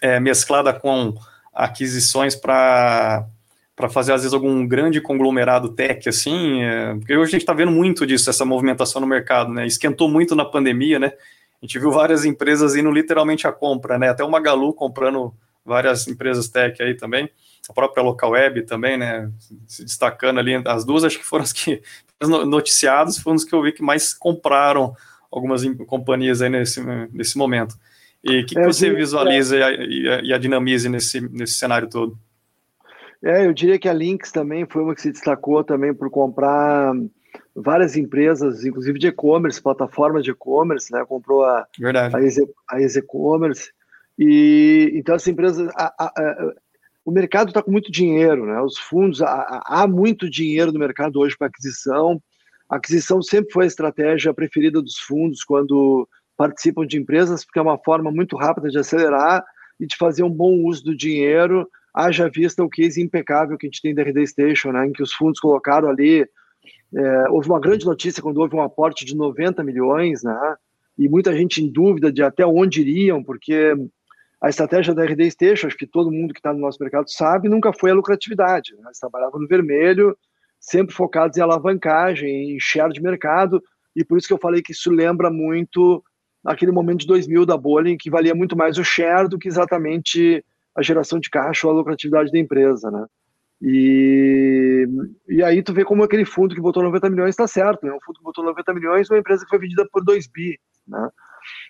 é, 0.00 0.20
mesclada 0.20 0.72
com 0.72 1.14
aquisições 1.52 2.36
para 2.36 3.26
para 3.74 3.88
fazer, 3.88 4.12
às 4.12 4.20
vezes, 4.20 4.32
algum 4.32 4.64
grande 4.64 5.00
conglomerado 5.00 5.68
tech, 5.70 6.08
assim, 6.08 6.62
é, 6.62 6.94
porque 6.94 7.16
hoje 7.16 7.30
a 7.30 7.32
gente 7.32 7.40
está 7.40 7.52
vendo 7.52 7.72
muito 7.72 8.06
disso, 8.06 8.30
essa 8.30 8.44
movimentação 8.44 9.00
no 9.00 9.06
mercado, 9.08 9.52
né? 9.52 9.66
Esquentou 9.66 10.08
muito 10.08 10.36
na 10.36 10.44
pandemia, 10.44 11.00
né? 11.00 11.08
A 11.60 11.66
gente 11.66 11.80
viu 11.80 11.90
várias 11.90 12.24
empresas 12.24 12.76
indo 12.76 12.92
literalmente 12.92 13.48
à 13.48 13.52
compra, 13.52 13.98
né? 13.98 14.10
Até 14.10 14.22
o 14.22 14.30
Magalu 14.30 14.72
comprando 14.74 15.34
várias 15.64 16.06
empresas 16.06 16.48
tech 16.48 16.80
aí 16.80 16.94
também, 16.94 17.28
a 17.68 17.72
própria 17.72 18.02
Local 18.02 18.30
Web 18.30 18.62
também, 18.62 18.96
né? 18.96 19.30
Se 19.66 19.84
destacando 19.84 20.38
ali, 20.38 20.54
as 20.66 20.84
duas 20.84 21.04
acho 21.04 21.18
que 21.18 21.24
foram 21.24 21.44
as 21.44 21.52
que 21.52 21.82
noticiadas, 22.46 23.18
foram 23.18 23.36
as 23.36 23.44
que 23.44 23.54
eu 23.54 23.62
vi 23.62 23.72
que 23.72 23.82
mais 23.82 24.12
compraram 24.14 24.94
algumas 25.30 25.62
companhias 25.86 26.42
aí 26.42 26.48
nesse, 26.48 26.80
nesse 27.12 27.36
momento. 27.36 27.76
E 28.22 28.40
o 28.40 28.46
que, 28.46 28.54
que 28.54 28.60
é, 28.60 28.64
você 28.64 28.90
visualiza 28.92 29.56
é. 29.56 29.84
e, 29.84 30.08
a, 30.08 30.20
e 30.22 30.32
a 30.32 30.38
dinamize 30.38 30.88
nesse, 30.88 31.20
nesse 31.20 31.54
cenário 31.54 31.88
todo? 31.88 32.16
É, 33.22 33.46
eu 33.46 33.52
diria 33.52 33.78
que 33.78 33.88
a 33.88 33.92
Lynx 33.92 34.30
também 34.30 34.66
foi 34.66 34.82
uma 34.82 34.94
que 34.94 35.00
se 35.00 35.10
destacou 35.10 35.64
também 35.64 35.92
por 35.94 36.10
comprar 36.10 36.94
várias 37.54 37.96
empresas, 37.96 38.64
inclusive 38.64 38.98
de 38.98 39.06
e-commerce, 39.08 39.62
plataformas 39.62 40.24
de 40.24 40.30
e-commerce, 40.30 40.92
né? 40.92 41.04
Comprou 41.06 41.44
a, 41.44 41.66
Verdade. 41.78 42.14
a, 42.68 42.80
Exe-Commerce. 42.80 43.72
E 44.18 44.92
então 44.94 45.14
essa 45.14 45.30
empresa, 45.30 45.70
a, 45.74 45.94
a, 45.98 46.06
a, 46.06 46.54
o 47.04 47.10
mercado 47.10 47.48
está 47.48 47.62
com 47.62 47.70
muito 47.70 47.90
dinheiro, 47.92 48.46
né? 48.46 48.60
Os 48.60 48.78
fundos, 48.78 49.20
há 49.22 49.86
muito 49.88 50.28
dinheiro 50.28 50.72
no 50.72 50.78
mercado 50.78 51.18
hoje 51.18 51.36
para 51.36 51.48
aquisição. 51.48 52.20
A 52.68 52.76
aquisição 52.76 53.20
sempre 53.20 53.52
foi 53.52 53.64
a 53.64 53.68
estratégia 53.68 54.32
preferida 54.32 54.80
dos 54.80 54.96
fundos 54.98 55.44
quando 55.44 56.08
participam 56.36 56.86
de 56.86 56.98
empresas, 56.98 57.44
porque 57.44 57.58
é 57.58 57.62
uma 57.62 57.78
forma 57.78 58.10
muito 58.10 58.36
rápida 58.36 58.68
de 58.68 58.78
acelerar 58.78 59.44
e 59.78 59.86
de 59.86 59.96
fazer 59.96 60.22
um 60.22 60.30
bom 60.30 60.64
uso 60.64 60.84
do 60.84 60.96
dinheiro 60.96 61.68
haja 61.94 62.28
vista 62.28 62.64
o 62.64 62.68
case 62.68 63.00
impecável 63.00 63.56
que 63.56 63.66
a 63.66 63.70
gente 63.70 63.80
tem 63.80 63.94
da 63.94 64.02
RD 64.02 64.26
Station, 64.26 64.72
né, 64.72 64.86
em 64.86 64.92
que 64.92 65.02
os 65.02 65.12
fundos 65.12 65.38
colocaram 65.38 65.88
ali. 65.88 66.26
É, 66.92 67.28
houve 67.30 67.48
uma 67.48 67.60
grande 67.60 67.86
notícia 67.86 68.22
quando 68.22 68.38
houve 68.38 68.56
um 68.56 68.62
aporte 68.62 69.04
de 69.04 69.16
90 69.16 69.62
milhões, 69.62 70.24
né, 70.24 70.56
e 70.98 71.08
muita 71.08 71.32
gente 71.36 71.62
em 71.62 71.70
dúvida 71.70 72.10
de 72.10 72.22
até 72.22 72.44
onde 72.44 72.80
iriam, 72.80 73.22
porque 73.22 73.74
a 74.44 74.50
estratégia 74.50 74.94
da 74.94 75.02
RD 75.06 75.30
Station, 75.30 75.68
acho 75.68 75.76
que 75.76 75.86
todo 75.86 76.12
mundo 76.12 76.34
que 76.34 76.38
está 76.38 76.52
no 76.52 76.58
nosso 76.58 76.76
mercado 76.78 77.10
sabe, 77.10 77.48
nunca 77.48 77.72
foi 77.72 77.90
a 77.90 77.94
lucratividade. 77.94 78.74
Né, 78.74 78.82
eles 78.84 78.98
trabalhavam 78.98 79.40
no 79.40 79.48
vermelho, 79.48 80.14
sempre 80.60 80.94
focados 80.94 81.38
em 81.38 81.40
alavancagem, 81.40 82.54
em 82.54 82.60
share 82.60 82.92
de 82.92 83.00
mercado, 83.00 83.62
e 83.96 84.04
por 84.04 84.18
isso 84.18 84.26
que 84.28 84.34
eu 84.34 84.38
falei 84.38 84.60
que 84.60 84.72
isso 84.72 84.90
lembra 84.90 85.30
muito 85.30 86.04
aquele 86.44 86.72
momento 86.72 87.00
de 87.00 87.06
2000 87.06 87.46
da 87.46 87.56
bolha, 87.56 87.88
em 87.88 87.96
que 87.96 88.10
valia 88.10 88.34
muito 88.34 88.54
mais 88.54 88.76
o 88.76 88.84
share 88.84 89.30
do 89.30 89.38
que 89.38 89.48
exatamente 89.48 90.44
a 90.76 90.82
geração 90.82 91.18
de 91.18 91.30
caixa 91.30 91.66
ou 91.66 91.72
a 91.72 91.76
lucratividade 91.76 92.30
da 92.30 92.38
empresa, 92.38 92.90
né? 92.90 93.06
E, 93.62 94.86
e 95.26 95.42
aí 95.42 95.62
tu 95.62 95.72
vê 95.72 95.86
como 95.86 96.02
aquele 96.02 96.26
fundo 96.26 96.54
que 96.54 96.60
botou 96.60 96.82
90 96.82 97.08
milhões 97.08 97.30
está 97.30 97.46
certo, 97.46 97.86
né? 97.86 97.92
Um 97.94 98.00
fundo 98.04 98.18
que 98.18 98.24
botou 98.24 98.44
90 98.44 98.74
milhões, 98.74 99.08
uma 99.08 99.18
empresa 99.18 99.42
que 99.42 99.48
foi 99.48 99.58
vendida 99.58 99.88
por 99.90 100.04
2 100.04 100.26
bi, 100.26 100.58
né? 100.86 101.08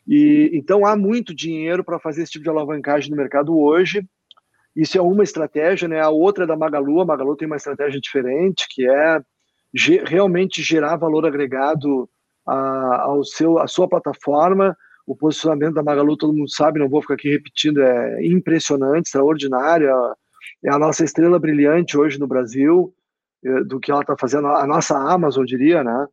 E 0.06 0.50
então 0.52 0.84
há 0.86 0.96
muito 0.96 1.34
dinheiro 1.34 1.84
para 1.84 1.98
fazer 1.98 2.22
esse 2.22 2.32
tipo 2.32 2.44
de 2.44 2.50
alavancagem 2.50 3.10
no 3.10 3.16
mercado 3.16 3.56
hoje. 3.58 4.06
Isso 4.74 4.98
é 4.98 5.02
uma 5.02 5.22
estratégia, 5.22 5.86
né? 5.86 6.00
A 6.00 6.10
outra 6.10 6.44
é 6.44 6.46
da 6.46 6.56
Magalu. 6.56 7.00
A 7.00 7.06
Magalu 7.06 7.36
tem 7.36 7.46
uma 7.46 7.56
estratégia 7.56 8.00
diferente, 8.00 8.66
que 8.68 8.88
é 8.88 9.20
ge 9.72 10.02
realmente 10.04 10.62
gerar 10.62 10.96
valor 10.96 11.26
agregado 11.26 12.08
a, 12.46 13.02
ao 13.02 13.24
seu, 13.24 13.58
a 13.58 13.66
sua 13.66 13.88
plataforma. 13.88 14.76
O 15.06 15.14
posicionamento 15.14 15.74
da 15.74 15.82
Magalu, 15.82 16.16
todo 16.16 16.32
mundo 16.32 16.50
sabe, 16.50 16.78
não 16.78 16.88
vou 16.88 17.02
ficar 17.02 17.14
aqui 17.14 17.30
repetindo, 17.30 17.82
é 17.82 18.24
impressionante, 18.26 19.06
extraordinário. 19.06 19.88
É 20.64 20.70
a 20.70 20.78
nossa 20.78 21.04
estrela 21.04 21.38
brilhante 21.38 21.96
hoje 21.96 22.18
no 22.18 22.26
Brasil, 22.26 22.92
é, 23.44 23.64
do 23.64 23.78
que 23.78 23.90
ela 23.90 24.00
está 24.00 24.16
fazendo, 24.18 24.46
a 24.46 24.66
nossa 24.66 24.96
Amazon, 24.96 25.44
diria, 25.44 25.84
né? 25.84 26.06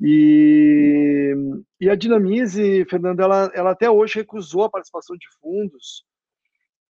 E, 0.00 1.34
e 1.78 1.90
a 1.90 1.94
Dinamize, 1.94 2.86
Fernando, 2.88 3.20
ela, 3.20 3.50
ela 3.54 3.70
até 3.72 3.90
hoje 3.90 4.16
recusou 4.16 4.64
a 4.64 4.70
participação 4.70 5.16
de 5.16 5.26
fundos, 5.40 6.04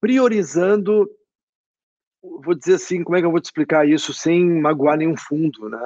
priorizando, 0.01 1.09
vou 2.45 2.55
dizer 2.55 2.75
assim, 2.75 3.05
como 3.05 3.17
é 3.17 3.21
que 3.21 3.27
eu 3.27 3.31
vou 3.31 3.41
te 3.41 3.45
explicar 3.45 3.89
isso 3.89 4.13
sem 4.13 4.45
magoar 4.61 4.99
nenhum 4.99 5.17
fundo, 5.17 5.69
né? 5.69 5.85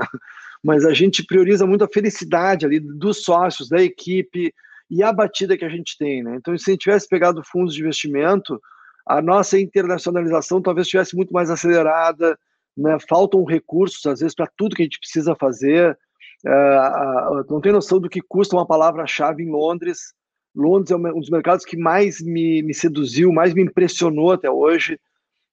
Mas 0.64 0.84
a 0.84 0.92
gente 0.92 1.24
prioriza 1.24 1.66
muito 1.66 1.84
a 1.84 1.88
felicidade 1.88 2.66
ali 2.66 2.80
dos 2.80 3.22
sócios, 3.22 3.68
da 3.68 3.82
equipe 3.82 4.52
e 4.90 5.02
a 5.02 5.12
batida 5.12 5.56
que 5.56 5.64
a 5.64 5.68
gente 5.68 5.96
tem, 5.98 6.22
né? 6.22 6.36
Então, 6.36 6.56
se 6.56 6.70
a 6.70 6.72
gente 6.72 6.82
tivesse 6.82 7.08
pegado 7.08 7.42
fundos 7.44 7.74
de 7.74 7.80
investimento, 7.80 8.60
a 9.06 9.20
nossa 9.20 9.58
internacionalização 9.58 10.60
talvez 10.60 10.86
estivesse 10.86 11.14
muito 11.14 11.32
mais 11.32 11.50
acelerada, 11.50 12.38
né? 12.76 12.96
Faltam 13.08 13.44
recursos, 13.44 14.04
às 14.06 14.20
vezes, 14.20 14.34
para 14.34 14.50
tudo 14.56 14.74
que 14.74 14.82
a 14.82 14.84
gente 14.84 14.98
precisa 14.98 15.34
fazer, 15.34 15.98
Uh, 16.46 17.44
não 17.50 17.60
tem 17.60 17.72
noção 17.72 18.00
do 18.00 18.08
que 18.08 18.20
custa 18.20 18.56
uma 18.56 18.66
palavra-chave 18.66 19.42
em 19.42 19.50
Londres. 19.50 20.14
Londres 20.54 20.90
é 20.90 20.96
um 20.96 21.20
dos 21.20 21.30
mercados 21.30 21.64
que 21.64 21.76
mais 21.76 22.20
me, 22.20 22.62
me, 22.62 22.74
seduziu, 22.74 23.32
mais 23.32 23.54
me 23.54 23.62
impressionou 23.62 24.32
até 24.32 24.50
hoje, 24.50 24.98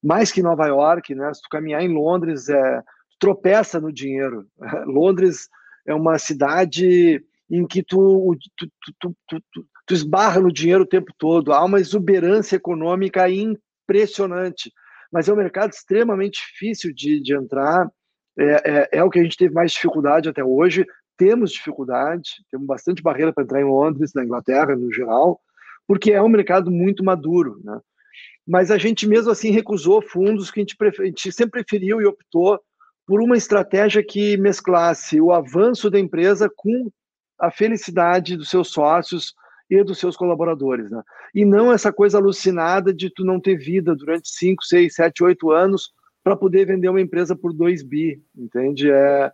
mais 0.03 0.31
que 0.31 0.41
Nova 0.41 0.67
York, 0.67 1.13
né? 1.13 1.33
Se 1.33 1.41
tu 1.41 1.49
caminhar 1.49 1.81
em 1.81 1.93
Londres, 1.93 2.49
é, 2.49 2.81
tropeça 3.19 3.79
no 3.79 3.91
dinheiro. 3.91 4.45
Londres 4.85 5.49
é 5.85 5.93
uma 5.93 6.17
cidade 6.17 7.23
em 7.49 7.65
que 7.65 7.83
tu, 7.83 8.35
tu, 8.55 8.67
tu, 8.99 9.15
tu, 9.27 9.65
tu 9.85 9.93
esbarra 9.93 10.39
no 10.39 10.51
dinheiro 10.51 10.83
o 10.83 10.87
tempo 10.87 11.11
todo. 11.17 11.53
Há 11.53 11.63
uma 11.63 11.79
exuberância 11.79 12.55
econômica 12.55 13.29
impressionante, 13.29 14.71
mas 15.11 15.27
é 15.27 15.33
um 15.33 15.37
mercado 15.37 15.71
extremamente 15.71 16.41
difícil 16.41 16.93
de, 16.93 17.21
de 17.21 17.35
entrar 17.35 17.89
é, 18.37 18.45
é, 18.45 18.89
é, 18.99 19.03
o 19.03 19.09
que 19.09 19.19
a 19.19 19.23
gente 19.23 19.37
teve 19.37 19.53
mais 19.53 19.71
dificuldade 19.71 20.29
até 20.29 20.43
hoje. 20.43 20.85
Temos 21.17 21.51
dificuldade, 21.51 22.29
temos 22.51 22.67
bastante 22.67 23.01
barreira 23.01 23.33
para 23.33 23.43
entrar 23.43 23.59
em 23.59 23.65
Londres, 23.65 24.11
na 24.13 24.23
Inglaterra 24.23 24.75
no 24.75 24.93
geral, 24.93 25.41
porque 25.87 26.11
é 26.11 26.21
um 26.21 26.29
mercado 26.29 26.69
muito 26.69 27.03
maduro. 27.03 27.59
Né? 27.63 27.79
Mas 28.47 28.69
a 28.69 28.77
gente 28.77 29.07
mesmo 29.07 29.31
assim 29.31 29.49
recusou 29.49 30.01
fundos 30.01 30.51
que 30.51 30.59
a 30.59 30.61
gente, 30.61 30.77
prefer... 30.77 31.03
a 31.03 31.05
gente 31.05 31.31
sempre 31.31 31.63
preferiu 31.63 31.99
e 31.99 32.05
optou 32.05 32.59
por 33.07 33.21
uma 33.21 33.37
estratégia 33.37 34.03
que 34.03 34.37
mesclasse 34.37 35.19
o 35.19 35.31
avanço 35.31 35.89
da 35.89 35.99
empresa 35.99 36.51
com 36.55 36.91
a 37.39 37.49
felicidade 37.49 38.35
dos 38.35 38.49
seus 38.49 38.69
sócios 38.69 39.33
e 39.69 39.83
dos 39.83 39.97
seus 39.97 40.15
colaboradores, 40.15 40.89
né? 40.91 41.01
E 41.33 41.45
não 41.45 41.71
essa 41.71 41.91
coisa 41.91 42.17
alucinada 42.17 42.93
de 42.93 43.09
tu 43.09 43.25
não 43.25 43.39
ter 43.39 43.57
vida 43.57 43.95
durante 43.95 44.29
5, 44.29 44.63
6, 44.63 44.93
7, 44.93 45.23
8 45.23 45.51
anos 45.51 45.91
para 46.27 46.35
poder 46.35 46.65
vender 46.65 46.89
uma 46.89 46.99
empresa 46.99 47.37
por 47.37 47.53
2 47.53 47.83
bi, 47.83 48.21
entende? 48.35 48.91
É, 48.91 49.31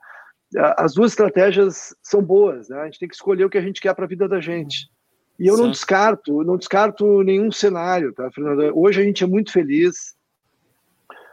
as 0.78 0.94
duas 0.94 1.12
estratégias 1.12 1.96
são 2.04 2.22
boas, 2.22 2.70
né? 2.70 2.82
A 2.82 2.86
gente 2.86 3.00
tem 3.00 3.10
que 3.10 3.16
escolher 3.16 3.46
o 3.46 3.50
que 3.50 3.58
a 3.58 3.62
gente 3.62 3.82
quer 3.82 3.96
para 3.96 4.06
a 4.06 4.08
vida 4.08 4.28
da 4.28 4.39
gente. 4.39 4.91
E 5.39 5.48
eu 5.48 5.56
Sim. 5.56 5.64
não 5.64 5.72
descarto, 5.72 6.44
não 6.44 6.56
descarto 6.56 7.24
nenhum 7.24 7.52
cenário, 7.52 8.14
tá, 8.14 8.30
Fernanda? 8.30 8.72
Hoje 8.76 9.02
a 9.02 9.04
gente 9.04 9.24
é 9.24 9.28
muito 9.28 9.52
feliz. 9.52 10.14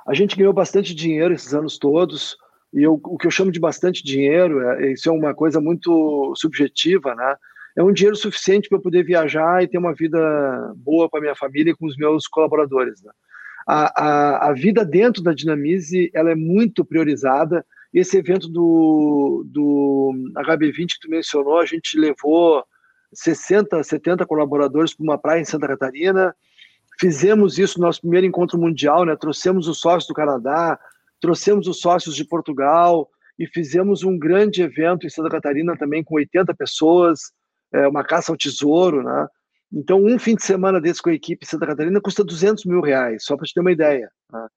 A 0.06 0.14
gente 0.14 0.34
ganhou 0.34 0.54
bastante 0.54 0.94
dinheiro 0.94 1.34
esses 1.34 1.52
anos 1.52 1.76
todos. 1.76 2.38
E 2.72 2.82
eu, 2.82 2.98
o 3.04 3.18
que 3.18 3.26
eu 3.26 3.30
chamo 3.30 3.52
de 3.52 3.60
bastante 3.60 4.02
dinheiro, 4.02 4.62
é, 4.62 4.92
isso 4.92 5.10
é 5.10 5.12
uma 5.12 5.34
coisa 5.34 5.60
muito 5.60 6.32
subjetiva, 6.36 7.14
né? 7.14 7.36
É 7.76 7.82
um 7.82 7.92
dinheiro 7.92 8.16
suficiente 8.16 8.66
para 8.66 8.78
eu 8.78 8.82
poder 8.82 9.04
viajar 9.04 9.62
e 9.62 9.68
ter 9.68 9.76
uma 9.76 9.92
vida 9.92 10.72
boa 10.76 11.06
para 11.06 11.20
minha 11.20 11.36
família 11.36 11.72
e 11.72 11.76
com 11.76 11.84
os 11.84 11.98
meus 11.98 12.26
colaboradores. 12.26 13.02
Né? 13.02 13.12
A, 13.66 14.04
a, 14.04 14.48
a 14.48 14.52
vida 14.52 14.84
dentro 14.84 15.22
da 15.22 15.32
Dinamize 15.32 16.10
ela 16.14 16.30
é 16.30 16.34
muito 16.34 16.84
priorizada. 16.84 17.64
Esse 17.92 18.16
evento 18.16 18.48
do, 18.48 19.44
do 19.46 20.12
HB20 20.36 20.86
que 20.88 21.00
tu 21.00 21.10
mencionou, 21.10 21.58
a 21.58 21.66
gente 21.66 21.98
levou 21.98 22.64
60, 23.12 23.82
70 23.82 24.24
colaboradores 24.26 24.94
para 24.94 25.04
uma 25.04 25.18
praia 25.18 25.40
em 25.40 25.44
Santa 25.44 25.66
Catarina. 25.66 26.34
Fizemos 26.98 27.58
isso 27.58 27.78
no 27.78 27.86
nosso 27.86 28.00
primeiro 28.00 28.26
encontro 28.26 28.58
mundial, 28.58 29.04
né? 29.04 29.16
Trouxemos 29.16 29.66
os 29.66 29.80
sócios 29.80 30.06
do 30.06 30.14
Canadá, 30.14 30.78
trouxemos 31.20 31.66
os 31.66 31.80
sócios 31.80 32.14
de 32.14 32.24
Portugal 32.24 33.08
e 33.38 33.46
fizemos 33.46 34.04
um 34.04 34.18
grande 34.18 34.62
evento 34.62 35.06
em 35.06 35.10
Santa 35.10 35.30
Catarina 35.30 35.76
também 35.76 36.04
com 36.04 36.14
80 36.14 36.54
pessoas, 36.54 37.32
é, 37.72 37.88
uma 37.88 38.04
caça 38.04 38.30
ao 38.30 38.36
tesouro, 38.36 39.02
né? 39.02 39.26
Então, 39.72 40.02
um 40.02 40.18
fim 40.18 40.34
de 40.34 40.44
semana 40.44 40.80
desse 40.80 41.00
com 41.00 41.10
a 41.10 41.14
equipe 41.14 41.46
Santa 41.46 41.66
Catarina 41.66 42.00
custa 42.00 42.24
200 42.24 42.64
mil 42.64 42.80
reais, 42.80 43.24
só 43.24 43.36
para 43.36 43.46
te 43.46 43.54
ter 43.54 43.60
uma 43.60 43.72
ideia. 43.72 44.10
Tá? 44.28 44.48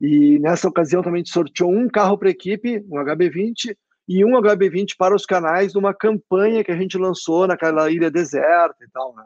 E 0.00 0.38
nessa 0.38 0.68
ocasião 0.68 1.02
também 1.02 1.20
a 1.20 1.24
gente 1.24 1.32
sorteou 1.32 1.72
um 1.72 1.88
carro 1.88 2.18
para 2.18 2.28
a 2.28 2.30
equipe, 2.30 2.84
um 2.90 2.96
HB20, 2.96 3.74
e 4.08 4.24
um 4.24 4.32
HB20 4.40 4.94
para 4.96 5.14
os 5.14 5.26
canais 5.26 5.74
numa 5.74 5.92
campanha 5.92 6.64
que 6.64 6.72
a 6.72 6.76
gente 6.76 6.96
lançou 6.96 7.46
naquela 7.46 7.90
ilha 7.90 8.10
deserta 8.10 8.82
e 8.82 8.88
tal, 8.90 9.14
né? 9.14 9.24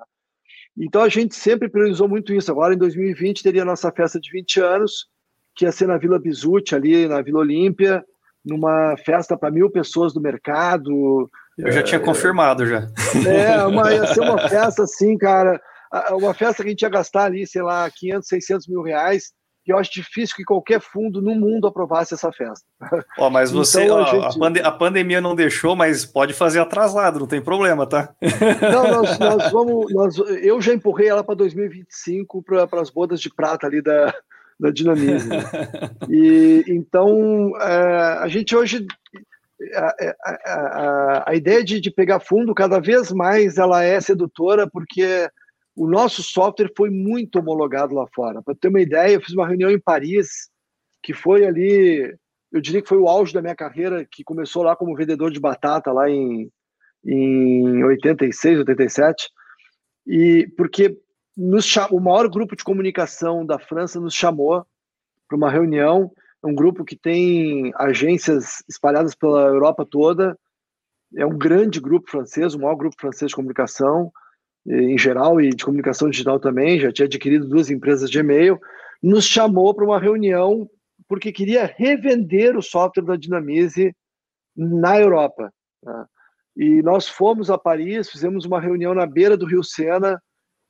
Então 0.76 1.02
a 1.02 1.08
gente 1.08 1.34
sempre 1.34 1.68
priorizou 1.68 2.08
muito 2.08 2.32
isso. 2.32 2.50
Agora 2.50 2.74
em 2.74 2.78
2020 2.78 3.42
teria 3.42 3.62
a 3.62 3.66
nossa 3.66 3.92
festa 3.92 4.18
de 4.18 4.30
20 4.30 4.60
anos, 4.60 5.06
que 5.54 5.64
ia 5.64 5.72
ser 5.72 5.86
na 5.86 5.98
Vila 5.98 6.18
Bizuti, 6.18 6.74
ali 6.74 7.06
na 7.06 7.20
Vila 7.20 7.40
Olímpia, 7.40 8.04
numa 8.44 8.96
festa 8.96 9.36
para 9.36 9.50
mil 9.50 9.70
pessoas 9.70 10.12
do 10.12 10.20
mercado, 10.20 11.30
eu 11.58 11.72
já 11.72 11.82
tinha 11.82 12.00
confirmado 12.00 12.66
já. 12.66 12.88
É, 13.26 13.64
uma, 13.66 13.92
ia 13.92 14.06
ser 14.06 14.20
uma 14.20 14.38
festa 14.48 14.84
assim, 14.84 15.16
cara, 15.18 15.60
uma 16.10 16.32
festa 16.34 16.62
que 16.62 16.68
a 16.68 16.70
gente 16.70 16.82
ia 16.82 16.88
gastar 16.88 17.24
ali, 17.24 17.46
sei 17.46 17.62
lá, 17.62 17.90
500, 17.90 18.28
600 18.28 18.68
mil 18.68 18.82
reais, 18.82 19.32
e 19.66 19.70
eu 19.70 19.78
acho 19.78 19.92
difícil 19.92 20.34
que 20.34 20.44
qualquer 20.44 20.80
fundo 20.80 21.22
no 21.22 21.34
mundo 21.36 21.68
aprovasse 21.68 22.14
essa 22.14 22.32
festa. 22.32 22.66
Ó, 23.18 23.30
mas 23.30 23.50
você, 23.52 23.84
então, 23.84 23.98
ó, 23.98 24.02
a, 24.02 24.06
gente... 24.06 24.24
a, 24.24 24.38
pande 24.38 24.60
a, 24.60 24.70
pandemia 24.72 25.20
não 25.20 25.36
deixou, 25.36 25.76
mas 25.76 26.04
pode 26.04 26.32
fazer 26.32 26.58
atrasado, 26.58 27.20
não 27.20 27.26
tem 27.26 27.40
problema, 27.40 27.86
tá? 27.86 28.12
Não, 28.60 29.02
nós, 29.02 29.18
nós 29.20 29.52
vamos, 29.52 29.92
nós, 29.92 30.18
eu 30.18 30.60
já 30.60 30.74
empurrei 30.74 31.08
ela 31.08 31.22
para 31.22 31.36
2025 31.36 32.42
para 32.42 32.80
as 32.80 32.90
bodas 32.90 33.20
de 33.20 33.32
prata 33.32 33.66
ali 33.66 33.80
da, 33.80 34.12
da 34.58 34.70
Dinamismo. 34.70 35.32
E 36.08 36.64
então 36.66 37.52
é, 37.60 38.18
a 38.20 38.28
gente 38.28 38.56
hoje 38.56 38.86
a, 39.74 40.14
a, 40.24 41.30
a, 41.30 41.34
ideia 41.34 41.62
de, 41.62 41.80
de 41.80 41.90
pegar 41.90 42.20
fundo 42.20 42.54
cada 42.54 42.80
vez 42.80 43.12
mais 43.12 43.58
ela 43.58 43.82
é 43.82 44.00
sedutora 44.00 44.68
porque 44.70 45.28
o 45.74 45.86
nosso 45.86 46.22
software 46.22 46.72
foi 46.76 46.90
muito 46.90 47.38
homologado 47.38 47.94
lá 47.94 48.06
fora. 48.14 48.42
Para 48.42 48.54
ter 48.54 48.68
uma 48.68 48.80
ideia, 48.80 49.14
eu 49.14 49.20
fiz 49.20 49.34
uma 49.34 49.46
reunião 49.46 49.70
em 49.70 49.80
Paris 49.80 50.50
que 51.02 51.12
foi 51.12 51.44
ali, 51.44 52.14
eu 52.52 52.60
diria 52.60 52.80
que 52.80 52.88
foi 52.88 52.98
o 52.98 53.08
auge 53.08 53.32
da 53.32 53.42
minha 53.42 53.56
carreira, 53.56 54.06
que 54.08 54.22
começou 54.22 54.62
lá 54.62 54.76
como 54.76 54.94
vendedor 54.94 55.30
de 55.32 55.40
batata 55.40 55.92
lá 55.92 56.08
em, 56.08 56.48
em 57.04 57.82
86, 57.84 58.60
87, 58.60 59.28
e 60.06 60.48
porque 60.56 60.96
nos, 61.36 61.74
o 61.90 61.98
maior 61.98 62.28
grupo 62.28 62.54
de 62.54 62.62
comunicação 62.62 63.44
da 63.44 63.58
França 63.58 63.98
nos 63.98 64.14
chamou 64.14 64.64
para 65.28 65.36
uma 65.36 65.50
reunião 65.50 66.12
é 66.42 66.46
um 66.46 66.54
grupo 66.54 66.84
que 66.84 66.96
tem 66.96 67.72
agências 67.76 68.62
espalhadas 68.68 69.14
pela 69.14 69.42
Europa 69.42 69.86
toda. 69.88 70.36
É 71.16 71.24
um 71.24 71.36
grande 71.36 71.80
grupo 71.80 72.10
francês, 72.10 72.54
o 72.54 72.58
maior 72.58 72.74
grupo 72.74 72.96
francês 72.98 73.28
de 73.28 73.36
comunicação 73.36 74.10
em 74.66 74.96
geral 74.98 75.40
e 75.40 75.50
de 75.50 75.64
comunicação 75.64 76.10
digital 76.10 76.40
também. 76.40 76.80
Já 76.80 76.92
tinha 76.92 77.06
adquirido 77.06 77.48
duas 77.48 77.70
empresas 77.70 78.10
de 78.10 78.18
e-mail. 78.18 78.58
Nos 79.02 79.24
chamou 79.24 79.72
para 79.74 79.84
uma 79.84 80.00
reunião 80.00 80.68
porque 81.08 81.30
queria 81.30 81.66
revender 81.76 82.56
o 82.56 82.62
software 82.62 83.04
da 83.04 83.16
Dinamize 83.16 83.94
na 84.56 84.98
Europa. 84.98 85.52
Tá? 85.82 86.06
E 86.56 86.82
nós 86.82 87.08
fomos 87.08 87.50
a 87.50 87.58
Paris, 87.58 88.10
fizemos 88.10 88.44
uma 88.44 88.60
reunião 88.60 88.94
na 88.94 89.06
beira 89.06 89.36
do 89.36 89.46
Rio 89.46 89.62
Sena 89.62 90.20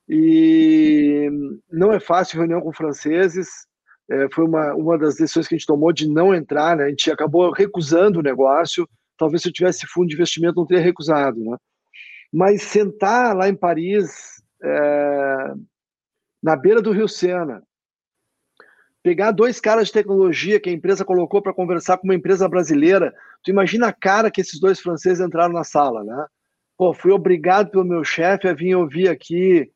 e 0.09 1.31
não 1.71 1.93
é 1.93 2.01
fácil 2.01 2.39
reunião 2.39 2.61
com 2.61 2.73
franceses 2.73 3.67
é, 4.13 4.29
foi 4.33 4.45
uma, 4.45 4.75
uma 4.75 4.99
das 4.99 5.17
decisões 5.17 5.49
que 5.49 5.55
a 5.55 5.59
gente 5.59 5.67
tomou 5.67 5.93
de 5.93 6.09
não 6.09 6.35
entrar, 6.35 6.77
né? 6.77 6.85
A 6.85 6.89
gente 6.89 7.11
acabou 7.11 7.51
recusando 7.51 8.19
o 8.19 8.23
negócio. 8.23 8.89
Talvez 9.17 9.43
se 9.43 9.49
eu 9.49 9.53
tivesse 9.53 9.87
fundo 9.87 10.09
de 10.09 10.15
investimento 10.15 10.57
não 10.57 10.67
teria 10.67 10.83
recusado, 10.83 11.39
né? 11.39 11.57
Mas 12.33 12.63
sentar 12.63 13.37
lá 13.37 13.49
em 13.49 13.55
Paris, 13.55 14.43
é, 14.63 15.55
na 16.43 16.57
beira 16.57 16.83
do 16.83 16.93
Rio 16.93 17.09
Sena, 17.09 17.63
pegar 19.03 19.33
dois 19.33 19.61
caras 19.61 19.89
de 19.89 19.93
tecnologia 19.93 20.61
que 20.61 20.71
a 20.71 20.73
empresa 20.73 21.05
colocou 21.05 21.43
para 21.43 21.55
conversar 21.55 21.99
com 21.99 22.05
uma 22.05 22.15
empresa 22.15 22.49
brasileira, 22.49 23.15
tu 23.43 23.51
imagina 23.51 23.89
a 23.89 23.93
cara 23.93 24.31
que 24.31 24.41
esses 24.41 24.61
dois 24.61 24.81
franceses 24.81 25.25
entraram 25.25 25.53
na 25.53 25.65
sala, 25.65 26.05
né? 26.05 26.27
pô, 26.83 26.93
fui 26.93 27.13
obrigado 27.13 27.71
pelo 27.71 27.85
meu 27.85 28.03
chefe 28.03 28.49
a 28.49 28.53
vir 28.53 28.75
ouvir 28.75 29.09
aqui 29.09 29.71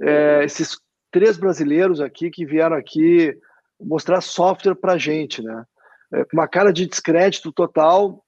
é, 0.00 0.44
esses 0.44 0.78
três 1.10 1.36
brasileiros 1.36 2.00
aqui 2.00 2.30
que 2.30 2.46
vieram 2.46 2.76
aqui 2.76 3.36
mostrar 3.84 4.20
software 4.20 4.74
para 4.74 4.98
gente, 4.98 5.42
né? 5.42 5.64
É, 6.12 6.26
uma 6.32 6.48
cara 6.48 6.72
de 6.72 6.86
descrédito 6.86 7.52
total. 7.52 8.24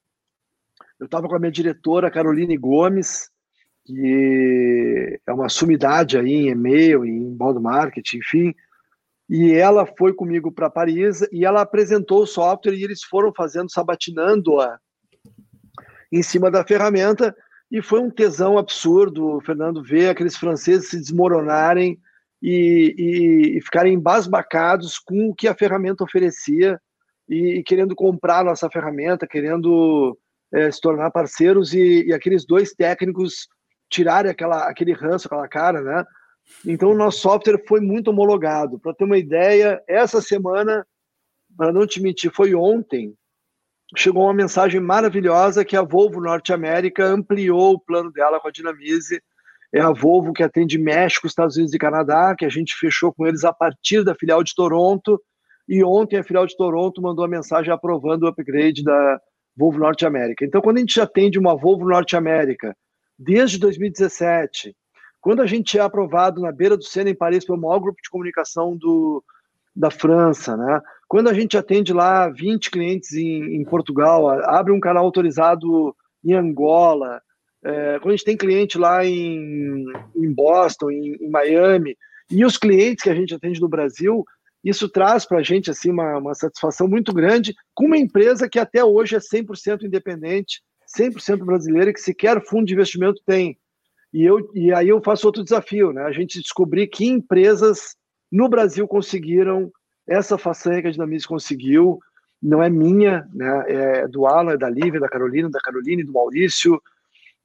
Eu 0.98 1.06
estava 1.06 1.28
com 1.28 1.34
a 1.34 1.38
minha 1.38 1.52
diretora, 1.52 2.10
Caroline 2.10 2.56
Gomes, 2.56 3.30
que 3.84 5.20
é 5.26 5.32
uma 5.32 5.48
sumidade 5.48 6.18
aí 6.18 6.32
em 6.32 6.48
e-mail, 6.48 7.04
em 7.04 7.16
inbound 7.16 7.60
marketing, 7.60 8.18
enfim. 8.18 8.54
E 9.28 9.52
ela 9.52 9.86
foi 9.86 10.12
comigo 10.12 10.52
para 10.52 10.70
Paris 10.70 11.22
e 11.32 11.44
ela 11.44 11.62
apresentou 11.62 12.22
o 12.22 12.26
software 12.26 12.74
e 12.74 12.84
eles 12.84 13.02
foram 13.02 13.32
fazendo, 13.34 13.70
sabatinando-a 13.70 14.78
em 16.12 16.22
cima 16.22 16.50
da 16.50 16.64
ferramenta. 16.64 17.34
E 17.70 17.82
foi 17.82 18.00
um 18.00 18.10
tesão 18.10 18.56
absurdo, 18.56 19.40
Fernando, 19.44 19.82
ver 19.82 20.08
aqueles 20.08 20.36
franceses 20.36 20.88
se 20.88 20.98
desmoronarem 20.98 21.98
e, 22.42 23.56
e, 23.56 23.60
ficarem 23.62 23.94
embasbacados 23.94 24.98
com 24.98 25.30
o 25.30 25.34
que 25.34 25.48
a 25.48 25.54
ferramenta 25.54 26.04
oferecia 26.04 26.80
e, 27.28 27.58
e 27.58 27.62
querendo 27.62 27.94
comprar 27.94 28.44
nossa 28.44 28.68
ferramenta, 28.70 29.26
querendo 29.26 30.16
é, 30.52 30.70
se 30.70 30.80
tornar 30.80 31.10
parceiros 31.10 31.72
e, 31.72 32.06
e, 32.06 32.12
aqueles 32.12 32.44
dois 32.44 32.72
técnicos 32.72 33.48
tirarem 33.90 34.30
aquela, 34.30 34.68
aquele 34.68 34.92
ranço, 34.92 35.26
aquela 35.26 35.48
cara, 35.48 35.80
né? 35.80 36.04
Então, 36.64 36.90
o 36.90 36.96
nosso 36.96 37.20
software 37.20 37.62
foi 37.66 37.80
muito 37.80 38.08
homologado. 38.08 38.78
Para 38.78 38.94
ter 38.94 39.04
uma 39.04 39.18
ideia, 39.18 39.82
essa 39.88 40.20
semana, 40.20 40.86
para 41.56 41.72
não 41.72 41.86
te 41.86 42.00
mentir, 42.00 42.30
foi 42.32 42.54
ontem, 42.54 43.14
chegou 43.96 44.24
uma 44.24 44.34
mensagem 44.34 44.80
maravilhosa 44.80 45.64
que 45.64 45.76
a 45.76 45.82
Volvo 45.82 46.20
Norte 46.20 46.52
América 46.52 47.04
ampliou 47.04 47.74
o 47.74 47.80
plano 47.80 48.12
dela 48.12 48.40
com 48.40 48.48
a 48.48 48.50
Dinamize. 48.50 49.20
É 49.76 49.80
a 49.80 49.92
Volvo 49.92 50.32
que 50.32 50.42
atende 50.42 50.78
México, 50.78 51.26
Estados 51.26 51.56
Unidos 51.56 51.74
e 51.74 51.78
Canadá, 51.78 52.34
que 52.34 52.46
a 52.46 52.48
gente 52.48 52.74
fechou 52.74 53.12
com 53.12 53.26
eles 53.26 53.44
a 53.44 53.52
partir 53.52 54.02
da 54.02 54.14
filial 54.14 54.42
de 54.42 54.54
Toronto. 54.54 55.20
E 55.68 55.84
ontem 55.84 56.16
a 56.16 56.24
filial 56.24 56.46
de 56.46 56.56
Toronto 56.56 57.02
mandou 57.02 57.22
a 57.22 57.28
mensagem 57.28 57.70
aprovando 57.70 58.22
o 58.22 58.26
upgrade 58.26 58.82
da 58.82 59.20
Volvo 59.54 59.78
Norte 59.78 60.06
América. 60.06 60.46
Então, 60.46 60.62
quando 60.62 60.78
a 60.78 60.80
gente 60.80 60.98
atende 60.98 61.38
uma 61.38 61.54
Volvo 61.54 61.86
Norte 61.86 62.16
América 62.16 62.74
desde 63.18 63.58
2017, 63.58 64.74
quando 65.20 65.42
a 65.42 65.46
gente 65.46 65.76
é 65.76 65.82
aprovado 65.82 66.40
na 66.40 66.50
beira 66.50 66.74
do 66.74 66.84
Sena, 66.84 67.10
em 67.10 67.14
Paris, 67.14 67.44
pelo 67.44 67.60
maior 67.60 67.78
grupo 67.78 67.98
de 68.02 68.08
comunicação 68.08 68.74
do, 68.78 69.22
da 69.74 69.90
França, 69.90 70.56
né? 70.56 70.80
quando 71.06 71.28
a 71.28 71.34
gente 71.34 71.54
atende 71.54 71.92
lá 71.92 72.30
20 72.30 72.70
clientes 72.70 73.12
em, 73.12 73.56
em 73.56 73.64
Portugal, 73.66 74.26
abre 74.48 74.72
um 74.72 74.80
canal 74.80 75.04
autorizado 75.04 75.94
em 76.24 76.32
Angola, 76.32 77.20
é, 77.66 77.98
quando 77.98 78.10
a 78.14 78.16
gente 78.16 78.24
tem 78.24 78.36
cliente 78.36 78.78
lá 78.78 79.04
em, 79.04 79.84
em 80.14 80.32
Boston, 80.32 80.88
em, 80.88 81.16
em, 81.16 81.28
Miami, 81.28 81.96
e 82.30 82.44
os 82.44 82.56
clientes 82.56 83.02
que 83.02 83.10
a 83.10 83.14
gente 83.14 83.34
atende 83.34 83.60
no 83.60 83.68
Brasil, 83.68 84.24
isso 84.62 84.88
traz 84.88 85.26
para 85.26 85.38
a 85.38 85.42
gente 85.42 85.68
assim, 85.68 85.90
uma, 85.90 86.16
uma 86.16 86.34
satisfação 86.34 86.86
muito 86.86 87.12
grande 87.12 87.54
com 87.74 87.86
uma 87.86 87.98
empresa 87.98 88.48
que 88.48 88.60
até 88.60 88.84
hoje 88.84 89.16
é 89.16 89.18
100% 89.18 89.82
independente, 89.82 90.62
100% 90.96 91.44
brasileira, 91.44 91.92
que 91.92 92.00
sequer 92.00 92.40
fundo 92.46 92.66
de 92.66 92.74
investimento 92.74 93.20
tem. 93.26 93.58
E, 94.14 94.24
eu, 94.24 94.48
e 94.54 94.72
aí 94.72 94.88
eu 94.88 95.02
faço 95.02 95.26
outro 95.26 95.42
desafio, 95.42 95.92
né? 95.92 96.02
A 96.02 96.12
gente 96.12 96.40
descobrir 96.40 96.86
que 96.86 97.04
empresas 97.04 97.96
no 98.30 98.48
Brasil 98.48 98.86
conseguiram 98.86 99.72
essa 100.08 100.38
façanha 100.38 100.80
que 100.80 100.88
a 100.88 100.90
Dinamize 100.92 101.26
conseguiu. 101.26 101.98
Não 102.40 102.62
é 102.62 102.70
minha, 102.70 103.28
né? 103.34 103.64
É 103.66 104.08
do 104.08 104.24
Alan, 104.24 104.52
é 104.52 104.56
da 104.56 104.70
Lívia, 104.70 105.00
da 105.00 105.08
Carolina, 105.08 105.50
da 105.50 105.60
Caroline, 105.60 106.04
do 106.04 106.12
Maurício, 106.12 106.80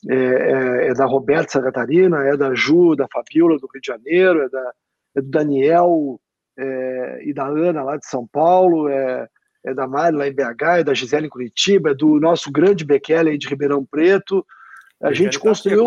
é, 0.09 0.15
é, 0.15 0.87
é 0.87 0.93
da 0.93 1.05
Roberta 1.05 1.51
Santa 1.51 1.65
Catarina, 1.65 2.23
é 2.23 2.35
da 2.35 2.53
Ju, 2.53 2.95
da 2.95 3.07
Fabiola 3.11 3.57
do 3.57 3.69
Rio 3.71 3.81
de 3.81 3.87
Janeiro, 3.87 4.41
é, 4.43 4.49
da, 4.49 4.71
é 5.15 5.21
do 5.21 5.29
Daniel 5.29 6.19
é, 6.57 7.21
e 7.23 7.33
da 7.33 7.45
Ana 7.45 7.83
lá 7.83 7.97
de 7.97 8.05
São 8.05 8.27
Paulo, 8.27 8.89
é, 8.89 9.27
é 9.63 9.73
da 9.73 9.87
Mari 9.87 10.15
lá 10.15 10.27
em 10.27 10.33
BH, 10.33 10.79
é 10.79 10.83
da 10.83 10.93
Gisele 10.93 11.27
em 11.27 11.29
Curitiba, 11.29 11.91
é 11.91 11.93
do 11.93 12.19
nosso 12.19 12.51
grande 12.51 12.83
Bekele 12.83 13.29
aí 13.29 13.37
de 13.37 13.47
Ribeirão 13.47 13.85
Preto, 13.85 14.45
a 15.01 15.13
gente 15.13 15.37
tá 15.37 15.43
construiu. 15.43 15.83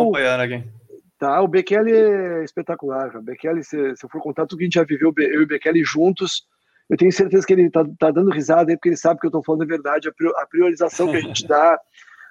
Tá, 1.18 1.40
o 1.40 1.48
Bekele 1.48 1.92
é 1.92 2.44
espetacular. 2.44 3.08
Cara. 3.10 3.22
Bekele, 3.22 3.62
se, 3.62 3.96
se 3.96 4.04
eu 4.04 4.10
for 4.10 4.20
contar 4.20 4.46
tudo 4.46 4.58
que 4.58 4.64
a 4.64 4.66
gente 4.66 4.74
já 4.74 4.84
viveu, 4.84 5.12
eu 5.16 5.40
e 5.40 5.44
o 5.44 5.46
Bekele 5.46 5.84
juntos, 5.84 6.44
eu 6.90 6.96
tenho 6.96 7.12
certeza 7.12 7.46
que 7.46 7.52
ele 7.52 7.70
tá, 7.70 7.84
tá 7.98 8.10
dando 8.10 8.30
risada 8.30 8.70
aí, 8.70 8.76
porque 8.76 8.90
ele 8.90 8.96
sabe 8.96 9.20
que 9.20 9.26
eu 9.26 9.28
estou 9.28 9.42
falando 9.44 9.62
a 9.62 9.66
verdade, 9.66 10.08
a 10.08 10.46
priorização 10.46 11.10
que 11.10 11.16
a 11.16 11.20
gente 11.20 11.46
dá, 11.48 11.78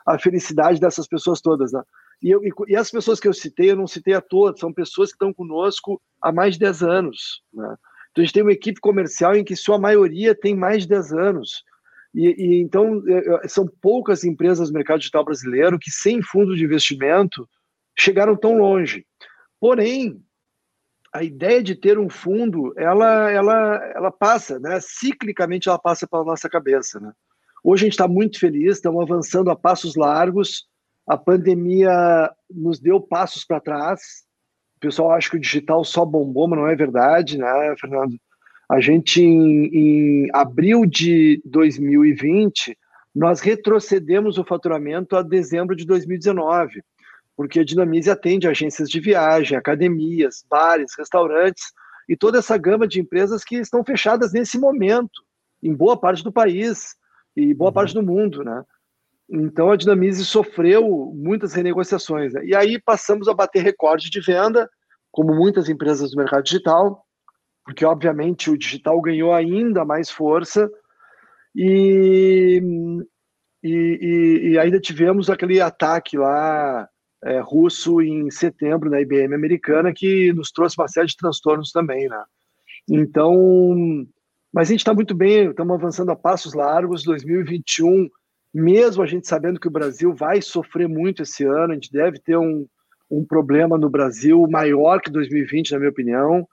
a 0.05 0.17
felicidade 0.19 0.79
dessas 0.79 1.07
pessoas 1.07 1.41
todas, 1.41 1.71
né? 1.71 1.81
E, 2.21 2.31
eu, 2.31 2.43
e, 2.43 2.51
e 2.69 2.75
as 2.75 2.89
pessoas 2.89 3.19
que 3.19 3.27
eu 3.27 3.33
citei, 3.33 3.71
eu 3.71 3.75
não 3.75 3.87
citei 3.87 4.13
a 4.13 4.21
todas, 4.21 4.59
são 4.59 4.71
pessoas 4.73 5.09
que 5.09 5.15
estão 5.15 5.33
conosco 5.33 6.01
há 6.21 6.31
mais 6.31 6.53
de 6.53 6.59
10 6.59 6.83
anos, 6.83 7.41
né? 7.53 7.75
Então 8.11 8.21
a 8.21 8.25
gente 8.25 8.33
tem 8.33 8.43
uma 8.43 8.51
equipe 8.51 8.79
comercial 8.79 9.35
em 9.35 9.43
que 9.43 9.55
sua 9.55 9.79
maioria 9.79 10.35
tem 10.35 10.55
mais 10.55 10.83
de 10.83 10.89
10 10.89 11.13
anos. 11.13 11.63
E, 12.13 12.27
e, 12.27 12.61
então 12.61 13.01
é, 13.07 13.45
é, 13.45 13.47
são 13.47 13.67
poucas 13.81 14.23
empresas 14.23 14.69
do 14.69 14.73
mercado 14.73 14.99
digital 14.99 15.25
brasileiro 15.25 15.79
que 15.79 15.89
sem 15.89 16.21
fundo 16.21 16.55
de 16.55 16.63
investimento 16.63 17.49
chegaram 17.97 18.35
tão 18.35 18.57
longe. 18.57 19.03
Porém, 19.59 20.23
a 21.11 21.23
ideia 21.23 21.63
de 21.63 21.75
ter 21.75 21.97
um 21.97 22.09
fundo, 22.09 22.73
ela, 22.77 23.31
ela, 23.31 23.91
ela 23.95 24.11
passa, 24.11 24.59
né? 24.59 24.79
Ciclicamente 24.79 25.69
ela 25.69 25.79
passa 25.79 26.07
pela 26.07 26.23
nossa 26.23 26.47
cabeça, 26.47 26.99
né? 26.99 27.11
Hoje 27.65 27.83
a 27.83 27.85
gente 27.85 27.93
está 27.93 28.09
muito 28.09 28.37
feliz, 28.37 28.75
estamos 28.75 29.01
avançando 29.01 29.49
a 29.49 29.55
passos 29.55 29.95
largos. 29.95 30.65
A 31.07 31.17
pandemia 31.17 32.29
nos 32.51 32.77
deu 32.77 32.99
passos 32.99 33.45
para 33.45 33.61
trás. 33.61 34.01
O 34.75 34.79
pessoal 34.81 35.11
acha 35.11 35.29
que 35.29 35.37
o 35.37 35.39
digital 35.39 35.81
só 35.85 36.03
bombou, 36.03 36.45
mas 36.45 36.59
não 36.59 36.67
é 36.67 36.75
verdade, 36.75 37.37
né, 37.37 37.73
Fernando? 37.79 38.17
A 38.69 38.81
gente, 38.81 39.21
em, 39.21 39.67
em 39.73 40.29
abril 40.33 40.85
de 40.85 41.41
2020, 41.45 42.77
nós 43.15 43.39
retrocedemos 43.39 44.37
o 44.37 44.43
faturamento 44.43 45.15
a 45.15 45.21
dezembro 45.21 45.73
de 45.73 45.85
2019, 45.85 46.83
porque 47.33 47.61
a 47.61 47.63
Dinamize 47.63 48.09
atende 48.09 48.45
agências 48.45 48.89
de 48.89 48.99
viagem, 48.99 49.57
academias, 49.57 50.43
bares, 50.49 50.91
restaurantes 50.97 51.63
e 52.09 52.17
toda 52.17 52.39
essa 52.39 52.57
gama 52.57 52.85
de 52.85 52.99
empresas 52.99 53.41
que 53.41 53.55
estão 53.55 53.85
fechadas 53.85 54.33
nesse 54.33 54.59
momento, 54.59 55.23
em 55.61 55.73
boa 55.73 55.95
parte 55.95 56.23
do 56.25 56.31
país 56.31 57.01
e 57.35 57.53
boa 57.53 57.69
uhum. 57.69 57.73
parte 57.73 57.93
do 57.93 58.03
mundo, 58.03 58.43
né? 58.43 58.63
Então 59.29 59.71
a 59.71 59.75
Dinamize 59.75 60.25
sofreu 60.25 61.11
muitas 61.15 61.53
renegociações. 61.53 62.33
Né? 62.33 62.45
E 62.45 62.55
aí 62.55 62.79
passamos 62.79 63.27
a 63.27 63.33
bater 63.33 63.63
recorde 63.63 64.09
de 64.09 64.19
venda, 64.19 64.69
como 65.11 65.33
muitas 65.33 65.69
empresas 65.69 66.11
do 66.11 66.17
mercado 66.17 66.43
digital, 66.43 67.05
porque 67.65 67.85
obviamente 67.85 68.51
o 68.51 68.57
digital 68.57 68.99
ganhou 69.01 69.33
ainda 69.33 69.85
mais 69.85 70.09
força 70.09 70.69
e, 71.55 72.61
e, 73.63 74.51
e 74.51 74.59
ainda 74.59 74.79
tivemos 74.79 75.29
aquele 75.29 75.61
ataque 75.61 76.17
lá 76.17 76.87
é, 77.23 77.39
russo 77.39 78.01
em 78.01 78.29
setembro 78.29 78.89
na 78.89 78.99
IBM 78.99 79.33
americana 79.33 79.93
que 79.95 80.33
nos 80.33 80.51
trouxe 80.51 80.75
uma 80.77 80.87
série 80.87 81.07
de 81.07 81.15
transtornos 81.15 81.71
também, 81.71 82.09
né? 82.09 82.21
Então, 82.89 84.05
mas 84.53 84.67
a 84.67 84.71
gente 84.71 84.81
está 84.81 84.93
muito 84.93 85.15
bem, 85.15 85.49
estamos 85.49 85.73
avançando 85.73 86.11
a 86.11 86.15
passos 86.15 86.53
largos. 86.53 87.03
2021, 87.03 88.07
mesmo 88.53 89.01
a 89.01 89.05
gente 89.05 89.27
sabendo 89.27 89.59
que 89.59 89.67
o 89.67 89.71
Brasil 89.71 90.13
vai 90.13 90.41
sofrer 90.41 90.87
muito 90.87 91.23
esse 91.23 91.43
ano, 91.43 91.71
a 91.71 91.73
gente 91.73 91.91
deve 91.91 92.19
ter 92.19 92.37
um, 92.37 92.67
um 93.09 93.25
problema 93.25 93.77
no 93.77 93.89
Brasil 93.89 94.45
maior 94.49 95.01
que 95.01 95.11
2020, 95.11 95.71
na 95.71 95.79
minha 95.79 95.91
opinião 95.91 96.47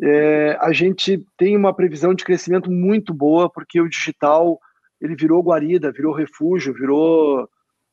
é, 0.00 0.56
a 0.60 0.72
gente 0.72 1.24
tem 1.36 1.56
uma 1.56 1.74
previsão 1.74 2.14
de 2.14 2.24
crescimento 2.24 2.70
muito 2.70 3.12
boa, 3.12 3.50
porque 3.50 3.80
o 3.80 3.88
digital 3.88 4.58
ele 5.00 5.16
virou 5.16 5.42
guarida, 5.42 5.92
virou 5.92 6.14
refúgio, 6.14 6.72
virou, 6.72 7.48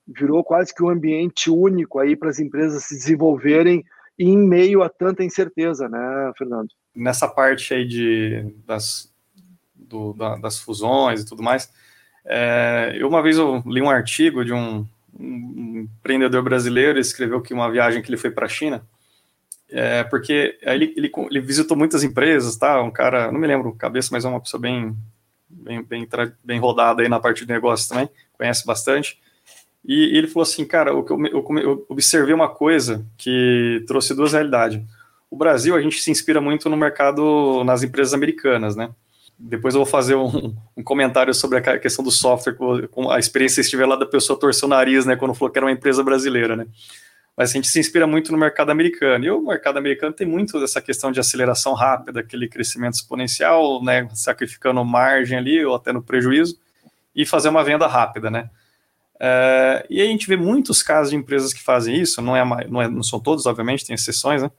virou 0.07 0.43
quase 0.43 0.73
que 0.73 0.83
um 0.83 0.89
ambiente 0.89 1.49
único 1.49 1.99
aí 1.99 2.15
para 2.15 2.29
as 2.29 2.39
empresas 2.39 2.83
se 2.85 2.95
desenvolverem 2.95 3.83
em 4.17 4.37
meio 4.37 4.83
a 4.83 4.89
tanta 4.89 5.23
incerteza, 5.23 5.87
né, 5.89 6.31
Fernando? 6.37 6.67
Nessa 6.95 7.27
parte 7.27 7.73
aí 7.73 7.87
de, 7.87 8.53
das, 8.65 9.08
do, 9.79 10.13
da, 10.13 10.35
das 10.35 10.59
fusões 10.59 11.21
e 11.21 11.25
tudo 11.25 11.41
mais, 11.41 11.71
é, 12.25 12.95
eu 12.95 13.07
uma 13.07 13.21
vez 13.21 13.37
eu 13.37 13.63
li 13.65 13.81
um 13.81 13.89
artigo 13.89 14.43
de 14.43 14.53
um, 14.53 14.85
um 15.17 15.87
empreendedor 15.99 16.43
brasileiro, 16.43 16.99
escreveu 16.99 17.41
que 17.41 17.53
uma 17.53 17.71
viagem 17.71 18.01
que 18.01 18.09
ele 18.09 18.17
foi 18.17 18.31
para 18.31 18.45
a 18.45 18.49
China, 18.49 18.83
é, 19.71 20.03
porque 20.03 20.57
ele, 20.61 20.93
ele, 20.97 21.11
ele, 21.29 21.39
visitou 21.39 21.77
muitas 21.77 22.03
empresas, 22.03 22.57
tá? 22.57 22.81
Um 22.81 22.91
cara, 22.91 23.31
não 23.31 23.39
me 23.39 23.47
lembro 23.47 23.73
cabeça, 23.75 24.09
mas 24.11 24.25
é 24.25 24.27
uma 24.27 24.39
pessoa 24.39 24.59
bem, 24.59 24.95
bem, 25.47 25.83
bem, 25.83 26.07
bem 26.43 26.59
rodada 26.59 27.01
aí 27.01 27.09
na 27.09 27.19
parte 27.19 27.45
de 27.45 27.51
negócio 27.51 27.89
também, 27.89 28.09
conhece 28.33 28.65
bastante. 28.65 29.19
E, 29.85 30.13
e 30.13 30.17
ele 30.17 30.27
falou 30.27 30.43
assim, 30.43 30.65
cara, 30.65 30.91
eu, 30.91 31.05
eu, 31.07 31.57
eu, 31.59 31.85
observei 31.87 32.33
uma 32.33 32.49
coisa 32.49 33.05
que 33.17 33.83
trouxe 33.87 34.13
duas 34.13 34.33
realidades. 34.33 34.81
O 35.29 35.37
Brasil, 35.37 35.75
a 35.75 35.81
gente 35.81 36.01
se 36.01 36.11
inspira 36.11 36.41
muito 36.41 36.69
no 36.69 36.75
mercado, 36.75 37.63
nas 37.63 37.83
empresas 37.83 38.13
americanas, 38.13 38.75
né? 38.75 38.89
Depois 39.39 39.73
eu 39.73 39.79
vou 39.79 39.89
fazer 39.89 40.15
um, 40.15 40.53
um 40.75 40.83
comentário 40.83 41.33
sobre 41.33 41.59
a 41.59 41.79
questão 41.79 42.03
do 42.03 42.11
software, 42.11 42.55
com 42.91 43.09
a 43.09 43.17
experiência 43.17 43.61
estiver 43.61 43.85
lá 43.85 43.95
da 43.95 44.05
pessoa 44.05 44.37
torcer 44.37 44.65
o 44.65 44.67
nariz, 44.67 45.05
né, 45.05 45.15
quando 45.15 45.33
falou 45.33 45.51
que 45.51 45.57
era 45.57 45.65
uma 45.65 45.71
empresa 45.71 46.03
brasileira, 46.03 46.55
né? 46.55 46.65
mas 47.39 47.51
a 47.51 47.53
gente 47.53 47.69
se 47.69 47.79
inspira 47.79 48.05
muito 48.05 48.33
no 48.33 48.37
mercado 48.37 48.69
americano. 48.69 49.23
E 49.23 49.31
o 49.31 49.39
mercado 49.39 49.77
americano 49.77 50.11
tem 50.11 50.27
muito 50.27 50.59
dessa 50.59 50.81
questão 50.81 51.09
de 51.09 51.21
aceleração 51.21 51.73
rápida, 51.73 52.19
aquele 52.19 52.49
crescimento 52.49 52.95
exponencial, 52.95 53.81
né, 53.81 54.09
sacrificando 54.13 54.83
margem 54.83 55.37
ali 55.37 55.63
ou 55.63 55.73
até 55.73 55.93
no 55.93 56.03
prejuízo, 56.03 56.59
e 57.15 57.25
fazer 57.25 57.47
uma 57.47 57.63
venda 57.63 57.87
rápida, 57.87 58.29
né? 58.29 58.49
É, 59.17 59.85
e 59.89 60.01
a 60.01 60.05
gente 60.05 60.27
vê 60.27 60.35
muitos 60.35 60.83
casos 60.83 61.11
de 61.11 61.15
empresas 61.15 61.53
que 61.53 61.63
fazem 61.63 61.95
isso, 61.95 62.21
não, 62.21 62.35
é, 62.35 62.67
não, 62.67 62.81
é, 62.81 62.89
não 62.89 63.03
são 63.03 63.21
todos, 63.21 63.45
obviamente, 63.45 63.85
tem 63.85 63.93
exceções, 63.93 64.43
né? 64.43 64.51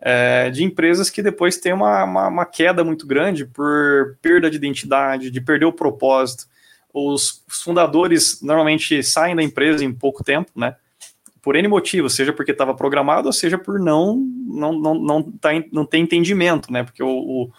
É, 0.00 0.48
de 0.50 0.64
empresas 0.64 1.10
que 1.10 1.22
depois 1.22 1.58
têm 1.58 1.74
uma, 1.74 2.04
uma, 2.04 2.28
uma, 2.28 2.46
queda 2.46 2.82
muito 2.82 3.06
grande 3.06 3.44
por 3.44 4.16
perda 4.22 4.50
de 4.50 4.56
identidade, 4.56 5.30
de 5.30 5.40
perder 5.40 5.66
o 5.66 5.72
propósito. 5.72 6.46
Os 6.92 7.44
fundadores 7.48 8.40
normalmente 8.40 9.02
saem 9.02 9.36
da 9.36 9.42
empresa 9.42 9.84
em 9.84 9.92
pouco 9.92 10.24
tempo, 10.24 10.50
né? 10.56 10.74
por 11.42 11.56
N 11.56 11.66
motivos, 11.68 12.14
seja 12.14 12.32
porque 12.32 12.52
estava 12.52 12.74
programado, 12.74 13.26
ou 13.26 13.32
seja 13.32 13.56
por 13.56 13.78
não 13.80 14.16
não, 14.16 14.72
não, 14.72 14.94
não, 14.94 15.22
tá, 15.22 15.50
não 15.72 15.84
ter 15.84 15.98
entendimento, 15.98 16.72
né? 16.72 16.82
Porque 16.82 17.02
o, 17.02 17.08
o, 17.08 17.50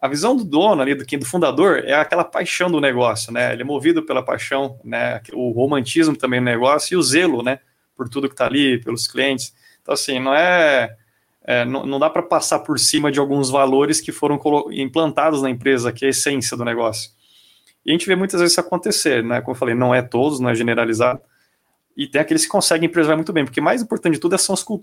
a 0.00 0.08
visão 0.08 0.36
do 0.36 0.44
dono 0.44 0.82
ali, 0.82 0.94
do, 0.94 1.04
do 1.04 1.26
fundador, 1.26 1.82
é 1.84 1.94
aquela 1.94 2.24
paixão 2.24 2.70
do 2.70 2.80
negócio, 2.80 3.32
né? 3.32 3.52
Ele 3.52 3.62
é 3.62 3.64
movido 3.64 4.02
pela 4.02 4.22
paixão, 4.22 4.78
né? 4.84 5.20
O 5.32 5.52
romantismo 5.52 6.16
também 6.16 6.40
no 6.40 6.46
negócio 6.46 6.94
e 6.94 6.96
o 6.96 7.02
zelo, 7.02 7.42
né? 7.42 7.60
Por 7.96 8.08
tudo 8.08 8.28
que 8.28 8.34
está 8.34 8.46
ali, 8.46 8.78
pelos 8.82 9.06
clientes. 9.06 9.54
Então, 9.80 9.94
assim, 9.94 10.18
não 10.18 10.34
é. 10.34 10.96
É 11.42 11.64
não, 11.64 11.86
não 11.86 11.98
dá 11.98 12.10
para 12.10 12.22
passar 12.22 12.60
por 12.60 12.78
cima 12.78 13.10
de 13.10 13.18
alguns 13.18 13.50
valores 13.50 14.00
que 14.00 14.12
foram 14.12 14.38
implantados 14.70 15.42
na 15.42 15.50
empresa, 15.50 15.92
que 15.92 16.04
é 16.04 16.08
a 16.08 16.10
essência 16.10 16.56
do 16.56 16.64
negócio. 16.64 17.10
E 17.84 17.90
a 17.90 17.92
gente 17.92 18.06
vê 18.06 18.14
muitas 18.14 18.40
vezes 18.40 18.52
isso 18.52 18.60
acontecer, 18.60 19.24
né? 19.24 19.40
Como 19.40 19.54
eu 19.54 19.58
falei, 19.58 19.74
não 19.74 19.94
é 19.94 20.02
todos, 20.02 20.38
não 20.38 20.50
é 20.50 20.54
generalizado 20.54 21.20
e 21.96 22.06
tem 22.06 22.20
aqueles 22.20 22.44
que 22.44 22.48
conseguem 22.48 22.88
preservar 22.88 23.16
muito 23.16 23.32
bem, 23.32 23.44
porque 23.44 23.60
mais 23.60 23.82
importante 23.82 24.14
de 24.14 24.20
tudo 24.20 24.34
é 24.34 24.38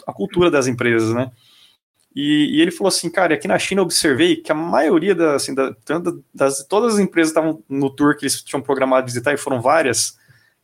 a 0.05 0.13
cultura 0.13 0.51
das 0.51 0.67
empresas, 0.67 1.13
né? 1.13 1.31
E, 2.15 2.57
e, 2.57 2.61
ele 2.61 2.71
falou 2.71 2.89
assim, 2.89 3.09
cara, 3.09 3.35
aqui 3.35 3.47
na 3.47 3.59
China 3.59 3.81
eu 3.81 3.85
observei 3.85 4.37
que 4.37 4.51
a 4.51 4.55
maioria 4.55 5.13
das, 5.13 5.43
assim, 5.43 5.53
da, 5.53 5.75
das 6.33 6.65
todas 6.67 6.95
as 6.95 6.99
empresas 6.99 7.29
estavam 7.29 7.63
no 7.69 7.89
tour 7.91 8.15
que 8.15 8.25
eles 8.25 8.41
tinham 8.41 8.61
programado 8.61 9.05
visitar, 9.05 9.33
e 9.33 9.37
foram 9.37 9.61
várias, 9.61 10.16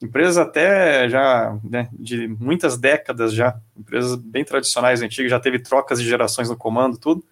empresas 0.03 0.37
até 0.37 1.07
já, 1.07 1.57
né, 1.63 1.89
de 1.93 2.27
muitas 2.27 2.77
décadas 2.77 3.33
já, 3.33 3.57
empresas 3.77 4.15
bem 4.15 4.43
tradicionais, 4.43 5.01
antigas, 5.01 5.31
já 5.31 5.39
teve 5.39 5.59
trocas 5.59 6.01
de 6.01 6.07
gerações 6.07 6.49
no 6.49 6.57
comando, 6.57 6.97
tudo, 6.97 7.23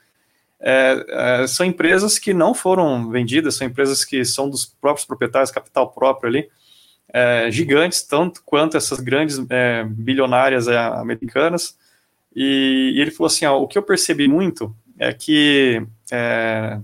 é, 0.60 1.06
é, 1.10 1.48
são 1.48 1.66
empresas 1.66 2.20
que 2.20 2.34
não 2.34 2.54
foram 2.54 3.10
vendidas, 3.10 3.56
são 3.56 3.66
empresas 3.66 4.06
que 4.06 4.24
são 4.24 4.50
dos 4.50 4.66
próprios 4.66 5.06
proprietários, 5.06 5.50
capital 5.50 5.92
próprio 5.92 6.30
ali, 6.30 6.50
é, 7.12 7.50
gigantes, 7.52 8.04
tanto 8.04 8.42
quanto 8.46 8.78
essas 8.78 9.00
grandes 9.00 9.44
é, 9.50 9.84
bilionárias 9.84 10.68
é, 10.68 10.78
americanas. 10.78 11.78
E, 12.34 12.94
e, 12.96 13.02
ele 13.02 13.12
falou 13.12 13.28
assim: 13.28 13.46
ó, 13.46 13.60
o 13.60 13.68
que 13.68 13.78
eu 13.78 13.84
percebi 13.84 14.28
muito 14.28 14.74
é 14.98 15.12
que 15.12 15.86
é, 16.12 16.80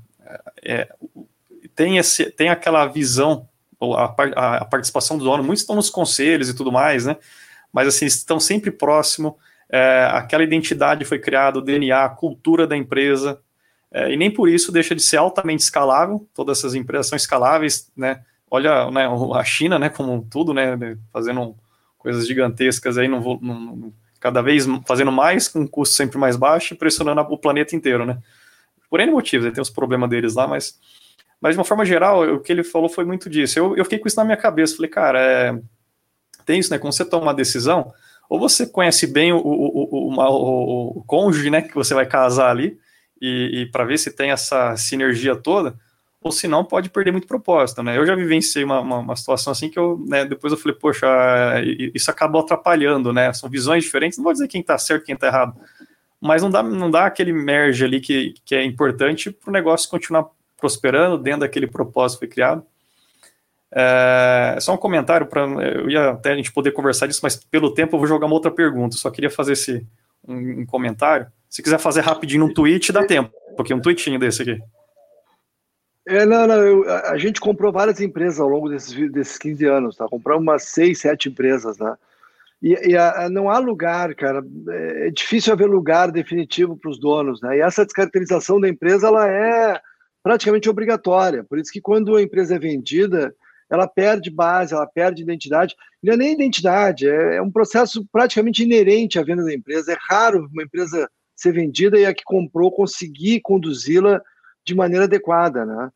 tem, 1.75 1.97
esse, 1.97 2.31
tem 2.31 2.49
aquela 2.49 2.87
visão, 2.87 3.47
a, 3.81 4.57
a, 4.57 4.65
participação 4.65 5.17
do 5.17 5.23
dono, 5.23 5.43
muitos 5.43 5.61
estão 5.61 5.75
nos 5.75 5.89
conselhos 5.89 6.49
e 6.49 6.55
tudo 6.55 6.71
mais, 6.71 7.05
né? 7.05 7.17
Mas 7.71 7.87
assim, 7.87 8.05
estão 8.05 8.39
sempre 8.39 8.71
próximo. 8.71 9.37
É, 9.69 10.09
aquela 10.13 10.43
identidade 10.43 11.05
foi 11.05 11.19
criada, 11.19 11.59
o 11.59 11.61
DNA, 11.61 12.05
a 12.05 12.09
cultura 12.09 12.65
da 12.65 12.75
empresa, 12.75 13.39
e 14.09 14.17
nem 14.17 14.29
por 14.29 14.49
isso 14.49 14.71
deixa 14.71 14.93
de 14.93 15.01
ser 15.01 15.17
altamente 15.17 15.63
escalável. 15.63 16.27
Todas 16.33 16.59
essas 16.59 16.75
empresas 16.75 17.07
são 17.07 17.15
escaláveis, 17.15 17.89
né? 17.95 18.21
olha 18.49 18.89
né, 18.91 19.07
a 19.35 19.43
China, 19.43 19.77
né, 19.77 19.89
como 19.89 20.25
tudo, 20.29 20.53
né, 20.53 20.97
fazendo 21.11 21.55
coisas 21.97 22.25
gigantescas 22.27 22.97
aí, 22.97 23.07
não 23.07 23.21
vou, 23.21 23.39
não, 23.41 23.91
cada 24.19 24.41
vez 24.41 24.65
fazendo 24.85 25.11
mais, 25.11 25.47
com 25.47 25.59
um 25.59 25.67
custo 25.67 25.95
sempre 25.95 26.17
mais 26.17 26.35
baixo, 26.35 26.75
pressionando 26.75 27.21
o 27.21 27.37
planeta 27.37 27.75
inteiro, 27.75 28.05
né. 28.05 28.17
Por 28.89 29.01
N 29.01 29.11
motivos, 29.11 29.51
tem 29.51 29.61
os 29.61 29.69
problemas 29.69 30.09
deles 30.09 30.35
lá, 30.35 30.47
mas, 30.47 30.79
mas 31.41 31.53
de 31.53 31.59
uma 31.59 31.65
forma 31.65 31.85
geral, 31.85 32.23
o 32.35 32.39
que 32.39 32.51
ele 32.51 32.63
falou 32.63 32.89
foi 32.89 33.05
muito 33.05 33.29
disso. 33.29 33.59
Eu, 33.59 33.75
eu 33.75 33.83
fiquei 33.83 33.99
com 33.99 34.07
isso 34.07 34.17
na 34.17 34.25
minha 34.25 34.37
cabeça, 34.37 34.75
falei, 34.75 34.89
cara, 34.89 35.19
é, 35.19 35.59
tem 36.45 36.59
isso, 36.59 36.71
né, 36.71 36.79
quando 36.79 36.93
você 36.93 37.05
toma 37.05 37.23
uma 37.23 37.33
decisão, 37.33 37.91
ou 38.29 38.39
você 38.39 38.65
conhece 38.65 39.07
bem 39.07 39.31
o, 39.33 39.37
o, 39.37 40.13
o, 40.15 40.99
o 40.99 41.03
cônjuge, 41.05 41.49
né, 41.49 41.61
que 41.61 41.75
você 41.75 41.93
vai 41.93 42.05
casar 42.05 42.49
ali, 42.49 42.77
e, 43.21 43.61
e 43.61 43.65
para 43.71 43.83
ver 43.83 43.97
se 43.97 44.11
tem 44.11 44.31
essa 44.31 44.75
sinergia 44.75 45.35
toda, 45.35 45.75
ou 46.21 46.31
se 46.31 46.47
não 46.47 46.65
pode 46.65 46.89
perder 46.89 47.11
muito 47.11 47.27
propósito, 47.27 47.81
né? 47.83 47.97
Eu 47.97 48.05
já 48.05 48.15
vivenciei 48.15 48.63
uma, 48.63 48.79
uma, 48.79 48.97
uma 48.99 49.15
situação 49.15 49.51
assim 49.51 49.69
que 49.69 49.79
eu, 49.79 50.03
né, 50.07 50.25
depois 50.25 50.51
eu 50.51 50.59
falei, 50.59 50.77
poxa, 50.77 51.07
isso 51.93 52.09
acabou 52.11 52.41
atrapalhando, 52.41 53.13
né? 53.13 53.31
São 53.33 53.49
visões 53.49 53.83
diferentes, 53.83 54.17
não 54.17 54.23
vou 54.23 54.33
dizer 54.33 54.47
quem 54.47 54.63
tá 54.63 54.77
certo, 54.77 55.05
quem 55.05 55.15
tá 55.15 55.27
errado, 55.27 55.55
mas 56.19 56.41
não 56.41 56.49
dá, 56.49 56.63
não 56.63 56.89
dá 56.89 57.05
aquele 57.05 57.31
merge 57.31 57.85
ali 57.85 58.01
que, 58.01 58.33
que 58.43 58.55
é 58.55 58.63
importante 58.63 59.31
para 59.31 59.49
o 59.49 59.53
negócio 59.53 59.89
continuar 59.89 60.27
prosperando 60.57 61.17
dentro 61.17 61.41
daquele 61.41 61.67
propósito 61.67 62.19
que 62.19 62.25
foi 62.25 62.33
criado. 62.33 62.65
É, 63.71 64.57
só 64.59 64.73
um 64.73 64.77
comentário 64.77 65.27
para 65.27 65.41
eu 65.41 65.89
ia 65.89 66.11
até 66.11 66.31
a 66.31 66.35
gente 66.35 66.51
poder 66.51 66.71
conversar 66.71 67.07
disso, 67.07 67.19
mas 67.21 67.35
pelo 67.35 67.73
tempo 67.73 67.95
eu 67.95 67.99
vou 67.99 68.07
jogar 68.07 68.25
uma 68.25 68.35
outra 68.35 68.51
pergunta. 68.51 68.97
Só 68.97 69.09
queria 69.11 69.29
fazer 69.29 69.53
esse 69.53 69.85
um, 70.27 70.61
um 70.61 70.65
comentário. 70.65 71.27
Se 71.49 71.61
quiser 71.61 71.79
fazer 71.79 72.01
rapidinho 72.01 72.45
um 72.45 72.53
tweet, 72.53 72.91
dá 72.91 73.05
tempo, 73.05 73.31
porque 73.55 73.73
um 73.73 73.81
tweetinho 73.81 74.19
desse 74.19 74.41
aqui. 74.41 74.59
É, 76.07 76.25
não, 76.25 76.47
não, 76.47 76.55
eu, 76.55 76.89
a 76.89 77.17
gente 77.17 77.39
comprou 77.41 77.71
várias 77.71 77.99
empresas 77.99 78.39
ao 78.39 78.47
longo 78.47 78.69
desses, 78.69 78.93
desses 79.11 79.37
15 79.37 79.65
anos, 79.65 79.97
tá? 79.97 80.07
Compramos 80.07 80.41
umas 80.41 80.63
seis, 80.63 80.99
sete 80.99 81.27
empresas, 81.27 81.77
né? 81.77 81.95
E, 82.61 82.91
e 82.91 82.97
a, 82.97 83.29
não 83.29 83.49
há 83.49 83.59
lugar, 83.59 84.15
cara, 84.15 84.41
é, 84.69 85.07
é 85.07 85.11
difícil 85.11 85.51
haver 85.51 85.67
lugar 85.67 86.09
definitivo 86.09 86.77
para 86.77 86.89
os 86.89 86.97
donos, 86.97 87.41
né? 87.41 87.57
E 87.57 87.61
essa 87.61 87.85
descaracterização 87.85 88.59
da 88.59 88.69
empresa, 88.69 89.07
ela 89.07 89.27
é 89.27 89.81
praticamente 90.27 90.69
obrigatória. 90.69 91.41
Por 91.41 91.57
isso 91.57 91.71
que 91.71 91.79
quando 91.79 92.17
a 92.17 92.21
empresa 92.21 92.55
é 92.55 92.59
vendida, 92.59 93.33
ela 93.69 93.87
perde 93.87 94.29
base, 94.29 94.73
ela 94.73 94.85
perde 94.85 95.21
identidade. 95.21 95.73
Não 96.03 96.15
é 96.15 96.17
nem 96.17 96.33
identidade, 96.33 97.07
é, 97.07 97.37
é 97.37 97.41
um 97.41 97.49
processo 97.49 98.05
praticamente 98.11 98.61
inerente 98.61 99.17
à 99.17 99.23
venda 99.23 99.45
da 99.45 99.53
empresa. 99.53 99.93
É 99.93 99.97
raro 100.09 100.49
uma 100.51 100.63
empresa 100.63 101.09
ser 101.33 101.53
vendida 101.53 101.97
e 101.97 102.05
a 102.05 102.13
que 102.13 102.25
comprou 102.25 102.69
conseguir 102.69 103.39
conduzi-la 103.39 104.21
de 104.65 104.75
maneira 104.75 105.05
adequada, 105.05 105.65
né? 105.65 105.89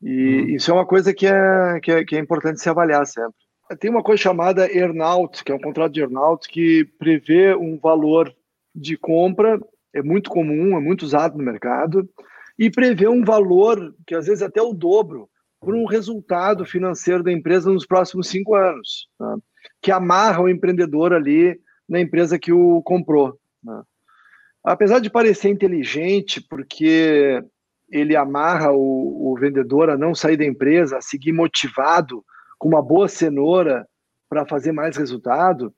E 0.00 0.10
uhum. 0.10 0.46
isso 0.50 0.70
é 0.70 0.74
uma 0.74 0.86
coisa 0.86 1.12
que 1.12 1.26
é, 1.26 1.80
que 1.82 1.90
é, 1.90 2.04
que 2.04 2.14
é 2.14 2.20
importante 2.20 2.60
se 2.60 2.68
avaliar 2.68 3.04
sempre. 3.04 3.34
Tem 3.80 3.90
uma 3.90 4.02
coisa 4.02 4.22
chamada 4.22 4.72
earnout, 4.72 5.42
que 5.42 5.50
é 5.50 5.54
um 5.56 5.60
contrato 5.60 5.92
de 5.92 6.00
earnout 6.00 6.48
que 6.48 6.84
prevê 7.00 7.52
um 7.56 7.80
valor 7.80 8.32
de 8.72 8.96
compra, 8.96 9.58
é 9.92 10.02
muito 10.02 10.30
comum, 10.30 10.76
é 10.76 10.80
muito 10.80 11.02
usado 11.02 11.36
no 11.36 11.44
mercado, 11.44 12.08
e 12.62 12.70
prevê 12.70 13.08
um 13.08 13.24
valor, 13.24 13.92
que 14.06 14.14
às 14.14 14.26
vezes 14.26 14.40
até 14.40 14.62
o 14.62 14.72
dobro, 14.72 15.28
por 15.58 15.74
um 15.74 15.84
resultado 15.84 16.64
financeiro 16.64 17.20
da 17.20 17.32
empresa 17.32 17.68
nos 17.68 17.84
próximos 17.84 18.28
cinco 18.28 18.54
anos, 18.54 19.08
né? 19.18 19.34
que 19.80 19.90
amarra 19.90 20.42
o 20.42 20.48
empreendedor 20.48 21.12
ali 21.12 21.60
na 21.88 21.98
empresa 21.98 22.38
que 22.38 22.52
o 22.52 22.80
comprou. 22.82 23.36
Né? 23.64 23.82
Apesar 24.62 25.00
de 25.00 25.10
parecer 25.10 25.48
inteligente, 25.48 26.40
porque 26.40 27.42
ele 27.90 28.14
amarra 28.14 28.70
o, 28.70 29.32
o 29.32 29.36
vendedor 29.36 29.90
a 29.90 29.98
não 29.98 30.14
sair 30.14 30.36
da 30.36 30.44
empresa, 30.44 30.98
a 30.98 31.02
seguir 31.02 31.32
motivado, 31.32 32.24
com 32.60 32.68
uma 32.68 32.80
boa 32.80 33.08
cenoura 33.08 33.84
para 34.28 34.46
fazer 34.46 34.70
mais 34.70 34.96
resultado. 34.96 35.74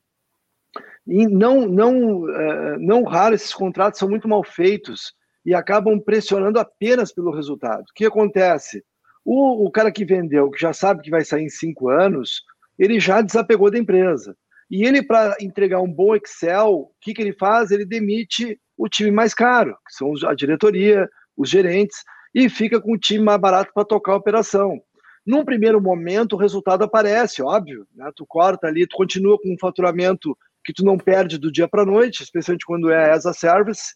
E 1.07 1.27
não, 1.27 1.67
não, 1.67 2.25
uh, 2.25 2.79
não 2.79 3.05
raro 3.05 3.35
esses 3.35 3.55
contratos 3.55 3.99
são 3.99 4.07
muito 4.07 4.29
mal 4.29 4.45
feitos 4.45 5.15
e 5.45 5.55
acabam 5.55 6.01
pressionando 6.01 6.59
apenas 6.59 7.13
pelo 7.13 7.35
resultado. 7.35 7.83
O 7.83 7.95
que 7.95 8.07
acontece? 8.07 8.83
O, 9.25 9.67
o 9.67 9.71
cara 9.71 9.93
que 9.93 10.05
vendeu, 10.05 10.51
que 10.51 10.61
já 10.61 10.73
sabe 10.73 11.03
que 11.03 11.11
vai 11.11 11.25
sair 11.25 11.45
em 11.45 11.49
cinco 11.49 11.89
anos, 11.89 12.43
ele 12.79 12.99
já 12.99 13.21
desapegou 13.21 13.71
da 13.71 13.79
empresa. 13.79 14.37
E 14.71 14.85
ele, 14.85 15.03
para 15.03 15.37
entregar 15.41 15.81
um 15.81 15.93
bom 15.93 16.15
Excel, 16.15 16.71
o 16.71 16.91
que, 17.01 17.15
que 17.15 17.23
ele 17.23 17.33
faz? 17.35 17.71
Ele 17.71 17.85
demite 17.85 18.59
o 18.77 18.89
time 18.89 19.11
mais 19.11 19.35
caro, 19.35 19.77
que 19.87 19.95
são 19.95 20.13
a 20.27 20.35
diretoria, 20.35 21.09
os 21.37 21.49
gerentes, 21.49 21.99
e 22.35 22.49
fica 22.49 22.81
com 22.81 22.93
o 22.93 22.99
time 22.99 23.25
mais 23.25 23.41
barato 23.41 23.71
para 23.73 23.85
tocar 23.85 24.13
a 24.13 24.17
operação. 24.17 24.81
Num 25.25 25.45
primeiro 25.45 25.81
momento, 25.81 26.35
o 26.35 26.39
resultado 26.39 26.85
aparece, 26.85 27.43
óbvio. 27.43 27.87
Né? 27.95 28.11
Tu 28.15 28.27
corta 28.27 28.67
ali, 28.67 28.87
tu 28.87 28.97
continua 28.97 29.39
com 29.39 29.53
um 29.55 29.59
faturamento 29.59 30.37
que 30.65 30.73
tu 30.73 30.85
não 30.85 30.99
perde 30.99 31.39
do 31.39 31.53
dia 31.53 31.69
para 31.69 31.83
a 31.83 31.87
noite, 31.87 32.23
especialmente 32.23 32.67
quando 32.67 32.91
é 32.91 33.13
as 33.13 33.27
a 33.27 33.33
service, 33.33 33.95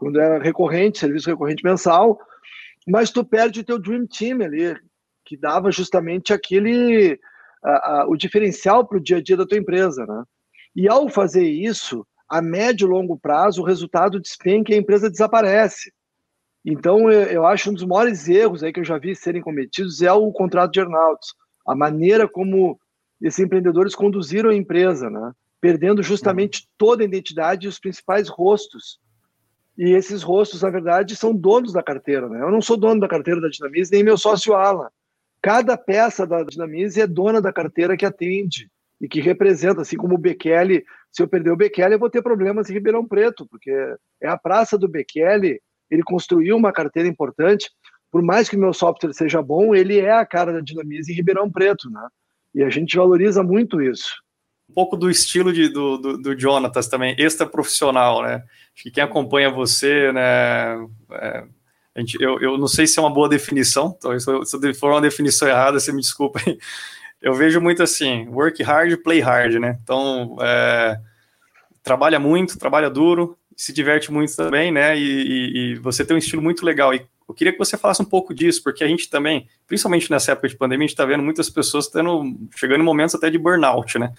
quando 0.00 0.18
é 0.18 0.38
recorrente, 0.38 0.98
serviço 0.98 1.28
recorrente 1.28 1.62
mensal, 1.62 2.18
mas 2.88 3.10
tu 3.10 3.22
perde 3.22 3.60
o 3.60 3.64
teu 3.64 3.78
dream 3.78 4.06
team 4.06 4.40
ali, 4.40 4.74
que 5.24 5.36
dava 5.36 5.70
justamente 5.70 6.32
aquele 6.32 7.20
a, 7.62 7.70
a, 7.70 8.06
o 8.08 8.16
diferencial 8.16 8.86
para 8.86 8.96
o 8.96 9.00
dia 9.00 9.18
a 9.18 9.22
dia 9.22 9.36
da 9.36 9.46
tua 9.46 9.58
empresa, 9.58 10.06
né? 10.06 10.24
E 10.74 10.88
ao 10.88 11.08
fazer 11.10 11.44
isso, 11.44 12.06
a 12.26 12.40
médio 12.40 12.86
e 12.86 12.90
longo 12.90 13.18
prazo, 13.18 13.60
o 13.60 13.64
resultado 13.64 14.18
despenca 14.18 14.72
e 14.72 14.74
a 14.74 14.78
empresa 14.78 15.10
desaparece. 15.10 15.92
Então, 16.64 17.10
eu 17.10 17.44
acho 17.46 17.70
um 17.70 17.74
dos 17.74 17.84
maiores 17.84 18.26
erros 18.26 18.62
aí 18.62 18.72
que 18.72 18.80
eu 18.80 18.84
já 18.84 18.96
vi 18.96 19.14
serem 19.14 19.42
cometidos 19.42 20.00
é 20.00 20.12
o 20.12 20.32
contrato 20.32 20.72
de 20.72 20.80
earnouts, 20.80 21.34
a 21.66 21.74
maneira 21.74 22.26
como 22.26 22.80
esses 23.20 23.38
empreendedores 23.38 23.94
conduziram 23.94 24.48
a 24.48 24.54
empresa, 24.54 25.10
né? 25.10 25.32
perdendo 25.60 26.02
justamente 26.02 26.66
toda 26.78 27.02
a 27.02 27.06
identidade 27.06 27.66
e 27.66 27.68
os 27.68 27.78
principais 27.78 28.28
rostos. 28.28 28.98
E 29.80 29.92
esses 29.94 30.22
rostos, 30.22 30.60
na 30.60 30.68
verdade, 30.68 31.16
são 31.16 31.34
donos 31.34 31.72
da 31.72 31.82
carteira. 31.82 32.28
Né? 32.28 32.42
Eu 32.42 32.50
não 32.50 32.60
sou 32.60 32.76
dono 32.76 33.00
da 33.00 33.08
carteira 33.08 33.40
da 33.40 33.48
Dinamize, 33.48 33.90
nem 33.90 34.04
meu 34.04 34.18
sócio 34.18 34.52
Alan. 34.52 34.90
Cada 35.40 35.74
peça 35.74 36.26
da 36.26 36.42
Dinamize 36.42 37.00
é 37.00 37.06
dona 37.06 37.40
da 37.40 37.50
carteira 37.50 37.96
que 37.96 38.04
atende 38.04 38.70
e 39.00 39.08
que 39.08 39.22
representa, 39.22 39.80
assim 39.80 39.96
como 39.96 40.16
o 40.16 40.18
Bekele. 40.18 40.84
Se 41.10 41.22
eu 41.22 41.26
perder 41.26 41.50
o 41.50 41.56
Bekele, 41.56 41.94
eu 41.94 41.98
vou 41.98 42.10
ter 42.10 42.20
problemas 42.20 42.68
em 42.68 42.74
Ribeirão 42.74 43.08
Preto, 43.08 43.46
porque 43.46 43.70
é 44.22 44.28
a 44.28 44.36
praça 44.36 44.76
do 44.76 44.86
Bekele, 44.86 45.58
ele 45.90 46.02
construiu 46.02 46.58
uma 46.58 46.74
carteira 46.74 47.08
importante. 47.08 47.70
Por 48.12 48.20
mais 48.20 48.50
que 48.50 48.58
meu 48.58 48.74
software 48.74 49.14
seja 49.14 49.40
bom, 49.40 49.74
ele 49.74 49.98
é 49.98 50.12
a 50.12 50.26
cara 50.26 50.52
da 50.52 50.60
Dinamize 50.60 51.10
em 51.10 51.16
Ribeirão 51.16 51.50
Preto, 51.50 51.88
né? 51.88 52.06
E 52.54 52.62
a 52.62 52.68
gente 52.68 52.98
valoriza 52.98 53.42
muito 53.42 53.80
isso 53.80 54.12
um 54.70 54.72
pouco 54.72 54.96
do 54.96 55.10
estilo 55.10 55.52
de, 55.52 55.68
do, 55.68 55.98
do, 55.98 56.18
do 56.18 56.38
Jonatas 56.38 56.86
também, 56.86 57.14
extra 57.18 57.44
profissional, 57.44 58.22
né? 58.22 58.44
Acho 58.72 58.84
que 58.84 58.90
quem 58.90 59.02
acompanha 59.02 59.50
você, 59.50 60.12
né? 60.12 60.86
É, 61.10 61.44
gente, 61.96 62.16
eu, 62.22 62.40
eu 62.40 62.56
não 62.56 62.68
sei 62.68 62.86
se 62.86 62.98
é 62.98 63.02
uma 63.02 63.12
boa 63.12 63.28
definição, 63.28 63.92
talvez 64.00 64.22
se 64.22 64.74
for 64.74 64.92
uma 64.92 65.00
definição 65.00 65.48
errada, 65.48 65.80
você 65.80 65.92
me 65.92 66.00
desculpa. 66.00 66.40
Eu 67.20 67.34
vejo 67.34 67.60
muito 67.60 67.82
assim, 67.82 68.26
work 68.28 68.62
hard, 68.62 68.96
play 69.02 69.20
hard, 69.20 69.56
né? 69.56 69.78
Então, 69.82 70.38
é, 70.40 70.98
trabalha 71.82 72.18
muito, 72.18 72.58
trabalha 72.58 72.88
duro, 72.88 73.36
se 73.54 73.74
diverte 73.74 74.10
muito 74.10 74.34
também, 74.34 74.72
né? 74.72 74.96
E, 74.96 75.02
e, 75.02 75.58
e, 75.58 75.74
você 75.74 76.02
tem 76.02 76.16
um 76.16 76.18
estilo 76.18 76.40
muito 76.40 76.64
legal. 76.64 76.94
E 76.94 77.06
eu 77.30 77.34
queria 77.34 77.52
que 77.52 77.58
você 77.58 77.78
falasse 77.78 78.02
um 78.02 78.04
pouco 78.04 78.34
disso, 78.34 78.62
porque 78.62 78.82
a 78.82 78.88
gente 78.88 79.08
também, 79.08 79.48
principalmente 79.66 80.10
nessa 80.10 80.32
época 80.32 80.48
de 80.48 80.56
pandemia, 80.56 80.84
a 80.84 80.88
gente 80.88 80.94
está 80.94 81.04
vendo 81.04 81.22
muitas 81.22 81.48
pessoas 81.48 81.86
tendo, 81.86 82.36
chegando 82.56 82.80
em 82.80 82.84
momentos 82.84 83.14
até 83.14 83.30
de 83.30 83.38
burnout, 83.38 83.98
né? 83.98 84.12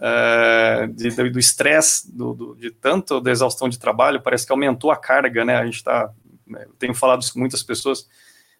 É, 0.00 0.88
de, 0.88 1.30
do 1.30 1.38
estresse, 1.38 2.12
do, 2.12 2.34
do, 2.34 2.54
de 2.56 2.72
tanto 2.72 3.20
da 3.20 3.30
exaustão 3.30 3.68
de 3.68 3.78
trabalho, 3.78 4.20
parece 4.20 4.44
que 4.44 4.52
aumentou 4.52 4.90
a 4.90 4.96
carga, 4.96 5.44
né? 5.44 5.56
A 5.56 5.64
gente 5.64 5.76
está, 5.76 6.10
né, 6.44 6.66
tenho 6.76 6.92
falado 6.92 7.22
isso 7.22 7.32
com 7.32 7.38
muitas 7.38 7.62
pessoas, 7.62 8.08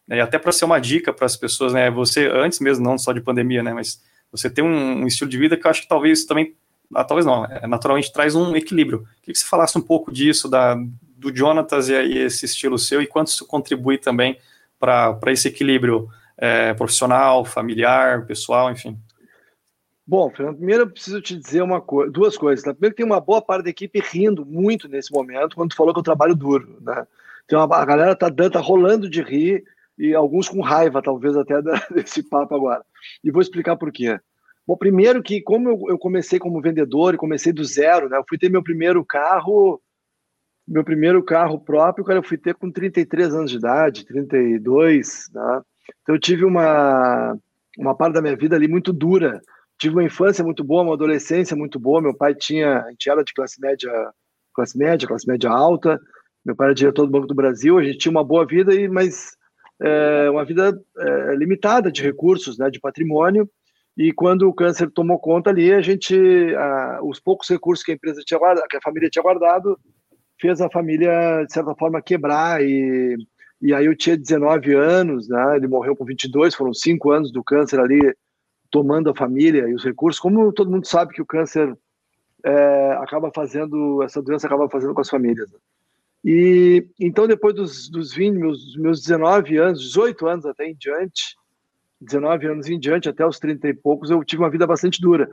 né, 0.07 0.19
e 0.19 0.21
até 0.21 0.39
para 0.39 0.53
ser 0.53 0.65
uma 0.65 0.79
dica 0.79 1.13
para 1.13 1.27
as 1.27 1.37
pessoas, 1.37 1.73
né? 1.73 1.91
Você, 1.91 2.29
antes 2.29 2.61
mesmo, 2.61 2.85
não 2.85 2.97
só 2.97 3.13
de 3.13 3.21
pandemia, 3.21 3.63
né? 3.63 3.75
Mas 3.75 4.01
você 4.31 4.49
tem 4.49 4.63
um, 4.65 5.03
um 5.03 5.07
estilo 5.09 5.29
de 5.29 5.37
vida 5.37 5.57
que 5.57 5.67
eu 5.67 5.71
acho 5.71 5.83
que 5.83 5.89
talvez 5.89 6.25
também 6.25 6.55
ah, 6.95 7.03
talvez 7.03 7.27
não, 7.27 7.45
é, 7.45 7.67
naturalmente 7.67 8.13
traz 8.13 8.37
um 8.37 8.55
equilíbrio. 8.55 9.01
Queria 9.21 9.33
que 9.33 9.39
você 9.39 9.47
falasse 9.47 9.77
um 9.77 9.83
pouco 9.83 10.13
disso, 10.13 10.49
da, 10.49 10.77
do 11.17 11.35
Jonatas 11.35 11.89
e 11.89 11.95
aí 11.95 12.19
esse 12.19 12.45
estilo 12.45 12.79
seu 12.79 13.01
e 13.01 13.07
quanto 13.07 13.29
isso 13.29 13.47
contribui 13.47 13.99
também 13.99 14.39
para 14.79 15.19
esse 15.29 15.49
equilíbrio 15.49 16.09
é, 16.37 16.75
profissional, 16.75 17.45
familiar, 17.45 18.27
pessoal, 18.27 18.71
enfim. 18.71 18.99
Bom, 20.07 20.31
Fernando, 20.31 20.59
primeiro 20.59 20.83
eu 20.85 20.91
preciso 20.91 21.21
te 21.21 21.37
dizer 21.37 21.62
uma 21.62 21.81
co 21.81 22.09
duas 22.09 22.37
coisas. 22.37 22.64
Tá? 22.64 22.73
Primeiro, 22.73 22.95
tem 22.95 23.05
uma 23.05 23.21
boa 23.21 23.43
parte 23.43 23.64
da 23.64 23.71
equipe 23.71 24.01
rindo 24.01 24.45
muito 24.47 24.89
nesse 24.89 25.12
momento 25.12 25.57
quando 25.57 25.71
tu 25.71 25.77
falou 25.77 25.93
que 25.93 25.99
eu 25.99 26.05
trabalho 26.05 26.35
duro. 26.35 26.79
Né? 26.81 27.07
Então, 27.45 27.61
a, 27.61 27.85
galera 27.85 28.14
tá, 28.14 28.31
tá 28.31 28.61
rolando 28.61 29.09
de 29.09 29.23
rir 29.23 29.64
e 29.99 30.14
alguns 30.14 30.49
com 30.49 30.61
raiva, 30.61 31.03
talvez, 31.03 31.37
até 31.37 31.61
desse 31.91 32.23
papo 32.23 32.55
agora. 32.55 32.85
E 33.25 33.31
vou 33.31 33.43
explicar 33.43 33.77
por 33.77 33.91
quê. 33.91 34.21
Bom, 34.67 34.77
primeiro 34.77 35.23
que 35.23 35.41
como 35.41 35.71
eu, 35.71 35.81
eu 35.89 35.99
comecei 35.99 36.39
como 36.39 36.61
vendedor 36.61 37.14
e 37.14 37.19
comecei 37.19 37.53
do 37.53 37.64
zero, 37.64 38.09
né? 38.09 38.19
Eu 38.19 38.25
fui 38.29 38.37
ter 38.37 38.49
meu 38.49 38.62
primeiro 38.62 39.05
carro 39.05 39.81
meu 40.67 40.83
primeiro 40.83 41.23
carro 41.23 41.61
próprio, 41.61 42.05
cara, 42.05 42.19
eu 42.19 42.23
fui 42.23 42.37
ter 42.37 42.55
com 42.55 42.71
33 42.71 43.35
anos 43.35 43.51
de 43.51 43.59
idade, 43.59 44.05
32, 44.05 45.31
né? 45.33 45.62
Então 46.03 46.14
eu 46.14 46.21
tive 46.21 46.45
uma, 46.45 47.39
uma 47.79 47.95
parte 47.95 48.14
da 48.14 48.23
minha 48.23 48.37
vida 48.37 48.57
ali 48.57 48.67
muito 48.67 48.93
dura. 48.93 49.41
Tive 49.79 49.95
uma 49.95 50.05
infância 50.05 50.45
muito 50.45 50.64
boa, 50.64 50.83
uma 50.83 50.95
adolescência 50.95 51.57
muito 51.57 51.79
boa. 51.79 52.03
Meu 52.03 52.14
pai 52.14 52.35
tinha, 52.35 52.83
a 52.83 52.91
gente 52.91 53.09
era 53.09 53.23
de 53.23 53.33
classe 53.33 53.61
média, 53.61 53.91
classe 54.53 54.77
média, 54.77 55.07
classe 55.07 55.27
média 55.29 55.51
alta. 55.51 56.01
Meu 56.45 56.57
pai 56.57 56.69
era 56.69 56.75
diretor 56.75 57.07
do 57.07 57.12
Banco 57.12 57.27
do 57.27 57.35
Brasil. 57.35 57.79
A 57.79 57.85
gente 57.85 57.99
tinha 57.99 58.11
uma 58.11 58.25
boa 58.25 58.47
vida, 58.47 58.75
e 58.75 58.89
mas 58.89 59.37
é, 59.81 60.31
uma 60.31 60.45
vida 60.45 60.77
é, 60.99 61.35
limitada 61.37 61.93
de 61.93 62.03
recursos, 62.03 62.59
né, 62.59 62.71
de 62.71 62.81
patrimônio. 62.81 63.49
E 63.97 64.12
quando 64.12 64.49
o 64.49 64.55
câncer 64.55 64.91
tomou 64.91 65.19
conta 65.19 65.51
ali, 65.51 65.73
a 65.73 65.81
gente, 65.81 66.14
a, 66.55 67.01
os 67.03 67.21
poucos 67.21 67.49
recursos 67.49 67.85
que 67.85 67.93
a 67.93 67.95
empresa 67.95 68.23
tinha 68.25 68.39
guardado, 68.39 68.69
que 68.69 68.77
a 68.77 68.83
família 68.83 69.09
tinha 69.09 69.23
guardado, 69.23 69.79
fez 70.41 70.61
a 70.61 70.70
família, 70.70 71.45
de 71.45 71.53
certa 71.53 71.74
forma, 71.74 72.03
quebrar. 72.03 72.62
E, 72.62 73.16
e 73.61 73.74
aí 73.74 73.87
eu 73.87 73.97
tinha 73.97 74.16
19 74.16 74.74
anos, 74.74 75.28
né? 75.28 75.57
ele 75.57 75.66
morreu 75.66 75.97
com 75.97 76.05
22, 76.05 76.55
foram 76.55 76.74
cinco 76.74 77.11
anos 77.11 77.32
do 77.32 77.43
câncer 77.43 77.80
ali 77.80 78.14
tomando 78.70 79.11
a 79.11 79.14
família 79.14 79.68
e 79.68 79.74
os 79.74 79.84
recursos. 79.84 80.20
Como 80.20 80.53
todo 80.53 80.70
mundo 80.70 80.87
sabe 80.87 81.12
que 81.12 81.22
o 81.22 81.26
câncer 81.26 81.76
é, 82.45 82.93
acaba 83.01 83.30
fazendo, 83.34 84.03
essa 84.03 84.22
doença 84.22 84.47
acaba 84.47 84.68
fazendo 84.68 84.95
com 84.95 85.01
as 85.01 85.09
famílias. 85.09 85.51
Né? 85.51 85.59
E 86.24 86.87
então, 87.01 87.26
depois 87.26 87.55
dos, 87.55 87.89
dos 87.89 88.12
20, 88.12 88.37
meus, 88.37 88.76
meus 88.76 89.01
19 89.01 89.57
anos, 89.59 89.80
18 89.80 90.26
anos 90.26 90.47
até 90.47 90.66
em 90.66 90.74
diante, 90.74 91.37
19 92.01 92.47
anos 92.47 92.68
em 92.68 92.78
diante, 92.78 93.09
até 93.09 93.24
os 93.24 93.39
30 93.39 93.68
e 93.68 93.74
poucos, 93.74 94.11
eu 94.11 94.22
tive 94.24 94.43
uma 94.43 94.51
vida 94.51 94.66
bastante 94.66 95.01
dura. 95.01 95.28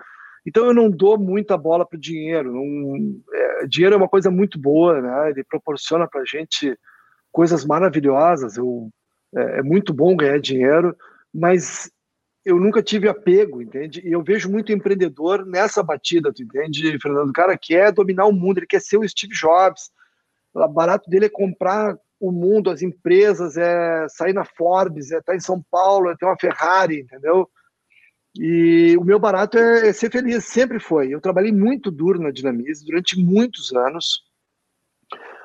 Então 0.46 0.66
eu 0.66 0.74
não 0.74 0.90
dou 0.90 1.18
muita 1.18 1.58
bola 1.58 1.86
para 1.86 1.98
o 1.98 2.02
dinheiro. 2.02 2.52
Não, 2.54 3.22
é, 3.34 3.68
dinheiro 3.68 3.96
é 3.96 3.98
uma 3.98 4.10
coisa 4.10 4.30
muito 4.30 4.60
boa, 4.60 5.02
né? 5.02 5.30
Ele 5.30 5.44
proporciona 5.44 6.08
para 6.08 6.22
a 6.22 6.26
gente 6.26 6.78
coisas 7.32 7.66
maravilhosas. 7.66 8.58
Eu, 8.58 8.90
é, 9.36 9.60
é, 9.60 9.64
muito 9.64 9.94
bom 9.94 10.16
ganhar 10.16 10.40
dinheiro, 10.40 10.96
mas 11.34 11.92
eu 12.46 12.60
nunca 12.60 12.84
tive 12.84 13.08
apego, 13.08 13.62
entende? 13.62 14.02
E 14.06 14.12
eu 14.12 14.22
vejo 14.22 14.52
muito 14.52 14.72
empreendedor 14.72 15.46
nessa 15.46 15.82
batida, 15.82 16.34
tu 16.34 16.44
entende, 16.44 17.00
Fernando? 17.00 17.30
O 17.30 17.34
cara 17.34 17.58
quer 17.58 17.92
dominar 17.92 18.26
o 18.26 18.34
mundo, 18.34 18.60
ele 18.60 18.68
quer 18.68 18.82
ser 18.82 18.98
o 18.98 19.08
Steve 19.08 19.34
Jobs. 19.34 19.90
O 20.54 20.68
barato 20.68 21.10
dele 21.10 21.26
é 21.26 21.30
comprar 21.30 21.98
o 22.20 22.32
mundo, 22.32 22.70
as 22.70 22.82
empresas, 22.82 23.58
é 23.58 24.08
sair 24.10 24.34
na 24.34 24.46
Forbes, 24.46 25.12
é 25.12 25.18
estar 25.18 25.32
tá 25.32 25.36
em 25.36 25.40
São 25.40 25.64
Paulo, 25.72 26.10
é 26.10 26.16
ter 26.16 26.26
uma 26.26 26.38
Ferrari, 26.40 27.00
entendeu? 27.00 27.50
E 28.36 28.98
o 28.98 29.04
meu 29.04 29.20
barato 29.20 29.58
é, 29.58 29.90
é, 29.90 29.94
ser 29.94 30.12
feliz, 30.12 30.46
sempre 30.46 30.80
foi. 30.80 31.14
Eu 31.14 31.22
trabalhei 31.22 31.52
muito 31.52 31.92
duro 31.92 32.20
na 32.20 32.32
Dinamize 32.32 32.86
durante 32.86 33.20
muitos 33.20 33.72
anos. 33.74 34.24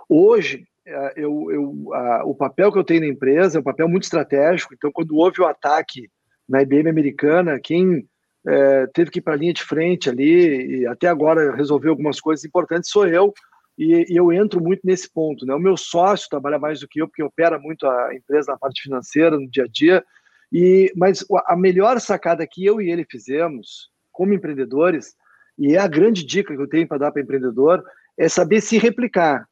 Hoje, 0.08 0.66
é, 0.86 1.12
eu, 1.16 1.50
eu, 1.50 1.94
a, 1.94 2.24
o 2.24 2.34
papel 2.34 2.72
que 2.72 2.78
eu 2.78 2.84
tenho 2.84 3.00
na 3.00 3.08
empresa 3.08 3.58
é 3.58 3.60
um 3.60 3.64
papel 3.64 3.88
muito 3.88 4.04
estratégico. 4.04 4.72
Então, 4.74 4.90
quando 4.90 5.16
houve 5.16 5.40
o 5.42 5.46
ataque 5.46 6.10
na 6.48 6.62
IBM 6.62 6.88
americana, 6.88 7.60
quem 7.60 8.08
é, 8.46 8.86
teve 8.86 9.10
que 9.10 9.18
ir 9.18 9.22
para 9.22 9.34
a 9.34 9.36
linha 9.36 9.52
de 9.52 9.62
frente 9.62 10.08
ali 10.08 10.80
e 10.80 10.86
até 10.86 11.08
agora 11.08 11.54
resolveu 11.54 11.90
algumas 11.90 12.18
coisas 12.18 12.44
importantes 12.44 12.90
sou 12.90 13.06
eu. 13.06 13.34
E, 13.76 14.06
e, 14.12 14.16
eu 14.16 14.32
entro 14.32 14.62
muito 14.62 14.80
nesse 14.82 15.12
ponto. 15.12 15.44
Né? 15.44 15.54
O 15.54 15.60
meu 15.60 15.76
sócio 15.76 16.28
trabalha 16.30 16.58
mais 16.58 16.80
do 16.80 16.88
que 16.88 17.02
eu, 17.02 17.06
porque 17.06 17.22
opera 17.22 17.58
muito 17.58 17.86
a 17.86 18.14
empresa 18.14 18.52
na 18.52 18.58
parte 18.58 18.82
financeira, 18.82 19.38
no 19.38 19.48
dia 19.48 19.64
a 19.64 19.68
dia. 19.68 20.04
E, 20.52 20.92
mas 20.96 21.24
a 21.46 21.56
melhor 21.56 22.00
sacada 22.00 22.46
que 22.46 22.64
eu 22.64 22.80
e 22.80 22.90
ele 22.90 23.06
fizemos 23.08 23.90
como 24.10 24.32
empreendedores, 24.32 25.14
e 25.58 25.74
é 25.74 25.78
a 25.78 25.86
grande 25.86 26.24
dica 26.24 26.54
que 26.54 26.60
eu 26.60 26.68
tenho 26.68 26.88
para 26.88 26.98
dar 26.98 27.12
para 27.12 27.22
empreendedor, 27.22 27.84
é 28.16 28.28
saber 28.28 28.60
se 28.60 28.78
replicar. 28.78 29.46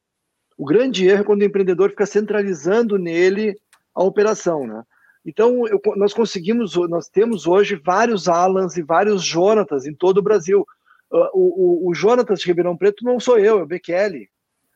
O 0.57 0.65
grande 0.65 1.07
erro 1.07 1.21
é 1.21 1.25
quando 1.25 1.43
o 1.43 1.45
empreendedor 1.45 1.91
fica 1.91 2.07
centralizando 2.07 2.99
nele 2.99 3.55
a 3.95 4.03
operação, 4.03 4.67
né? 4.67 4.83
Então, 5.25 5.67
eu, 5.67 5.81
nós 5.97 6.15
conseguimos, 6.15 6.77
nós 6.89 7.09
temos 7.09 7.49
hoje 7.49 7.75
vários 7.75 8.29
Alans 8.29 8.77
e 8.77 8.83
vários 8.83 9.25
Jonatas 9.25 9.85
em 9.85 9.93
todo 9.93 10.19
o 10.19 10.23
Brasil. 10.23 10.65
Uh, 11.11 11.29
o, 11.35 11.89
o, 11.89 11.91
o 11.91 11.95
Jonatas 11.95 12.39
de 12.39 12.47
Ribeirão 12.47 12.77
Preto 12.77 13.05
não 13.05 13.19
sou 13.19 13.37
eu, 13.37 13.59
é 13.59 13.63
o 13.63 13.67
Bekele. 13.67 14.29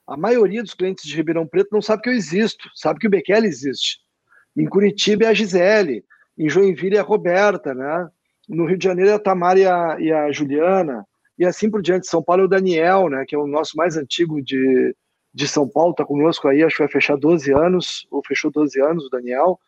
A 0.07 0.17
maioria 0.17 0.61
dos 0.61 0.75
clientes 0.75 1.05
de 1.05 1.15
Ribeirão 1.15 1.47
Preto 1.47 1.69
não 1.71 1.81
sabe 1.81 2.03
que 2.03 2.09
eu 2.09 2.15
existo, 2.15 2.69
sabe 2.75 2.99
que 2.99 3.07
o 3.07 3.11
Bekele 3.11 3.47
existe. 3.47 4.01
Em 4.61 4.69
Curitiba 4.69 5.25
é 5.25 5.29
a 5.29 5.35
Gisele, 5.35 6.05
em 6.37 6.47
Joinville 6.47 6.97
é 6.97 7.01
a 7.01 7.03
Roberta, 7.03 7.73
né? 7.73 8.09
No 8.47 8.67
Rio 8.67 8.77
de 8.77 8.85
Janeiro 8.85 9.11
é 9.11 9.15
a 9.15 9.19
Tamara 9.19 9.59
e 9.59 9.67
a, 9.67 9.97
e 9.99 10.13
a 10.13 10.31
Juliana, 10.31 11.07
e 11.39 11.47
assim 11.47 11.71
por 11.71 11.81
diante. 11.81 12.07
São 12.07 12.23
Paulo 12.23 12.43
é 12.43 12.45
o 12.45 12.49
Daniel, 12.49 13.09
né? 13.09 13.25
Que 13.27 13.35
é 13.35 13.39
o 13.39 13.47
nosso 13.47 13.75
mais 13.75 13.97
antigo 13.97 14.43
de, 14.43 14.95
de 15.33 15.49
São 15.49 15.67
Paulo, 15.67 15.93
está 15.93 16.05
conosco 16.05 16.47
aí, 16.47 16.63
acho 16.63 16.77
que 16.77 16.83
vai 16.83 16.93
fechar 16.93 17.17
12 17.17 17.51
anos, 17.55 18.07
ou 18.11 18.23
fechou 18.27 18.51
12 18.51 18.79
anos 18.83 19.07
o 19.07 19.09
Daniel. 19.09 19.59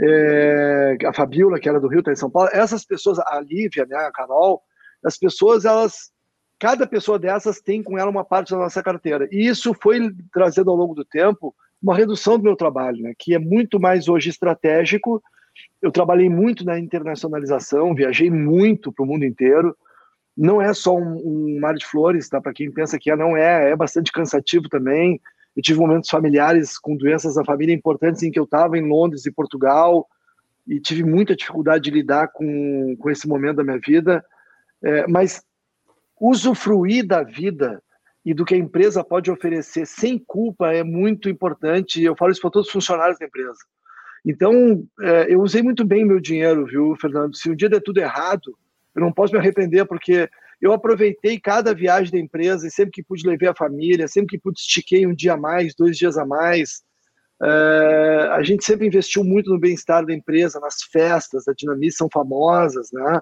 É, 0.00 0.96
a 1.04 1.12
Fabiola, 1.12 1.60
que 1.60 1.68
era 1.68 1.78
do 1.78 1.88
Rio, 1.88 1.98
está 1.98 2.10
em 2.12 2.16
São 2.16 2.30
Paulo. 2.30 2.48
Essas 2.54 2.86
pessoas, 2.86 3.18
a 3.18 3.38
Lívia, 3.38 3.84
né, 3.84 3.96
a 3.96 4.10
Carol, 4.10 4.62
as 5.04 5.18
pessoas, 5.18 5.66
elas, 5.66 6.10
cada 6.58 6.86
pessoa 6.86 7.18
dessas 7.18 7.60
tem 7.60 7.82
com 7.82 7.98
ela 7.98 8.10
uma 8.10 8.24
parte 8.24 8.52
da 8.52 8.56
nossa 8.56 8.82
carteira. 8.82 9.28
E 9.30 9.46
isso 9.46 9.74
foi 9.74 10.10
trazendo 10.32 10.70
ao 10.70 10.76
longo 10.76 10.94
do 10.94 11.04
tempo 11.04 11.54
uma 11.82 11.96
redução 11.96 12.38
do 12.38 12.44
meu 12.44 12.54
trabalho, 12.54 13.02
né, 13.02 13.12
que 13.18 13.34
é 13.34 13.38
muito 13.38 13.80
mais 13.80 14.08
hoje 14.08 14.30
estratégico. 14.30 15.22
Eu 15.80 15.90
trabalhei 15.90 16.28
muito 16.28 16.64
na 16.64 16.78
internacionalização, 16.78 17.94
viajei 17.94 18.30
muito 18.30 18.92
para 18.92 19.04
o 19.04 19.06
mundo 19.06 19.24
inteiro. 19.24 19.76
Não 20.36 20.62
é 20.62 20.72
só 20.72 20.96
um, 20.96 21.16
um 21.24 21.60
mar 21.60 21.74
de 21.74 21.84
flores, 21.84 22.28
tá? 22.28 22.40
Para 22.40 22.54
quem 22.54 22.70
pensa 22.70 22.98
que 22.98 23.10
é, 23.10 23.16
não 23.16 23.36
é, 23.36 23.72
é 23.72 23.76
bastante 23.76 24.12
cansativo 24.12 24.68
também. 24.68 25.20
Eu 25.54 25.62
tive 25.62 25.80
momentos 25.80 26.08
familiares 26.08 26.78
com 26.78 26.96
doenças 26.96 27.34
da 27.34 27.44
família 27.44 27.74
importantes 27.74 28.22
em 28.22 28.30
que 28.30 28.38
eu 28.38 28.44
estava 28.44 28.78
em 28.78 28.88
Londres 28.88 29.26
e 29.26 29.32
Portugal 29.32 30.08
e 30.66 30.80
tive 30.80 31.04
muita 31.04 31.36
dificuldade 31.36 31.84
de 31.84 31.90
lidar 31.90 32.28
com, 32.28 32.96
com 32.98 33.10
esse 33.10 33.28
momento 33.28 33.56
da 33.56 33.64
minha 33.64 33.78
vida. 33.78 34.24
É, 34.82 35.06
mas 35.06 35.42
usufruir 36.18 37.06
da 37.06 37.22
vida 37.22 37.82
e 38.24 38.32
do 38.32 38.44
que 38.44 38.54
a 38.54 38.58
empresa 38.58 39.02
pode 39.02 39.30
oferecer 39.30 39.86
sem 39.86 40.18
culpa 40.18 40.72
é 40.72 40.84
muito 40.84 41.28
importante. 41.28 42.02
Eu 42.02 42.16
falo 42.16 42.30
isso 42.30 42.40
para 42.40 42.50
todos 42.50 42.68
os 42.68 42.72
funcionários 42.72 43.18
da 43.18 43.26
empresa. 43.26 43.58
Então, 44.24 44.84
é, 45.00 45.26
eu 45.32 45.40
usei 45.40 45.62
muito 45.62 45.84
bem 45.84 46.04
meu 46.04 46.20
dinheiro, 46.20 46.64
viu, 46.64 46.94
Fernando? 47.00 47.36
Se 47.36 47.50
um 47.50 47.56
dia 47.56 47.68
der 47.68 47.80
tudo 47.80 47.98
errado, 47.98 48.56
eu 48.94 49.00
não 49.00 49.12
posso 49.12 49.32
me 49.32 49.38
arrepender, 49.40 49.84
porque 49.84 50.28
eu 50.60 50.72
aproveitei 50.72 51.40
cada 51.40 51.74
viagem 51.74 52.12
da 52.12 52.18
empresa 52.18 52.66
e 52.66 52.70
sempre 52.70 52.92
que 52.92 53.02
pude 53.02 53.26
levei 53.26 53.48
a 53.48 53.54
família, 53.54 54.06
sempre 54.06 54.36
que 54.36 54.42
pude 54.42 54.60
estiquei 54.60 55.04
um 55.06 55.14
dia 55.14 55.32
a 55.32 55.36
mais, 55.36 55.74
dois 55.74 55.98
dias 55.98 56.16
a 56.16 56.24
mais. 56.24 56.82
É, 57.42 58.28
a 58.30 58.42
gente 58.44 58.64
sempre 58.64 58.86
investiu 58.86 59.24
muito 59.24 59.50
no 59.50 59.58
bem-estar 59.58 60.06
da 60.06 60.14
empresa, 60.14 60.60
nas 60.60 60.84
festas, 60.84 61.48
a 61.48 61.52
Dinamice 61.52 61.96
são 61.96 62.08
famosas, 62.12 62.90
né? 62.92 63.20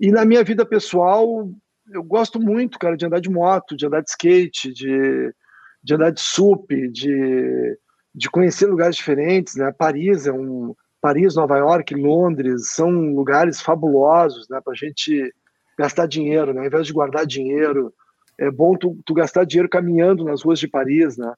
E 0.00 0.10
na 0.10 0.24
minha 0.24 0.42
vida 0.42 0.64
pessoal, 0.64 1.50
eu 1.92 2.02
gosto 2.02 2.40
muito, 2.40 2.78
cara, 2.78 2.96
de 2.96 3.06
andar 3.06 3.20
de 3.20 3.30
moto, 3.30 3.76
de 3.76 3.86
andar 3.86 4.02
de 4.02 4.10
skate, 4.10 4.72
de, 4.72 5.34
de 5.82 5.94
andar 5.94 6.10
de 6.10 6.20
sup, 6.20 6.70
de, 6.90 7.78
de 8.14 8.30
conhecer 8.30 8.66
lugares 8.66 8.96
diferentes, 8.96 9.54
né? 9.56 9.72
Paris 9.76 10.26
é 10.26 10.32
um 10.32 10.74
Paris, 11.00 11.36
Nova 11.36 11.56
York, 11.56 11.94
Londres 11.94 12.72
são 12.72 12.90
lugares 12.90 13.60
fabulosos, 13.60 14.48
né? 14.48 14.60
Para 14.62 14.72
a 14.72 14.76
gente 14.76 15.32
gastar 15.78 16.06
dinheiro, 16.06 16.52
né? 16.52 16.60
Ao 16.60 16.66
invés 16.66 16.86
de 16.86 16.92
guardar 16.92 17.24
dinheiro, 17.24 17.92
é 18.38 18.50
bom 18.50 18.76
tu, 18.76 18.98
tu 19.06 19.14
gastar 19.14 19.44
dinheiro 19.44 19.68
caminhando 19.68 20.24
nas 20.24 20.42
ruas 20.42 20.58
de 20.58 20.68
Paris, 20.68 21.16
né? 21.16 21.32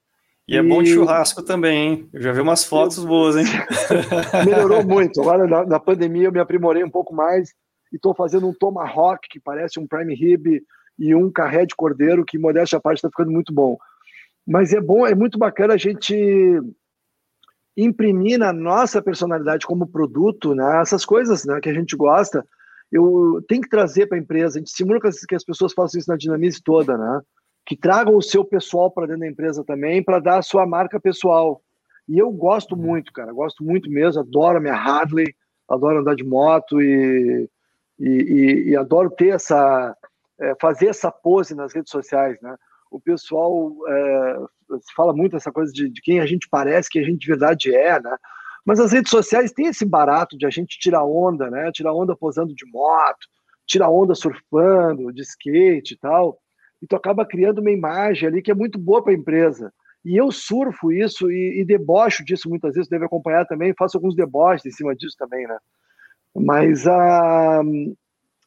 E, 0.49 0.55
e 0.55 0.57
é 0.57 0.63
bom 0.63 0.83
de 0.83 0.93
churrasco 0.93 1.43
também, 1.45 1.79
hein? 1.79 2.09
Eu 2.13 2.23
já 2.23 2.33
vi 2.33 2.41
umas 2.41 2.65
fotos 2.65 3.05
boas, 3.05 3.37
hein? 3.37 3.45
Melhorou 4.45 4.83
muito. 4.83 5.21
Agora, 5.21 5.47
na, 5.47 5.65
na 5.65 5.79
pandemia, 5.79 6.29
eu 6.29 6.33
me 6.33 6.41
aprimorei 6.41 6.83
um 6.83 6.91
pouco 6.91 7.15
mais 7.15 7.55
e 7.93 7.97
estou 7.97 8.15
fazendo 8.15 8.49
um 8.49 8.55
tomahawk 8.55 9.29
que 9.29 9.41
parece 9.41 9.79
um 9.79 9.87
prime 9.87 10.15
rib 10.15 10.63
e 10.99 11.15
um 11.15 11.31
carré 11.31 11.67
de 11.67 11.75
cordeiro 11.75 12.25
que 12.25 12.39
modéstia 12.39 12.79
à 12.79 12.81
parte 12.81 12.99
está 12.99 13.09
ficando 13.09 13.31
muito 13.31 13.53
bom. 13.53 13.77
Mas 14.47 14.73
é 14.73 14.81
bom, 14.81 15.07
é 15.07 15.15
muito 15.15 15.39
bacana 15.39 15.75
a 15.75 15.77
gente 15.77 16.15
imprimir 17.77 18.39
na 18.39 18.53
nossa 18.53 19.01
personalidade 19.01 19.67
como 19.67 19.87
produto, 19.87 20.55
né, 20.55 20.81
essas 20.81 21.05
coisas, 21.05 21.45
né, 21.45 21.61
que 21.61 21.69
a 21.69 21.75
gente 21.75 21.97
gosta. 21.97 22.45
Eu 22.93 23.43
tenho 23.49 23.63
que 23.63 23.69
trazer 23.69 24.07
para 24.07 24.19
a 24.19 24.21
empresa. 24.21 24.59
A 24.59 24.61
gente 24.61 24.69
estimula 24.69 25.01
que 25.01 25.35
as 25.35 25.45
pessoas 25.45 25.73
façam 25.73 25.99
isso 25.99 26.11
na 26.11 26.17
dinamize 26.17 26.61
toda, 26.61 26.99
né? 26.99 27.21
Que 27.65 27.77
tragam 27.77 28.17
o 28.17 28.23
seu 28.23 28.45
pessoal 28.45 28.91
para 28.91 29.07
dentro 29.07 29.21
da 29.21 29.29
empresa 29.29 29.63
também, 29.65 30.03
para 30.03 30.19
dar 30.19 30.39
a 30.39 30.43
sua 30.43 30.67
marca 30.67 30.99
pessoal. 30.99 31.63
E 32.09 32.19
eu 32.19 32.33
gosto 32.33 32.77
muito, 32.77 33.13
cara, 33.13 33.33
gosto 33.33 33.63
muito 33.63 33.89
mesmo. 33.89 34.21
Adoro 34.21 34.59
a 34.59 34.61
minha 34.61 34.75
Harley, 34.75 35.33
adoro 35.69 36.01
andar 36.01 36.17
de 36.17 36.25
moto 36.25 36.83
e 36.83 37.49
e, 38.01 38.09
e, 38.09 38.69
e 38.71 38.77
adoro 38.77 39.11
ter 39.11 39.29
essa 39.29 39.97
é, 40.41 40.55
fazer 40.61 40.89
essa 40.89 41.13
pose 41.13 41.55
nas 41.55 41.75
redes 41.75 41.91
sociais, 41.91 42.41
né? 42.41 42.57
O 42.91 42.99
pessoal 42.99 43.73
é, 43.89 44.39
fala 44.97 45.13
muito 45.15 45.37
essa 45.37 45.53
coisa 45.53 45.73
de, 45.73 45.89
de, 45.89 46.01
quem 46.01 46.19
a 46.19 46.27
gente 46.27 46.49
parece, 46.51 46.89
que 46.89 46.99
a 46.99 47.05
gente 47.05 47.19
de 47.19 47.27
verdade 47.27 47.75
é, 47.75 48.01
né? 48.01 48.17
Mas 48.65 48.81
as 48.81 48.93
redes 48.93 49.11
sociais 49.11 49.53
têm 49.53 49.67
esse 49.67 49.85
barato 49.85 50.37
de 50.37 50.47
a 50.47 50.51
gente 50.51 50.79
tirar 50.79 51.05
onda, 51.05 51.51
né? 51.51 51.71
Tirar 51.73 51.95
onda 51.95 52.17
posando 52.17 52.55
de 52.55 52.67
moto, 52.71 53.27
tirar 53.67 53.91
onda 53.91 54.15
surfando, 54.15 55.13
de 55.13 55.23
skate 55.23 55.95
e 55.95 55.99
tal. 55.99 56.39
E 56.83 56.87
tu 56.87 56.97
acaba 56.97 57.27
criando 57.27 57.61
uma 57.61 57.71
imagem 57.71 58.29
ali 58.29 58.43
que 58.43 58.51
é 58.51 58.55
muito 58.55 58.79
boa 58.79 59.03
para 59.03 59.13
a 59.13 59.17
empresa. 59.17 59.73
E 60.05 60.17
eu 60.17 60.33
surfo 60.33 60.91
isso 60.91 61.31
e, 61.31 61.61
e, 61.61 61.65
debocho 61.65 62.25
disso 62.25 62.49
muitas 62.49 62.75
vezes, 62.75 62.89
deve 62.89 63.05
acompanhar 63.05 63.47
também, 63.47 63.75
faço 63.79 63.99
alguns 63.99 64.17
deboches 64.17 64.65
em 64.65 64.71
cima 64.71 64.97
disso 64.97 65.15
também, 65.19 65.47
né? 65.47 65.59
Mas 66.35 66.87
a, 66.87 67.63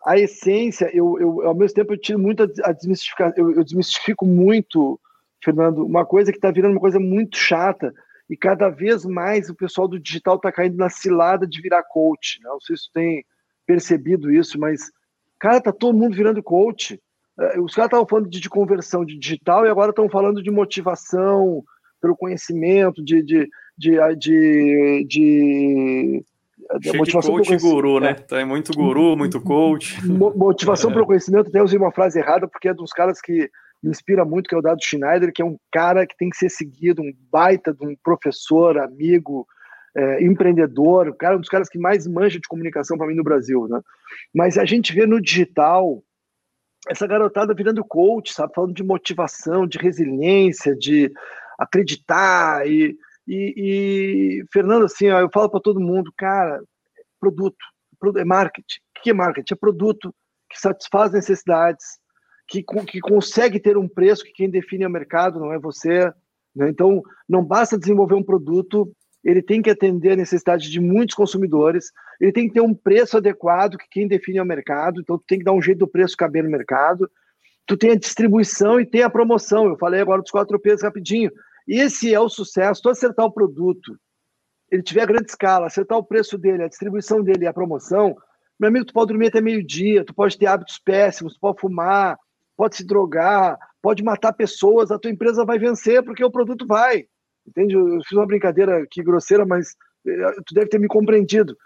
a 0.05 0.17
essência, 0.17 0.89
eu, 0.93 1.19
eu, 1.19 1.47
ao 1.47 1.55
mesmo 1.55 1.75
tempo, 1.75 1.93
eu 1.93 1.99
tiro 1.99 2.19
muito 2.19 2.43
a 2.63 2.71
desmistificar, 2.71 3.34
eu, 3.36 3.51
eu 3.51 3.63
desmistifico 3.63 4.25
muito, 4.25 4.99
Fernando, 5.43 5.86
uma 5.86 6.05
coisa 6.05 6.31
que 6.31 6.38
está 6.38 6.51
virando 6.51 6.71
uma 6.73 6.81
coisa 6.81 6.99
muito 6.99 7.38
chata, 7.38 7.93
e 8.29 8.38
cada 8.38 8.69
vez 8.69 9.05
mais 9.05 9.49
o 9.49 9.55
pessoal 9.55 9.88
do 9.88 9.99
digital 9.99 10.36
está 10.36 10.51
caindo 10.51 10.77
na 10.77 10.89
cilada 10.89 11.45
de 11.45 11.61
virar 11.61 11.84
coach. 11.84 12.39
Né? 12.41 12.49
Não 12.49 12.59
sei 12.59 12.75
se 12.77 12.84
você 12.84 12.89
tem 12.93 13.25
percebido 13.65 14.31
isso, 14.31 14.59
mas, 14.59 14.91
cara, 15.39 15.61
tá 15.61 15.71
todo 15.71 15.97
mundo 15.97 16.15
virando 16.15 16.41
coach. 16.41 16.99
É, 17.39 17.59
os 17.59 17.73
caras 17.75 17.88
estavam 17.88 18.07
falando 18.07 18.29
de, 18.29 18.39
de, 18.39 18.49
conversão 18.49 19.03
de 19.03 19.17
digital 19.17 19.65
e 19.65 19.69
agora 19.69 19.89
estão 19.89 20.09
falando 20.09 20.41
de 20.41 20.51
motivação 20.51 21.63
pelo 22.01 22.15
conhecimento, 22.15 23.03
de, 23.03 23.21
de, 23.23 23.49
de, 23.77 24.15
de, 24.17 25.05
de 25.07 26.25
Cheio 26.82 26.97
motivação 26.97 27.39
de 27.41 27.49
coach 27.49 27.61
guru, 27.61 27.99
né? 27.99 28.14
Tá 28.14 28.39
é 28.39 28.45
muito 28.45 28.74
guru, 28.74 29.16
muito 29.16 29.41
coach. 29.41 29.97
Motivação 30.07 30.89
é. 30.91 30.93
pelo 30.93 31.05
conhecimento, 31.05 31.49
até 31.49 31.61
usei 31.61 31.78
uma 31.78 31.91
frase 31.91 32.20
errada, 32.20 32.47
porque 32.47 32.70
é 32.70 32.74
dos 32.74 32.91
caras 32.91 33.20
que 33.22 33.49
me 33.82 33.91
inspira 33.91 34.24
muito, 34.24 34.47
que 34.47 34.55
é 34.55 34.57
o 34.57 34.61
Dado 34.61 34.84
Schneider, 34.84 35.32
que 35.34 35.41
é 35.41 35.45
um 35.45 35.57
cara 35.72 36.07
que 36.07 36.16
tem 36.18 36.30
que 36.30 36.38
ser 36.38 36.49
seguido, 36.49 37.01
um 37.01 37.14
baita 37.32 37.74
de 37.74 37.86
um 37.86 37.95
professor, 38.01 38.78
amigo, 38.78 39.45
é, 39.95 40.24
empreendedor, 40.24 41.09
o 41.09 41.14
cara 41.14 41.36
é 41.36 41.38
um 41.38 41.41
dos 41.41 41.49
caras 41.49 41.70
que 41.70 41.78
mais 41.78 42.07
manja 42.07 42.39
de 42.39 42.47
comunicação 42.47 42.97
para 42.97 43.07
mim 43.07 43.16
no 43.16 43.24
Brasil, 43.24 43.68
né? 43.68 43.80
Mas 44.34 44.57
a 44.57 44.66
gente 44.66 44.93
vê 44.93 45.05
no 45.05 45.22
digital 45.22 46.03
essa 46.89 47.07
garotada 47.07 47.53
virando 47.53 47.84
coach, 47.84 48.34
sabe? 48.34 48.53
Falando 48.53 48.74
de 48.74 48.84
motivação, 48.84 49.68
de 49.68 49.78
resiliência, 49.78 50.76
de 50.76 51.11
acreditar 51.59 52.68
e 52.68 52.97
e, 53.28 53.53
e 53.57 54.45
Fernando, 54.51 54.86
assim, 54.86 55.09
ó, 55.09 55.19
eu 55.19 55.30
falo 55.34 55.49
para 55.49 55.59
todo 55.59 55.80
mundo, 55.80 56.11
cara, 56.17 56.61
produto, 57.19 57.57
é 58.17 58.26
marketing. 58.26 58.80
O 58.97 59.01
que 59.01 59.09
é 59.09 59.13
marketing? 59.13 59.53
É 59.53 59.57
produto 59.57 60.13
que 60.49 60.59
satisfaz 60.59 61.11
necessidades, 61.11 61.84
que, 62.47 62.63
que 62.88 62.99
consegue 62.99 63.59
ter 63.59 63.78
um 63.78 63.88
preço 63.88 64.24
que 64.24 64.34
quem 64.34 64.49
define 64.49 64.84
é 64.84 64.88
o 64.88 64.91
mercado, 64.91 65.39
não 65.39 65.53
é 65.53 65.59
você. 65.59 66.11
Né? 66.55 66.69
Então, 66.69 67.01
não 67.28 67.43
basta 67.43 67.78
desenvolver 67.78 68.15
um 68.15 68.24
produto, 68.24 68.93
ele 69.24 69.41
tem 69.41 69.61
que 69.61 69.69
atender 69.69 70.11
a 70.11 70.17
necessidade 70.17 70.69
de 70.69 70.80
muitos 70.80 71.15
consumidores, 71.15 71.91
ele 72.19 72.32
tem 72.32 72.47
que 72.47 72.53
ter 72.53 72.61
um 72.61 72.74
preço 72.74 73.17
adequado 73.17 73.78
que 73.78 73.88
quem 73.89 74.07
define 74.07 74.38
é 74.38 74.43
o 74.43 74.45
mercado, 74.45 74.99
então 74.99 75.17
tu 75.17 75.24
tem 75.26 75.39
que 75.39 75.45
dar 75.45 75.53
um 75.53 75.61
jeito 75.61 75.80
do 75.80 75.88
preço 75.88 76.17
caber 76.17 76.43
no 76.43 76.49
mercado. 76.49 77.09
Tu 77.65 77.78
tem 77.78 77.91
a 77.91 77.97
distribuição 77.97 78.80
e 78.80 78.86
tem 78.86 79.03
a 79.03 79.09
promoção. 79.09 79.67
Eu 79.67 79.78
falei 79.78 80.01
agora 80.01 80.21
dos 80.21 80.32
quatro 80.32 80.59
P's 80.59 80.84
rapidinho. 80.84 81.32
Esse 81.68 82.14
é 82.14 82.20
o 82.20 82.30
sucesso. 82.30 82.82
Tu 82.82 82.89
acertar 82.89 83.26
o 83.26 83.32
produto, 83.32 83.97
ele 84.72 84.84
tiver 84.84 85.05
grande 85.05 85.30
escala, 85.30 85.68
acertar 85.68 85.97
o 85.97 86.03
preço 86.03 86.38
dele, 86.38 86.64
a 86.64 86.68
distribuição 86.68 87.24
dele 87.24 87.45
e 87.45 87.47
a 87.47 87.53
promoção, 87.53 88.16
meu 88.59 88.70
amigo, 88.70 88.86
tu 88.86 88.93
pode 88.93 89.09
dormir 89.09 89.28
até 89.28 89.41
meio-dia, 89.41 90.05
tu 90.05 90.14
pode 90.14 90.38
ter 90.38 90.45
hábitos 90.45 90.80
péssimos, 90.80 91.34
tu 91.34 91.39
pode 91.39 91.59
fumar, 91.59 92.18
pode 92.55 92.76
se 92.76 92.86
drogar, 92.86 93.57
pode 93.82 94.03
matar 94.03 94.34
pessoas, 94.34 94.91
a 94.91 94.99
tua 94.99 95.11
empresa 95.11 95.43
vai 95.43 95.57
vencer 95.57 96.03
porque 96.03 96.24
o 96.24 96.32
produto 96.32 96.66
vai. 96.66 97.05
Entende? 97.45 97.74
Eu 97.74 97.99
fiz 98.07 98.18
uma 98.18 98.26
brincadeira 98.26 98.84
aqui 98.84 99.03
grosseira, 99.03 99.45
mas 99.45 99.76
eh, 100.07 100.32
tu 100.45 100.53
deve 100.53 100.68
ter 100.68 100.80
me 100.80 100.88
compreendido. 100.88 101.57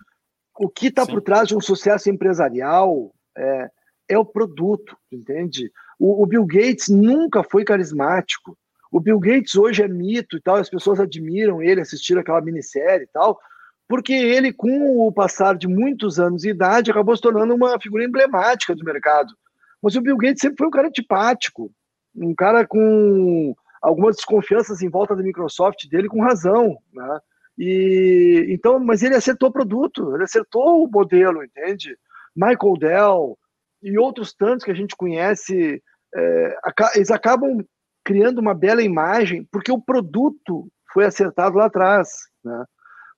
O 0.57 0.67
que 0.67 0.87
está 0.87 1.05
por 1.05 1.21
trás 1.21 1.47
de 1.47 1.55
um 1.55 1.61
sucesso 1.61 2.09
empresarial 2.09 3.13
é, 3.37 3.69
é 4.09 4.17
o 4.17 4.25
produto, 4.25 4.97
entende? 5.11 5.71
O, 5.99 6.23
o 6.23 6.25
Bill 6.25 6.45
Gates 6.45 6.87
nunca 6.89 7.43
foi 7.43 7.63
carismático. 7.63 8.57
O 8.91 8.99
Bill 8.99 9.19
Gates 9.19 9.55
hoje 9.55 9.83
é 9.83 9.87
mito 9.87 10.37
e 10.37 10.41
tal, 10.41 10.55
as 10.55 10.69
pessoas 10.69 10.99
admiram 10.99 11.61
ele, 11.61 11.81
assistiram 11.81 12.21
aquela 12.21 12.41
minissérie 12.41 13.03
e 13.05 13.09
tal, 13.11 13.39
porque 13.87 14.13
ele, 14.13 14.51
com 14.51 15.07
o 15.07 15.11
passar 15.11 15.57
de 15.57 15.67
muitos 15.67 16.19
anos 16.19 16.41
de 16.41 16.49
idade, 16.49 16.91
acabou 16.91 17.15
se 17.15 17.21
tornando 17.21 17.55
uma 17.55 17.79
figura 17.79 18.03
emblemática 18.03 18.75
do 18.75 18.83
mercado. 18.83 19.33
Mas 19.81 19.95
o 19.95 20.01
Bill 20.01 20.17
Gates 20.17 20.41
sempre 20.41 20.57
foi 20.57 20.67
um 20.67 20.71
cara 20.71 20.87
antipático, 20.87 21.71
um 22.15 22.35
cara 22.35 22.65
com 22.65 23.55
algumas 23.81 24.15
desconfianças 24.15 24.81
em 24.81 24.89
volta 24.89 25.15
da 25.15 25.23
Microsoft 25.23 25.87
dele, 25.87 26.09
com 26.09 26.21
razão, 26.21 26.77
né? 26.93 27.19
E 27.57 28.45
então, 28.49 28.79
mas 28.79 29.01
ele 29.01 29.15
acertou 29.15 29.49
o 29.49 29.53
produto, 29.53 30.13
ele 30.13 30.23
acertou 30.23 30.83
o 30.83 30.89
modelo, 30.89 31.43
entende? 31.43 31.97
Michael 32.35 32.77
Dell 32.77 33.39
e 33.81 33.97
outros 33.97 34.33
tantos 34.33 34.63
que 34.63 34.71
a 34.71 34.75
gente 34.75 34.95
conhece, 34.95 35.81
é, 36.13 36.57
eles 36.95 37.09
acabam 37.09 37.65
criando 38.07 38.39
uma 38.39 38.53
bela 38.53 38.81
imagem, 38.81 39.45
porque 39.51 39.69
o 39.69 39.81
produto 39.81 40.71
foi 40.93 41.03
acertado 41.03 41.57
lá 41.57 41.65
atrás. 41.65 42.07
Né? 42.41 42.65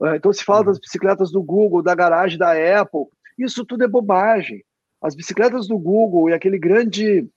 É, 0.01 0.15
então 0.15 0.33
se 0.33 0.43
fala 0.43 0.61
uhum. 0.61 0.65
das 0.65 0.79
bicicletas 0.79 1.31
do 1.31 1.43
Google, 1.43 1.83
da 1.83 1.93
garagem 1.93 2.39
da 2.39 2.53
Apple, 2.81 3.05
isso 3.37 3.63
tudo 3.63 3.83
é 3.83 3.87
bobagem. 3.87 4.63
As 4.99 5.15
bicicletas 5.15 5.67
do 5.67 5.77
Google 5.77 6.31
e 6.31 6.33
aquele 6.33 6.57
grande 6.57 7.29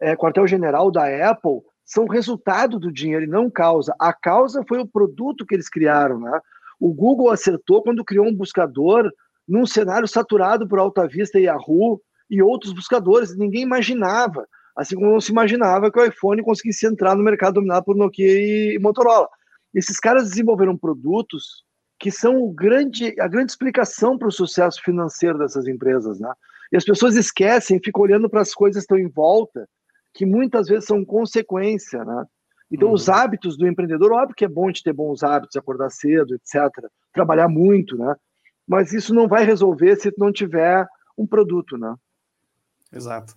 é, 0.00 0.16
quartel-general 0.16 0.90
da 0.90 1.30
Apple 1.30 1.60
são 1.86 2.08
resultado 2.08 2.80
do 2.80 2.92
dinheiro 2.92 3.26
e 3.26 3.28
não 3.28 3.48
causa. 3.48 3.94
A 3.96 4.12
causa 4.12 4.64
foi 4.66 4.80
o 4.80 4.88
produto 4.88 5.46
que 5.46 5.54
eles 5.54 5.68
criaram. 5.68 6.18
Né? 6.18 6.40
O 6.80 6.92
Google 6.92 7.30
acertou 7.30 7.80
quando 7.80 8.04
criou 8.04 8.26
um 8.26 8.34
buscador 8.34 9.08
num 9.46 9.64
cenário 9.64 10.08
saturado 10.08 10.66
por 10.66 10.80
Alta 10.80 11.06
Vista 11.06 11.38
e 11.38 11.44
Yahoo 11.44 12.02
e 12.28 12.42
outros 12.42 12.72
buscadores. 12.72 13.36
Ninguém 13.36 13.62
imaginava. 13.62 14.48
Assim 14.80 14.94
como 14.94 15.12
não 15.12 15.20
se 15.20 15.30
imaginava 15.30 15.92
que 15.92 15.98
o 15.98 16.04
iPhone 16.06 16.42
conseguisse 16.42 16.86
entrar 16.86 17.14
no 17.14 17.22
mercado 17.22 17.56
dominado 17.56 17.84
por 17.84 17.94
Nokia 17.94 18.26
e 18.26 18.78
Motorola. 18.78 19.28
Esses 19.74 20.00
caras 20.00 20.30
desenvolveram 20.30 20.74
produtos 20.74 21.64
que 21.98 22.10
são 22.10 22.42
o 22.42 22.50
grande, 22.50 23.14
a 23.20 23.28
grande 23.28 23.52
explicação 23.52 24.16
para 24.16 24.28
o 24.28 24.32
sucesso 24.32 24.80
financeiro 24.82 25.36
dessas 25.36 25.68
empresas. 25.68 26.18
Né? 26.18 26.32
E 26.72 26.78
as 26.78 26.84
pessoas 26.84 27.14
esquecem, 27.14 27.78
ficam 27.78 28.00
olhando 28.00 28.30
para 28.30 28.40
as 28.40 28.54
coisas 28.54 28.80
que 28.80 28.84
estão 28.84 28.98
em 28.98 29.10
volta, 29.10 29.68
que 30.14 30.24
muitas 30.24 30.66
vezes 30.66 30.86
são 30.86 31.04
consequência, 31.04 32.02
né? 32.02 32.24
Então, 32.72 32.88
uhum. 32.88 32.94
os 32.94 33.08
hábitos 33.10 33.58
do 33.58 33.68
empreendedor, 33.68 34.12
óbvio 34.12 34.34
que 34.34 34.44
é 34.46 34.48
bom 34.48 34.70
de 34.70 34.82
ter 34.82 34.94
bons 34.94 35.22
hábitos, 35.22 35.56
acordar 35.56 35.90
cedo, 35.90 36.34
etc., 36.34 36.70
trabalhar 37.12 37.48
muito, 37.48 37.98
né? 37.98 38.14
Mas 38.66 38.94
isso 38.94 39.12
não 39.12 39.28
vai 39.28 39.44
resolver 39.44 39.94
se 39.96 40.10
não 40.16 40.32
tiver 40.32 40.86
um 41.18 41.26
produto, 41.26 41.76
né? 41.76 41.94
Exato. 42.92 43.34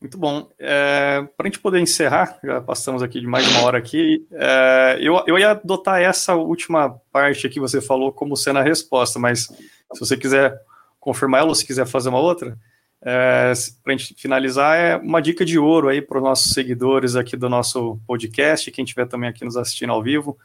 Muito 0.00 0.16
bom. 0.16 0.48
É, 0.58 1.22
Para 1.36 1.46
a 1.46 1.48
gente 1.48 1.58
poder 1.58 1.78
encerrar, 1.78 2.38
já 2.42 2.60
passamos 2.60 3.02
aqui 3.02 3.20
de 3.20 3.26
mais 3.26 3.46
uma 3.48 3.62
hora 3.62 3.76
aqui, 3.76 4.26
é, 4.32 4.98
eu, 5.00 5.22
eu 5.26 5.38
ia 5.38 5.50
adotar 5.50 6.00
essa 6.00 6.34
última 6.34 6.98
parte 7.12 7.48
que 7.50 7.60
você 7.60 7.80
falou 7.82 8.10
como 8.10 8.36
sendo 8.36 8.60
a 8.60 8.62
resposta, 8.62 9.18
mas 9.18 9.42
se 9.42 10.00
você 10.00 10.16
quiser 10.16 10.58
confirmar 10.98 11.40
ela 11.40 11.50
ou 11.50 11.54
se 11.54 11.66
quiser 11.66 11.86
fazer 11.86 12.08
uma 12.08 12.18
outra, 12.18 12.56
é, 13.02 13.52
para 13.82 13.94
a 13.94 13.96
gente 13.96 14.14
finalizar, 14.14 14.76
é 14.76 14.96
uma 14.96 15.20
dica 15.20 15.44
de 15.44 15.58
ouro 15.58 15.88
aí 15.88 16.00
para 16.00 16.18
os 16.18 16.24
nossos 16.24 16.52
seguidores 16.52 17.14
aqui 17.16 17.36
do 17.36 17.48
nosso 17.48 17.98
podcast, 18.06 18.70
quem 18.70 18.84
estiver 18.84 19.06
também 19.06 19.28
aqui 19.28 19.44
nos 19.44 19.56
assistindo 19.56 19.92
ao 19.92 20.02
vivo. 20.02 20.38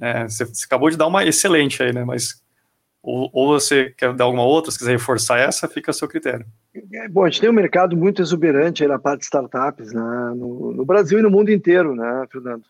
É, 0.00 0.28
você, 0.28 0.44
você, 0.44 0.64
acabou 0.64 0.88
de 0.88 0.96
dar 0.96 1.06
uma 1.06 1.24
excelente 1.24 1.82
aí, 1.82 1.92
né? 1.92 2.04
Mas 2.04 2.42
ou, 3.02 3.30
ou, 3.32 3.48
você 3.48 3.94
quer 3.96 4.12
dar 4.14 4.24
alguma 4.24 4.44
outra, 4.44 4.70
se 4.70 4.78
quiser 4.78 4.92
reforçar 4.92 5.38
essa, 5.38 5.66
fica 5.66 5.90
a 5.90 5.94
seu 5.94 6.06
critério. 6.06 6.44
É, 6.92 7.08
bom, 7.08 7.24
a 7.24 7.30
gente 7.30 7.40
tem 7.40 7.50
um 7.50 7.54
mercado 7.54 7.96
muito 7.96 8.20
exuberante 8.20 8.86
na 8.86 8.98
parte 8.98 9.20
de 9.20 9.24
startups, 9.24 9.92
né? 9.92 10.32
no, 10.36 10.72
no 10.72 10.84
Brasil 10.84 11.18
e 11.18 11.22
no 11.22 11.30
mundo 11.30 11.50
inteiro, 11.50 11.94
né, 11.94 12.26
Fernando? 12.30 12.64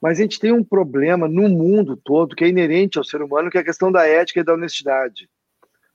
Mas 0.00 0.18
a 0.18 0.22
gente 0.22 0.40
tem 0.40 0.52
um 0.52 0.64
problema 0.64 1.28
no 1.28 1.48
mundo 1.48 1.96
todo 1.96 2.34
que 2.34 2.44
é 2.44 2.48
inerente 2.48 2.98
ao 2.98 3.04
ser 3.04 3.22
humano, 3.22 3.50
que 3.50 3.58
é 3.58 3.60
a 3.60 3.64
questão 3.64 3.90
da 3.90 4.06
ética 4.06 4.40
e 4.40 4.44
da 4.44 4.54
honestidade. 4.54 5.28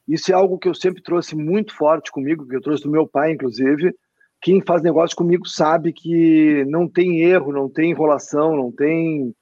Isso 0.07 0.31
é 0.31 0.33
algo 0.33 0.57
que 0.57 0.69
eu 0.69 0.73
sempre 0.73 1.03
trouxe 1.03 1.35
muito 1.35 1.75
forte 1.75 2.11
comigo, 2.11 2.47
que 2.47 2.55
eu 2.55 2.61
trouxe 2.61 2.83
do 2.83 2.91
meu 2.91 3.05
pai, 3.05 3.33
inclusive. 3.33 3.93
Quem 4.41 4.61
faz 4.61 4.81
negócio 4.81 5.15
comigo 5.15 5.45
sabe 5.45 5.91
que 5.91 6.63
não 6.65 6.87
tem 6.87 7.21
erro, 7.21 7.51
não 7.51 7.69
tem 7.69 7.91
enrolação, 7.91 8.55
não 8.55 8.71
tem 8.71 9.35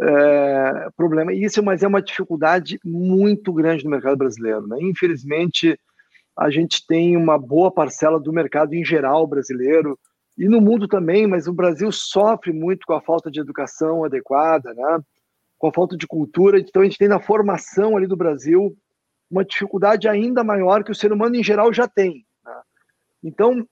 é, 0.00 0.88
problema. 0.96 1.32
Isso, 1.32 1.62
mas 1.62 1.82
é 1.82 1.88
uma 1.88 2.02
dificuldade 2.02 2.78
muito 2.84 3.52
grande 3.52 3.84
no 3.84 3.90
mercado 3.90 4.16
brasileiro. 4.16 4.66
Né? 4.66 4.78
Infelizmente, 4.80 5.78
a 6.36 6.50
gente 6.50 6.86
tem 6.86 7.16
uma 7.16 7.38
boa 7.38 7.70
parcela 7.70 8.20
do 8.20 8.32
mercado 8.32 8.74
em 8.74 8.84
geral 8.84 9.26
brasileiro 9.26 9.98
e 10.36 10.48
no 10.48 10.60
mundo 10.60 10.86
também, 10.86 11.26
mas 11.26 11.48
o 11.48 11.52
Brasil 11.52 11.90
sofre 11.90 12.52
muito 12.52 12.86
com 12.86 12.92
a 12.92 13.00
falta 13.00 13.30
de 13.30 13.40
educação 13.40 14.04
adequada, 14.04 14.74
né? 14.74 15.00
com 15.58 15.68
a 15.68 15.72
falta 15.72 15.96
de 15.96 16.06
cultura. 16.06 16.58
Então, 16.58 16.82
a 16.82 16.84
gente 16.84 16.98
tem 16.98 17.08
na 17.08 17.20
formação 17.20 17.96
ali 17.96 18.06
do 18.06 18.16
Brasil 18.16 18.76
uma 19.30 19.44
dificuldade 19.44 20.06
ainda 20.08 20.44
maior 20.44 20.84
que 20.84 20.92
o 20.92 20.94
ser 20.94 21.10
humano 21.10 21.36
em 21.36 21.42
geral 21.42 21.72
já 21.72 21.88
tem. 21.88 22.26
Né? 22.44 22.60
Então, 23.24 23.66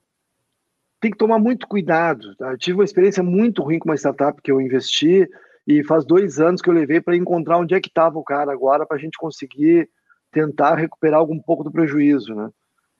tem 1.01 1.11
que 1.11 1.19
tomar 1.19 1.39
muito 1.39 1.69
cuidado. 1.69 2.35
Tá? 2.37 2.53
Eu 2.53 2.59
tive 2.59 2.79
uma 2.79 2.85
experiência 2.85 3.23
muito 3.23 3.63
ruim 3.63 3.79
com 3.79 3.91
uma 3.91 3.95
startup 3.95 4.41
que 4.41 4.51
eu 4.51 4.59
investi 4.59 5.29
e 5.67 5.83
faz 5.85 6.05
dois 6.05 6.39
anos 6.41 6.61
que 6.61 6.69
eu 6.69 6.75
levei 6.75 7.01
para 7.01 7.17
encontrar 7.17 7.59
onde 7.59 7.75
é 7.75 7.81
que 7.81 7.89
estava 7.89 8.19
o 8.19 8.25
cara 8.25 8.53
agora 8.53 8.87
para 8.87 8.97
a 8.97 9.01
gente 9.01 9.17
conseguir 9.19 9.89
tentar 10.31 10.75
recuperar 10.75 11.21
algum 11.21 11.39
pouco 11.39 11.65
do 11.65 11.73
prejuízo, 11.73 12.35
né? 12.35 12.51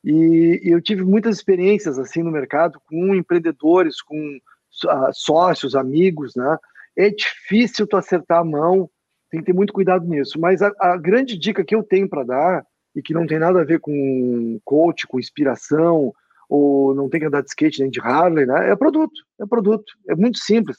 E, 0.03 0.61
eu 0.63 0.81
tive 0.81 1.03
muitas 1.03 1.37
experiências 1.37 1.99
assim 1.99 2.23
no 2.23 2.31
mercado 2.31 2.81
com 2.87 3.15
empreendedores, 3.15 4.01
com 4.03 4.17
uh, 4.17 5.13
sócios, 5.13 5.75
amigos, 5.75 6.35
né? 6.37 6.57
É 6.97 7.11
difícil 7.11 7.87
tu 7.87 7.97
acertar 7.97 8.41
a 8.41 8.45
mão 8.45 8.89
tem 9.35 9.41
que 9.41 9.47
ter 9.47 9.53
muito 9.53 9.73
cuidado 9.73 10.07
nisso. 10.07 10.39
Mas 10.41 10.63
a, 10.63 10.73
a 10.79 10.97
grande 10.97 11.37
dica 11.37 11.65
que 11.65 11.75
eu 11.75 11.83
tenho 11.83 12.09
para 12.09 12.23
dar, 12.23 12.67
e 12.95 13.03
que 13.03 13.13
não 13.13 13.27
tem 13.27 13.39
nada 13.39 13.61
a 13.61 13.65
ver 13.65 13.81
com 13.81 14.61
coach, 14.65 15.07
com 15.09 15.19
inspiração, 15.19 16.13
ou 16.49 16.95
não 16.95 17.09
tem 17.09 17.21
que 17.21 17.27
andar 17.27 17.43
de 17.43 17.49
skate 17.49 17.81
nem 17.81 17.91
de 17.91 18.01
Harley, 18.01 18.47
né? 18.47 18.71
É 18.71 18.77
produto, 18.77 19.21
é 19.41 19.47
produto, 19.47 19.93
é 20.09 20.15
muito 20.15 20.39
simples. 20.39 20.79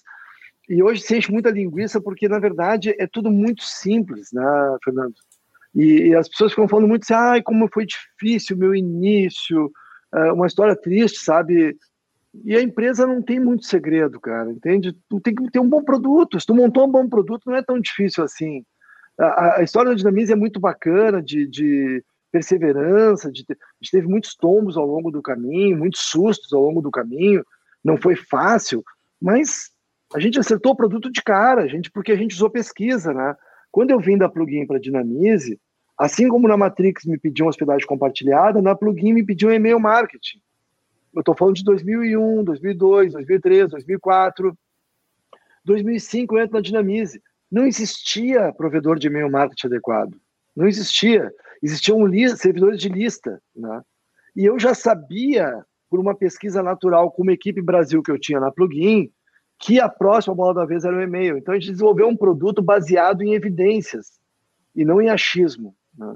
E 0.69 0.81
hoje 0.81 1.01
se 1.01 1.17
enche 1.17 1.31
muita 1.31 1.51
linguiça 1.51 2.01
porque, 2.01 2.27
na 2.27 2.39
verdade, 2.39 2.95
é 2.97 3.07
tudo 3.07 3.29
muito 3.29 3.63
simples, 3.63 4.29
né, 4.33 4.43
Fernando? 4.83 5.13
E, 5.73 6.07
e 6.07 6.15
as 6.15 6.27
pessoas 6.27 6.51
ficam 6.51 6.67
falando 6.67 6.87
muito 6.87 7.03
assim, 7.03 7.13
ai, 7.13 7.41
como 7.41 7.69
foi 7.71 7.85
difícil 7.85 8.55
o 8.55 8.59
meu 8.59 8.73
início, 8.73 9.71
é 10.13 10.31
uma 10.31 10.47
história 10.47 10.75
triste, 10.75 11.19
sabe? 11.19 11.77
E 12.43 12.55
a 12.55 12.61
empresa 12.61 13.05
não 13.05 13.21
tem 13.21 13.39
muito 13.39 13.65
segredo, 13.65 14.19
cara, 14.19 14.51
entende? 14.51 14.97
Tu 15.09 15.19
tem 15.19 15.35
que 15.35 15.51
ter 15.51 15.59
um 15.59 15.69
bom 15.69 15.83
produto. 15.83 16.39
Se 16.39 16.45
tu 16.45 16.55
montou 16.55 16.85
um 16.85 16.91
bom 16.91 17.07
produto, 17.07 17.43
não 17.45 17.55
é 17.55 17.61
tão 17.61 17.79
difícil 17.79 18.23
assim. 18.23 18.63
A, 19.17 19.59
a 19.59 19.63
história 19.63 19.91
da 19.91 19.95
Dinamize 19.95 20.33
é 20.33 20.35
muito 20.35 20.59
bacana, 20.59 21.21
de, 21.21 21.47
de 21.47 22.03
perseverança, 22.31 23.31
de, 23.31 23.45
a 23.49 23.53
gente 23.81 23.91
teve 23.91 24.07
muitos 24.07 24.35
tombos 24.35 24.75
ao 24.75 24.85
longo 24.85 25.11
do 25.11 25.21
caminho, 25.21 25.77
muitos 25.77 26.01
sustos 26.01 26.51
ao 26.51 26.61
longo 26.61 26.81
do 26.81 26.91
caminho. 26.91 27.45
Não 27.83 27.97
foi 27.97 28.15
fácil, 28.15 28.83
mas 29.21 29.69
a 30.13 30.19
gente 30.19 30.39
acertou 30.39 30.73
o 30.73 30.75
produto 30.75 31.11
de 31.11 31.21
cara, 31.21 31.63
a 31.63 31.67
gente, 31.67 31.89
porque 31.91 32.11
a 32.11 32.15
gente 32.15 32.33
usou 32.33 32.49
pesquisa, 32.49 33.13
né? 33.13 33.35
Quando 33.71 33.91
eu 33.91 33.99
vim 33.99 34.17
da 34.17 34.29
plugin 34.29 34.65
para 34.65 34.79
Dinamize, 34.79 35.59
assim 35.97 36.27
como 36.27 36.47
na 36.47 36.55
Matrix 36.55 37.05
me 37.05 37.17
pediu 37.17 37.45
uma 37.45 37.49
hospedagem 37.49 37.87
compartilhada, 37.87 38.61
na 38.61 38.75
plugin 38.75 39.13
me 39.13 39.25
pediu 39.25 39.49
um 39.49 39.53
e-mail 39.53 39.79
marketing. 39.79 40.39
Eu 41.13 41.21
estou 41.21 41.35
falando 41.35 41.55
de 41.55 41.63
2001, 41.63 42.43
2002, 42.43 43.13
2003, 43.13 43.69
2004. 43.69 44.57
2005 45.63 46.35
eu 46.35 46.43
entro 46.43 46.55
na 46.55 46.61
Dinamize. 46.61 47.21
Não 47.49 47.65
existia 47.65 48.51
provedor 48.53 48.99
de 48.99 49.07
e-mail 49.07 49.31
marketing 49.31 49.67
adequado. 49.67 50.17
Não 50.55 50.67
existia. 50.67 51.31
Existiam 51.63 51.99
servidores 52.35 52.79
de 52.79 52.89
lista. 52.89 53.41
Né? 53.55 53.81
E 54.35 54.45
eu 54.45 54.59
já 54.59 54.73
sabia, 54.73 55.65
por 55.89 55.99
uma 55.99 56.15
pesquisa 56.15 56.61
natural 56.61 57.11
com 57.11 57.23
uma 57.23 57.31
equipe 57.31 57.61
Brasil 57.61 58.03
que 58.03 58.11
eu 58.11 58.19
tinha 58.19 58.39
na 58.39 58.51
Plugin, 58.51 59.09
que 59.65 59.79
a 59.79 59.89
próxima 59.89 60.35
bola 60.35 60.53
da 60.53 60.65
vez 60.65 60.85
era 60.85 60.95
o 60.95 61.01
e-mail. 61.01 61.39
Então 61.39 61.51
a 61.51 61.57
gente 61.57 61.71
desenvolveu 61.71 62.07
um 62.07 62.15
produto 62.15 62.61
baseado 62.61 63.23
em 63.23 63.33
evidências 63.33 64.19
e 64.75 64.85
não 64.85 65.01
em 65.01 65.09
achismo. 65.09 65.75
Né? 65.97 66.15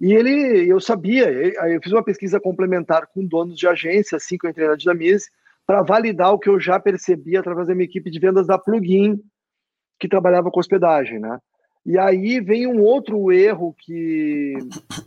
E 0.00 0.12
ele, 0.12 0.68
eu 0.68 0.80
sabia, 0.80 1.30
eu 1.30 1.80
fiz 1.80 1.92
uma 1.92 2.02
pesquisa 2.02 2.40
complementar 2.40 3.06
com 3.06 3.24
donos 3.24 3.56
de 3.56 3.68
agência, 3.68 4.16
assim 4.16 4.36
que 4.36 4.44
eu 4.44 4.50
entrei 4.50 4.66
na 4.66 4.74
Dinamize, 4.74 5.26
para 5.64 5.80
validar 5.82 6.32
o 6.32 6.40
que 6.40 6.48
eu 6.48 6.58
já 6.58 6.80
percebi 6.80 7.36
através 7.36 7.68
da 7.68 7.74
minha 7.74 7.84
equipe 7.84 8.10
de 8.10 8.18
vendas 8.18 8.48
da 8.48 8.58
Plugin, 8.58 9.22
que 10.00 10.08
trabalhava 10.08 10.50
com 10.50 10.58
hospedagem, 10.58 11.20
né? 11.20 11.38
E 11.86 11.96
aí 11.96 12.40
vem 12.40 12.66
um 12.66 12.82
outro 12.82 13.30
erro 13.30 13.76
que, 13.78 14.54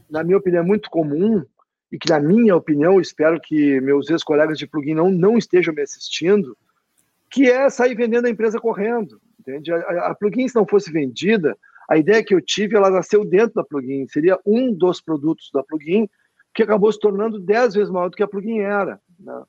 na 0.10 0.24
minha 0.24 0.38
opinião, 0.38 0.64
é 0.64 0.66
muito 0.66 0.90
comum, 0.90 1.44
e 1.92 1.98
que, 1.98 2.10
na 2.10 2.22
minha 2.22 2.56
opinião, 2.56 3.02
espero 3.02 3.38
que 3.42 3.82
meus 3.82 4.10
ex-colegas 4.10 4.58
de 4.58 4.66
plugin 4.66 4.94
não, 4.94 5.12
não 5.12 5.38
estejam 5.38 5.74
me 5.74 5.82
assistindo, 5.82 6.56
que 7.32 7.50
é 7.50 7.70
sair 7.70 7.96
vendendo 7.96 8.26
a 8.26 8.30
empresa 8.30 8.60
correndo. 8.60 9.20
Entende? 9.40 9.72
A, 9.74 10.08
a 10.08 10.16
plugin, 10.16 10.48
se 10.48 10.56
não 10.56 10.68
fosse 10.68 10.92
vendida, 10.92 11.58
a 11.90 11.98
ideia 11.98 12.24
que 12.24 12.34
eu 12.34 12.42
tive, 12.42 12.76
ela 12.76 12.90
nasceu 12.90 13.26
dentro 13.26 13.56
da 13.56 13.64
plugin, 13.64 14.08
seria 14.08 14.40
um 14.46 14.74
dos 14.74 15.02
produtos 15.02 15.50
da 15.54 15.64
plugin, 15.64 16.08
que 16.54 16.64
acabou 16.64 16.92
se 16.92 17.00
tornando 17.00 17.40
dez 17.40 17.74
vezes 17.74 17.90
maior 17.90 18.10
do 18.10 18.16
que 18.16 18.24
a 18.24 18.28
plugin 18.28 18.60
era. 18.60 19.00
Né? 19.20 19.44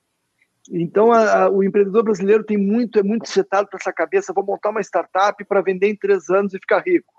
Então, 0.70 1.12
a, 1.12 1.44
a, 1.44 1.50
o 1.50 1.62
empreendedor 1.62 2.04
brasileiro 2.04 2.44
tem 2.44 2.56
muito, 2.56 2.98
é 2.98 3.02
muito 3.02 3.28
setado 3.28 3.68
para 3.68 3.78
essa 3.80 3.92
cabeça, 3.92 4.32
vou 4.32 4.44
montar 4.44 4.70
uma 4.70 4.80
startup 4.80 5.44
para 5.44 5.60
vender 5.60 5.88
em 5.88 5.96
três 5.96 6.30
anos 6.30 6.54
e 6.54 6.58
ficar 6.58 6.80
rico. 6.80 7.12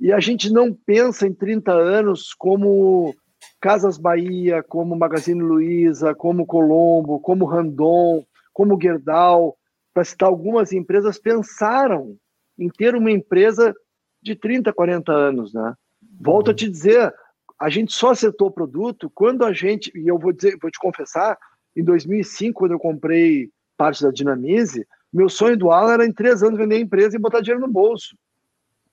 E 0.00 0.12
a 0.12 0.20
gente 0.20 0.52
não 0.52 0.72
pensa 0.72 1.26
em 1.26 1.34
30 1.34 1.72
anos 1.72 2.32
como 2.34 3.14
Casas 3.60 3.98
Bahia, 3.98 4.62
como 4.62 4.96
Magazine 4.96 5.40
Luiza, 5.40 6.14
como 6.14 6.46
Colombo, 6.46 7.18
como 7.20 7.44
Randon, 7.44 8.24
como 8.52 8.80
Gerdau, 8.80 9.57
para 9.98 10.04
citar 10.04 10.28
algumas 10.28 10.70
empresas, 10.70 11.18
pensaram 11.18 12.16
em 12.56 12.68
ter 12.68 12.94
uma 12.94 13.10
empresa 13.10 13.74
de 14.22 14.36
30, 14.36 14.72
40 14.72 15.10
anos, 15.10 15.52
né? 15.52 15.74
Volto 16.20 16.52
a 16.52 16.54
te 16.54 16.70
dizer, 16.70 17.12
a 17.58 17.68
gente 17.68 17.92
só 17.92 18.12
acertou 18.12 18.46
o 18.46 18.52
produto 18.52 19.10
quando 19.12 19.44
a 19.44 19.52
gente, 19.52 19.90
e 19.98 20.06
eu 20.06 20.16
vou 20.16 20.32
dizer, 20.32 20.56
vou 20.62 20.70
te 20.70 20.78
confessar, 20.78 21.36
em 21.74 21.82
2005, 21.82 22.60
quando 22.60 22.72
eu 22.72 22.78
comprei 22.78 23.50
parte 23.76 24.00
da 24.00 24.12
Dinamize, 24.12 24.86
meu 25.12 25.28
sonho 25.28 25.56
do 25.56 25.72
Alan 25.72 25.94
era 25.94 26.06
em 26.06 26.12
três 26.12 26.44
anos 26.44 26.60
vender 26.60 26.76
a 26.76 26.80
empresa 26.80 27.16
e 27.16 27.20
botar 27.20 27.40
dinheiro 27.40 27.60
no 27.60 27.72
bolso. 27.72 28.16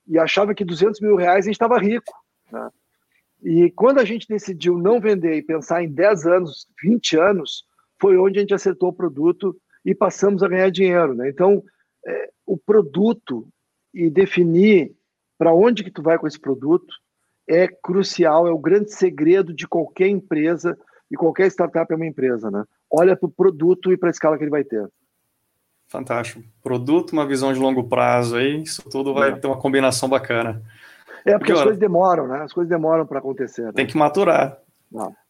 E 0.07 0.17
achava 0.17 0.55
que 0.55 0.65
200 0.65 0.99
mil 1.01 1.15
reais 1.15 1.45
a 1.45 1.49
gente 1.49 1.53
estava 1.53 1.77
rico. 1.77 2.13
Né? 2.51 2.69
E 3.43 3.69
quando 3.69 3.99
a 3.99 4.05
gente 4.05 4.27
decidiu 4.27 4.75
não 4.79 4.99
vender 4.99 5.35
e 5.35 5.43
pensar 5.43 5.83
em 5.83 5.87
10 5.87 6.25
anos, 6.25 6.67
20 6.81 7.15
anos, 7.15 7.63
foi 8.01 8.17
onde 8.17 8.39
a 8.39 8.41
gente 8.41 8.55
acertou 8.55 8.89
o 8.89 8.93
produto 8.93 9.55
e 9.85 9.93
passamos 9.93 10.41
a 10.41 10.47
ganhar 10.47 10.69
dinheiro. 10.71 11.13
Né? 11.13 11.29
Então, 11.29 11.63
é, 12.05 12.29
o 12.45 12.57
produto 12.57 13.47
e 13.93 14.09
definir 14.09 14.93
para 15.37 15.53
onde 15.53 15.83
que 15.83 15.91
tu 15.91 16.01
vai 16.01 16.17
com 16.17 16.27
esse 16.27 16.39
produto 16.39 16.93
é 17.47 17.67
crucial, 17.67 18.47
é 18.47 18.51
o 18.51 18.57
grande 18.57 18.91
segredo 18.91 19.53
de 19.53 19.67
qualquer 19.67 20.07
empresa 20.07 20.77
e 21.11 21.15
qualquer 21.15 21.47
startup 21.47 21.91
é 21.91 21.95
uma 21.95 22.07
empresa, 22.07 22.49
né? 22.49 22.63
Olha 22.89 23.15
para 23.15 23.27
o 23.27 23.31
produto 23.31 23.91
e 23.91 23.97
para 23.97 24.09
a 24.09 24.11
escala 24.11 24.37
que 24.37 24.43
ele 24.43 24.51
vai 24.51 24.63
ter. 24.63 24.89
Fantástico. 25.87 26.43
Produto, 26.63 27.13
uma 27.13 27.27
visão 27.27 27.53
de 27.53 27.59
longo 27.59 27.83
prazo 27.83 28.37
aí, 28.37 28.63
isso 28.63 28.81
tudo 28.89 29.13
vai 29.13 29.29
é. 29.29 29.35
ter 29.35 29.45
uma 29.45 29.59
combinação 29.59 30.09
bacana. 30.09 30.61
É 31.23 31.37
porque 31.37 31.51
as 31.51 31.61
coisas 31.61 31.79
demoram, 31.79 32.27
né? 32.27 32.41
As 32.41 32.53
coisas 32.53 32.69
demoram 32.69 33.05
para 33.05 33.19
acontecer. 33.19 33.63
Né? 33.63 33.73
Tem 33.73 33.87
que 33.87 33.97
maturar. 33.97 34.59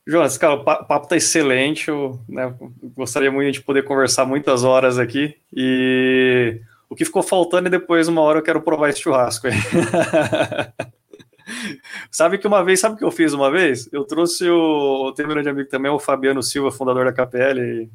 Jonas, 0.08 0.38
cara, 0.38 0.54
o 0.54 0.64
papo 0.64 1.08
tá 1.08 1.18
excelente. 1.18 1.90
Eu 1.90 2.20
né, 2.30 2.54
gostaria 2.96 3.32
muito 3.32 3.54
de 3.54 3.62
poder 3.62 3.84
conversar 3.84 4.26
muitas 4.26 4.64
horas 4.64 5.00
aqui. 5.00 5.36
E 5.52 6.62
o 6.88 6.96
que 6.96 7.06
ficou 7.06 7.24
faltando 7.24 7.68
é 7.68 7.72
depois, 7.72 8.08
uma 8.08 8.22
hora, 8.22 8.40
eu 8.40 8.44
quero 8.44 8.62
provar 8.62 8.90
esse 8.90 9.02
churrasco 9.02 9.48
aí. 9.48 9.54
sabe 12.12 12.38
que 12.38 12.46
uma 12.46 12.64
vez, 12.64 12.80
sabe 12.80 12.96
o 12.96 12.98
que 12.98 13.04
eu 13.04 13.12
fiz 13.12 13.34
uma 13.34 13.50
vez? 13.50 13.92
Eu 13.92 14.06
trouxe 14.06 14.48
o. 14.48 15.12
Tem 15.14 15.26
um 15.26 15.30
grande 15.30 15.50
amigo 15.50 15.70
também, 15.70 15.92
o 15.92 16.00
Fabiano 16.00 16.44
Silva, 16.44 16.72
fundador 16.72 17.06
da 17.06 17.14
KPL. 17.14 17.60
E, 17.60 17.90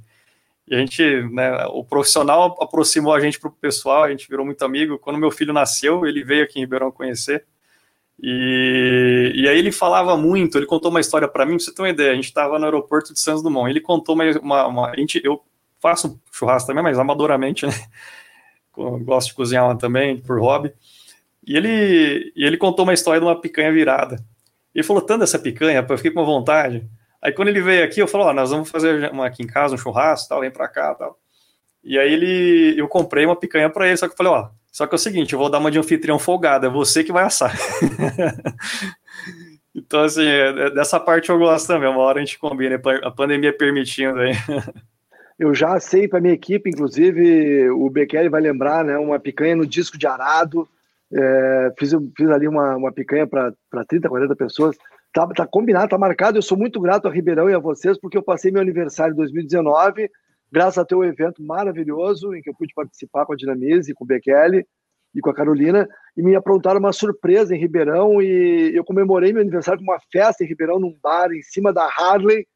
e 0.66 0.74
a 0.74 0.78
gente, 0.78 1.22
né, 1.32 1.64
o 1.66 1.84
profissional 1.84 2.56
aproximou 2.60 3.14
a 3.14 3.20
gente 3.20 3.38
para 3.38 3.48
o 3.48 3.52
pessoal, 3.52 4.02
a 4.02 4.10
gente 4.10 4.28
virou 4.28 4.44
muito 4.44 4.64
amigo. 4.64 4.98
Quando 4.98 5.18
meu 5.18 5.30
filho 5.30 5.52
nasceu, 5.52 6.04
ele 6.04 6.24
veio 6.24 6.42
aqui 6.42 6.58
em 6.58 6.62
Ribeirão 6.62 6.90
conhecer. 6.90 7.44
E, 8.22 9.32
e 9.34 9.48
aí 9.48 9.58
ele 9.58 9.72
falava 9.72 10.14
muito, 10.14 10.58
ele 10.58 10.66
contou 10.66 10.90
uma 10.90 11.00
história 11.00 11.26
para 11.26 11.46
mim, 11.46 11.56
pra 11.56 11.64
você 11.64 11.72
ter 11.72 11.80
uma 11.80 11.88
ideia, 11.88 12.12
a 12.12 12.14
gente 12.14 12.26
estava 12.26 12.58
no 12.58 12.64
aeroporto 12.66 13.14
de 13.14 13.20
Santos 13.20 13.42
Dumont, 13.42 13.70
ele 13.70 13.80
contou 13.80 14.14
uma, 14.14 14.24
uma, 14.40 14.66
uma, 14.66 14.90
a 14.90 14.96
gente, 14.96 15.18
eu 15.24 15.42
faço 15.80 16.20
churrasco 16.30 16.66
também, 16.66 16.82
mas 16.82 16.98
amadoramente, 16.98 17.66
né? 17.66 17.72
gosto 18.76 19.28
de 19.28 19.34
cozinhar 19.34 19.74
também, 19.78 20.18
por 20.18 20.38
hobby, 20.38 20.72
e 21.46 21.56
ele, 21.56 22.30
e 22.36 22.44
ele 22.44 22.58
contou 22.58 22.82
uma 22.82 22.92
história 22.92 23.20
de 23.20 23.26
uma 23.26 23.40
picanha 23.40 23.72
virada, 23.72 24.22
ele 24.74 24.84
falou 24.84 25.00
tanto 25.00 25.20
dessa 25.20 25.38
picanha, 25.38 25.84
eu 25.88 25.96
fiquei 25.96 26.10
com 26.10 26.24
vontade, 26.24 26.86
aí 27.22 27.32
quando 27.32 27.48
ele 27.48 27.62
veio 27.62 27.84
aqui, 27.84 28.00
eu 28.00 28.08
falei, 28.08 28.26
ó, 28.26 28.32
nós 28.34 28.50
vamos 28.50 28.68
fazer 28.68 29.10
uma 29.12 29.26
aqui 29.26 29.42
em 29.42 29.46
casa, 29.46 29.74
um 29.74 29.78
churrasco, 29.78 30.28
tal, 30.28 30.40
vem 30.40 30.50
para 30.50 30.68
cá, 30.68 30.94
tal, 30.94 31.18
e 31.82 31.98
aí 31.98 32.12
ele, 32.12 32.78
eu 32.78 32.86
comprei 32.86 33.24
uma 33.24 33.34
picanha 33.34 33.70
para 33.70 33.88
ele, 33.88 33.96
só 33.96 34.06
que 34.06 34.12
eu 34.12 34.16
falei, 34.18 34.32
ó, 34.32 34.50
só 34.70 34.86
que 34.86 34.94
é 34.94 34.96
o 34.96 34.98
seguinte, 34.98 35.32
eu 35.32 35.38
vou 35.38 35.50
dar 35.50 35.58
uma 35.58 35.70
de 35.70 35.78
anfitrião 35.78 36.18
folgada, 36.18 36.66
é 36.66 36.70
você 36.70 37.02
que 37.02 37.12
vai 37.12 37.24
assar. 37.24 37.56
então, 39.74 40.04
assim, 40.04 40.24
é, 40.24 40.66
é, 40.66 40.70
dessa 40.70 41.00
parte 41.00 41.30
eu 41.30 41.38
gosto 41.38 41.66
também, 41.66 41.88
uma 41.88 42.00
hora 42.00 42.18
a 42.18 42.24
gente 42.24 42.38
combina, 42.38 42.80
a 43.02 43.10
pandemia 43.10 43.56
permitindo 43.56 44.18
aí. 44.20 44.32
Eu 45.40 45.54
já 45.54 45.72
assei 45.72 46.06
para 46.06 46.20
minha 46.20 46.34
equipe, 46.34 46.68
inclusive 46.68 47.70
o 47.70 47.88
Bekele 47.88 48.28
vai 48.28 48.42
lembrar, 48.42 48.84
né? 48.84 48.98
Uma 48.98 49.18
picanha 49.18 49.56
no 49.56 49.66
disco 49.66 49.96
de 49.96 50.06
arado. 50.06 50.68
É, 51.10 51.72
fiz, 51.78 51.92
fiz 52.14 52.28
ali 52.28 52.46
uma, 52.46 52.76
uma 52.76 52.92
picanha 52.92 53.26
para 53.26 53.54
30, 53.88 54.06
40 54.06 54.36
pessoas. 54.36 54.76
Tá, 55.10 55.26
tá 55.28 55.46
combinado, 55.46 55.88
tá 55.88 55.96
marcado. 55.96 56.36
Eu 56.36 56.42
sou 56.42 56.58
muito 56.58 56.78
grato 56.78 57.08
a 57.08 57.10
Ribeirão 57.10 57.48
e 57.48 57.54
a 57.54 57.58
vocês, 57.58 57.98
porque 57.98 58.18
eu 58.18 58.22
passei 58.22 58.52
meu 58.52 58.60
aniversário 58.60 59.14
em 59.14 59.16
2019 59.16 60.10
graças 60.50 60.78
a 60.78 60.84
teu 60.84 61.04
evento 61.04 61.42
maravilhoso 61.42 62.34
em 62.34 62.42
que 62.42 62.50
eu 62.50 62.54
pude 62.54 62.74
participar 62.74 63.24
com 63.24 63.32
a 63.32 63.36
Dinamize, 63.36 63.94
com 63.94 64.04
o 64.04 64.06
Bekele 64.06 64.66
e 65.14 65.20
com 65.20 65.30
a 65.30 65.34
Carolina, 65.34 65.88
e 66.16 66.22
me 66.22 66.36
aprontaram 66.36 66.78
uma 66.78 66.92
surpresa 66.92 67.54
em 67.54 67.58
Ribeirão 67.58 68.22
e 68.22 68.72
eu 68.74 68.84
comemorei 68.84 69.32
meu 69.32 69.42
aniversário 69.42 69.78
com 69.78 69.90
uma 69.90 70.00
festa 70.12 70.44
em 70.44 70.46
Ribeirão, 70.46 70.78
num 70.78 70.96
bar 71.02 71.32
em 71.32 71.42
cima 71.42 71.72
da 71.72 71.84
Harley, 71.84 72.46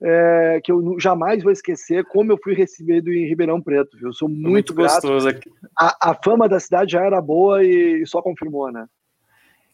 é, 0.00 0.60
que 0.62 0.70
eu 0.70 0.98
jamais 0.98 1.42
vou 1.42 1.52
esquecer 1.52 2.04
como 2.04 2.32
eu 2.32 2.38
fui 2.42 2.54
recebido 2.54 3.12
em 3.12 3.26
Ribeirão 3.26 3.60
Preto. 3.60 3.96
Viu? 3.96 4.08
Eu 4.08 4.12
sou 4.12 4.28
muito, 4.28 4.48
muito 4.48 4.74
gostoso. 4.74 5.28
Aqui. 5.28 5.50
A, 5.78 6.10
a, 6.10 6.14
fama 6.14 6.48
da 6.48 6.60
cidade 6.60 6.92
já 6.92 7.04
era 7.04 7.20
boa 7.20 7.64
e, 7.64 8.02
e 8.02 8.06
só 8.06 8.22
confirmou, 8.22 8.70
né? 8.70 8.86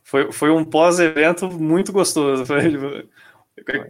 Foi, 0.03 0.33
foi 0.33 0.51
um 0.51 0.65
pós-evento 0.65 1.51
muito 1.51 1.93
gostoso. 1.93 2.45
Foi, 2.47 3.09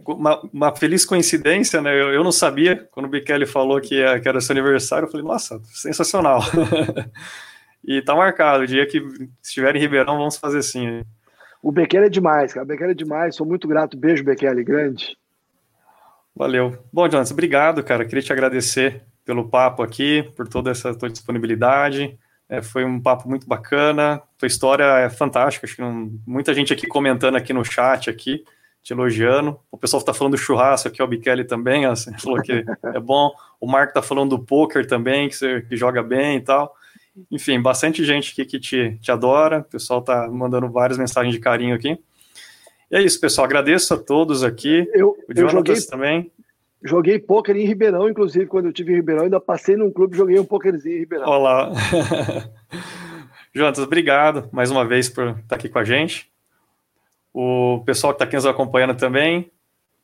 uma, 0.05 0.41
uma, 0.53 0.75
feliz 0.75 1.05
coincidência, 1.05 1.81
né? 1.81 1.91
Eu, 1.91 2.13
eu, 2.13 2.23
não 2.23 2.31
sabia, 2.31 2.87
quando 2.91 3.07
o 3.07 3.09
Bikele 3.09 3.45
falou 3.45 3.81
que, 3.81 3.95
ia, 3.95 4.19
que 4.19 4.27
era 4.27 4.39
seu 4.39 4.53
aniversário, 4.53 5.07
eu 5.07 5.11
falei, 5.11 5.25
nossa, 5.25 5.59
sensacional. 5.65 6.41
e 7.83 8.01
tá 8.01 8.15
marcado, 8.15 8.63
o 8.63 8.67
dia 8.67 8.85
que 8.85 9.01
estiver 9.41 9.75
em 9.75 9.79
Ribeirão, 9.79 10.17
vamos 10.17 10.37
fazer 10.37 10.61
sim. 10.61 11.01
O 11.61 11.71
Bekele 11.71 12.05
é 12.05 12.09
demais, 12.09 12.53
cara. 12.53 12.63
O 12.63 12.67
Bekele 12.67 12.91
é 12.91 12.95
demais, 12.95 13.35
sou 13.35 13.45
muito 13.45 13.67
grato. 13.67 13.97
Beijo, 13.97 14.23
Bekele, 14.23 14.63
grande. 14.63 15.17
Valeu. 16.35 16.77
Bom, 16.93 17.09
Jonas, 17.09 17.31
obrigado, 17.31 17.83
cara. 17.83 18.05
Queria 18.05 18.21
te 18.21 18.31
agradecer 18.31 19.01
pelo 19.25 19.49
papo 19.49 19.81
aqui, 19.81 20.31
por 20.35 20.47
toda 20.47 20.69
essa 20.69 20.93
tua 20.93 21.09
disponibilidade. 21.09 22.19
É, 22.47 22.61
foi 22.61 22.85
um 22.85 23.01
papo 23.01 23.27
muito 23.27 23.47
bacana. 23.47 24.21
Tua 24.37 24.45
história 24.45 24.83
é 24.99 25.09
fantástica. 25.09 25.65
Acho 25.65 25.75
que 25.75 25.81
não, 25.81 26.11
muita 26.27 26.53
gente 26.53 26.71
aqui 26.71 26.85
comentando 26.85 27.35
aqui 27.35 27.51
no 27.51 27.65
chat 27.65 28.11
aqui 28.11 28.43
te 28.85 28.93
elogiando. 28.93 29.59
O 29.71 29.77
pessoal 29.79 29.99
está 29.99 30.13
falando 30.13 30.33
do 30.33 30.37
churrasco 30.37 30.87
aqui, 30.87 31.01
o 31.01 31.07
Bikele 31.07 31.43
também, 31.43 31.87
assim, 31.87 32.15
falou 32.21 32.39
que 32.39 32.63
é 32.83 32.99
bom. 32.99 33.31
O 33.59 33.65
Marco 33.65 33.89
está 33.89 34.01
falando 34.01 34.37
do 34.37 34.45
poker 34.45 34.85
também, 34.85 35.27
que 35.27 35.35
você 35.35 35.63
que 35.63 35.75
joga 35.75 36.03
bem 36.03 36.37
e 36.37 36.41
tal. 36.41 36.71
Enfim, 37.31 37.59
bastante 37.59 38.05
gente 38.05 38.31
aqui 38.31 38.45
que 38.45 38.59
te, 38.59 38.99
te 39.01 39.11
adora. 39.11 39.59
O 39.59 39.63
pessoal 39.63 40.01
está 40.01 40.27
mandando 40.29 40.69
várias 40.69 40.99
mensagens 40.99 41.33
de 41.33 41.41
carinho 41.41 41.73
aqui. 41.73 41.97
E 42.91 42.95
é 42.95 43.01
isso, 43.01 43.19
pessoal. 43.19 43.45
Agradeço 43.45 43.91
a 43.95 43.97
todos 43.97 44.43
aqui. 44.43 44.87
Eu, 44.93 45.17
o 45.27 45.33
eu 45.35 45.49
joguei, 45.49 45.81
também. 45.81 46.31
Joguei 46.83 47.17
poker 47.17 47.55
em 47.55 47.65
Ribeirão, 47.65 48.07
inclusive, 48.07 48.45
quando 48.45 48.65
eu 48.65 48.69
estive 48.69 48.91
em 48.91 48.97
Ribeirão, 48.97 49.23
ainda 49.23 49.39
passei 49.39 49.75
num 49.75 49.89
clube 49.89 50.13
e 50.13 50.17
joguei 50.17 50.39
um 50.39 50.45
pokerzinho 50.45 50.97
em 50.97 50.99
Ribeirão. 50.99 51.27
Olá. 51.27 51.71
Jonatas, 53.51 53.83
obrigado 53.83 54.47
mais 54.51 54.69
uma 54.69 54.85
vez 54.85 55.09
por 55.09 55.39
estar 55.39 55.55
aqui 55.55 55.69
com 55.69 55.79
a 55.79 55.83
gente. 55.83 56.29
O 57.37 57.83
pessoal 57.85 58.13
que 58.13 58.15
está 58.15 58.23
aqui 58.23 58.37
nos 58.37 58.45
acompanhando 58.45 58.95
também, 58.95 59.51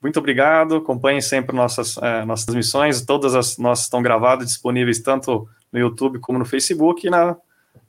muito 0.04 0.20
obrigado. 0.20 0.76
Acompanhem 0.76 1.22
sempre 1.22 1.56
nossas, 1.56 1.98
é, 1.98 2.26
nossas 2.26 2.46
transmissões. 2.46 3.06
Todas 3.06 3.34
as 3.36 3.58
nossas 3.58 3.86
estão 3.86 4.02
gravadas, 4.02 4.48
disponíveis 4.48 5.00
tanto 5.00 5.48
no 5.72 5.80
YouTube 5.80 6.20
como 6.20 6.38
no 6.38 6.44
Facebook 6.44 7.08
e 7.08 7.10
na, 7.10 7.38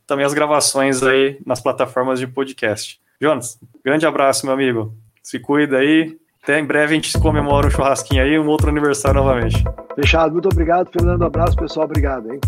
também 0.07 0.25
as 0.25 0.33
gravações 0.33 1.03
aí 1.03 1.41
nas 1.45 1.61
plataformas 1.61 2.21
de 2.21 2.29
podcast. 2.29 3.01
Jonas, 3.21 3.59
grande 3.85 4.07
abraço, 4.07 4.47
meu 4.47 4.55
amigo. 4.55 4.95
Se 5.21 5.41
cuida 5.41 5.79
aí. 5.79 6.17
Até 6.41 6.61
em 6.61 6.65
breve 6.65 6.93
a 6.93 6.95
gente 6.95 7.19
comemora 7.19 7.67
um 7.67 7.71
churrasquinho 7.71 8.23
aí, 8.23 8.39
um 8.39 8.47
outro 8.47 8.69
aniversário 8.69 9.25
novamente. 9.25 9.65
Fechado. 9.97 10.35
Muito 10.35 10.49
obrigado, 10.49 10.89
Fernando. 10.93 11.25
Abraço, 11.25 11.57
pessoal. 11.57 11.87
Obrigado, 11.87 12.33
hein? 12.33 12.41